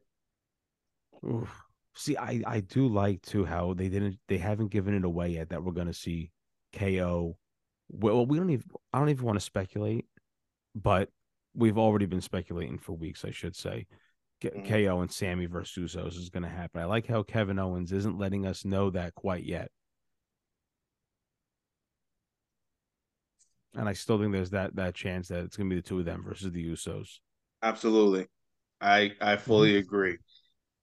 Oof. 1.25 1.63
See, 1.95 2.17
I 2.17 2.41
I 2.45 2.59
do 2.59 2.87
like 2.87 3.21
too 3.21 3.45
how 3.45 3.73
they 3.73 3.89
didn't 3.89 4.17
they 4.27 4.37
haven't 4.37 4.67
given 4.69 4.93
it 4.93 5.05
away 5.05 5.29
yet 5.29 5.49
that 5.49 5.63
we're 5.63 5.71
gonna 5.71 5.93
see 5.93 6.31
KO. 6.73 7.37
Well, 7.89 8.25
we 8.25 8.37
don't 8.37 8.49
even 8.49 8.65
I 8.93 8.99
don't 8.99 9.09
even 9.09 9.25
want 9.25 9.37
to 9.37 9.45
speculate, 9.45 10.05
but 10.75 11.09
we've 11.55 11.77
already 11.77 12.05
been 12.05 12.21
speculating 12.21 12.77
for 12.79 12.93
weeks, 12.93 13.25
I 13.25 13.31
should 13.31 13.55
say. 13.55 13.87
K- 14.41 14.51
Mhm. 14.51 14.65
KO 14.67 15.01
and 15.01 15.11
Sami 15.11 15.45
versus 15.47 15.95
Usos 15.95 16.17
is 16.17 16.29
gonna 16.29 16.49
happen. 16.49 16.81
I 16.81 16.85
like 16.85 17.07
how 17.07 17.23
Kevin 17.23 17.59
Owens 17.59 17.91
isn't 17.93 18.17
letting 18.17 18.45
us 18.45 18.65
know 18.65 18.89
that 18.91 19.15
quite 19.15 19.45
yet. 19.45 19.71
And 23.75 23.89
I 23.89 23.93
still 23.93 24.19
think 24.19 24.31
there's 24.31 24.51
that 24.51 24.75
that 24.75 24.95
chance 24.95 25.27
that 25.27 25.43
it's 25.43 25.57
gonna 25.57 25.69
be 25.69 25.75
the 25.75 25.81
two 25.81 25.99
of 25.99 26.05
them 26.05 26.23
versus 26.23 26.51
the 26.51 26.65
Usos. 26.65 27.19
Absolutely. 27.61 28.27
I 28.81 29.13
I 29.21 29.37
fully 29.37 29.77
agree. 29.77 30.17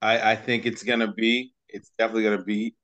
I 0.02 0.32
I 0.32 0.36
think 0.36 0.66
it's 0.66 0.82
gonna 0.82 1.12
be 1.12 1.54
it's 1.68 1.92
definitely 1.98 2.24
gonna 2.24 2.44
be 2.44 2.74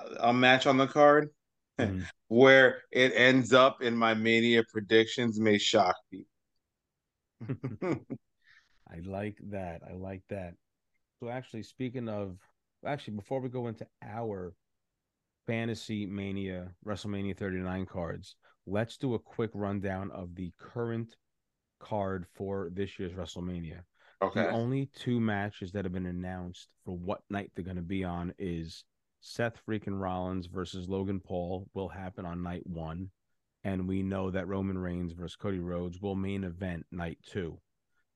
a 0.00 0.28
a 0.28 0.32
match 0.32 0.66
on 0.66 0.76
the 0.76 0.86
card 0.86 1.30
Mhm. 1.78 2.08
where 2.28 2.82
it 2.90 3.12
ends 3.14 3.52
up 3.52 3.82
in 3.82 3.96
my 3.96 4.14
mania 4.14 4.62
predictions 4.72 5.40
may 5.40 5.58
shock 5.58 5.96
people. 6.10 6.28
I 8.92 9.00
like 9.04 9.38
that. 9.50 9.82
I 9.88 9.94
like 9.94 10.22
that. 10.30 10.54
So 11.20 11.28
actually, 11.28 11.62
speaking 11.62 12.08
of, 12.08 12.38
actually, 12.86 13.14
before 13.14 13.40
we 13.40 13.48
go 13.48 13.68
into 13.68 13.86
our 14.02 14.54
fantasy 15.46 16.06
mania 16.06 16.70
WrestleMania 16.86 17.36
39 17.36 17.86
cards, 17.86 18.36
let's 18.66 18.96
do 18.96 19.14
a 19.14 19.18
quick 19.18 19.50
rundown 19.54 20.10
of 20.10 20.34
the 20.34 20.52
current 20.58 21.16
card 21.80 22.26
for 22.34 22.70
this 22.72 22.98
year's 22.98 23.12
WrestleMania. 23.12 23.80
okay. 24.22 24.42
The 24.42 24.50
only 24.50 24.88
two 24.94 25.20
matches 25.20 25.72
that 25.72 25.84
have 25.84 25.92
been 25.92 26.06
announced 26.06 26.68
for 26.84 26.96
what 26.96 27.22
night 27.28 27.50
they're 27.54 27.64
going 27.64 27.76
to 27.76 27.82
be 27.82 28.04
on 28.04 28.32
is 28.38 28.84
Seth 29.20 29.60
freaking 29.68 30.00
Rollins 30.00 30.46
versus 30.46 30.88
Logan 30.88 31.20
Paul 31.20 31.68
will 31.74 31.88
happen 31.88 32.24
on 32.24 32.42
night 32.42 32.66
one. 32.66 33.10
And 33.64 33.86
we 33.86 34.02
know 34.02 34.30
that 34.30 34.48
Roman 34.48 34.76
Reigns 34.76 35.12
versus 35.12 35.36
Cody 35.36 35.60
Rhodes 35.60 36.00
will 36.00 36.16
main 36.16 36.42
event 36.42 36.84
night 36.90 37.18
two. 37.24 37.60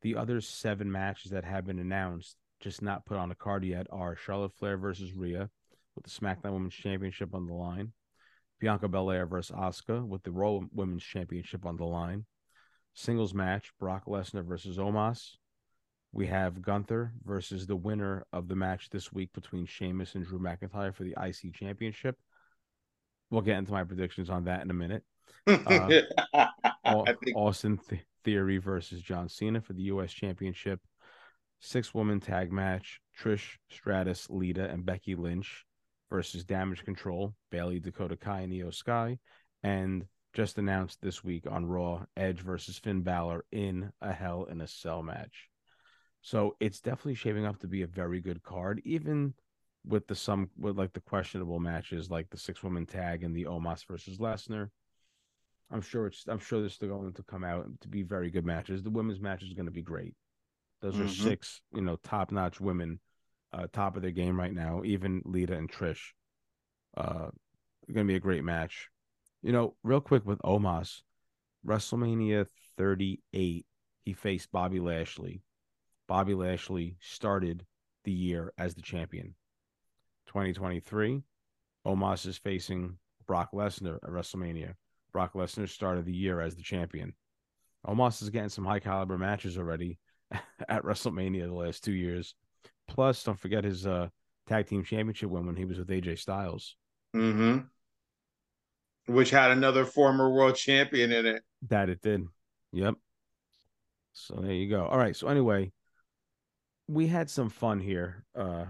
The 0.02 0.16
other 0.16 0.40
seven 0.40 0.90
matches 0.90 1.30
that 1.30 1.44
have 1.44 1.66
been 1.66 1.78
announced, 1.78 2.36
just 2.60 2.82
not 2.82 3.06
put 3.06 3.16
on 3.16 3.30
a 3.30 3.36
card 3.36 3.64
yet, 3.64 3.86
are 3.90 4.16
Charlotte 4.16 4.52
Flair 4.54 4.76
versus 4.76 5.12
Rhea 5.14 5.48
with 5.94 6.04
the 6.04 6.10
SmackDown 6.10 6.52
Women's 6.52 6.74
Championship 6.74 7.34
on 7.34 7.46
the 7.46 7.54
line, 7.54 7.92
Bianca 8.58 8.88
Belair 8.88 9.26
versus 9.26 9.54
Asuka 9.54 10.06
with 10.06 10.22
the 10.22 10.30
Raw 10.30 10.60
Women's 10.72 11.04
Championship 11.04 11.66
on 11.66 11.76
the 11.76 11.84
line, 11.84 12.24
singles 12.94 13.34
match 13.34 13.72
Brock 13.78 14.06
Lesnar 14.06 14.44
versus 14.44 14.78
Omos. 14.78 15.32
We 16.12 16.26
have 16.28 16.62
Gunther 16.62 17.12
versus 17.24 17.66
the 17.66 17.76
winner 17.76 18.24
of 18.32 18.48
the 18.48 18.56
match 18.56 18.88
this 18.88 19.12
week 19.12 19.30
between 19.34 19.66
Sheamus 19.66 20.14
and 20.14 20.24
Drew 20.24 20.38
McIntyre 20.38 20.94
for 20.94 21.04
the 21.04 21.14
IC 21.20 21.54
Championship. 21.54 22.16
We'll 23.30 23.42
get 23.42 23.58
into 23.58 23.72
my 23.72 23.84
predictions 23.84 24.30
on 24.30 24.44
that 24.44 24.62
in 24.62 24.70
a 24.70 24.74
minute. 24.74 25.02
Um, 25.46 25.90
Au- 26.86 27.04
think 27.04 27.36
Austin 27.36 27.78
Th- 27.88 28.00
Theory 28.24 28.56
versus 28.56 29.02
John 29.02 29.28
Cena 29.28 29.60
for 29.60 29.74
the 29.74 29.82
U.S. 29.82 30.12
Championship. 30.12 30.80
Six 31.60 31.92
woman 31.92 32.20
tag 32.20 32.50
match 32.50 33.00
Trish 33.20 33.56
Stratus, 33.70 34.30
Lita, 34.30 34.70
and 34.70 34.86
Becky 34.86 35.16
Lynch 35.16 35.65
versus 36.10 36.44
Damage 36.44 36.84
Control, 36.84 37.34
Bayley, 37.50 37.80
Dakota 37.80 38.16
Kai, 38.16 38.40
and 38.42 38.52
Iyo 38.52 38.72
Sky. 38.72 39.18
And 39.62 40.04
just 40.32 40.58
announced 40.58 41.00
this 41.00 41.24
week 41.24 41.44
on 41.50 41.66
Raw, 41.66 42.04
Edge 42.16 42.40
versus 42.40 42.78
Finn 42.78 43.02
Balor 43.02 43.44
in 43.52 43.90
a 44.00 44.12
Hell 44.12 44.44
in 44.44 44.60
a 44.60 44.66
Cell 44.66 45.02
match. 45.02 45.48
So 46.20 46.56
it's 46.60 46.80
definitely 46.80 47.14
shaping 47.14 47.46
up 47.46 47.58
to 47.60 47.68
be 47.68 47.82
a 47.82 47.86
very 47.86 48.20
good 48.20 48.42
card, 48.42 48.82
even 48.84 49.34
with 49.84 50.06
the 50.08 50.14
some 50.14 50.50
with 50.58 50.76
like 50.76 50.92
the 50.92 51.00
questionable 51.00 51.60
matches 51.60 52.10
like 52.10 52.28
the 52.30 52.36
six 52.36 52.62
woman 52.62 52.84
tag 52.84 53.22
and 53.22 53.34
the 53.34 53.44
Omos 53.44 53.86
versus 53.86 54.18
Lesnar. 54.18 54.68
I'm 55.70 55.80
sure 55.80 56.06
it's 56.06 56.24
I'm 56.28 56.38
sure 56.38 56.62
this 56.62 56.72
is 56.72 56.78
going 56.78 57.12
to 57.12 57.22
come 57.22 57.44
out 57.44 57.66
to 57.80 57.88
be 57.88 58.02
very 58.02 58.30
good 58.30 58.44
matches. 58.44 58.82
The 58.82 58.90
women's 58.90 59.20
match 59.20 59.42
is 59.42 59.54
going 59.54 59.66
to 59.66 59.72
be 59.72 59.82
great. 59.82 60.14
Those 60.82 60.98
are 61.00 61.04
Mhm. 61.04 61.22
six, 61.22 61.60
you 61.72 61.80
know, 61.80 61.96
top 61.96 62.30
notch 62.30 62.60
women, 62.60 63.00
uh, 63.56 63.66
top 63.72 63.96
of 63.96 64.02
their 64.02 64.10
game 64.10 64.38
right 64.38 64.52
now. 64.52 64.82
Even 64.84 65.22
Lita 65.24 65.54
and 65.54 65.70
Trish, 65.70 66.12
uh, 66.96 67.28
going 67.92 68.06
to 68.06 68.12
be 68.12 68.16
a 68.16 68.20
great 68.20 68.44
match. 68.44 68.88
You 69.42 69.52
know, 69.52 69.74
real 69.82 70.00
quick 70.00 70.26
with 70.26 70.38
Omos, 70.40 71.02
WrestleMania 71.66 72.46
38, 72.76 73.66
he 74.04 74.12
faced 74.12 74.52
Bobby 74.52 74.80
Lashley. 74.80 75.42
Bobby 76.06 76.34
Lashley 76.34 76.96
started 77.00 77.64
the 78.04 78.12
year 78.12 78.52
as 78.58 78.74
the 78.74 78.82
champion. 78.82 79.34
2023, 80.28 81.22
Omos 81.86 82.26
is 82.26 82.38
facing 82.38 82.98
Brock 83.26 83.50
Lesnar 83.52 83.96
at 83.96 84.10
WrestleMania. 84.10 84.74
Brock 85.12 85.34
Lesnar 85.34 85.68
started 85.68 86.04
the 86.04 86.12
year 86.12 86.40
as 86.40 86.54
the 86.54 86.62
champion. 86.62 87.14
Omos 87.86 88.22
is 88.22 88.30
getting 88.30 88.48
some 88.48 88.64
high 88.64 88.80
caliber 88.80 89.16
matches 89.16 89.56
already 89.56 89.98
at 90.68 90.82
WrestleMania 90.82 91.46
the 91.46 91.54
last 91.54 91.84
two 91.84 91.92
years. 91.92 92.34
Plus, 92.88 93.22
don't 93.22 93.38
forget 93.38 93.64
his 93.64 93.86
uh, 93.86 94.08
tag 94.48 94.66
team 94.66 94.84
championship 94.84 95.30
win 95.30 95.46
when 95.46 95.56
he 95.56 95.64
was 95.64 95.78
with 95.78 95.88
AJ 95.88 96.18
Styles. 96.18 96.76
hmm 97.12 97.58
which 99.06 99.30
had 99.30 99.52
another 99.52 99.84
former 99.84 100.30
world 100.30 100.56
champion 100.56 101.12
in 101.12 101.26
it. 101.26 101.42
That 101.68 101.88
it 101.88 102.02
did. 102.02 102.24
Yep. 102.72 102.94
So 104.12 104.36
there 104.36 104.52
you 104.52 104.68
go. 104.68 104.84
All 104.86 104.98
right. 104.98 105.14
So 105.14 105.28
anyway, 105.28 105.72
we 106.88 107.06
had 107.06 107.30
some 107.30 107.48
fun 107.48 107.80
here, 107.80 108.24
uh, 108.34 108.64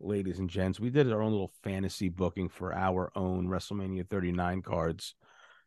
ladies 0.00 0.38
and 0.38 0.48
gents. 0.48 0.80
We 0.80 0.90
did 0.90 1.10
our 1.12 1.22
own 1.22 1.32
little 1.32 1.52
fantasy 1.62 2.08
booking 2.08 2.48
for 2.48 2.74
our 2.74 3.12
own 3.14 3.48
WrestleMania 3.48 4.08
39 4.08 4.62
cards. 4.62 5.14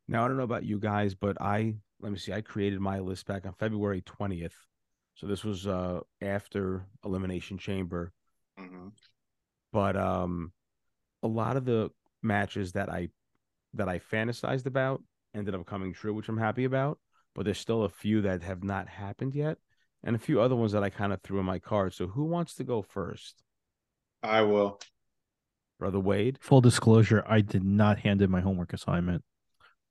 Now 0.07 0.25
I 0.25 0.27
don't 0.27 0.37
know 0.37 0.43
about 0.43 0.65
you 0.65 0.79
guys, 0.79 1.15
but 1.15 1.39
I 1.41 1.75
let 1.99 2.11
me 2.11 2.17
see. 2.17 2.33
I 2.33 2.41
created 2.41 2.79
my 2.79 2.99
list 2.99 3.25
back 3.25 3.45
on 3.45 3.53
February 3.53 4.01
20th. 4.01 4.53
So 5.15 5.27
this 5.27 5.43
was 5.43 5.65
uh 5.67 6.01
after 6.21 6.85
Elimination 7.03 7.57
Chamber. 7.57 8.11
Mhm. 8.59 8.91
But 9.71 9.97
um 9.97 10.51
a 11.23 11.27
lot 11.27 11.57
of 11.57 11.65
the 11.65 11.89
matches 12.21 12.73
that 12.73 12.89
I 12.89 13.09
that 13.73 13.89
I 13.89 13.99
fantasized 13.99 14.65
about 14.65 15.03
ended 15.33 15.55
up 15.55 15.65
coming 15.65 15.93
true, 15.93 16.13
which 16.13 16.29
I'm 16.29 16.37
happy 16.37 16.63
about. 16.65 16.99
But 17.33 17.45
there's 17.45 17.59
still 17.59 17.83
a 17.83 17.89
few 17.89 18.21
that 18.21 18.43
have 18.43 18.63
not 18.63 18.87
happened 18.87 19.35
yet, 19.35 19.57
and 20.03 20.15
a 20.15 20.19
few 20.19 20.39
other 20.39 20.55
ones 20.55 20.71
that 20.71 20.83
I 20.83 20.89
kind 20.89 21.11
of 21.11 21.21
threw 21.21 21.39
in 21.39 21.45
my 21.45 21.59
card. 21.59 21.93
So 21.93 22.07
who 22.07 22.23
wants 22.23 22.55
to 22.55 22.63
go 22.63 22.81
first, 22.81 23.43
I 24.23 24.41
will. 24.43 24.79
brother 25.79 25.99
Wade? 25.99 26.37
Full 26.41 26.61
disclosure, 26.61 27.23
I 27.27 27.41
did 27.41 27.63
not 27.63 27.99
hand 27.99 28.21
in 28.21 28.31
my 28.31 28.41
homework 28.41 28.71
assignment. 28.73 29.23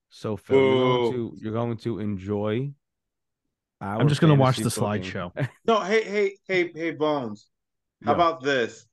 So 0.09 0.37
Phil, 0.37 0.59
you're 0.59 0.79
going 0.79 1.13
to 1.13 1.37
you're 1.41 1.53
going 1.53 1.77
to 1.79 1.99
enjoy. 1.99 2.73
Our 3.85 4.01
I'm 4.01 4.09
just 4.09 4.21
going 4.23 4.35
to 4.35 4.41
watch 4.41 4.57
the 4.57 4.71
slideshow. 4.71 5.31
No, 5.67 5.81
hey, 5.81 6.03
hey, 6.05 6.37
hey, 6.47 6.71
hey, 6.75 6.91
Bonez. 6.91 7.47
How 8.05 8.13
Yeah. 8.13 8.15
about 8.17 8.43
this? 8.43 8.87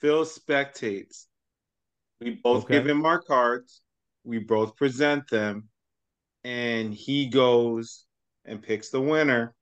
Phil 0.00 0.24
spectates. 0.24 1.26
We 2.20 2.38
both 2.42 2.64
Okay. 2.64 2.74
give 2.74 2.86
him 2.86 3.04
our 3.06 3.20
cards. 3.20 3.82
We 4.24 4.38
both 4.38 4.76
present 4.76 5.28
them, 5.28 5.68
and 6.44 6.92
he 6.92 7.26
goes 7.26 8.04
and 8.44 8.62
picks 8.62 8.90
the 8.90 9.00
winner. 9.00 9.54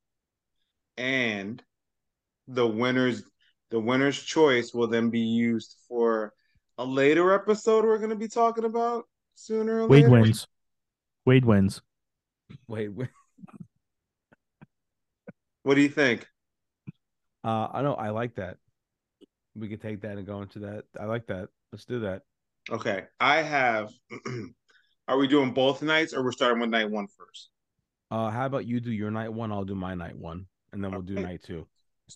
And 0.96 1.62
the 2.48 2.66
winner's 2.66 3.22
the 3.70 3.78
winner's 3.80 4.20
choice 4.20 4.72
will 4.72 4.88
then 4.88 5.10
be 5.10 5.20
used 5.20 5.76
for 5.88 6.32
a 6.78 6.84
later 6.84 7.32
episode 7.32 7.84
we're 7.84 7.98
going 7.98 8.10
to 8.10 8.16
be 8.16 8.28
talking 8.28 8.64
about 8.64 9.05
sooner 9.34 9.82
or 9.82 9.88
Wade 9.88 10.05
later. 10.06 10.10
wins. 10.10 10.46
Wade 11.24 11.44
wins. 11.44 11.82
Wait, 12.66 12.88
wait. 12.88 13.09
What 15.68 15.74
do 15.74 15.82
you 15.82 15.90
think? 15.90 16.26
Uh, 17.44 17.68
I 17.72 17.82
know 17.82 17.94
I 17.94 18.10
like 18.10 18.34
that. 18.36 18.58
We 19.54 19.68
could 19.68 19.80
take 19.80 20.00
that 20.02 20.18
and 20.18 20.26
go 20.26 20.42
into 20.42 20.60
that. 20.60 20.84
I 20.98 21.04
like 21.04 21.26
that. 21.26 21.48
Let's 21.72 21.84
do 21.84 22.00
that. 22.00 22.22
Okay, 22.70 23.04
I 23.20 23.36
have. 23.42 23.90
are 25.08 25.18
we 25.18 25.26
doing 25.28 25.52
both 25.52 25.82
nights, 25.82 26.14
or 26.14 26.22
we're 26.24 26.32
starting 26.32 26.60
with 26.60 26.70
night 26.70 26.90
one 26.90 27.08
first? 27.08 27.50
Uh, 28.10 28.30
how 28.30 28.46
about 28.46 28.66
you 28.66 28.80
do 28.80 28.90
your 28.92 29.10
night 29.10 29.32
one? 29.32 29.52
I'll 29.52 29.64
do 29.64 29.74
my 29.74 29.94
night 29.94 30.16
one, 30.16 30.46
and 30.72 30.82
then 30.82 30.92
we'll 30.92 31.02
do 31.02 31.18
night 31.18 31.42
two. 31.42 31.66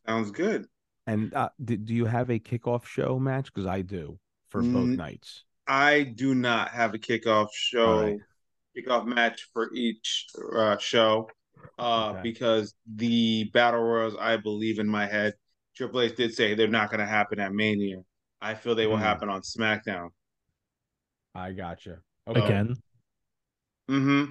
Sounds 0.06 0.30
good. 0.30 0.66
And 1.06 1.34
uh, 1.34 1.50
do, 1.64 1.76
do 1.76 1.94
you 1.94 2.06
have 2.06 2.30
a 2.30 2.38
kickoff 2.38 2.84
show 2.84 3.18
match? 3.18 3.52
Because 3.52 3.66
I 3.66 3.82
do 3.82 4.18
for 4.48 4.62
both 4.62 4.94
Mm, 4.94 4.96
nights. 4.96 5.44
I 5.66 6.04
do 6.04 6.34
not 6.34 6.70
have 6.70 6.94
a 6.94 6.98
kickoff 6.98 7.48
show, 7.54 8.16
right. 8.16 8.20
kickoff 8.76 9.06
match 9.06 9.48
for 9.52 9.72
each 9.74 10.26
uh, 10.56 10.78
show, 10.78 11.28
uh, 11.78 12.10
Okay. 12.10 12.20
because 12.22 12.74
the 12.86 13.44
battle 13.52 13.80
royals, 13.80 14.14
I 14.18 14.36
believe 14.36 14.78
in 14.78 14.88
my 14.88 15.06
head, 15.06 15.34
Triple 15.76 16.00
H 16.02 16.16
did 16.16 16.34
say 16.34 16.54
they're 16.54 16.68
not 16.68 16.90
going 16.90 17.00
to 17.00 17.06
happen 17.06 17.40
at 17.40 17.52
Mania. 17.52 18.02
I 18.40 18.54
feel 18.54 18.74
they 18.74 18.86
will 18.86 18.96
Hmm. 18.96 19.02
happen 19.02 19.28
on 19.28 19.40
SmackDown. 19.42 20.10
I 21.34 21.52
gotcha. 21.52 22.00
Okay. 22.28 22.44
Again. 22.44 22.74
Mm-hmm. 23.90 24.24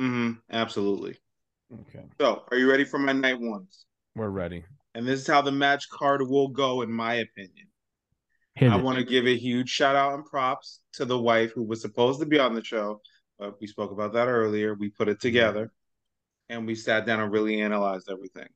Mm-hmm. 0.00 0.32
Absolutely. 0.50 1.18
Okay. 1.80 2.04
So, 2.20 2.44
are 2.50 2.56
you 2.56 2.70
ready 2.70 2.84
for 2.84 2.98
my 2.98 3.12
night 3.12 3.40
ones? 3.40 3.84
We're 4.14 4.28
ready. 4.30 4.64
And 4.94 5.06
this 5.06 5.20
is 5.20 5.26
how 5.26 5.42
the 5.42 5.52
match 5.52 5.88
card 5.90 6.22
will 6.22 6.48
go, 6.48 6.82
in 6.82 6.92
my 6.92 7.14
opinion. 7.14 7.66
Hit 8.54 8.70
I 8.72 8.76
want 8.76 8.98
to 8.98 9.04
give 9.04 9.26
a 9.26 9.36
huge 9.36 9.68
shout 9.68 9.94
out 9.94 10.14
and 10.14 10.24
props 10.24 10.80
to 10.94 11.04
the 11.04 11.18
wife 11.18 11.52
who 11.52 11.62
was 11.62 11.80
supposed 11.80 12.20
to 12.20 12.26
be 12.26 12.38
on 12.38 12.54
the 12.54 12.64
show, 12.64 13.00
but 13.38 13.60
we 13.60 13.66
spoke 13.66 13.92
about 13.92 14.12
that 14.14 14.26
earlier. 14.28 14.74
We 14.74 14.90
put 14.90 15.08
it 15.08 15.20
together 15.20 15.70
and 16.48 16.66
we 16.66 16.74
sat 16.74 17.06
down 17.06 17.20
and 17.20 17.32
really 17.32 17.60
analyzed 17.60 18.08
everything. 18.10 18.48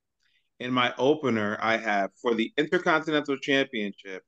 In 0.60 0.72
my 0.72 0.94
opener, 0.96 1.58
I 1.60 1.76
have 1.76 2.10
for 2.20 2.34
the 2.34 2.52
Intercontinental 2.56 3.36
Championship, 3.36 4.22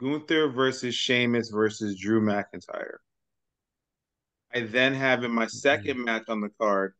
Gunther 0.00 0.48
versus 0.48 0.94
Sheamus 0.94 1.50
versus 1.50 1.98
Drew 2.00 2.20
McIntyre. 2.20 2.96
I 4.54 4.60
then 4.60 4.94
have 4.94 5.24
in 5.24 5.32
my 5.32 5.46
second 5.46 6.02
match 6.02 6.24
on 6.28 6.40
the 6.40 6.50
card, 6.60 6.94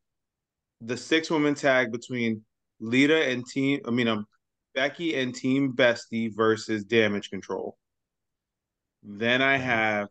the 0.81 0.97
six 0.97 1.31
woman 1.31 1.55
tag 1.55 1.91
between 1.91 2.45
Lita 2.81 3.31
and 3.31 3.47
Team, 3.47 3.81
I 3.87 3.91
mean, 3.91 4.09
um, 4.09 4.27
Becky 4.74 5.15
and 5.15 5.35
Team 5.35 5.73
Bestie 5.73 6.35
versus 6.35 6.85
Damage 6.85 7.31
Control. 7.31 7.78
Then 9.03 9.41
I 9.41 9.57
have 9.57 10.09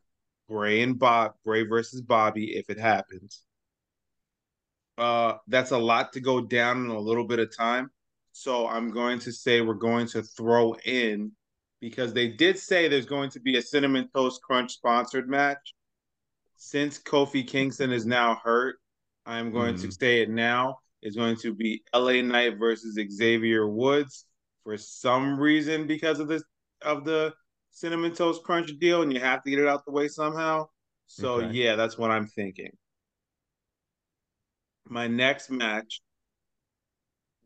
Bray 0.50 0.82
and 0.82 0.98
Bob, 0.98 1.34
Bray 1.44 1.64
versus 1.64 2.02
Bobby 2.02 2.56
if 2.56 2.70
it 2.70 2.80
happens. 2.80 3.45
Uh, 4.98 5.36
that's 5.48 5.72
a 5.72 5.78
lot 5.78 6.14
to 6.14 6.20
go 6.20 6.42
down 6.42 6.86
in 6.86 6.92
a 6.92 7.00
little 7.00 7.26
bit 7.26 7.40
of 7.40 7.56
time. 7.56 7.90
So 8.32 8.68
I'm 8.68 8.92
going 8.92 9.20
to 9.20 9.32
say 9.32 9.62
we're 9.62 9.74
going 9.76 10.08
to 10.08 10.22
throw 10.22 10.76
in 10.86 11.32
because 11.80 12.14
they 12.14 12.28
did 12.28 12.58
say 12.58 12.88
there's 12.88 13.06
going 13.06 13.30
to 13.32 13.40
be 13.40 13.58
a 13.58 13.62
cinnamon 13.62 14.10
toast 14.14 14.42
crunch 14.42 14.74
sponsored 14.74 15.30
match. 15.30 15.74
Since 16.58 17.00
Kofi 17.00 17.48
Kingston 17.48 17.92
is 17.92 18.06
now 18.06 18.40
hurt, 18.44 18.78
I'm 19.26 19.52
going 19.52 19.76
mm. 19.76 19.82
to 19.82 19.92
say 19.92 20.22
it 20.22 20.30
now. 20.30 20.80
Is 21.02 21.16
going 21.16 21.36
to 21.38 21.54
be 21.54 21.84
LA 21.94 22.22
Knight 22.22 22.58
versus 22.58 22.98
Xavier 23.12 23.68
Woods 23.68 24.26
for 24.64 24.76
some 24.76 25.40
reason 25.40 25.86
because 25.86 26.20
of 26.20 26.28
this 26.28 26.44
of 26.82 27.06
the 27.06 27.32
cinnamon 27.70 28.14
toast 28.14 28.44
crunch 28.44 28.72
deal, 28.80 29.04
and 29.04 29.14
you 29.14 29.20
have 29.20 29.44
to 29.44 29.50
get 29.50 29.60
it 29.60 29.68
out 29.68 29.86
the 29.86 29.92
way 29.92 30.08
somehow. 30.08 30.68
So 31.06 31.36
okay. 31.36 31.52
yeah, 31.52 31.76
that's 31.76 31.98
what 31.98 32.10
I'm 32.10 32.26
thinking. 32.26 32.72
My 34.88 35.08
next 35.08 35.50
match, 35.50 36.02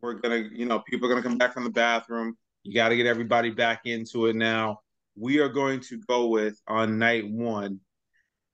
we're 0.01 0.15
gonna, 0.15 0.43
you 0.51 0.65
know, 0.65 0.79
people 0.79 1.07
are 1.07 1.09
gonna 1.09 1.23
come 1.23 1.37
back 1.37 1.53
from 1.53 1.63
the 1.63 1.69
bathroom. 1.69 2.35
You 2.63 2.73
got 2.73 2.89
to 2.89 2.97
get 2.97 3.05
everybody 3.05 3.51
back 3.51 3.81
into 3.85 4.25
it 4.25 4.35
now. 4.35 4.79
We 5.15 5.39
are 5.39 5.49
going 5.49 5.79
to 5.81 5.97
go 6.07 6.27
with 6.27 6.59
on 6.67 6.99
night 6.99 7.29
one 7.29 7.79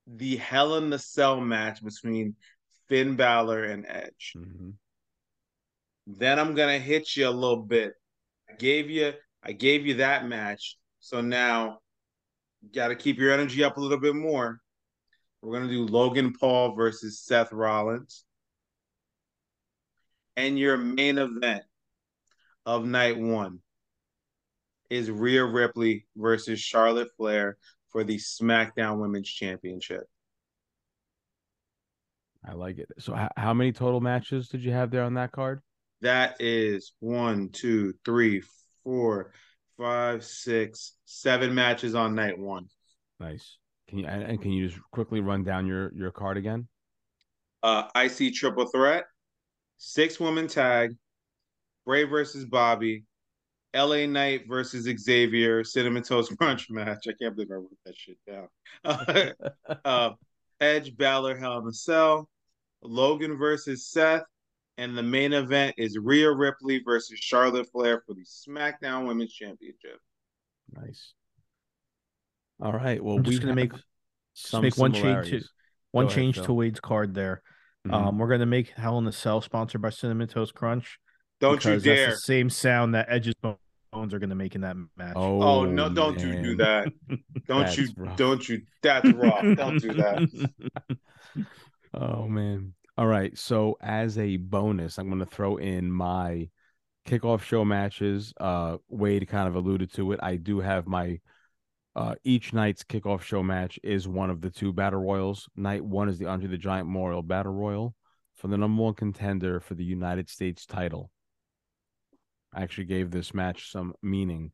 the 0.08 0.36
Hell 0.38 0.76
in 0.76 0.90
the 0.90 1.00
Cell 1.00 1.42
match 1.42 1.84
between 1.84 2.36
Finn 2.88 3.16
Balor 3.16 3.64
and 3.66 3.86
Edge. 3.88 4.34
Mm-hmm. 4.38 4.70
Then 6.08 6.40
I'm 6.40 6.54
gonna 6.54 6.80
hit 6.80 7.16
you 7.16 7.28
a 7.28 7.32
little 7.32 7.64
bit. 7.64 7.94
I 8.50 8.54
gave 8.54 8.90
you, 8.90 9.14
I 9.44 9.52
gave 9.52 9.86
you 9.86 9.96
that 9.96 10.28
match. 10.28 10.78
So 11.00 11.22
now, 11.22 11.80
you 12.62 12.70
got 12.72 12.90
to 12.90 12.96
keep 12.96 13.18
your 13.18 13.32
energy 13.32 13.64
up 13.64 13.78
a 13.78 13.82
little 13.82 14.00
bit 14.00 14.16
more. 14.16 14.60
We're 15.42 15.60
gonna 15.60 15.72
do 15.72 15.86
Logan 15.86 16.34
Paul 16.40 16.76
versus 16.76 17.20
Seth 17.20 17.52
Rollins, 17.52 18.26
and 20.38 20.58
your 20.58 20.78
main 20.78 21.18
event 21.18 21.64
of 22.66 22.86
night 22.86 23.18
one 23.18 23.60
is 24.90 25.10
Rhea 25.10 25.44
Ripley 25.44 26.06
versus 26.16 26.60
Charlotte 26.60 27.10
Flair 27.18 27.58
for 27.90 28.04
the 28.04 28.18
SmackDown 28.18 29.00
Women's 29.00 29.30
Championship. 29.30 30.04
I 32.48 32.54
like 32.54 32.78
it. 32.78 32.90
So, 33.00 33.18
h- 33.18 33.32
how 33.38 33.54
many 33.54 33.72
total 33.72 34.02
matches 34.02 34.50
did 34.50 34.64
you 34.64 34.72
have 34.72 34.92
there 34.92 35.04
on 35.04 35.16
that 35.16 35.32
card? 35.32 35.62
That 36.02 36.36
is 36.40 36.94
one, 37.00 37.50
two, 37.50 37.94
three, 38.04 38.44
four, 38.84 39.32
five, 39.78 40.24
six, 40.24 40.94
seven 41.06 41.56
matches 41.56 41.96
on 41.96 42.16
night 42.16 42.38
one. 42.38 42.68
Nice. 43.20 43.58
Can 43.88 44.00
you 44.00 44.06
and 44.08 44.42
can 44.42 44.52
you 44.52 44.68
just 44.68 44.80
quickly 44.92 45.22
run 45.22 45.44
down 45.44 45.66
your 45.66 45.94
your 45.94 46.12
card 46.12 46.38
again? 46.38 46.68
Uh, 47.64 47.88
I 47.96 48.08
see 48.08 48.32
triple 48.32 48.68
threat, 48.68 49.06
six 49.78 50.20
woman 50.20 50.48
tag, 50.48 50.96
Bray 51.86 52.04
versus 52.04 52.46
Bobby, 52.46 53.06
LA 53.76 54.06
Knight 54.06 54.48
versus 54.48 54.86
Xavier 54.86 55.64
Cinnamon 55.64 56.04
Toast 56.04 56.36
Crunch 56.38 56.70
match. 56.70 57.06
I 57.08 57.14
can't 57.22 57.36
believe 57.36 57.52
I 57.52 57.56
wrote 57.56 57.78
that 57.86 57.96
shit 57.96 58.18
down. 58.28 58.48
uh, 59.86 60.12
Edge 60.62 60.96
Balor 60.96 61.38
Hell 61.38 61.60
in 61.60 61.68
a 61.68 61.74
Cell, 61.74 62.30
Logan 62.82 63.38
versus 63.38 63.88
Seth, 63.88 64.24
and 64.78 64.98
the 64.98 65.04
main 65.04 65.34
event 65.34 65.76
is 65.78 65.98
Rhea 65.98 66.32
Ripley 66.32 66.82
versus 66.84 67.20
Charlotte 67.20 67.70
Flair 67.72 68.04
for 68.06 68.14
the 68.14 68.24
SmackDown 68.24 69.08
Women's 69.08 69.34
Championship. 69.34 70.00
Nice. 70.72 71.14
All 72.62 72.74
right. 72.74 73.04
Well, 73.04 73.18
I'm 73.18 73.24
just 73.24 73.42
gonna 73.42 73.56
make 73.56 73.74
just 74.36 74.62
make 74.62 74.78
one 74.78 74.94
change 74.94 75.30
to 75.30 75.42
one 75.92 76.06
ahead, 76.06 76.16
change 76.16 76.36
Phil. 76.36 76.46
to 76.46 76.54
Wade's 76.54 76.80
card 76.80 77.14
there. 77.14 77.42
Mm-hmm. 77.86 77.94
Um, 77.94 78.18
we're 78.18 78.28
gonna 78.28 78.46
make 78.46 78.70
Hell 78.70 78.98
in 78.98 79.08
a 79.08 79.12
Cell 79.12 79.42
sponsored 79.42 79.82
by 79.82 79.92
Cinnamon 79.92 80.28
Toast 80.28 80.56
Crunch. 80.56 81.00
Don't 81.40 81.64
you 81.64 81.80
dare! 81.80 82.08
That's 82.08 82.22
the 82.22 82.26
same 82.26 82.50
sound 82.50 82.96
that 82.96 83.08
Edge's 83.10 83.36
Bones 83.92 84.14
are 84.14 84.20
gonna 84.20 84.36
make 84.36 84.56
in 84.56 84.62
that 84.62 84.76
match. 84.98 85.14
Oh, 85.16 85.42
oh 85.42 85.66
no! 85.66 85.90
Don't 85.90 86.18
man. 86.18 86.28
you 86.28 86.42
do 86.42 86.56
that? 86.58 86.92
Don't 87.48 87.78
you? 87.78 87.88
Rough. 87.96 88.18
Don't 88.18 88.50
you? 88.50 88.62
That's 88.82 89.12
wrong. 89.14 89.56
don't 89.56 89.80
do 89.80 89.94
that. 89.94 90.48
oh 91.94 92.28
man! 92.28 92.74
All 92.98 93.08
right. 93.08 93.38
So 93.38 93.78
as 93.82 94.18
a 94.18 94.38
bonus, 94.38 94.98
I'm 94.98 95.10
gonna 95.10 95.26
throw 95.26 95.58
in 95.58 95.92
my 95.92 96.50
kickoff 97.08 97.44
show 97.44 97.64
matches. 97.64 98.34
Uh, 98.40 98.78
Wade 98.90 99.28
kind 99.28 99.48
of 99.48 99.56
alluded 99.56 99.94
to 99.94 100.12
it. 100.14 100.20
I 100.24 100.38
do 100.38 100.60
have 100.60 100.88
my 100.88 101.20
uh, 101.96 102.16
each 102.24 102.54
night's 102.54 102.84
kickoff 102.84 103.22
show 103.22 103.42
match 103.42 103.80
is 103.82 104.08
one 104.08 104.30
of 104.30 104.42
the 104.42 104.50
two 104.50 104.74
battle 104.74 105.00
royals. 105.00 105.48
Night 105.56 105.84
one 105.84 106.10
is 106.10 106.18
the 106.18 106.26
Andre 106.26 106.50
the 106.50 106.58
Giant 106.58 106.88
Memorial 106.88 107.22
Battle 107.22 107.54
Royal 107.54 107.96
for 108.36 108.50
the 108.50 108.58
number 108.58 108.84
one 108.84 108.94
contender 108.94 109.62
for 109.62 109.76
the 109.76 109.84
United 109.84 110.30
States 110.30 110.66
title. 110.66 111.10
I 112.54 112.64
actually 112.64 112.86
gave 112.86 113.12
this 113.12 113.34
match 113.34 113.72
some 113.72 113.94
meaning. 114.02 114.52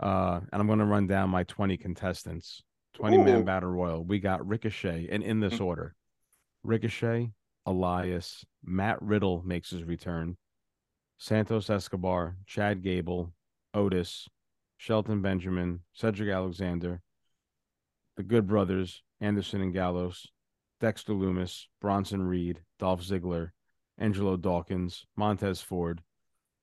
Uh, 0.00 0.40
and 0.52 0.60
I'm 0.60 0.66
going 0.66 0.80
to 0.80 0.84
run 0.84 1.06
down 1.06 1.30
my 1.30 1.44
20 1.44 1.76
contestants. 1.76 2.62
20 2.94 3.16
Ooh. 3.16 3.24
man 3.24 3.44
battle 3.44 3.70
royal. 3.70 4.04
We 4.04 4.18
got 4.18 4.46
Ricochet, 4.46 5.08
and 5.10 5.22
in 5.22 5.40
this 5.40 5.54
mm. 5.54 5.64
order 5.64 5.94
Ricochet, 6.64 7.30
Elias, 7.64 8.44
Matt 8.64 9.00
Riddle 9.00 9.42
makes 9.44 9.70
his 9.70 9.84
return, 9.84 10.36
Santos 11.18 11.70
Escobar, 11.70 12.36
Chad 12.46 12.82
Gable, 12.82 13.32
Otis, 13.72 14.28
Shelton 14.82 15.22
Benjamin, 15.22 15.78
Cedric 15.92 16.28
Alexander, 16.28 17.02
the 18.16 18.24
Good 18.24 18.48
Brothers, 18.48 19.04
Anderson 19.20 19.62
and 19.62 19.72
Gallows, 19.72 20.26
Dexter 20.80 21.12
Lumis, 21.12 21.66
Bronson 21.80 22.24
Reed, 22.24 22.62
Dolph 22.80 23.00
Ziggler, 23.00 23.50
Angelo 23.96 24.36
Dawkins, 24.36 25.06
Montez 25.16 25.60
Ford, 25.60 26.02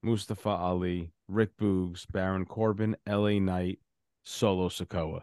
Mustafa 0.04 0.50
Ali, 0.50 1.14
Rick 1.30 1.56
Boogs, 1.56 2.06
Baron 2.12 2.44
Corbin, 2.44 2.98
LA 3.08 3.40
Knight, 3.40 3.80
Solo 4.26 4.68
Sikoa. 4.68 5.22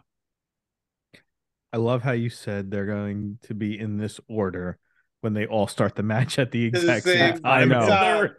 I 1.71 1.77
love 1.77 2.01
how 2.01 2.13
you 2.13 2.31
said 2.31 2.71
they're 2.71 2.87
going 2.87 3.37
to 3.43 3.53
be 3.53 3.77
in 3.77 3.99
this 3.99 4.19
order 4.27 4.79
when 5.21 5.35
they 5.35 5.45
all 5.45 5.67
start 5.67 5.93
the 5.93 6.01
match 6.01 6.39
at 6.39 6.49
the 6.49 6.65
exact 6.65 7.05
the 7.05 7.11
same, 7.11 7.33
same, 7.35 7.43
time. 7.43 7.71
I 7.71 7.75
know. 7.75 8.29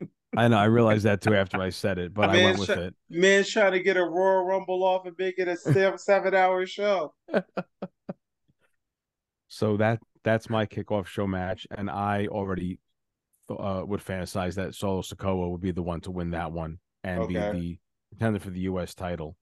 I 0.36 0.48
know. 0.48 0.56
I 0.56 0.64
realized 0.64 1.04
that 1.04 1.20
too 1.20 1.34
after 1.34 1.60
I 1.60 1.70
said 1.70 1.98
it, 1.98 2.14
but 2.14 2.30
I 2.30 2.44
went 2.44 2.58
with 2.58 2.70
it. 2.70 2.94
Man's 3.10 3.50
trying 3.50 3.72
to 3.72 3.80
get 3.80 3.96
a 3.96 4.04
Royal 4.04 4.44
Rumble 4.44 4.82
off 4.84 5.06
and 5.06 5.14
make 5.18 5.38
it 5.38 5.48
a 5.48 5.56
seven, 5.56 5.98
seven 5.98 6.34
hour 6.34 6.66
show. 6.66 7.14
so 9.48 9.76
that 9.76 10.00
that's 10.22 10.48
my 10.48 10.66
kickoff 10.66 11.06
show 11.06 11.26
match, 11.26 11.66
and 11.70 11.90
I 11.90 12.26
already 12.26 12.78
uh, 13.48 13.82
would 13.86 14.00
fantasize 14.00 14.54
that 14.54 14.74
Solo 14.74 15.02
Sikoa 15.02 15.50
would 15.50 15.60
be 15.60 15.70
the 15.70 15.82
one 15.82 16.00
to 16.02 16.10
win 16.10 16.30
that 16.30 16.52
one 16.52 16.78
and 17.02 17.20
okay. 17.20 17.52
be 17.52 17.58
the 17.60 17.78
contender 18.10 18.40
for 18.40 18.50
the 18.50 18.60
U.S. 18.60 18.94
title. 18.94 19.36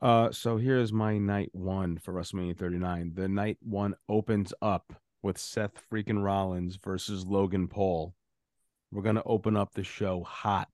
Uh, 0.00 0.30
so 0.30 0.58
here's 0.58 0.92
my 0.92 1.18
night 1.18 1.50
one 1.52 1.98
for 1.98 2.12
WrestleMania 2.12 2.56
39. 2.56 3.12
The 3.14 3.28
night 3.28 3.56
one 3.62 3.94
opens 4.08 4.52
up 4.60 4.92
with 5.22 5.38
Seth 5.38 5.82
freaking 5.90 6.22
Rollins 6.22 6.76
versus 6.76 7.24
Logan 7.26 7.66
Paul. 7.68 8.14
We're 8.96 9.02
gonna 9.02 9.22
open 9.26 9.56
up 9.56 9.74
the 9.74 9.84
show 9.84 10.22
hot. 10.22 10.68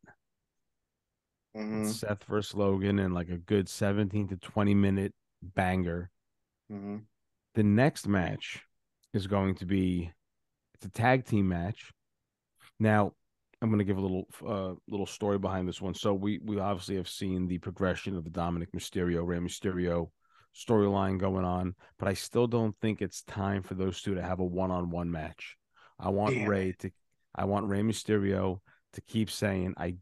Mm-hmm. 1.57 1.89
Seth 1.89 2.25
versus 2.25 2.55
Logan 2.55 2.99
and 2.99 3.13
like 3.13 3.29
a 3.29 3.37
good 3.37 3.69
17 3.69 4.29
to 4.29 4.37
20 4.37 4.75
minute 4.75 5.13
banger. 5.43 6.09
Mm-hmm. 6.71 6.99
The 7.55 7.63
next 7.63 8.07
match 8.07 8.63
is 9.13 9.27
going 9.27 9.57
to 9.57 9.67
be 9.67 10.13
it's 10.75 10.87
a 10.87 10.91
tag 10.91 11.27
team 11.27 11.49
match 11.49 11.93
now, 12.83 13.13
I'm 13.61 13.69
going 13.69 13.79
to 13.79 13.85
give 13.85 13.99
a 13.99 14.01
little 14.01 14.27
uh, 14.47 14.75
little 14.89 15.07
story 15.07 15.39
behind 15.39 15.69
this 15.69 15.81
one. 15.81 15.95
So 15.95 16.13
we 16.13 16.41
we 16.45 16.59
obviously 16.59 16.97
have 16.97 17.09
seen 17.09 17.47
the 17.47 17.59
progression 17.59 18.17
of 18.17 18.25
the 18.25 18.31
Dominic 18.31 18.73
Mysterio, 18.73 19.25
Rey 19.25 19.39
Mysterio 19.39 20.11
storyline 20.55 21.19
going 21.19 21.45
on, 21.45 21.75
but 21.99 22.09
I 22.09 22.15
still 22.15 22.47
don't 22.47 22.77
think 22.83 23.01
it's 23.01 23.23
time 23.23 23.63
for 23.63 23.75
those 23.75 24.03
two 24.03 24.17
to 24.17 24.23
have 24.23 24.41
a 24.41 24.45
one-on-one 24.45 25.11
match. 25.11 25.57
I 25.99 26.11
want 26.11 26.35
Damn. 26.35 26.49
Rey 26.49 26.75
to 26.81 26.91
I 27.35 27.45
want 27.45 27.69
Rey 27.69 27.81
Mysterio 27.81 28.61
to 28.93 29.01
keep 29.03 29.31
saying 29.31 29.75
I 29.77 29.97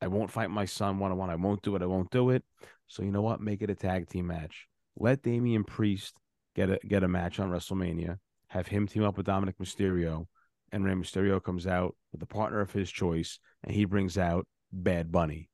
I 0.00 0.08
won't 0.08 0.30
fight 0.30 0.50
my 0.50 0.66
son 0.66 0.98
one 0.98 1.12
on 1.12 1.18
one. 1.18 1.30
I 1.30 1.36
won't 1.36 1.62
do 1.62 1.76
it. 1.76 1.82
I 1.82 1.86
won't 1.86 2.10
do 2.10 2.30
it. 2.30 2.44
So 2.86 3.02
you 3.02 3.10
know 3.10 3.22
what? 3.22 3.40
Make 3.40 3.62
it 3.62 3.70
a 3.70 3.74
tag 3.74 4.08
team 4.08 4.26
match. 4.26 4.66
Let 4.96 5.22
Damian 5.22 5.64
Priest 5.64 6.18
get 6.54 6.70
a 6.70 6.78
get 6.86 7.02
a 7.02 7.08
match 7.08 7.40
on 7.40 7.50
WrestleMania. 7.50 8.18
Have 8.48 8.68
him 8.68 8.86
team 8.86 9.02
up 9.02 9.16
with 9.16 9.26
Dominic 9.26 9.58
Mysterio 9.58 10.26
and 10.74 10.84
Rey 10.84 10.94
Mysterio 10.94 11.40
comes 11.40 11.68
out 11.68 11.94
with 12.10 12.20
a 12.20 12.26
partner 12.26 12.60
of 12.60 12.72
his 12.72 12.90
choice, 12.90 13.38
and 13.62 13.72
he 13.72 13.84
brings 13.84 14.18
out 14.18 14.44
Bad 14.72 15.12
Bunny. 15.12 15.48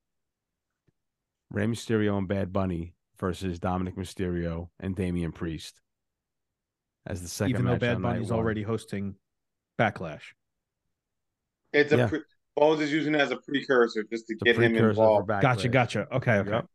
Rey 1.50 1.66
Mysterio 1.66 2.16
and 2.16 2.26
Bad 2.26 2.54
Bunny 2.54 2.94
versus 3.18 3.58
Dominic 3.58 3.96
Mysterio 3.96 4.70
and 4.80 4.96
Damian 4.96 5.30
Priest 5.30 5.78
as 7.06 7.20
the 7.20 7.28
second. 7.28 7.50
Even 7.50 7.66
though 7.66 7.76
Bad 7.76 8.00
Bunny's 8.00 8.30
already 8.30 8.62
hosting 8.62 9.14
Backlash, 9.78 10.32
it's 11.72 11.92
a 11.92 11.96
yeah. 11.96 12.06
pre- 12.08 12.20
Bones 12.56 12.80
is 12.80 12.92
using 12.92 13.14
it 13.14 13.20
as 13.20 13.30
a 13.30 13.36
precursor 13.36 14.02
just 14.10 14.26
to 14.26 14.34
it's 14.34 14.42
get 14.42 14.56
him 14.56 14.74
involved. 14.74 15.28
Gotcha, 15.28 15.68
gotcha. 15.68 16.06
Okay, 16.12 16.38
okay. 16.38 16.50
Yep. 16.50 16.66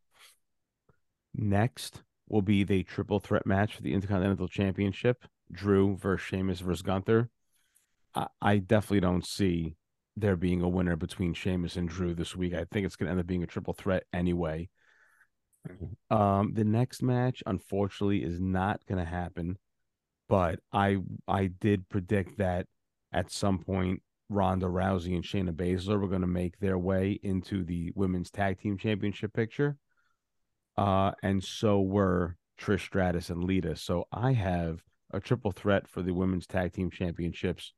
Next 1.35 2.01
will 2.29 2.41
be 2.41 2.63
the 2.63 2.83
triple 2.83 3.19
threat 3.19 3.45
match 3.45 3.75
for 3.75 3.81
the 3.81 3.93
Intercontinental 3.93 4.47
Championship: 4.47 5.25
Drew 5.51 5.97
versus 5.97 6.25
Sheamus 6.25 6.61
versus 6.61 6.81
Gunther 6.81 7.29
I, 8.15 8.27
I 8.41 8.57
definitely 8.57 9.01
don't 9.01 9.25
see 9.25 9.75
there 10.17 10.37
being 10.37 10.61
a 10.61 10.69
winner 10.69 10.95
between 10.95 11.33
Sheamus 11.33 11.75
and 11.75 11.89
Drew 11.89 12.15
this 12.15 12.35
week. 12.35 12.53
I 12.53 12.65
think 12.71 12.85
it's 12.85 12.95
going 12.95 13.07
to 13.07 13.11
end 13.11 13.19
up 13.19 13.27
being 13.27 13.43
a 13.43 13.47
triple 13.47 13.73
threat 13.73 14.03
anyway. 14.13 14.69
Um, 16.09 16.53
the 16.53 16.63
next 16.63 17.03
match, 17.03 17.43
unfortunately, 17.45 18.23
is 18.23 18.39
not 18.39 18.85
going 18.87 19.03
to 19.03 19.09
happen. 19.09 19.57
But 20.27 20.59
I 20.71 20.97
I 21.27 21.47
did 21.47 21.87
predict 21.89 22.39
that 22.39 22.65
at 23.13 23.31
some 23.31 23.59
point 23.59 24.01
Ronda 24.29 24.65
Rousey 24.65 25.15
and 25.15 25.23
Shayna 25.23 25.51
Baszler 25.51 25.99
were 25.99 26.07
going 26.07 26.21
to 26.21 26.27
make 26.27 26.59
their 26.59 26.77
way 26.77 27.19
into 27.23 27.63
the 27.63 27.91
women's 27.95 28.31
tag 28.31 28.59
team 28.59 28.77
championship 28.77 29.33
picture. 29.33 29.77
Uh, 30.77 31.11
and 31.21 31.43
so 31.43 31.81
were 31.81 32.37
Trish 32.59 32.81
Stratus 32.81 33.29
and 33.29 33.43
Lita. 33.43 33.75
So 33.75 34.07
I 34.11 34.33
have 34.33 34.83
a 35.11 35.19
triple 35.19 35.51
threat 35.51 35.87
for 35.87 36.01
the 36.01 36.13
women's 36.13 36.47
tag 36.47 36.73
team 36.73 36.89
championships 36.89 37.73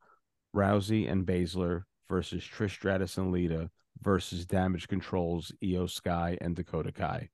Rousey 0.56 1.11
and 1.11 1.26
Baszler 1.26 1.84
versus 2.10 2.44
Trish 2.44 2.72
Stratus 2.72 3.18
and 3.18 3.32
Lita 3.32 3.69
versus 4.02 4.45
Damage 4.45 4.88
Controls, 4.88 5.52
Iyo 5.64 5.90
Sky, 5.90 6.38
and 6.41 6.56
Dakota 6.56 6.91
Kai. 6.91 7.30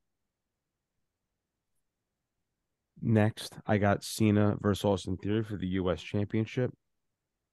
Next, 3.00 3.54
I 3.66 3.78
got 3.78 4.02
Cena 4.02 4.56
versus 4.60 4.84
Austin 4.84 5.16
Theory 5.16 5.44
for 5.44 5.56
the 5.56 5.66
U.S. 5.68 6.02
Championship, 6.02 6.72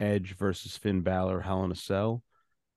Edge 0.02 0.36
versus 0.36 0.76
Finn 0.76 1.02
Balor, 1.02 1.42
Hell 1.42 1.64
in 1.64 1.72
a 1.72 1.76
Cell, 1.76 2.24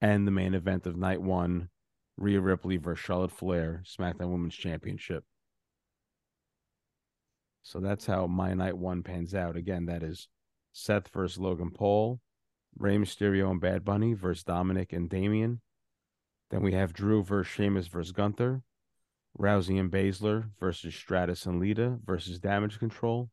and 0.01 0.27
the 0.27 0.31
main 0.31 0.55
event 0.55 0.87
of 0.87 0.97
night 0.97 1.23
one, 1.23 1.71
Rhea 2.17 2.41
Ripley 2.41 2.77
versus 2.77 3.05
Charlotte 3.05 3.33
Flair, 3.33 3.83
SmackDown 3.87 4.31
Women's 4.31 4.55
Championship. 4.55 5.25
So 7.63 7.81
that's 7.81 8.05
how 8.05 8.27
my 8.27 8.53
night 8.53 8.77
one 8.77 9.03
pans 9.03 9.35
out. 9.35 9.57
Again, 9.57 9.87
that 9.87 10.03
is 10.03 10.29
Seth 10.73 11.09
versus 11.09 11.39
Logan 11.39 11.71
Paul, 11.71 12.21
Rey 12.77 12.99
Mysterio 12.99 13.51
and 13.51 13.61
Bad 13.61 13.85
Bunny 13.85 14.13
versus 14.13 14.45
Dominic 14.45 14.93
and 14.93 15.09
Damian. 15.09 15.63
Then 16.51 16.63
we 16.63 16.73
have 16.73 16.93
Drew 16.93 17.23
versus 17.23 17.51
Sheamus 17.51 17.87
versus 17.87 18.13
Gunther, 18.13 18.63
Rousey 19.39 19.81
and 19.81 19.91
Baszler 19.91 20.51
versus 20.61 20.95
Stratus 20.95 21.47
and 21.47 21.59
Lita 21.59 21.99
versus 22.05 22.39
Damage 22.39 22.79
Control, 22.79 23.31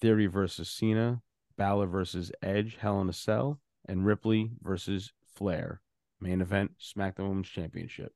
Theory 0.00 0.26
versus 0.26 0.70
Cena, 0.70 1.20
Balor 1.56 1.86
versus 1.86 2.32
Edge, 2.42 2.76
Hell 2.80 3.00
in 3.00 3.08
a 3.08 3.12
Cell, 3.12 3.60
and 3.86 4.04
Ripley 4.06 4.50
versus 4.62 5.12
Flair. 5.34 5.80
Main 6.20 6.40
event, 6.40 6.72
SmackDown 6.80 7.28
Women's 7.28 7.48
Championship. 7.48 8.12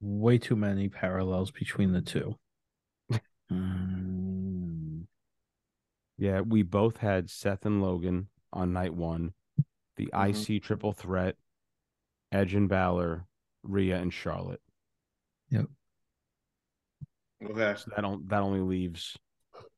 Way 0.00 0.38
too 0.38 0.56
many 0.56 0.88
parallels 0.88 1.50
between 1.50 1.92
the 1.92 2.00
two. 2.00 2.36
mm. 3.52 5.04
Yeah, 6.16 6.40
we 6.40 6.62
both 6.62 6.98
had 6.98 7.30
Seth 7.30 7.66
and 7.66 7.82
Logan 7.82 8.28
on 8.52 8.72
night 8.72 8.94
one. 8.94 9.34
The 9.96 10.06
Mhm. 10.12 10.30
IC 10.56 10.62
triple 10.62 10.92
threat, 10.92 11.36
Edge 12.30 12.54
and 12.54 12.68
Balor, 12.68 13.26
Rhea 13.64 13.98
and 14.00 14.12
Charlotte. 14.12 14.62
Okay. 17.44 17.74
So 17.76 17.90
that 17.94 18.02
don't 18.02 18.28
that 18.28 18.42
only 18.42 18.60
leaves 18.60 19.16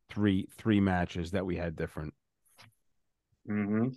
three 0.09 0.49
three 0.57 0.81
matches 0.81 1.32
that 1.32 1.45
we 1.45 1.57
had 1.57 1.77
different. 1.77 2.15
hmm 3.47 3.89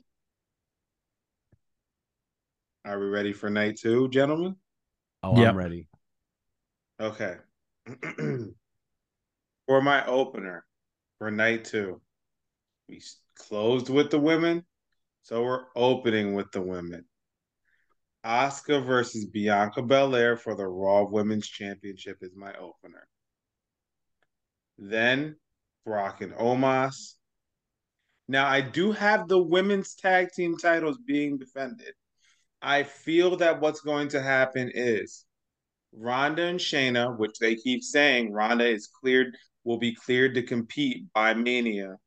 Are 2.85 2.99
we 2.99 3.05
ready 3.05 3.33
for 3.33 3.49
night 3.49 3.77
two, 3.81 4.09
gentlemen? 4.09 4.55
Oh, 5.23 5.39
Yep. 5.39 5.49
I'm 5.49 5.57
ready. 5.57 5.87
Okay. 6.99 7.35
for 9.67 9.81
my 9.81 10.05
opener 10.05 10.65
for 11.17 11.31
night 11.31 11.65
two, 11.65 12.01
we 12.89 13.01
closed 13.35 13.89
with 13.89 14.11
the 14.11 14.19
women, 14.19 14.65
so 15.21 15.43
we're 15.43 15.65
opening 15.75 16.33
with 16.33 16.51
the 16.51 16.61
women. 16.61 17.05
Asuka 18.25 18.85
versus 18.85 19.25
Bianca 19.25 19.81
Belair 19.81 20.37
for 20.37 20.55
the 20.55 20.65
Raw 20.65 21.03
Women's 21.03 21.47
Championship 21.47 22.17
is 22.21 22.35
my 22.35 22.53
opener. 22.53 23.07
Then 24.77 25.35
Brock 25.85 26.21
and 26.21 26.33
Omos. 26.33 27.15
Now 28.27 28.47
I 28.47 28.61
do 28.61 28.91
have 28.91 29.27
the 29.27 29.41
women's 29.41 29.95
tag 29.95 30.29
team 30.35 30.57
titles 30.57 30.97
being 31.05 31.37
defended. 31.37 31.93
I 32.61 32.83
feel 32.83 33.35
that 33.37 33.59
what's 33.59 33.81
going 33.81 34.07
to 34.09 34.21
happen 34.21 34.71
is 34.73 35.25
Ronda 35.91 36.43
and 36.43 36.59
Shayna, 36.59 37.17
which 37.17 37.37
they 37.39 37.55
keep 37.55 37.83
saying 37.83 38.31
Ronda 38.31 38.65
is 38.65 38.87
cleared, 38.87 39.37
will 39.63 39.77
be 39.77 39.93
cleared 39.93 40.35
to 40.35 40.43
compete 40.43 41.05
by 41.13 41.33
Mania. 41.33 41.97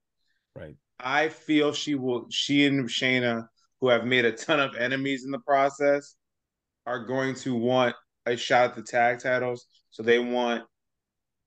Right. 0.54 0.74
I 0.98 1.28
feel 1.28 1.72
she 1.72 1.94
will. 1.94 2.26
She 2.30 2.66
and 2.66 2.88
Shayna, 2.88 3.46
who 3.80 3.88
have 3.88 4.04
made 4.04 4.24
a 4.24 4.32
ton 4.32 4.60
of 4.60 4.74
enemies 4.76 5.24
in 5.24 5.30
the 5.30 5.38
process, 5.40 6.16
are 6.86 7.04
going 7.04 7.34
to 7.36 7.54
want 7.54 7.94
a 8.24 8.36
shot 8.36 8.70
at 8.70 8.74
the 8.74 8.82
tag 8.82 9.20
titles. 9.22 9.66
So 9.90 10.02
they 10.02 10.18
want 10.18 10.64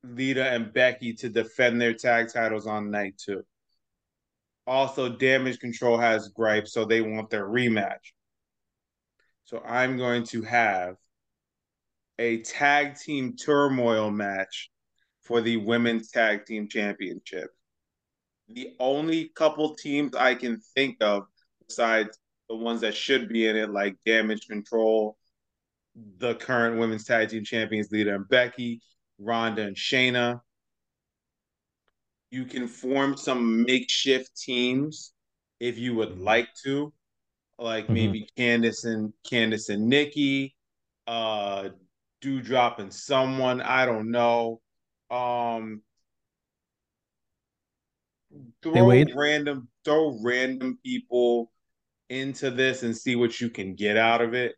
Lita 0.04 0.50
and 0.50 0.74
Becky 0.74 1.14
to 1.14 1.30
defend 1.30 1.82
their 1.82 1.94
tag 1.94 2.32
titles 2.32 2.68
on 2.68 2.92
night 2.92 3.16
two. 3.18 3.44
Also, 4.66 5.10
Damage 5.10 5.60
Control 5.60 5.98
has 5.98 6.30
gripes, 6.30 6.74
so 6.74 6.86
they 6.86 7.02
want 7.02 7.30
their 7.30 7.48
rematch. 7.48 8.14
So 9.46 9.62
I'm 9.66 9.98
going 9.98 10.26
to 10.26 10.44
have 10.44 10.96
a 12.20 12.42
tag 12.42 12.96
team 12.96 13.36
turmoil 13.36 14.12
match 14.12 14.70
for 15.24 15.42
the 15.42 15.58
women's 15.58 16.12
tag 16.12 16.46
team 16.46 16.68
championship. 16.68 17.50
The 18.48 18.76
only 18.80 19.32
couple 19.36 19.76
teams 19.76 20.16
I 20.16 20.36
can 20.36 20.60
think 20.76 20.98
of 21.02 21.24
besides 21.68 22.20
the 22.48 22.56
ones 22.56 22.82
that 22.82 22.96
should 22.96 23.30
be 23.30 23.48
in 23.48 23.56
it, 23.56 23.70
like 23.70 23.96
Damage 24.06 24.48
Control, 24.48 25.18
the 26.18 26.36
current 26.36 26.80
women's 26.80 27.06
tag 27.06 27.30
team 27.30 27.44
champions, 27.44 27.92
Lita 27.92 28.14
and 28.14 28.28
Becky, 28.28 28.82
Ronda 29.20 29.64
and 29.64 29.76
Shayna. 29.76 30.42
You 32.32 32.46
can 32.46 32.68
form 32.68 33.18
some 33.18 33.64
makeshift 33.64 34.36
teams 34.40 35.14
if 35.60 35.78
you 35.78 35.96
would 35.96 36.12
Mhm. 36.12 36.24
like 36.24 36.48
to, 36.64 36.94
like 37.60 37.90
Mhm. 37.90 37.92
maybe 37.92 38.28
Candice 38.38 38.86
and 38.86 39.14
Candice 39.30 39.70
and 39.70 39.88
Nikki, 39.90 40.56
uh, 41.08 41.70
Dewdrop 42.22 42.80
and 42.80 42.94
someone 42.94 43.62
I 43.62 43.86
don't 43.86 44.12
know. 44.12 44.62
Um, 45.12 45.84
throw 48.62 49.06
random 49.16 49.68
throw 49.86 50.18
random 50.24 50.78
people 50.86 51.52
into 52.10 52.52
this 52.52 52.84
and 52.84 52.96
see 52.98 53.16
what 53.16 53.40
you 53.42 53.50
can 53.50 53.76
get 53.76 53.98
out 53.98 54.22
of 54.22 54.34
it 54.34 54.56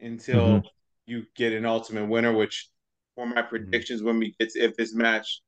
until 0.00 0.62
you 1.06 1.24
get 1.34 1.52
an 1.52 1.64
ultimate 1.66 2.06
winner. 2.06 2.32
Which, 2.32 2.68
for 3.16 3.26
my 3.26 3.42
predictions, 3.42 4.02
when 4.02 4.18
we 4.18 4.36
get 4.38 4.50
to, 4.50 4.60
if 4.60 4.76
this 4.76 4.94
match 4.94 5.40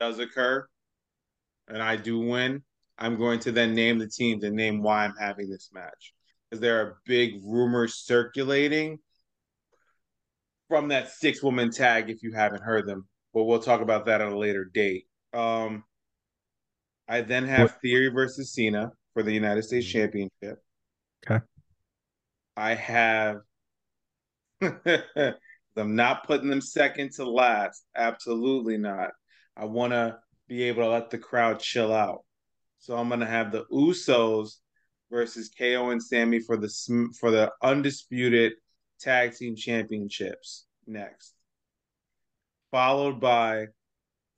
does 0.00 0.18
occur 0.18 0.66
and 1.68 1.82
I 1.82 1.96
do 1.96 2.18
win, 2.20 2.62
I'm 2.96 3.16
going 3.18 3.40
to 3.40 3.52
then 3.52 3.74
name 3.74 3.98
the 3.98 4.08
teams 4.08 4.44
and 4.44 4.56
name 4.56 4.82
why 4.82 5.04
I'm 5.04 5.14
having 5.20 5.50
this 5.50 5.68
match. 5.74 6.14
Because 6.48 6.60
there 6.62 6.80
are 6.80 6.98
big 7.04 7.34
rumors 7.44 7.96
circulating 7.96 9.00
from 10.68 10.88
that 10.88 11.10
six 11.10 11.42
woman 11.42 11.70
tag 11.70 12.08
if 12.08 12.22
you 12.22 12.32
haven't 12.32 12.62
heard 12.62 12.86
them 12.86 13.06
but 13.36 13.44
we'll 13.44 13.60
talk 13.60 13.82
about 13.82 14.06
that 14.06 14.22
at 14.22 14.32
a 14.32 14.38
later 14.38 14.64
date. 14.64 15.04
Um 15.34 15.84
i 17.06 17.20
then 17.20 17.44
have 17.46 17.78
theory 17.82 18.08
versus 18.08 18.52
cena 18.54 18.90
for 19.12 19.22
the 19.22 19.32
united 19.32 19.62
states 19.62 19.86
Mhm. 19.86 19.92
championship. 19.92 20.58
Okay. 21.24 21.44
i 22.56 22.74
have 22.74 23.36
i'm 25.76 25.94
not 25.94 26.26
putting 26.26 26.48
them 26.48 26.60
second 26.60 27.12
to 27.12 27.28
last. 27.28 27.84
Absolutely 27.96 28.78
not. 28.78 29.10
I 29.56 29.64
want 29.64 29.92
to 29.92 30.18
be 30.48 30.64
able 30.64 30.82
to 30.84 30.90
let 30.90 31.10
the 31.10 31.18
crowd 31.18 31.60
chill 31.60 31.92
out. 31.92 32.24
So 32.78 32.96
i'm 32.96 33.08
going 33.08 33.20
to 33.20 33.26
have 33.26 33.52
the 33.52 33.64
usos 33.72 34.56
versus 35.10 35.50
ko 35.56 35.90
and 35.90 36.02
Sami 36.02 36.40
for 36.40 36.56
the 36.56 36.72
for 37.18 37.30
the 37.30 37.52
undisputed 37.62 38.54
tag 39.00 39.34
team 39.34 39.56
championships 39.56 40.66
next. 40.86 41.34
Followed 42.70 43.20
by 43.20 43.66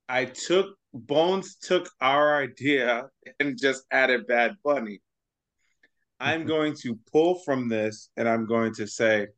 I 0.08 0.26
took 0.26 0.76
Bonez 0.94 1.56
took 1.56 1.90
our 2.00 2.42
idea 2.42 3.08
and 3.40 3.58
just 3.58 3.84
added 3.90 4.26
Bad 4.26 4.56
Bunny. 4.64 5.00
I'm 6.20 6.46
going 6.54 6.74
to 6.82 6.98
pull 7.12 7.40
from 7.44 7.68
this 7.68 8.10
and 8.16 8.28
I'm 8.28 8.46
going 8.46 8.74
to 8.74 8.86
say 8.86 9.28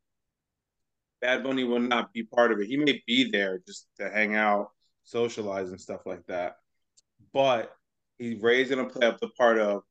Bad 1.21 1.43
Bunny 1.43 1.65
will 1.65 1.81
not 1.81 2.13
be 2.13 2.23
part 2.23 2.53
of 2.53 2.61
it. 2.61 2.67
He 2.67 2.77
may 2.77 3.03
be 3.07 3.31
there 3.31 3.61
just 3.67 3.89
to 3.99 4.09
hang 4.09 4.35
out, 4.35 4.71
socialize, 5.05 5.71
and 5.71 5.81
stuff 5.81 6.07
like 6.07 6.25
that. 6.27 6.57
But 7.33 7.73
he's 8.19 8.41
raised 8.41 8.71
going 8.71 8.87
to 8.87 8.93
play 8.93 9.07
up 9.07 9.21
the 9.21 9.29
part 9.29 9.59
of 9.59 9.83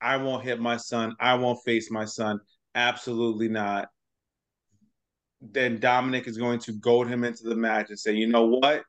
I 0.00 0.16
won't 0.18 0.44
hit 0.44 0.60
my 0.60 0.76
son. 0.76 1.16
I 1.18 1.34
won't 1.34 1.62
face 1.64 1.90
my 1.90 2.04
son. 2.04 2.40
Absolutely 2.74 3.48
not. 3.48 3.88
Then 5.40 5.78
Dominic 5.78 6.26
is 6.26 6.38
going 6.38 6.58
to 6.60 6.72
goad 6.72 7.08
him 7.08 7.24
into 7.24 7.44
the 7.44 7.56
match 7.56 7.88
and 7.88 7.98
say, 7.98 8.12
you 8.12 8.26
know 8.26 8.46
what? 8.46 8.84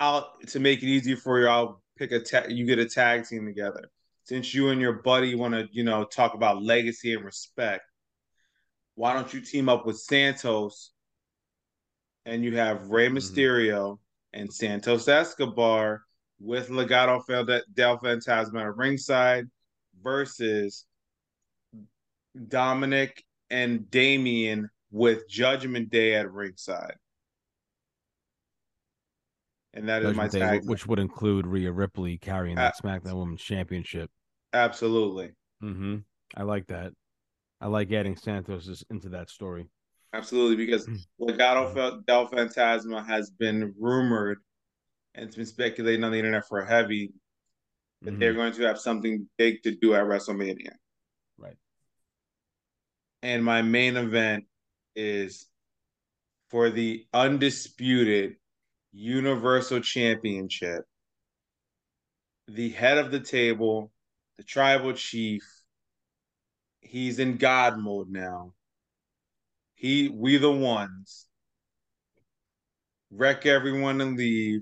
I'll 0.00 0.32
to 0.48 0.60
make 0.60 0.82
it 0.82 0.86
easier 0.86 1.16
for 1.16 1.40
you, 1.40 1.46
I'll 1.46 1.82
pick 1.96 2.12
a 2.12 2.20
ta- 2.20 2.48
you 2.48 2.66
get 2.66 2.78
a 2.78 2.86
tag 2.86 3.26
team 3.26 3.46
together. 3.46 3.90
Since 4.24 4.54
you 4.54 4.68
and 4.68 4.80
your 4.80 4.94
buddy 4.94 5.34
want 5.34 5.54
to, 5.54 5.68
you 5.72 5.84
know, 5.84 6.04
talk 6.04 6.34
about 6.34 6.62
legacy 6.62 7.14
and 7.14 7.24
respect, 7.24 7.84
why 8.94 9.14
don't 9.14 9.32
you 9.32 9.40
team 9.40 9.68
up 9.68 9.86
with 9.86 9.98
Santos 9.98 10.92
and 12.26 12.44
you 12.44 12.56
have 12.56 12.88
Rey 12.88 13.08
Mm-hmm. 13.08 13.16
Mysterio 13.16 13.98
and 14.32 14.52
Santos 14.52 15.08
Escobar 15.08 16.02
with 16.40 16.68
Legado 16.68 17.22
del 17.74 17.98
Fantasma 17.98 18.62
at 18.62 18.76
ringside 18.76 19.46
versus 20.02 20.84
Dominic 22.48 23.22
and 23.50 23.90
Damian 23.90 24.70
with 24.90 25.28
Judgment 25.28 25.90
Day 25.90 26.14
at 26.14 26.30
ringside. 26.30 26.94
And 29.74 29.88
that 29.88 30.02
is 30.02 30.14
my 30.16 30.24
Judgment 30.24 30.32
Day, 30.32 30.38
tag. 30.38 30.68
which 30.68 30.86
would 30.86 30.98
include 30.98 31.46
Rhea 31.46 31.72
Ripley 31.72 32.18
carrying 32.18 32.56
that 32.56 32.74
SmackDown 32.82 33.14
Women's 33.14 33.42
Championship. 33.42 34.10
Absolutely. 34.52 35.32
Mm-hmm. 35.62 35.98
I 36.36 36.42
like 36.42 36.66
that. 36.66 36.92
I 37.62 37.68
like 37.68 37.92
adding 37.92 38.16
Santos 38.16 38.84
into 38.90 39.08
that 39.10 39.30
story. 39.30 39.68
Absolutely. 40.12 40.56
Because 40.56 40.88
Legado 41.20 41.72
Fel- 41.72 42.02
del 42.06 42.28
Fantasma 42.28 43.06
has 43.06 43.30
been 43.30 43.72
rumored 43.78 44.38
and 45.14 45.26
it's 45.26 45.36
been 45.36 45.46
speculating 45.46 46.02
on 46.02 46.10
the 46.10 46.18
internet 46.18 46.46
for 46.48 46.58
a 46.58 46.66
heavy 46.66 47.12
that 48.02 48.14
Mhm. 48.14 48.18
they're 48.18 48.34
going 48.34 48.52
to 48.54 48.62
have 48.62 48.80
something 48.80 49.28
big 49.38 49.62
to 49.62 49.70
do 49.76 49.94
at 49.94 50.04
WrestleMania. 50.04 50.74
Right. 51.38 51.56
And 53.22 53.44
my 53.44 53.62
main 53.62 53.96
event 53.96 54.48
is 54.96 55.48
for 56.48 56.68
the 56.68 57.06
undisputed 57.12 58.38
Universal 58.90 59.82
Championship. 59.82 60.84
The 62.48 62.70
head 62.70 62.98
of 62.98 63.12
the 63.12 63.20
table, 63.20 63.92
the 64.36 64.42
tribal 64.42 64.94
chief, 64.94 65.42
he's 66.82 67.18
in 67.18 67.38
God 67.38 67.78
mode 67.78 68.10
now. 68.10 68.52
He, 69.74 70.08
we 70.08 70.36
the 70.36 70.52
ones, 70.52 71.26
wreck 73.10 73.46
everyone 73.46 74.00
and 74.00 74.16
leave. 74.16 74.60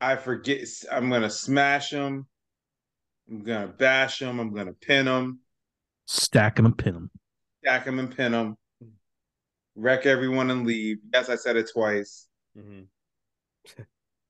I 0.00 0.16
forget. 0.16 0.60
I'm 0.90 1.10
gonna 1.10 1.30
smash 1.30 1.90
him. 1.90 2.26
I'm 3.28 3.42
gonna 3.42 3.68
bash 3.68 4.22
him. 4.22 4.38
I'm 4.38 4.54
gonna 4.54 4.72
pin 4.74 5.06
him, 5.06 5.40
Stack 6.06 6.58
him 6.58 6.66
and 6.66 6.76
pin 6.78 6.94
him. 6.94 7.10
stack 7.62 7.86
him 7.86 7.98
and 7.98 8.14
pin 8.14 8.32
him, 8.32 8.56
wreck 9.74 10.06
everyone 10.06 10.50
and 10.50 10.66
leave. 10.66 10.98
Yes, 11.12 11.28
I 11.28 11.36
said 11.36 11.56
it 11.56 11.70
twice. 11.72 12.28
Mm-hmm. 12.56 12.82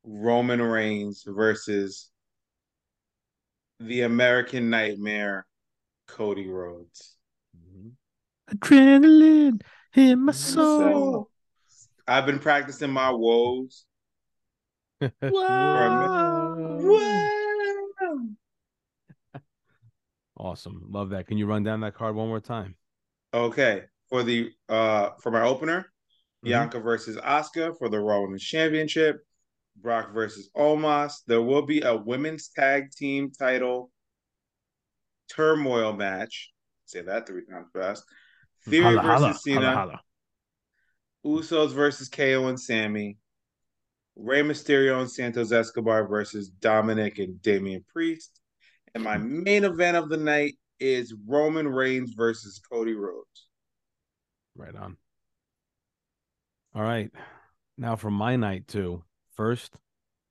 Roman 0.05 0.63
Reigns 0.63 1.25
versus 1.27 2.11
the 3.79 4.03
American 4.03 4.71
Nightmare, 4.71 5.47
Cody 6.11 6.49
Rhodes. 6.49 7.17
Mhm. 7.57 7.93
Adrenaline 8.53 9.63
in 9.95 10.21
my 10.21 10.33
soul. 10.33 11.31
I've 12.07 12.27
been 12.27 12.39
practicing 12.41 12.91
my 12.91 13.11
woes. 13.11 13.85
Wow. 15.23 16.37
Awesome. 20.37 20.87
Love 20.89 21.11
that. 21.11 21.27
Can 21.27 21.37
you 21.37 21.47
run 21.47 21.63
down 21.65 21.81
that 21.81 21.95
card 21.95 22.15
one 22.15 22.29
more 22.29 22.41
time? 22.41 22.75
Okay, 23.35 23.83
for 24.09 24.23
the 24.23 24.51
uh 24.71 25.11
for 25.21 25.31
my 25.31 25.43
opener, 25.43 25.81
Mhm. 26.43 26.49
Bianca 26.49 26.81
versus 26.81 27.17
Asuka 27.19 27.77
for 27.79 27.91
the 27.91 27.99
Raw 28.01 28.23
Women's 28.23 28.43
Championship. 28.45 29.19
Brock 29.77 30.13
versus 30.15 30.49
Omos. 30.57 31.23
There 31.27 31.43
will 31.43 31.63
be 31.67 31.83
a 31.83 31.95
women's 31.95 32.49
tag 32.49 32.91
team 32.91 33.31
title 33.31 33.91
turmoil 35.35 35.93
match. 35.93 36.51
Say 36.87 37.03
that 37.03 37.27
three 37.27 37.45
times 37.45 37.69
fast. 37.73 38.05
Theory 38.67 38.97
Holla, 38.97 39.03
versus 39.03 39.21
holla, 39.23 39.35
Cena. 39.35 39.75
holla. 39.75 40.01
Usos 41.25 41.73
versus 41.73 42.09
KO 42.09 42.49
and 42.49 42.59
Sami. 42.59 43.19
Rey 44.17 44.43
Mysterio 44.43 45.01
and 45.01 45.11
Santos 45.11 45.53
Escobar 45.53 46.07
versus 46.07 46.49
Dominic 46.49 47.19
and 47.19 47.41
Damian 47.41 47.85
Priest. 47.93 48.41
And 48.95 49.05
my 49.05 49.17
mm. 49.17 49.45
main 49.45 49.65
event 49.65 49.97
of 49.97 50.09
the 50.09 50.17
night 50.17 50.55
is 50.79 51.15
Roman 51.27 51.69
Reigns 51.69 52.15
versus 52.15 52.61
Cody 52.71 52.95
Rhodes. 52.95 53.49
Right 54.57 54.75
on. 54.75 54.97
All 56.75 56.83
right. 56.83 57.11
Now 57.79 57.97
for 57.97 58.11
my 58.11 58.37
night 58.37 58.69
two. 58.69 59.05
First, 59.35 59.77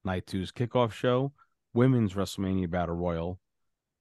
night 0.03 0.27
two's 0.27 0.51
kickoff 0.51 0.91
show, 0.91 1.31
women's 1.73 2.13
WrestleMania 2.13 2.69
Battle 2.69 2.95
Royal. 2.95 3.39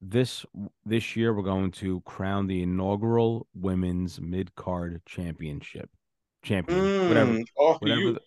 This 0.01 0.47
this 0.85 1.17
year 1.17 1.35
we're 1.35 1.43
going 1.43 1.73
to 1.73 2.01
crown 2.03 2.47
the 2.47 2.63
inaugural 2.63 3.49
women's 3.55 4.21
mid 4.21 4.55
card 4.55 5.03
championship. 5.07 5.91
Champion. 6.45 7.09
whatever. 7.09 7.33
Mm, 7.33 7.45
Whatever 7.81 8.01
you- 8.01 8.13
the, 8.15 8.21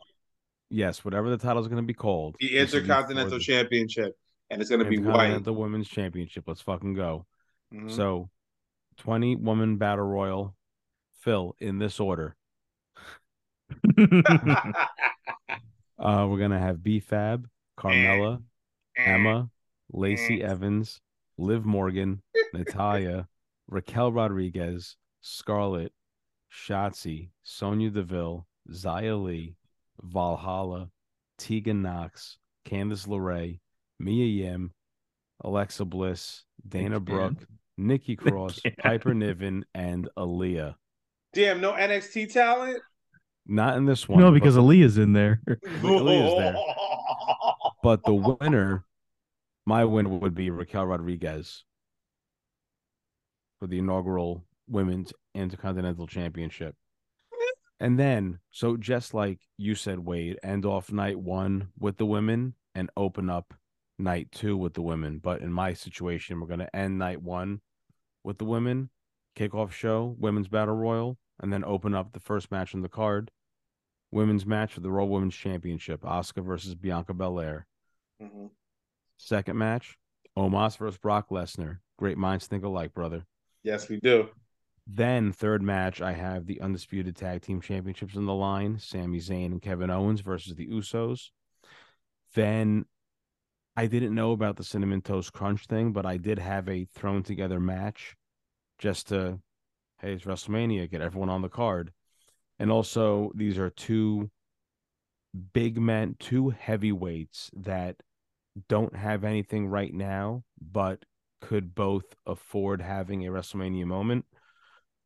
yes, 0.69 1.06
whatever 1.06 1.30
the 1.30 1.38
title 1.38 1.61
is 1.61 1.68
going 1.69 1.81
to 1.81 1.88
be 1.88 1.93
called. 1.93 2.35
the 2.39 2.48
this 2.49 2.73
will 2.73 2.81
be 2.81 2.88
for 2.88 2.91
Intercontinental 2.93 3.38
the 3.38 3.43
Championship, 3.43 4.18
and 4.49 4.60
it's 4.61 4.69
going 4.69 4.84
to 4.84 4.89
be 4.89 4.98
white. 4.98 5.06
Intercontinental 5.07 5.56
Women's 5.56 5.88
Championship. 5.88 6.43
Let's 6.45 6.61
fucking 6.61 6.93
go. 6.93 7.26
Mhm. 7.73 7.89
So, 7.89 8.30
20 8.98 9.38
woman 9.38 9.77
battle 9.77 10.06
royal. 10.06 10.56
Phil, 11.22 11.56
in 11.60 11.77
this 11.80 11.99
order. 11.99 12.35
Uh, 15.99 16.26
we're 16.27 16.39
gonna 16.39 16.57
have 16.57 16.81
B 16.81 16.99
Fab, 16.99 17.48
Carmella, 17.77 18.41
Emma, 18.98 19.52
Lacey 19.93 20.41
Evans, 20.43 20.99
Liv 21.41 21.65
Morgan, 21.65 22.22
Natalya, 22.53 23.27
Raquel 23.68 24.11
Rodriguez, 24.11 24.95
Scarlett, 25.22 25.91
Shotzi, 26.53 27.30
Sonya 27.43 27.89
Deville, 27.89 28.45
Xia 28.69 29.22
Li, 29.22 29.55
Valhalla, 30.03 30.89
Tegan 31.39 31.81
Knox, 31.81 32.38
Candice 32.65 33.07
LeRae, 33.07 33.59
Mia 33.99 34.26
Yim, 34.26 34.72
Alexa 35.43 35.84
Bliss, 35.85 36.43
Dana 36.68 36.97
Again. 36.97 37.03
Brooke, 37.15 37.47
Nikki 37.77 38.15
Cross, 38.15 38.59
Again. 38.59 38.76
Piper 38.80 39.13
Niven, 39.15 39.65
and 39.73 40.07
Aliyah. 40.18 40.76
Damn, 41.34 41.59
no 41.59 41.73
NXT 41.73 42.31
talent. 42.34 42.81
Not 43.47 43.77
in 43.77 43.85
this 43.85 44.07
one. 44.07 44.19
no, 44.19 44.31
because 44.31 44.53
the- 44.55 44.61
Aliyah's 44.61 44.99
in 44.99 45.13
there. 45.13 45.41
Aliyah's 45.65 46.38
there. 46.38 46.55
But 47.81 48.03
the 48.05 48.13
winner, 48.13 48.85
my 49.65 49.85
win 49.85 50.19
would 50.19 50.35
be 50.35 50.49
Raquel 50.49 50.85
Rodriguez 50.85 51.63
for 53.59 53.67
the 53.67 53.79
inaugural 53.79 54.45
Women's 54.67 55.13
Intercontinental 55.35 56.07
Championship. 56.07 56.75
And 57.79 57.97
then, 57.97 58.39
so 58.51 58.77
just 58.77 59.13
like 59.13 59.39
you 59.57 59.73
said, 59.73 59.99
Wade, 59.99 60.39
end 60.43 60.65
off 60.65 60.91
night 60.91 61.19
one 61.19 61.69
with 61.79 61.97
the 61.97 62.05
women 62.05 62.53
and 62.75 62.91
open 62.95 63.29
up 63.29 63.53
night 63.97 64.27
two 64.31 64.55
with 64.55 64.75
the 64.75 64.81
women. 64.81 65.17
But 65.17 65.41
in 65.41 65.51
my 65.51 65.73
situation, 65.73 66.39
we're 66.39 66.47
going 66.47 66.59
to 66.59 66.75
end 66.75 66.99
night 66.99 67.21
one 67.21 67.61
with 68.23 68.38
the 68.38 68.45
women, 68.45 68.89
kickoff 69.35 69.71
show, 69.71 70.15
women's 70.19 70.47
battle 70.47 70.75
royal, 70.75 71.17
and 71.39 71.51
then 71.51 71.63
open 71.63 71.95
up 71.95 72.13
the 72.13 72.19
first 72.19 72.51
match 72.51 72.75
on 72.75 72.81
the 72.81 72.89
card, 72.89 73.31
women's 74.11 74.45
match 74.45 74.73
for 74.73 74.81
the 74.81 74.91
Raw 74.91 75.05
Women's 75.05 75.35
Championship, 75.35 76.01
Asuka 76.01 76.45
versus 76.45 76.75
Bianca 76.75 77.15
Belair. 77.15 77.65
Mhm. 78.21 78.51
Second 79.23 79.56
match, 79.56 79.99
Omos 80.35 80.77
versus 80.77 80.98
Brock 80.98 81.30
Lesnar. 81.30 81.77
Great 81.99 82.18
minds 82.18 82.48
think 82.48 82.64
alike, 82.64 82.91
brother. 82.91 83.23
Yes, 83.61 83.88
we 83.88 83.99
do. 83.99 84.30
Then 84.88 85.31
third 85.31 85.61
match, 85.61 86.02
I 86.02 86.14
have 86.14 86.48
the 86.48 86.60
undisputed 86.60 87.15
tag 87.15 87.43
team 87.43 87.61
championships 87.61 88.18
on 88.18 88.26
the 88.26 88.34
line: 88.34 88.80
Sami 88.80 89.19
Zayn 89.19 89.52
and 89.52 89.61
Kevin 89.61 89.91
Owens 89.91 90.22
versus 90.22 90.56
the 90.56 90.68
Usos. 90.68 91.30
Then 92.34 92.85
I 93.77 93.85
didn't 93.85 94.15
know 94.15 94.31
about 94.31 94.57
the 94.57 94.64
cinnamon 94.64 95.02
toast 95.02 95.34
crunch 95.34 95.68
thing, 95.68 95.93
but 95.93 96.06
I 96.06 96.18
did 96.18 96.39
have 96.39 96.68
a 96.68 96.85
thrown 96.85 97.22
together 97.22 97.60
match 97.60 98.15
just 98.80 99.10
to, 99.10 99.39
hey, 99.99 100.14
it's 100.14 100.26
WrestleMania, 100.26 100.89
get 100.89 101.02
everyone 101.02 101.30
on 101.30 101.43
the 101.43 101.48
card. 101.48 101.93
And 102.57 102.72
also, 102.72 103.31
these 103.35 103.60
are 103.60 103.69
two 103.69 104.31
big 105.53 105.80
men, 105.80 106.15
two 106.19 106.49
heavyweights 106.49 107.52
that 107.53 107.98
don't 108.68 108.95
have 108.95 109.23
anything 109.23 109.68
right 109.68 109.94
now, 109.94 110.44
but 110.61 111.03
could 111.41 111.73
both 111.73 112.06
afford 112.26 112.82
having 112.82 113.26
a 113.26 113.32
WrestleMania 113.32 113.86
moment. 113.86 114.26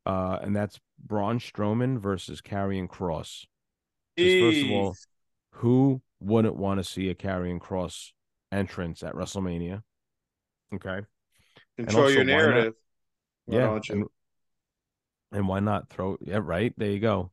Uh, 0.04 0.38
and 0.40 0.54
that's 0.54 0.78
Braun 1.04 1.38
Strowman 1.38 1.98
versus 1.98 2.40
Karrion 2.40 2.88
Kross. 2.88 3.44
first 4.16 4.64
of 4.64 4.70
all, 4.70 4.94
who 5.52 6.00
wouldn't 6.20 6.56
want 6.56 6.78
to 6.78 6.84
see 6.84 7.08
a 7.08 7.14
Karrion 7.14 7.58
Kross 7.58 8.12
entrance 8.52 9.02
at 9.02 9.14
WrestleMania? 9.14 9.82
Okay. 10.74 11.00
control 11.76 12.04
also, 12.04 12.14
your 12.14 12.24
narrative. 12.24 12.74
Yeah. 13.46 13.78
And, 13.90 14.04
and 15.32 15.48
why 15.48 15.60
not 15.60 15.88
throw 15.88 16.16
yeah, 16.20 16.40
right? 16.42 16.72
There 16.76 16.90
you 16.90 17.00
go. 17.00 17.30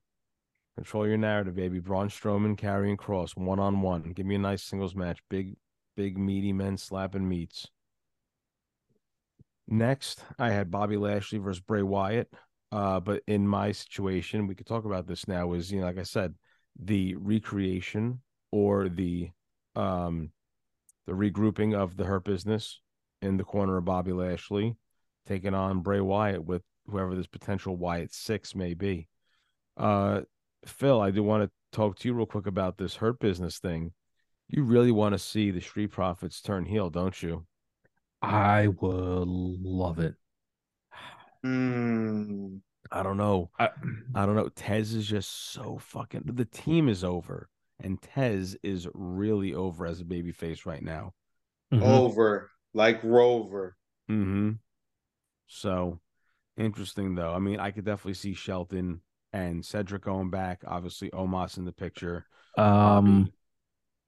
Control 0.76 1.07
your 1.07 1.18
narrative, 1.18 1.56
baby. 1.56 1.80
Braun 1.80 2.10
Strowman, 2.10 2.57
Karrion 2.57 2.98
Kross, 2.98 3.38
one 3.38 3.60
on 3.60 3.81
one. 3.81 4.14
Give 4.15 4.26
me 4.26 4.35
a 4.35 4.40
nice 4.40 4.64
singles 4.64 4.95
match. 4.95 5.19
Big 5.30 5.56
Big 5.95 6.17
meaty 6.17 6.53
men 6.53 6.77
slapping 6.77 7.27
meats. 7.27 7.67
Next, 9.67 10.23
I 10.37 10.49
had 10.49 10.71
Bobby 10.71 10.97
Lashley 10.97 11.39
versus 11.39 11.61
Bray 11.61 11.83
Wyatt. 11.83 12.31
Uh, 12.71 12.99
but 12.99 13.21
in 13.27 13.47
my 13.47 13.71
situation, 13.71 14.47
we 14.47 14.55
could 14.55 14.65
talk 14.65 14.85
about 14.85 15.07
this 15.07 15.27
now. 15.27 15.53
Is 15.53 15.71
you 15.71 15.79
know, 15.79 15.85
like 15.85 15.99
I 15.99 16.03
said, 16.03 16.33
the 16.79 17.15
recreation 17.15 18.21
or 18.51 18.89
the 18.89 19.29
um 19.75 20.31
the 21.05 21.13
regrouping 21.13 21.75
of 21.75 21.97
the 21.97 22.05
Hurt 22.05 22.23
Business 22.23 22.79
in 23.21 23.37
the 23.37 23.43
corner 23.43 23.77
of 23.77 23.85
Bobby 23.85 24.11
Lashley, 24.11 24.75
taking 25.27 25.53
on 25.53 25.81
Bray 25.81 26.01
Wyatt 26.01 26.43
with 26.43 26.63
whoever 26.87 27.15
this 27.15 27.27
potential 27.27 27.75
Wyatt 27.75 28.13
six 28.13 28.55
may 28.55 28.73
be. 28.73 29.07
Uh, 29.77 30.21
Phil, 30.65 30.99
I 30.99 31.11
do 31.11 31.23
want 31.23 31.43
to 31.43 31.51
talk 31.71 31.97
to 31.99 32.07
you 32.07 32.13
real 32.13 32.25
quick 32.25 32.47
about 32.47 32.77
this 32.77 32.95
Hurt 32.95 33.19
Business 33.19 33.59
thing. 33.59 33.91
You 34.47 34.63
really 34.63 34.91
want 34.91 35.13
to 35.13 35.19
see 35.19 35.51
the 35.51 35.61
Street 35.61 35.87
Profits 35.91 36.41
turn 36.41 36.65
heel, 36.65 36.89
don't 36.89 37.21
you? 37.21 37.45
I 38.21 38.67
would 38.67 39.27
love 39.27 39.99
it. 39.99 40.15
Mm. 41.45 42.61
I 42.91 43.03
don't 43.03 43.17
know. 43.17 43.49
I, 43.59 43.69
I 44.13 44.25
don't 44.25 44.35
know. 44.35 44.49
Tez 44.49 44.93
is 44.93 45.07
just 45.07 45.51
so 45.51 45.77
fucking. 45.77 46.23
The 46.25 46.45
team 46.45 46.87
is 46.89 47.03
over, 47.03 47.49
and 47.81 48.01
Tez 48.01 48.57
is 48.63 48.87
really 48.93 49.53
over 49.53 49.85
as 49.85 49.99
a 50.01 50.05
baby 50.05 50.31
face 50.31 50.65
right 50.65 50.83
now. 50.83 51.13
mhm. 51.73 51.81
Over 51.81 52.51
like 52.73 53.03
Rover. 53.03 53.75
Mm-hmm. 54.09 54.51
So 55.47 55.99
interesting, 56.57 57.15
though. 57.15 57.33
I 57.33 57.39
mean, 57.39 57.59
I 57.59 57.71
could 57.71 57.85
definitely 57.85 58.13
see 58.15 58.33
Shelton 58.33 59.01
and 59.31 59.65
Cedric 59.65 60.03
going 60.03 60.29
back. 60.29 60.63
Obviously, 60.65 61.09
Omos 61.11 61.57
in 61.57 61.65
the 61.65 61.71
picture. 61.71 62.25
um, 62.57 62.63
Bobby. 62.65 63.33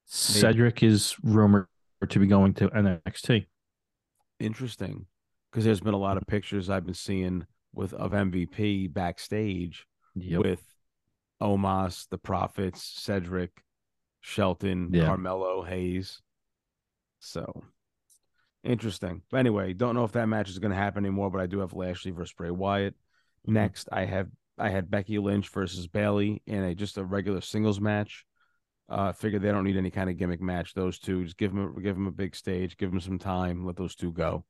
Cedric 0.06 0.84
is 0.84 1.15
rumored 1.23 1.68
to 2.10 2.19
be 2.19 2.27
going 2.27 2.53
to 2.56 2.69
NXT. 2.69 3.45
Interesting, 4.40 5.06
because 5.52 5.65
there's 5.65 5.82
been 5.82 5.94
a 5.94 5.98
lot 5.98 6.18
of 6.18 6.27
pictures 6.27 6.69
I've 6.69 6.86
been 6.86 6.94
seeing 6.94 7.45
with 7.73 7.94
of 7.94 8.11
MVP 8.11 8.88
backstage 8.94 9.86
Yep. 10.15 10.41
with 10.44 10.64
Omos, 11.41 12.07
the 12.10 12.18
Profits, 12.18 12.84
Cedric, 12.84 13.52
Shelton, 14.22 14.90
Yeah. 14.94 15.06
Carmelo, 15.06 15.64
Hayes. 15.64 16.22
So 17.19 17.64
interesting. 18.64 19.22
But 19.32 19.38
anyway, 19.38 19.73
don't 19.73 19.95
know 19.95 20.03
if 20.03 20.11
that 20.14 20.27
match 20.27 20.49
is 20.49 20.60
going 20.60 20.72
to 20.72 20.77
happen 20.77 21.06
anymore, 21.06 21.30
but 21.32 21.41
I 21.41 21.48
do 21.48 21.60
have 21.60 21.73
Lashley 21.73 22.11
versus 22.11 22.34
Bray 22.34 22.52
Wyatt. 22.52 22.95
Mhm. 23.48 23.53
Next, 23.53 23.90
I 23.91 24.06
have 24.06 24.30
I 24.57 24.69
had 24.69 24.90
Becky 24.90 25.19
Lynch 25.19 25.49
versus 25.49 25.86
Bayley 25.88 26.41
in 26.45 26.64
a 26.64 26.73
just 26.73 26.98
a 26.98 27.03
regular 27.03 27.41
singles 27.41 27.82
match. 27.82 28.26
Uh, 28.87 29.11
figured 29.11 29.41
they 29.41 29.51
don't 29.51 29.63
need 29.63 29.77
any 29.77 29.89
kind 29.89 30.09
of 30.09 30.17
gimmick 30.17 30.41
match. 30.41 30.73
Those 30.73 30.99
two, 30.99 31.23
just 31.23 31.37
give 31.37 31.53
them 31.53 31.75
give 31.81 31.95
them 31.95 32.07
a 32.07 32.11
big 32.11 32.35
stage, 32.35 32.77
give 32.77 32.91
them 32.91 32.99
some 32.99 33.17
time, 33.17 33.65
let 33.65 33.75
those 33.75 33.95
two 33.95 34.11
go. 34.11 34.45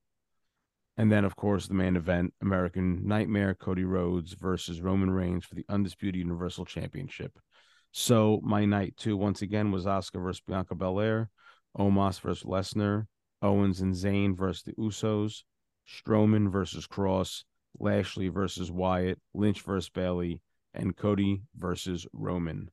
And 0.97 1.11
then, 1.11 1.25
of 1.25 1.35
course, 1.35 1.67
the 1.67 1.73
main 1.73 1.95
event: 1.95 2.33
American 2.41 3.07
Nightmare, 3.07 3.55
Cody 3.55 3.85
Rhodes 3.85 4.33
versus 4.33 4.81
Roman 4.81 5.11
Reigns 5.11 5.45
for 5.45 5.55
the 5.55 5.65
undisputed 5.69 6.19
Universal 6.19 6.65
Championship. 6.65 7.37
So 7.91 8.41
my 8.43 8.65
night 8.65 8.95
two 8.97 9.15
once 9.15 9.41
again 9.41 9.71
was 9.71 9.85
Asuka 9.85 10.21
versus 10.21 10.41
Bianca 10.45 10.75
Belair, 10.75 11.29
Omos 11.77 12.19
versus 12.19 12.43
Lesnar, 12.43 13.07
Owens 13.41 13.79
and 13.79 13.93
Zayn 13.93 14.35
versus 14.35 14.63
the 14.63 14.73
Usos, 14.73 15.43
Strowman 15.87 16.51
versus 16.51 16.87
Kross, 16.87 17.43
Lashley 17.79 18.27
versus 18.27 18.69
Wyatt, 18.71 19.19
Lynch 19.33 19.61
versus 19.61 19.89
Bayley, 19.89 20.41
and 20.73 20.95
Cody 20.95 21.43
versus 21.55 22.05
Roman. 22.11 22.69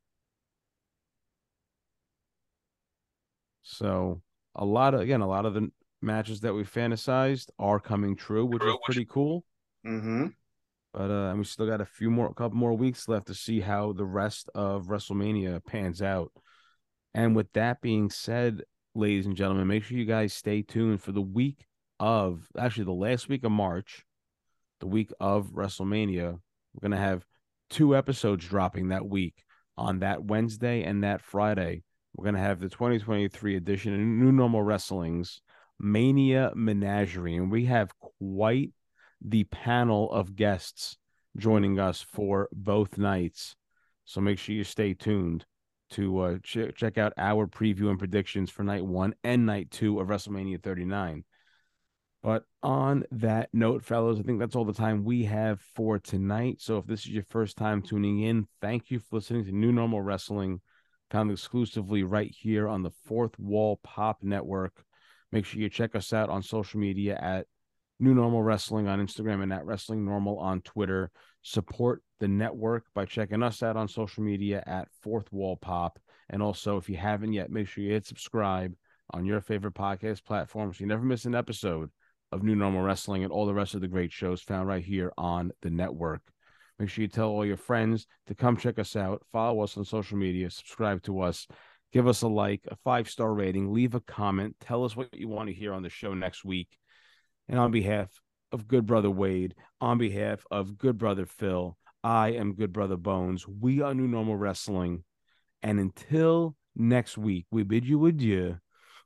So 3.63 4.23
a 4.55 4.65
lot 4.65 4.95
of 4.95 5.01
again, 5.01 5.21
a 5.21 5.29
lot 5.29 5.47
of 5.47 5.55
the 5.55 5.71
matches 6.01 6.41
that 6.41 6.53
we 6.53 6.65
fantasized 6.65 7.49
are 7.59 7.81
coming 7.81 8.17
true, 8.17 8.45
which 8.45 8.63
is 8.63 8.77
pretty 8.85 9.07
cool. 9.07 9.45
Mm-hmm. 9.87 10.27
But 10.93 11.11
uh, 11.11 11.31
and 11.31 11.39
we 11.39 11.45
still 11.45 11.67
got 11.67 11.81
a 11.81 11.87
few 11.87 12.11
more, 12.11 12.27
a 12.27 12.35
couple 12.35 12.59
more 12.59 12.75
weeks 12.75 13.09
left 13.09 13.29
to 13.29 13.35
see 13.35 13.61
how 13.61 13.93
the 13.93 14.05
rest 14.05 14.51
of 14.55 14.87
WrestleMania 14.87 15.65
pans 15.65 16.03
out. 16.03 16.33
And 17.15 17.35
with 17.35 17.53
that 17.55 17.81
being 17.81 18.11
said, 18.11 18.63
ladies 18.95 19.27
and 19.27 19.37
gentlemen, 19.37 19.69
make 19.69 19.85
sure 19.85 19.97
you 19.97 20.05
guys 20.05 20.35
stay 20.35 20.63
tuned 20.63 21.03
for 21.03 21.13
the 21.13 21.23
week 21.23 21.67
of 21.99 22.47
actually 22.59 22.85
the 22.85 22.93
last 22.93 23.29
week 23.29 23.45
of 23.45 23.53
March, 23.53 24.05
the 24.81 24.87
week 24.87 25.13
of 25.19 25.53
WrestleMania. 25.53 26.39
We're 26.75 26.89
gonna 26.89 26.99
have 26.99 27.25
two 27.71 27.97
episodes 27.97 28.47
dropping 28.47 28.89
that 28.89 29.07
week 29.07 29.45
on 29.79 30.01
that 30.01 30.25
Wednesday 30.25 30.83
and 30.83 31.05
that 31.05 31.23
Friday. 31.23 31.85
We're 32.15 32.25
gonna 32.25 32.39
have 32.39 32.61
the 32.61 32.69
2023 32.69 33.57
edition 33.57 33.95
of 33.95 34.01
New 34.01 34.33
Normal 34.33 34.63
Wrestling's 34.63 35.41
Mania 35.79 36.53
Menagerie, 36.55 37.37
and 37.37 37.51
we 37.51 37.67
have 37.67 37.93
quite 38.19 38.73
the 39.21 39.45
panel 39.45 40.11
of 40.13 40.37
guests 40.37 40.97
joining 41.37 41.79
us 41.79 42.03
for 42.03 42.49
both 42.53 42.99
nights. 42.99 43.57
So 44.05 44.21
make 44.21 44.39
sure 44.39 44.55
you 44.55 44.65
stay 44.65 44.95
tuned 44.95 45.47
to 45.91 46.19
uh, 46.19 46.39
ch- 46.43 46.75
check 46.75 46.99
out 46.99 47.13
our 47.17 47.47
preview 47.47 47.89
and 47.89 47.99
predictions 47.99 48.51
for 48.51 48.65
night 48.65 48.85
one 48.85 49.15
and 49.23 49.47
night 49.47 49.71
two 49.71 50.01
of 50.01 50.09
WrestleMania 50.09 50.63
39. 50.63 51.25
But 52.23 52.45
on 52.63 53.05
that 53.11 53.49
note, 53.53 53.85
fellas, 53.85 54.19
I 54.19 54.23
think 54.23 54.39
that's 54.39 54.55
all 54.55 54.65
the 54.65 54.73
time 54.73 55.05
we 55.05 55.25
have 55.25 55.61
for 55.75 55.99
tonight. 55.99 56.61
So 56.61 56.79
if 56.79 56.87
this 56.87 57.01
is 57.01 57.09
your 57.09 57.25
first 57.25 57.57
time 57.57 57.83
tuning 57.83 58.21
in, 58.21 58.47
thank 58.61 58.91
you 58.91 59.01
for 59.01 59.17
listening 59.17 59.45
to 59.47 59.53
New 59.53 59.73
Normal 59.73 60.03
Wrestling, 60.03 60.61
found 61.13 61.31
exclusively 61.31 62.03
right 62.03 62.31
here 62.31 62.67
on 62.67 62.83
the 62.83 62.91
Fourth 63.05 63.39
Wall 63.39 63.79
Pop 63.85 64.23
Network. 64.23 64.83
Make 65.31 65.45
sure 65.45 65.61
you 65.61 65.69
check 65.69 65.95
us 65.95 66.15
out 66.15 66.31
on 66.31 66.43
social 66.43 66.81
media 66.81 67.19
at 67.21 67.47
New 68.01 68.15
Normal 68.15 68.43
Wrestling 68.43 68.89
on 68.89 68.99
Instagram 68.99 69.43
and 69.43 69.53
at 69.53 69.67
Wrestling 69.67 70.07
Normal 70.07 70.39
on 70.39 70.63
Twitter. 70.63 71.11
Support 71.43 72.03
the 72.19 72.29
network 72.29 72.85
by 72.95 73.05
checking 73.05 73.43
us 73.43 73.63
out 73.63 73.77
on 73.77 73.89
social 73.89 74.25
media 74.25 74.63
at 74.67 74.89
Fourth 75.03 75.31
Wall 75.31 75.57
Pop. 75.57 75.99
And 76.31 76.43
also, 76.43 76.79
if 76.79 76.89
you 76.89 76.97
haven't 76.97 77.35
yet, 77.35 77.51
make 77.51 77.69
sure 77.69 77.85
you 77.85 77.93
hit 77.93 78.07
subscribe 78.07 78.75
on 79.11 79.27
your 79.27 79.43
favorite 79.43 79.75
podcast 79.75 80.25
platform 80.25 80.73
so 80.73 80.81
you 80.81 80.87
never 80.87 81.05
miss 81.05 81.27
an 81.27 81.35
episode 81.35 81.91
of 82.33 82.43
New 82.43 82.57
Normal 82.57 82.83
Wrestling 82.83 83.23
and 83.23 83.33
all 83.33 83.45
the 83.45 83.53
rest 83.53 83.75
of 83.75 83.83
the 83.83 83.89
great 83.89 84.13
shows 84.13 84.41
found 84.41 84.67
right 84.67 84.83
here 84.83 85.13
on 85.19 85.53
the 85.61 85.69
network. 85.69 86.23
Make 86.79 86.89
sure 86.89 87.03
you 87.03 87.09
tell 87.09 87.29
all 87.29 87.47
your 87.47 87.57
friends 87.57 88.07
to 88.27 88.35
come 88.35 88.57
check 88.57 88.79
us 88.79 88.97
out, 88.97 89.23
follow 89.33 89.63
us 89.63 89.77
on 89.77 89.85
social 89.85 90.19
media, 90.19 90.51
subscribe 90.51 91.03
to 91.05 91.21
us, 91.21 91.47
give 91.93 92.09
us 92.09 92.23
a 92.23 92.29
like, 92.29 92.63
a 92.69 92.77
five 92.77 93.09
star 93.09 93.33
rating, 93.33 93.73
leave 93.73 93.95
a 93.95 94.01
comment, 94.01 94.57
tell 94.61 94.85
us 94.85 94.97
what 94.97 95.15
you 95.15 95.29
want 95.29 95.49
to 95.49 95.55
hear 95.55 95.73
on 95.73 95.83
the 95.83 95.89
show 95.89 96.15
next 96.15 96.45
week. 96.45 96.69
And 97.49 97.59
on 97.59 97.71
behalf 97.71 98.11
of 98.51 98.69
Good 98.69 98.87
Brother 98.87 99.11
Wade, 99.11 99.55
on 99.81 99.99
behalf 99.99 100.45
of 100.51 100.79
Good 100.79 100.99
Brother 100.99 101.27
Phil, 101.27 101.77
I 102.03 102.31
am 102.31 102.55
Good 102.55 102.73
Brother 102.73 102.97
Bonez. 102.97 103.47
We 103.47 103.81
are 103.81 103.95
New 103.95 104.09
Normal 104.09 104.37
Wrestling. 104.37 105.05
And 105.63 105.79
until 105.79 106.57
next 106.75 107.17
week, 107.17 107.47
we 107.51 107.63
bid 107.63 107.85
you 107.87 108.05
adieu 108.07 108.59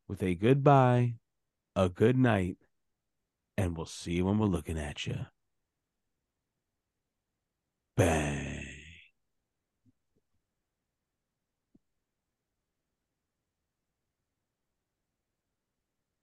with 0.09 0.23
a 0.23 0.35
goodbye, 0.35 1.15
a 1.75 1.89
good 1.89 2.17
night, 2.17 2.57
and 3.59 3.77
we'll 3.77 3.87
see 3.87 4.13
you 4.13 4.27
when 4.27 4.39
we're 4.39 4.47
looking 4.47 4.79
at 4.79 5.07
you. 5.07 5.27
Bang. 7.97 8.46